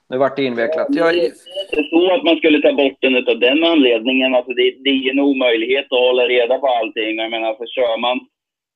Nu 0.09 0.17
vart 0.17 0.35
det 0.35 0.43
invecklat. 0.43 0.87
Jag, 0.89 1.13
Det 1.13 1.19
är 1.19 1.25
inte 1.25 1.89
så 1.89 2.13
att 2.13 2.23
man 2.23 2.37
skulle 2.37 2.61
ta 2.61 2.73
bort 2.73 2.97
den 2.99 3.15
av 3.15 3.39
den 3.39 3.63
anledningen. 3.63 4.35
Alltså 4.35 4.53
det, 4.53 4.75
det 4.83 4.89
är 4.89 5.11
en 5.11 5.19
omöjlighet 5.19 5.85
att 5.85 6.05
hålla 6.07 6.23
reda 6.23 6.57
på 6.57 6.67
allting. 6.67 7.17
Jag 7.17 7.31
menar, 7.31 7.47
alltså 7.47 7.65
kör 7.65 7.97
man... 7.97 8.19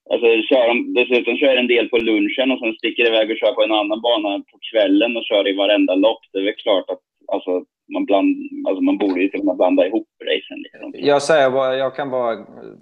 Alltså 0.09 0.27
kör 0.49 0.67
de, 0.67 0.93
dessutom 0.93 1.37
kör 1.37 1.57
en 1.57 1.67
del 1.67 1.89
på 1.89 1.97
lunchen 1.97 2.51
och 2.51 2.59
sen 2.59 2.73
sticker 2.73 3.07
iväg 3.07 3.31
och 3.31 3.37
kör 3.37 3.53
på 3.53 3.63
en 3.63 3.71
annan 3.71 4.01
bana 4.01 4.37
på 4.51 4.57
kvällen 4.71 5.17
och 5.17 5.23
kör 5.23 5.47
i 5.47 5.55
varenda 5.55 5.95
lopp. 5.95 6.21
Det 6.31 6.39
är 6.39 6.43
väl 6.43 6.53
klart 6.53 6.89
att 6.89 7.03
alltså, 7.27 7.51
man, 7.93 8.05
bland, 8.05 8.35
alltså, 8.67 8.81
man 8.81 8.97
borde 8.97 9.21
ju 9.21 9.43
med 9.43 9.57
blanda 9.57 9.87
ihop 9.87 10.07
racen. 10.21 10.59
Liksom. 10.63 10.93
jag, 10.95 11.21
säger 11.21 11.73
jag 11.73 11.95
kan 11.95 12.09
bara 12.09 12.35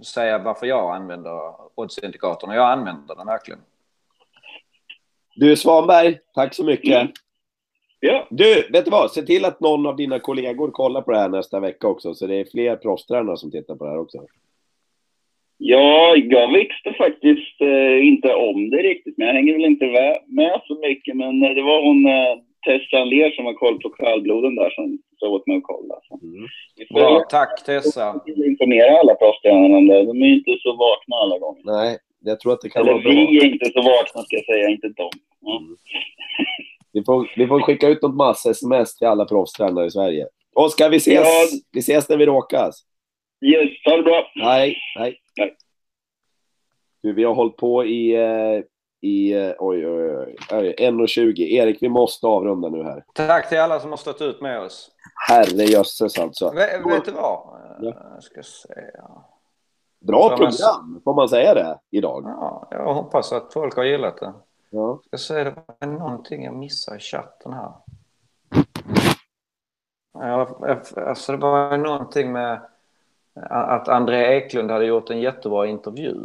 säga 0.03 0.37
varför 0.37 0.67
jag 0.67 0.95
använder 0.95 1.39
oddsindikatorn 1.75 2.49
och 2.49 2.55
jag 2.55 2.71
använder 2.71 3.15
den 3.15 3.27
verkligen. 3.27 3.59
Du 5.35 5.55
Svanberg, 5.55 6.17
tack 6.35 6.53
så 6.53 6.63
mycket. 6.63 7.01
Mm. 7.01 7.07
Ja, 7.99 8.27
Du, 8.29 8.67
vet 8.73 8.85
du 8.85 8.91
vad? 8.91 9.11
Se 9.11 9.21
till 9.21 9.45
att 9.45 9.59
någon 9.59 9.85
av 9.85 9.95
dina 9.95 10.19
kollegor 10.19 10.71
kollar 10.71 11.01
på 11.01 11.11
det 11.11 11.17
här 11.17 11.29
nästa 11.29 11.59
vecka 11.59 11.87
också, 11.87 12.13
så 12.13 12.27
det 12.27 12.35
är 12.35 12.45
fler 12.51 12.75
proffstränare 12.75 13.37
som 13.37 13.51
tittar 13.51 13.75
på 13.75 13.83
det 13.85 13.91
här 13.91 13.99
också. 13.99 14.17
Ja, 15.57 16.15
jag 16.15 16.53
visste 16.53 16.93
faktiskt 16.97 17.61
eh, 17.61 18.07
inte 18.07 18.33
om 18.33 18.69
det 18.69 18.77
riktigt, 18.77 19.17
men 19.17 19.27
jag 19.27 19.33
hänger 19.33 19.53
väl 19.53 19.65
inte 19.65 19.85
med, 20.27 20.61
så 20.67 20.79
mycket. 20.79 21.15
Men 21.17 21.43
eh, 21.43 21.49
det 21.49 21.61
var 21.61 21.81
hon 21.81 22.05
eh, 22.05 22.35
Tessa 22.65 22.97
Aller 22.97 23.31
som 23.31 23.45
har 23.45 23.53
koll 23.53 23.81
på 23.81 23.89
kallbloden 23.89 24.55
där 24.55 24.69
som 24.69 24.99
sa 25.19 25.27
åt 25.27 25.47
mig 25.47 25.57
att 25.57 25.63
kolla. 25.63 25.95
Så. 26.07 26.19
Mm. 26.23 26.47
Bra, 26.93 27.25
tack 27.29 27.65
Tessa. 27.65 28.21
informera 28.45 28.99
alla 28.99 29.15
proffstränarna 29.15 29.77
om 29.77 29.87
det. 29.87 30.03
De 30.03 30.21
är 30.21 30.27
ju 30.27 30.33
inte 30.33 30.57
så 30.63 30.75
vakna 30.75 31.15
alla 31.15 31.39
gånger. 31.39 31.61
Nej, 31.65 31.97
jag 32.23 32.39
tror 32.39 32.53
att 32.53 32.61
det 32.61 32.69
kan 32.69 32.81
Eller 32.81 32.91
vara 32.91 33.02
bra. 33.02 33.11
vi 33.11 33.38
är 33.38 33.45
inte 33.45 33.65
så 33.65 33.81
vakna 33.81 34.22
ska 34.23 34.35
jag 34.35 34.45
säga, 34.45 34.69
inte 34.69 34.88
de. 34.88 35.10
Ja. 35.41 35.61
Vi 36.93 37.03
får, 37.03 37.31
vi 37.38 37.48
får 37.48 37.61
skicka 37.61 37.88
ut 37.88 38.02
något 38.02 38.15
massa-sms 38.15 38.95
till 38.95 39.07
alla 39.07 39.26
proffstränare 39.26 39.85
i 39.85 39.91
Sverige. 39.91 40.27
Oskar, 40.53 40.89
vi 40.89 40.98
ses! 40.98 41.14
Ja. 41.14 41.60
Vi 41.72 41.80
ses 41.80 42.10
när 42.10 42.18
vi 42.18 42.26
råkas. 42.26 42.81
Yes, 43.45 43.69
ha 43.85 43.98
det 43.98 44.03
bra! 44.03 44.31
Nej, 44.35 44.77
nej. 44.99 45.18
Nej. 45.38 45.56
Du, 47.03 47.14
vi 47.14 47.23
har 47.23 47.34
hållit 47.34 47.57
på 47.57 47.85
i, 47.85 48.15
eh, 48.15 48.61
i 49.02 49.34
eh, 49.34 49.52
oj, 49.60 49.88
oj, 49.88 50.15
oj, 50.18 50.35
oj, 50.52 50.76
1.20. 50.77 51.41
Erik, 51.41 51.77
vi 51.81 51.89
måste 51.89 52.27
avrunda 52.27 52.69
nu 52.69 52.84
här. 52.84 53.03
Tack 53.14 53.49
till 53.49 53.60
alla 53.60 53.80
som 53.80 53.89
har 53.89 53.98
stått 53.98 54.22
ut 54.22 54.41
med 54.41 54.60
oss. 54.60 54.91
Herrejösses 55.30 56.19
alltså. 56.19 56.52
Vet, 56.56 56.85
vet 56.85 57.06
du 57.06 57.11
vad? 57.11 57.22
Ja. 57.22 57.93
Jag 58.14 58.23
ska 58.23 58.43
se. 58.43 58.73
Bra 60.02 60.19
Ja, 60.19 60.30
men- 60.30 60.38
program, 60.38 61.02
får 61.03 61.14
man 61.14 61.30
säga 61.30 61.53
det, 61.53 61.80
idag? 61.90 62.23
Ja, 62.26 62.68
jag 62.72 62.94
hoppas 62.94 63.32
att 63.34 63.53
folk 63.53 63.76
har 63.76 63.84
gillat 63.84 64.18
det. 64.18 64.34
Ja. 64.69 64.99
Jag 65.11 65.19
ska 65.19 65.34
se, 65.34 65.44
det 65.44 65.56
var 65.80 65.88
någonting 65.88 66.44
jag 66.44 66.56
missade 66.56 66.98
i 66.98 66.99
chatten 66.99 67.53
här. 67.53 67.72
Ja, 70.14 70.48
alltså 70.95 71.32
det 71.32 71.38
var 71.38 71.78
någonting 71.78 72.32
med 72.32 72.61
att 73.49 73.88
André 73.88 74.38
Eklund 74.38 74.72
hade 74.72 74.86
gjort 74.86 75.10
en 75.10 75.22
jättebra 75.22 75.68
intervju. 75.68 76.15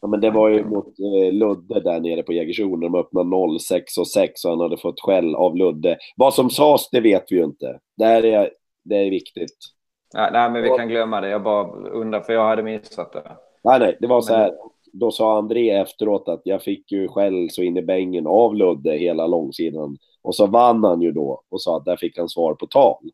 Ja, 0.00 0.08
men 0.08 0.20
det 0.20 0.30
var 0.30 0.48
ju 0.48 0.64
mot 0.64 0.86
eh, 0.86 1.32
Ludde 1.32 1.80
där 1.80 2.00
nere 2.00 2.22
på 2.22 2.32
Jägersro 2.32 2.76
när 2.76 2.88
de 2.88 2.94
öppnade 2.94 3.58
06 3.60 3.98
och 3.98 4.08
6 4.08 4.44
och 4.44 4.50
han 4.50 4.60
hade 4.60 4.76
fått 4.76 5.00
skäll 5.00 5.34
av 5.34 5.56
Ludde. 5.56 5.98
Vad 6.16 6.34
som 6.34 6.50
sades, 6.50 6.90
det 6.90 7.00
vet 7.00 7.24
vi 7.32 7.36
ju 7.36 7.44
inte. 7.44 7.78
Det 7.96 8.04
är, 8.04 8.50
det 8.84 8.96
är 8.96 9.10
viktigt. 9.10 9.56
Nej, 10.14 10.30
nej, 10.32 10.50
men 10.50 10.62
vi 10.62 10.68
kan 10.68 10.88
glömma 10.88 11.20
det. 11.20 11.28
Jag 11.28 11.42
bara 11.42 11.88
undrar, 11.88 12.20
för 12.20 12.32
jag 12.32 12.44
hade 12.44 12.62
missat 12.62 13.12
det. 13.12 13.36
Nej, 13.64 13.78
nej, 13.78 13.96
det 14.00 14.06
var 14.06 14.20
så 14.20 14.34
här. 14.34 14.52
Då 14.92 15.10
sa 15.10 15.38
André 15.38 15.70
efteråt 15.70 16.28
att 16.28 16.40
jag 16.44 16.62
fick 16.62 16.92
ju 16.92 17.08
skäll 17.08 17.50
så 17.50 17.62
in 17.62 17.76
i 17.76 17.82
bängen 17.82 18.26
av 18.26 18.54
Ludde 18.54 18.92
hela 18.92 19.26
långsidan. 19.26 19.96
Och 20.22 20.34
så 20.34 20.46
vann 20.46 20.84
han 20.84 21.02
ju 21.02 21.12
då 21.12 21.42
och 21.48 21.62
sa 21.62 21.76
att 21.76 21.84
där 21.84 21.96
fick 21.96 22.18
han 22.18 22.28
svar 22.28 22.54
på 22.54 22.66
tal. 22.66 23.10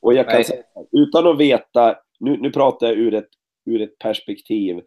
Och 0.00 0.14
jag 0.14 0.26
kan 0.26 0.34
Nej. 0.34 0.44
säga, 0.44 0.62
utan 0.92 1.26
att 1.26 1.38
veta, 1.38 1.96
nu, 2.20 2.36
nu 2.36 2.50
pratar 2.50 2.86
jag 2.86 2.96
ur 2.96 3.14
ett, 3.14 3.28
ur 3.66 3.82
ett 3.82 3.98
perspektiv 3.98 4.80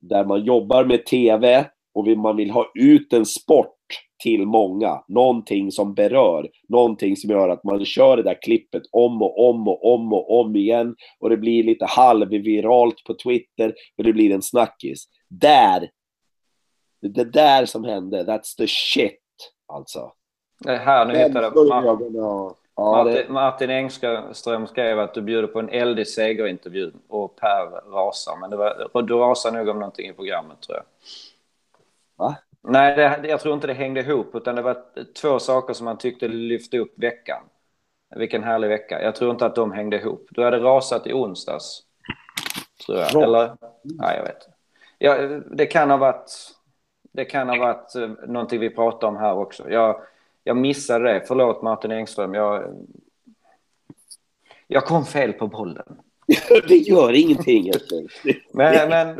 där 0.00 0.24
man 0.24 0.44
jobbar 0.44 0.84
med 0.84 1.06
TV 1.06 1.64
och 1.94 2.06
man 2.06 2.36
vill 2.36 2.50
ha 2.50 2.70
ut 2.74 3.12
en 3.12 3.26
sport 3.26 3.76
till 4.18 4.46
många. 4.46 5.04
Någonting 5.08 5.72
som 5.72 5.94
berör, 5.94 6.48
någonting 6.68 7.16
som 7.16 7.30
gör 7.30 7.48
att 7.48 7.64
man 7.64 7.84
kör 7.84 8.16
det 8.16 8.22
där 8.22 8.42
klippet 8.42 8.82
om 8.92 9.22
och 9.22 9.48
om 9.48 9.68
och 9.68 9.94
om 9.94 10.12
och 10.12 10.40
om 10.40 10.56
igen 10.56 10.96
och 11.20 11.30
det 11.30 11.36
blir 11.36 11.64
lite 11.64 11.84
halvviralt 11.84 13.04
på 13.06 13.14
Twitter 13.14 13.74
och 13.98 14.04
det 14.04 14.12
blir 14.12 14.34
en 14.34 14.42
snackis. 14.42 15.04
Där! 15.28 15.90
Det 17.00 17.24
där 17.24 17.66
som 17.66 17.84
hände, 17.84 18.24
that's 18.24 18.56
the 18.56 18.66
shit 18.66 19.20
alltså. 19.66 20.12
Det 20.64 20.76
här, 20.76 21.06
nu 21.06 21.18
hittade 21.18 21.50
jag. 22.14 22.54
Ja, 22.80 23.04
det, 23.04 23.10
Martin, 23.10 23.32
Martin 23.32 23.70
Engström 23.70 24.66
skrev 24.66 25.00
att 25.00 25.14
du 25.14 25.22
bjuder 25.22 25.48
på 25.48 25.58
en 25.58 25.68
eldig 25.68 26.08
segerintervju 26.08 26.92
och 27.08 27.36
Per 27.36 27.90
rasar. 27.90 28.36
Men 28.40 28.50
det 28.50 28.56
var, 28.56 29.02
du 29.02 29.14
rasar 29.14 29.52
nog 29.52 29.68
om 29.68 29.78
någonting 29.78 30.08
i 30.08 30.12
programmet 30.12 30.60
tror 30.60 30.76
jag. 30.76 30.84
Va? 32.16 32.36
Nej, 32.70 32.96
det, 32.96 33.28
jag 33.28 33.40
tror 33.40 33.54
inte 33.54 33.66
det 33.66 33.72
hängde 33.72 34.00
ihop 34.00 34.34
utan 34.34 34.54
det 34.54 34.62
var 34.62 34.84
två 35.20 35.38
saker 35.38 35.74
som 35.74 35.84
man 35.84 35.98
tyckte 35.98 36.28
lyfte 36.28 36.78
upp 36.78 36.92
veckan. 36.96 37.42
Vilken 38.16 38.42
härlig 38.42 38.68
vecka. 38.68 39.02
Jag 39.02 39.14
tror 39.14 39.30
inte 39.30 39.46
att 39.46 39.54
de 39.54 39.72
hängde 39.72 39.96
ihop. 39.96 40.28
Du 40.30 40.44
hade 40.44 40.58
rasat 40.58 41.06
i 41.06 41.12
onsdags. 41.12 41.82
Tror 42.86 42.98
jag. 42.98 43.22
Eller? 43.22 43.56
Ja, 43.82 44.14
jag 44.14 44.22
vet. 44.22 44.48
Ja, 44.98 45.14
det 45.50 45.66
kan 45.66 45.90
ha 45.90 45.96
varit... 45.96 46.30
Det 47.12 47.24
kan 47.24 47.48
ha 47.48 47.58
varit 47.58 47.94
eh, 47.94 48.08
någonting 48.08 48.60
vi 48.60 48.70
pratade 48.70 49.06
om 49.06 49.16
här 49.16 49.34
också. 49.34 49.70
Jag, 49.70 50.00
jag 50.44 50.56
missade 50.56 51.12
det. 51.12 51.24
Förlåt 51.28 51.62
Martin 51.62 51.90
Engström. 51.90 52.34
Jag, 52.34 52.86
jag 54.66 54.84
kom 54.84 55.04
fel 55.04 55.32
på 55.32 55.46
bollen. 55.46 55.98
det 56.68 56.76
gör 56.76 57.12
ingenting. 57.12 57.68
älskling. 57.68 58.08
Men, 58.52 58.88
men 58.88 59.16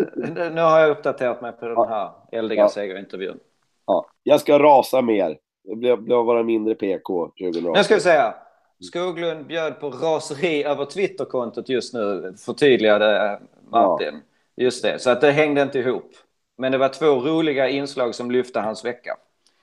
nu 0.55 0.61
har 0.61 0.81
jag 0.81 0.91
uppdaterat 0.91 1.43
mig 1.43 1.53
på 1.53 1.67
den 1.69 1.89
här 1.89 2.11
eldiga 2.33 2.61
Ja. 2.61 2.69
segerintervjun. 2.69 3.39
Ja, 3.87 4.07
jag 4.23 4.41
ska 4.41 4.59
rasa 4.59 5.03
mer. 5.03 5.39
Det 5.65 5.77
blir, 5.77 5.97
blir 5.97 6.17
vara 6.17 6.43
mindre 6.43 6.75
PK 6.75 7.27
2018. 7.39 7.73
Nu 7.79 7.85
ska 7.85 7.95
vi 7.95 8.01
säga. 8.01 8.35
Skoglund 8.81 9.47
bjöd 9.47 9.81
på 9.81 9.91
raseri 9.91 10.65
över 10.65 10.85
Twitterkontot 10.85 11.69
just 11.69 11.95
nu, 11.95 12.35
förtydligade 12.47 13.41
Martin. 13.71 14.21
Just 14.57 14.83
det, 14.83 14.99
så 14.99 15.11
att 15.11 15.21
det 15.21 15.31
hängde 15.33 15.63
inte 15.63 15.79
ihop. 15.79 16.11
Men 16.59 16.73
det 16.73 16.79
var 16.79 16.89
två 16.89 17.07
roliga 17.07 17.69
inslag 17.69 18.15
som 18.15 18.31
lyfte 18.31 18.61
hans 18.61 18.85
vecka. 18.85 19.17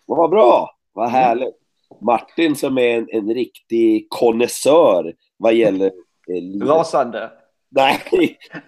Vad 0.05 0.29
bra! 0.29 0.75
Vad 0.93 1.09
härligt. 1.09 1.55
Martin 2.01 2.55
som 2.55 2.77
är 2.77 2.97
en, 2.97 3.07
en 3.11 3.33
riktig 3.33 4.07
konnässör 4.09 5.13
vad 5.37 5.53
gäller 5.53 5.91
livet. 6.27 6.67
Rasande. 6.67 7.31
Nej, 7.69 7.99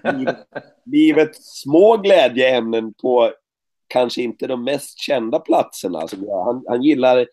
livet, 0.14 0.38
livets 0.86 1.62
små 1.62 1.98
glädjeämnen 1.98 2.94
på 2.94 3.32
kanske 3.88 4.22
inte 4.22 4.48
de 4.48 4.64
mest 4.64 5.00
kända 5.00 5.40
platserna. 5.40 6.00
Alltså, 6.00 6.16
han, 6.46 6.64
han 6.68 6.84
gillar, 6.84 7.28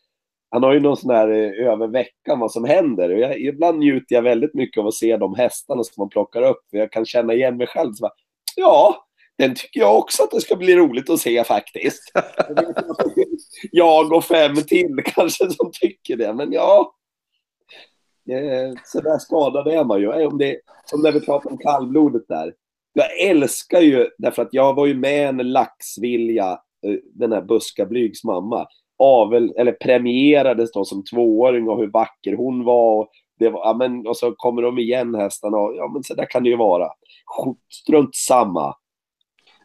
han 0.50 0.62
har 0.62 0.72
ju 0.72 0.80
någon 0.80 0.96
sån 0.96 1.10
här 1.10 1.28
eh, 1.28 1.72
över 1.72 1.86
veckan 1.86 2.40
vad 2.40 2.52
som 2.52 2.64
händer. 2.64 3.12
Och 3.12 3.18
jag, 3.18 3.40
ibland 3.40 3.78
njuter 3.78 4.14
jag 4.14 4.22
väldigt 4.22 4.54
mycket 4.54 4.80
av 4.80 4.86
att 4.86 4.94
se 4.94 5.16
de 5.16 5.34
hästarna 5.34 5.84
som 5.84 5.94
man 5.98 6.08
plockar 6.08 6.42
upp. 6.42 6.64
Jag 6.70 6.92
kan 6.92 7.06
känna 7.06 7.34
igen 7.34 7.56
mig 7.56 7.66
själv. 7.66 7.92
Så 7.92 8.02
bara, 8.02 8.12
ja, 8.56 9.06
den 9.38 9.54
tycker 9.54 9.80
jag 9.80 9.98
också 9.98 10.22
att 10.22 10.30
det 10.30 10.40
ska 10.40 10.56
bli 10.56 10.76
roligt 10.76 11.10
att 11.10 11.20
se 11.20 11.44
faktiskt. 11.44 12.12
jag 13.70 14.12
och 14.12 14.24
fem 14.24 14.54
till 14.54 14.96
kanske 15.04 15.50
som 15.50 15.70
tycker 15.80 16.16
det, 16.16 16.34
men 16.34 16.52
ja. 16.52 16.94
Eh, 18.30 18.74
Så 18.84 19.00
där 19.00 19.18
skadad 19.18 19.68
är 19.68 19.84
man 19.84 20.00
ju. 20.00 20.12
Eh, 20.12 20.28
Om 20.28 20.38
det, 20.38 20.60
som 20.84 21.02
när 21.02 21.12
vi 21.12 21.20
pratade 21.20 21.52
om 21.52 21.58
kallblodet 21.58 22.22
där. 22.28 22.54
Jag 22.92 23.20
älskar 23.20 23.80
ju, 23.80 24.08
därför 24.18 24.42
att 24.42 24.54
jag 24.54 24.74
var 24.74 24.86
ju 24.86 24.94
med 24.94 25.28
en 25.28 25.52
laxvilja, 25.52 26.50
eh, 26.86 26.96
den 27.14 27.32
här 27.32 27.42
Buska 27.42 27.86
Blygs 27.86 28.24
mamma, 28.24 28.66
avel, 28.98 29.54
eller 29.56 29.72
premierades 29.72 30.72
då 30.72 30.84
som 30.84 31.04
tvååring 31.04 31.68
och 31.68 31.78
hur 31.78 31.90
vacker 31.90 32.36
hon 32.36 32.64
var. 32.64 33.00
Och, 33.00 33.08
det 33.38 33.48
var 33.48 33.60
ja, 33.60 33.74
men, 33.74 34.06
och 34.06 34.16
så 34.16 34.32
kommer 34.32 34.62
de 34.62 34.78
igen 34.78 35.14
hästarna 35.14 35.56
och 35.56 35.76
ja 35.76 35.88
men 35.88 36.02
så 36.02 36.14
där 36.14 36.26
kan 36.30 36.42
det 36.42 36.50
ju 36.50 36.56
vara. 36.56 36.88
Strunt 37.72 38.14
samma. 38.14 38.74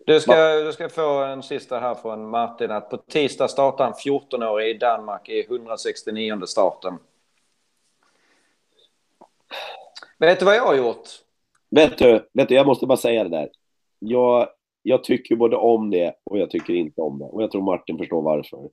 Du 0.05 0.19
ska, 0.19 0.53
du 0.53 0.73
ska 0.73 0.89
få 0.89 1.23
en 1.23 1.43
sista 1.43 1.79
här 1.79 1.95
från 1.95 2.29
Martin. 2.29 2.71
Att 2.71 2.89
på 2.89 2.97
tisdag 2.97 3.47
startar 3.47 3.87
en 3.87 3.93
14-årig 3.93 4.75
i 4.75 4.77
Danmark 4.77 5.29
i 5.29 5.45
169 5.45 6.45
starten. 6.45 6.93
Vet 10.19 10.39
du 10.39 10.45
vad 10.45 10.55
jag 10.55 10.65
har 10.65 10.75
gjort? 10.75 11.07
Vet 11.71 11.97
du, 11.97 12.29
vet 12.33 12.49
du, 12.49 12.55
jag 12.55 12.67
måste 12.67 12.85
bara 12.85 12.97
säga 12.97 13.23
det 13.23 13.29
där. 13.29 13.49
Jag, 13.99 14.47
jag 14.81 15.03
tycker 15.03 15.35
både 15.35 15.55
om 15.55 15.89
det 15.89 16.13
och 16.23 16.39
jag 16.39 16.49
tycker 16.49 16.73
inte 16.73 17.01
om 17.01 17.19
det. 17.19 17.25
Och 17.25 17.43
jag 17.43 17.51
tror 17.51 17.61
Martin 17.61 17.97
förstår 17.97 18.21
varför. 18.21 18.69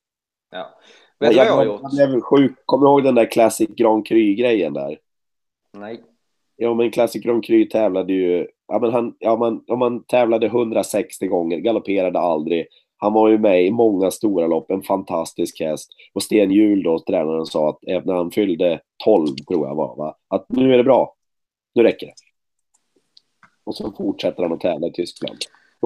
Ja. 0.50 0.66
Vet 1.18 1.30
du 1.30 1.36
vad 1.36 1.46
jag 1.46 1.56
har 1.56 1.64
gjort? 1.64 1.80
Jag 1.90 2.10
blev 2.10 2.20
sjuk. 2.20 2.52
Kommer 2.64 2.86
du 2.86 2.90
ihåg 2.90 3.04
den 3.04 3.14
där 3.14 3.30
Classic 3.30 3.68
Grand 3.68 4.06
Cru-grejen 4.06 4.72
där? 4.72 4.98
Nej. 5.72 6.02
Ja, 6.56 6.74
men 6.74 6.90
Classic 6.90 7.22
Grand 7.22 7.44
Cru 7.44 7.64
tävlade 7.64 8.12
ju... 8.12 8.46
Ja, 8.68 8.78
men 8.78 8.92
han, 8.92 9.14
ja, 9.18 9.36
man, 9.36 9.64
ja, 9.66 9.76
man 9.76 10.04
tävlade 10.04 10.46
160 10.46 11.26
gånger, 11.26 11.58
galopperade 11.58 12.18
aldrig. 12.18 12.66
Han 12.96 13.12
var 13.12 13.28
ju 13.28 13.38
med 13.38 13.66
i 13.66 13.70
många 13.70 14.10
stora 14.10 14.46
lopp, 14.46 14.70
en 14.70 14.82
fantastisk 14.82 15.60
häst. 15.60 15.90
Och 16.14 16.22
Sten 16.22 16.50
Hjul 16.50 16.82
då, 16.82 16.98
tränaren, 16.98 17.46
sa 17.46 17.70
att 17.70 18.06
när 18.06 18.14
han 18.14 18.30
fyllde 18.30 18.80
12, 19.04 19.26
tror 19.48 19.66
jag 19.66 19.74
var, 19.74 19.96
va? 19.96 20.16
att 20.28 20.46
nu 20.48 20.72
är 20.72 20.76
det 20.76 20.84
bra. 20.84 21.15
Nu 21.76 21.82
räcker 21.82 22.06
det. 22.06 22.12
Och 23.64 23.76
så 23.76 23.92
fortsätter 23.92 24.42
han 24.42 24.52
att 24.52 24.60
tävla 24.60 24.86
i 24.86 24.92
Tyskland. 24.92 25.38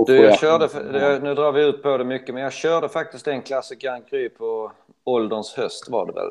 Du, 0.06 0.16
jag 0.16 0.38
körde, 0.38 0.68
nu 1.18 1.34
drar 1.34 1.52
vi 1.52 1.64
ut 1.64 1.82
på 1.82 1.96
det 1.96 2.04
mycket, 2.04 2.34
men 2.34 2.42
jag 2.42 2.52
körde 2.52 2.88
faktiskt 2.88 3.28
en 3.28 3.42
Classic 3.42 3.78
Grand 3.78 4.08
Cru 4.08 4.28
på 4.28 4.72
ålderns 5.04 5.54
höst 5.54 5.88
var 5.88 6.06
det 6.06 6.12
väl. 6.12 6.30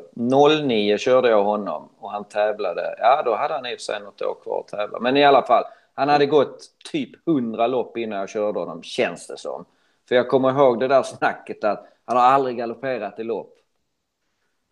09 0.66 0.98
körde 0.98 1.28
jag 1.28 1.44
honom 1.44 1.88
och 1.98 2.10
han 2.10 2.24
tävlade. 2.24 2.94
Ja, 2.98 3.22
då 3.24 3.34
hade 3.34 3.54
han 3.54 3.66
i 3.66 3.74
och 3.74 3.78
för 3.78 3.84
sig 3.84 4.00
något 4.00 4.22
år 4.22 4.36
kvar 4.42 4.60
att 4.60 4.68
tävla. 4.68 5.00
Men 5.00 5.16
i 5.16 5.24
alla 5.24 5.42
fall, 5.42 5.64
han 5.94 6.08
hade 6.08 6.26
gått 6.26 6.58
typ 6.92 7.28
100 7.28 7.66
lopp 7.66 7.96
innan 7.96 8.18
jag 8.18 8.28
körde 8.28 8.58
honom, 8.58 8.82
känns 8.82 9.26
det 9.26 9.38
som. 9.38 9.64
För 10.08 10.14
jag 10.14 10.28
kommer 10.28 10.50
ihåg 10.50 10.80
det 10.80 10.88
där 10.88 11.02
snacket 11.02 11.64
att 11.64 11.86
han 12.04 12.16
har 12.16 12.24
aldrig 12.24 12.56
galopperat 12.56 13.18
i 13.18 13.24
lopp. 13.24 13.54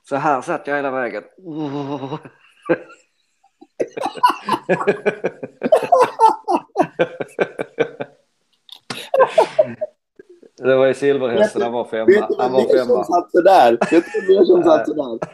Så 0.09 0.17
här 0.17 0.43
satt 0.43 0.67
jag 0.67 0.77
hela 0.77 0.91
vägen. 0.91 1.25
Det 10.63 10.77
var 10.77 10.87
i 10.87 10.95
Silverhästen, 10.95 11.63
han 11.63 11.73
var 11.73 11.85
femma. 11.85 12.29
Han 12.39 12.53
var 12.53 12.61
mer 12.61 12.79
som 12.79 12.89
femma. 12.89 13.05
satt 13.05 13.33
sådär? 13.33 13.79
Vet 13.91 14.05
du 14.13 14.35
mer 14.35 14.45
som 14.45 14.63
satt 14.63 14.89
sådär? 14.89 15.19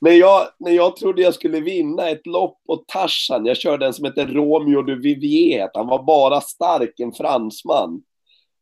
När 0.00 0.12
jag, 0.12 0.48
när 0.58 0.72
jag 0.72 0.96
trodde 0.96 1.22
jag 1.22 1.34
skulle 1.34 1.60
vinna 1.60 2.08
ett 2.08 2.26
lopp 2.26 2.62
på 2.66 2.76
Tarzan, 2.76 3.46
jag 3.46 3.56
körde 3.56 3.86
en 3.86 3.94
som 3.94 4.04
heter 4.04 4.26
Romeo 4.26 4.82
de 4.82 4.94
Vivier, 4.94 5.70
han 5.74 5.86
var 5.86 6.02
bara 6.02 6.40
stark, 6.40 7.00
en 7.00 7.12
fransman. 7.12 8.02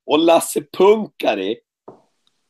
Och 0.07 0.19
Lasse 0.19 0.62
Punkari, 0.78 1.57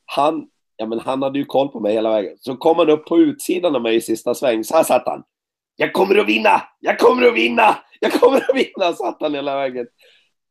han, 0.05 0.47
ja 0.77 0.85
men 0.85 0.99
han 0.99 1.23
hade 1.23 1.39
ju 1.39 1.45
koll 1.45 1.69
på 1.69 1.79
mig 1.79 1.93
hela 1.93 2.09
vägen. 2.09 2.37
Så 2.37 2.57
kom 2.57 2.77
han 2.77 2.89
upp 2.89 3.05
på 3.05 3.17
utsidan 3.17 3.75
av 3.75 3.81
mig 3.81 3.95
i 3.95 4.01
sista 4.01 4.33
sväng, 4.33 4.63
så 4.63 4.75
här 4.75 4.83
satt 4.83 5.07
han. 5.07 5.23
Jag 5.81 5.93
kommer 5.93 6.15
att 6.15 6.27
vinna! 6.27 6.61
Jag 6.79 6.99
kommer 6.99 7.27
att 7.27 7.33
vinna! 7.33 7.77
Jag 7.99 8.13
kommer 8.13 8.37
att 8.37 8.55
vinna! 8.55 8.93
Satt 8.93 9.17
han 9.19 9.33
hela 9.33 9.55
vägen. 9.55 9.87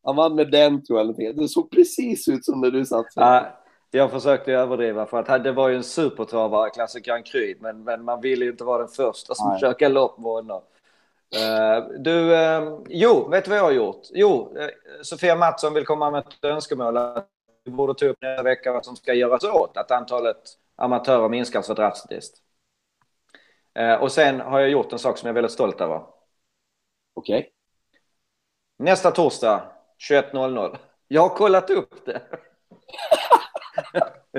Han 0.04 0.16
vann 0.16 0.34
med 0.34 0.50
den 0.50 0.84
tror 0.84 0.98
jag. 0.98 1.36
Det 1.36 1.48
såg 1.48 1.70
precis 1.70 2.28
ut 2.28 2.44
som 2.44 2.60
när 2.60 2.70
du 2.70 2.84
satt 2.84 3.12
så. 3.12 3.20
Ja, 3.20 3.46
jag 3.90 4.10
försökte 4.10 4.52
överdriva 4.52 5.06
för 5.06 5.22
att 5.22 5.44
det 5.44 5.52
var 5.52 5.68
ju 5.68 5.76
en 5.76 5.82
supertravare, 5.82 6.70
Classic 6.70 7.02
Grand 7.02 7.26
Cru, 7.26 7.54
men, 7.60 7.84
men 7.84 8.04
man 8.04 8.20
ville 8.20 8.44
ju 8.44 8.50
inte 8.50 8.64
vara 8.64 8.78
den 8.78 8.88
första 8.88 9.34
som 9.34 9.48
Nej. 9.48 9.60
kör 9.60 9.74
galopp 9.74 10.18
med 10.18 10.30
honom. 10.30 10.62
Eh, 11.36 11.84
du, 11.98 12.34
eh, 12.34 12.78
jo, 12.88 13.28
vet 13.30 13.44
du 13.44 13.50
vad 13.50 13.58
jag 13.58 13.64
har 13.64 13.72
gjort? 13.72 14.02
Jo, 14.12 14.56
eh, 14.58 14.68
Sofia 15.02 15.36
Mattsson 15.36 15.74
vill 15.74 15.86
komma 15.86 16.10
med 16.10 16.18
ett 16.20 16.44
önskemål 16.44 16.96
att 16.96 17.28
vi 17.64 17.70
borde 17.70 17.94
ta 17.94 18.06
upp 18.06 18.22
nästa 18.22 18.42
vecka 18.42 18.72
vad 18.72 18.84
som 18.84 18.96
ska 18.96 19.14
göras 19.14 19.44
åt 19.44 19.76
att 19.76 19.90
antalet 19.90 20.42
amatörer 20.76 21.28
minskar 21.28 21.62
så 21.62 21.74
drastiskt. 21.74 22.42
Eh, 23.78 23.94
och 23.94 24.12
sen 24.12 24.40
har 24.40 24.60
jag 24.60 24.70
gjort 24.70 24.92
en 24.92 24.98
sak 24.98 25.18
som 25.18 25.26
jag 25.26 25.32
är 25.32 25.34
väldigt 25.34 25.52
stolt 25.52 25.80
över. 25.80 26.02
Okej. 27.14 27.50
Nästa 28.78 29.10
torsdag 29.10 29.72
21.00. 30.10 30.76
Jag 31.08 31.22
har 31.22 31.28
kollat 31.36 31.70
upp 31.70 32.06
det. 32.06 32.20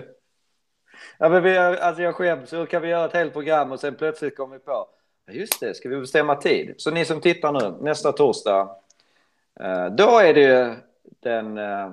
ja, 1.20 1.30
men 1.30 1.44
vi, 1.44 1.57
har- 1.57 1.76
alltså 1.76 2.02
jag 2.03 2.16
skäms. 2.16 2.53
Hur 2.53 2.66
kan 2.66 2.82
vi 2.82 2.88
göra 2.88 3.06
ett 3.06 3.14
helt 3.14 3.34
program 3.34 3.72
och 3.72 3.80
sen 3.80 3.95
plötsligt 3.95 4.38
kommer 4.38 4.56
vi 4.57 4.64
på. 4.64 4.88
Just 5.32 5.60
det, 5.60 5.74
ska 5.74 5.90
vi 5.90 5.99
bestämma 5.99 6.36
tid? 6.36 6.74
Så 6.78 6.91
ni 6.91 7.06
som 7.06 7.22
tittar 7.22 7.52
nu, 7.52 7.84
nästa 7.84 8.11
torsdag. 8.11 8.76
Eh, 9.60 9.86
då 9.86 10.20
är 10.20 10.34
det 10.34 10.41
ju 10.41 10.76
den 11.20 11.57
eh, 11.57 11.91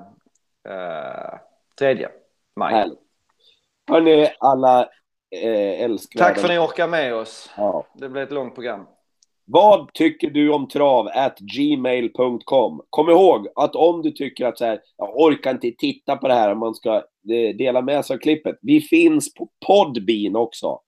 tredje 1.79 2.09
maj. 2.57 2.91
Hörni, 3.89 4.29
alla 4.41 4.89
älskvärda... 5.31 6.29
Tack 6.29 6.39
för 6.39 6.45
att 6.45 6.51
ni 6.51 6.59
orkar 6.59 6.89
med 6.89 7.15
oss. 7.15 7.51
Ja. 7.57 7.87
Det 7.95 8.09
blev 8.09 8.25
ett 8.25 8.33
långt 8.33 8.55
program. 8.55 8.87
Vad 9.45 9.93
tycker 9.93 10.31
du 10.31 10.53
om 10.53 10.69
trav? 10.69 11.09
At 11.15 11.39
gmail.com. 11.39 12.83
Kom 12.91 13.11
ihåg 13.11 13.49
att 13.55 13.77
om 13.77 14.03
du 14.03 14.11
tycker 14.11 14.47
att 14.47 14.59
så 14.59 14.65
här, 14.65 14.81
jag 14.97 15.17
orkar 15.17 15.51
inte 15.51 15.73
titta 15.79 16.17
på 16.17 16.29
det 16.29 16.35
här, 16.35 16.53
om 16.53 16.59
man 16.59 16.75
ska 16.75 16.95
eh, 16.95 17.57
dela 17.59 17.83
med 17.83 18.05
sig 18.05 18.15
av 18.15 18.19
klippet. 18.19 18.59
Vi 18.63 18.81
finns 18.81 19.35
på 19.35 19.49
Podbean 19.67 20.37
också. 20.37 20.81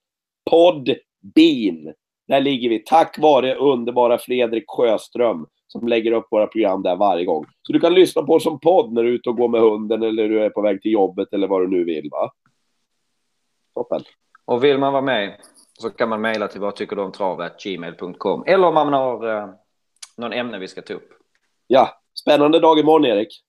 Podbean. 0.49 1.93
Där 2.27 2.41
ligger 2.41 2.69
vi 2.69 2.79
tack 2.79 3.19
vare 3.19 3.55
underbara 3.55 4.17
Fredrik 4.17 4.63
Sjöström 4.67 5.45
som 5.67 5.87
lägger 5.87 6.11
upp 6.11 6.27
våra 6.31 6.47
program 6.47 6.83
där 6.83 6.95
varje 6.95 7.25
gång. 7.25 7.45
Så 7.61 7.73
du 7.73 7.79
kan 7.79 7.93
lyssna 7.93 8.23
på 8.23 8.33
oss 8.33 8.43
som 8.43 8.59
podd 8.59 8.93
när 8.93 9.03
du 9.03 9.09
är 9.09 9.13
ute 9.13 9.29
och 9.29 9.37
går 9.37 9.47
med 9.47 9.61
hunden 9.61 10.03
eller 10.03 10.29
du 10.29 10.43
är 10.43 10.49
på 10.49 10.61
väg 10.61 10.81
till 10.81 10.91
jobbet 10.91 11.33
eller 11.33 11.47
vad 11.47 11.61
du 11.61 11.67
nu 11.67 11.83
vill. 11.83 12.09
Va? 12.11 12.31
Toppen. 13.73 14.01
Och 14.49 14.63
vill 14.63 14.77
man 14.77 14.93
vara 14.93 15.01
med 15.01 15.37
så 15.73 15.89
kan 15.89 16.09
man 16.09 16.21
mejla 16.21 16.47
till 16.47 16.61
vad 16.61 16.75
tycker 16.75 16.95
du 16.95 17.01
om 17.01 17.11
travet 17.11 17.63
gmail.com 17.63 18.43
eller 18.47 18.67
om 18.67 18.73
man 18.73 18.93
har 18.93 19.37
eh, 19.37 19.49
någon 20.17 20.33
ämne 20.33 20.59
vi 20.59 20.67
ska 20.67 20.81
ta 20.81 20.93
upp. 20.93 21.09
Ja, 21.67 22.01
spännande 22.13 22.59
dag 22.59 22.79
imorgon 22.79 23.05
Erik. 23.05 23.43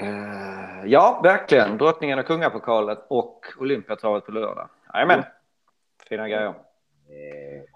Eh, 0.00 0.86
ja, 0.86 1.20
verkligen. 1.22 1.78
Drottningen 1.78 2.18
och 2.18 2.26
kungapokalen 2.26 2.96
och 3.08 3.46
Olympiatravet 3.58 4.26
på 4.26 4.32
lördag. 4.32 4.68
Jajamän. 4.94 5.22
Fina 6.08 6.28
grejer. 6.28 6.54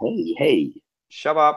Hej, 0.00 0.34
hej. 0.38 0.72
Tjaba! 1.08 1.56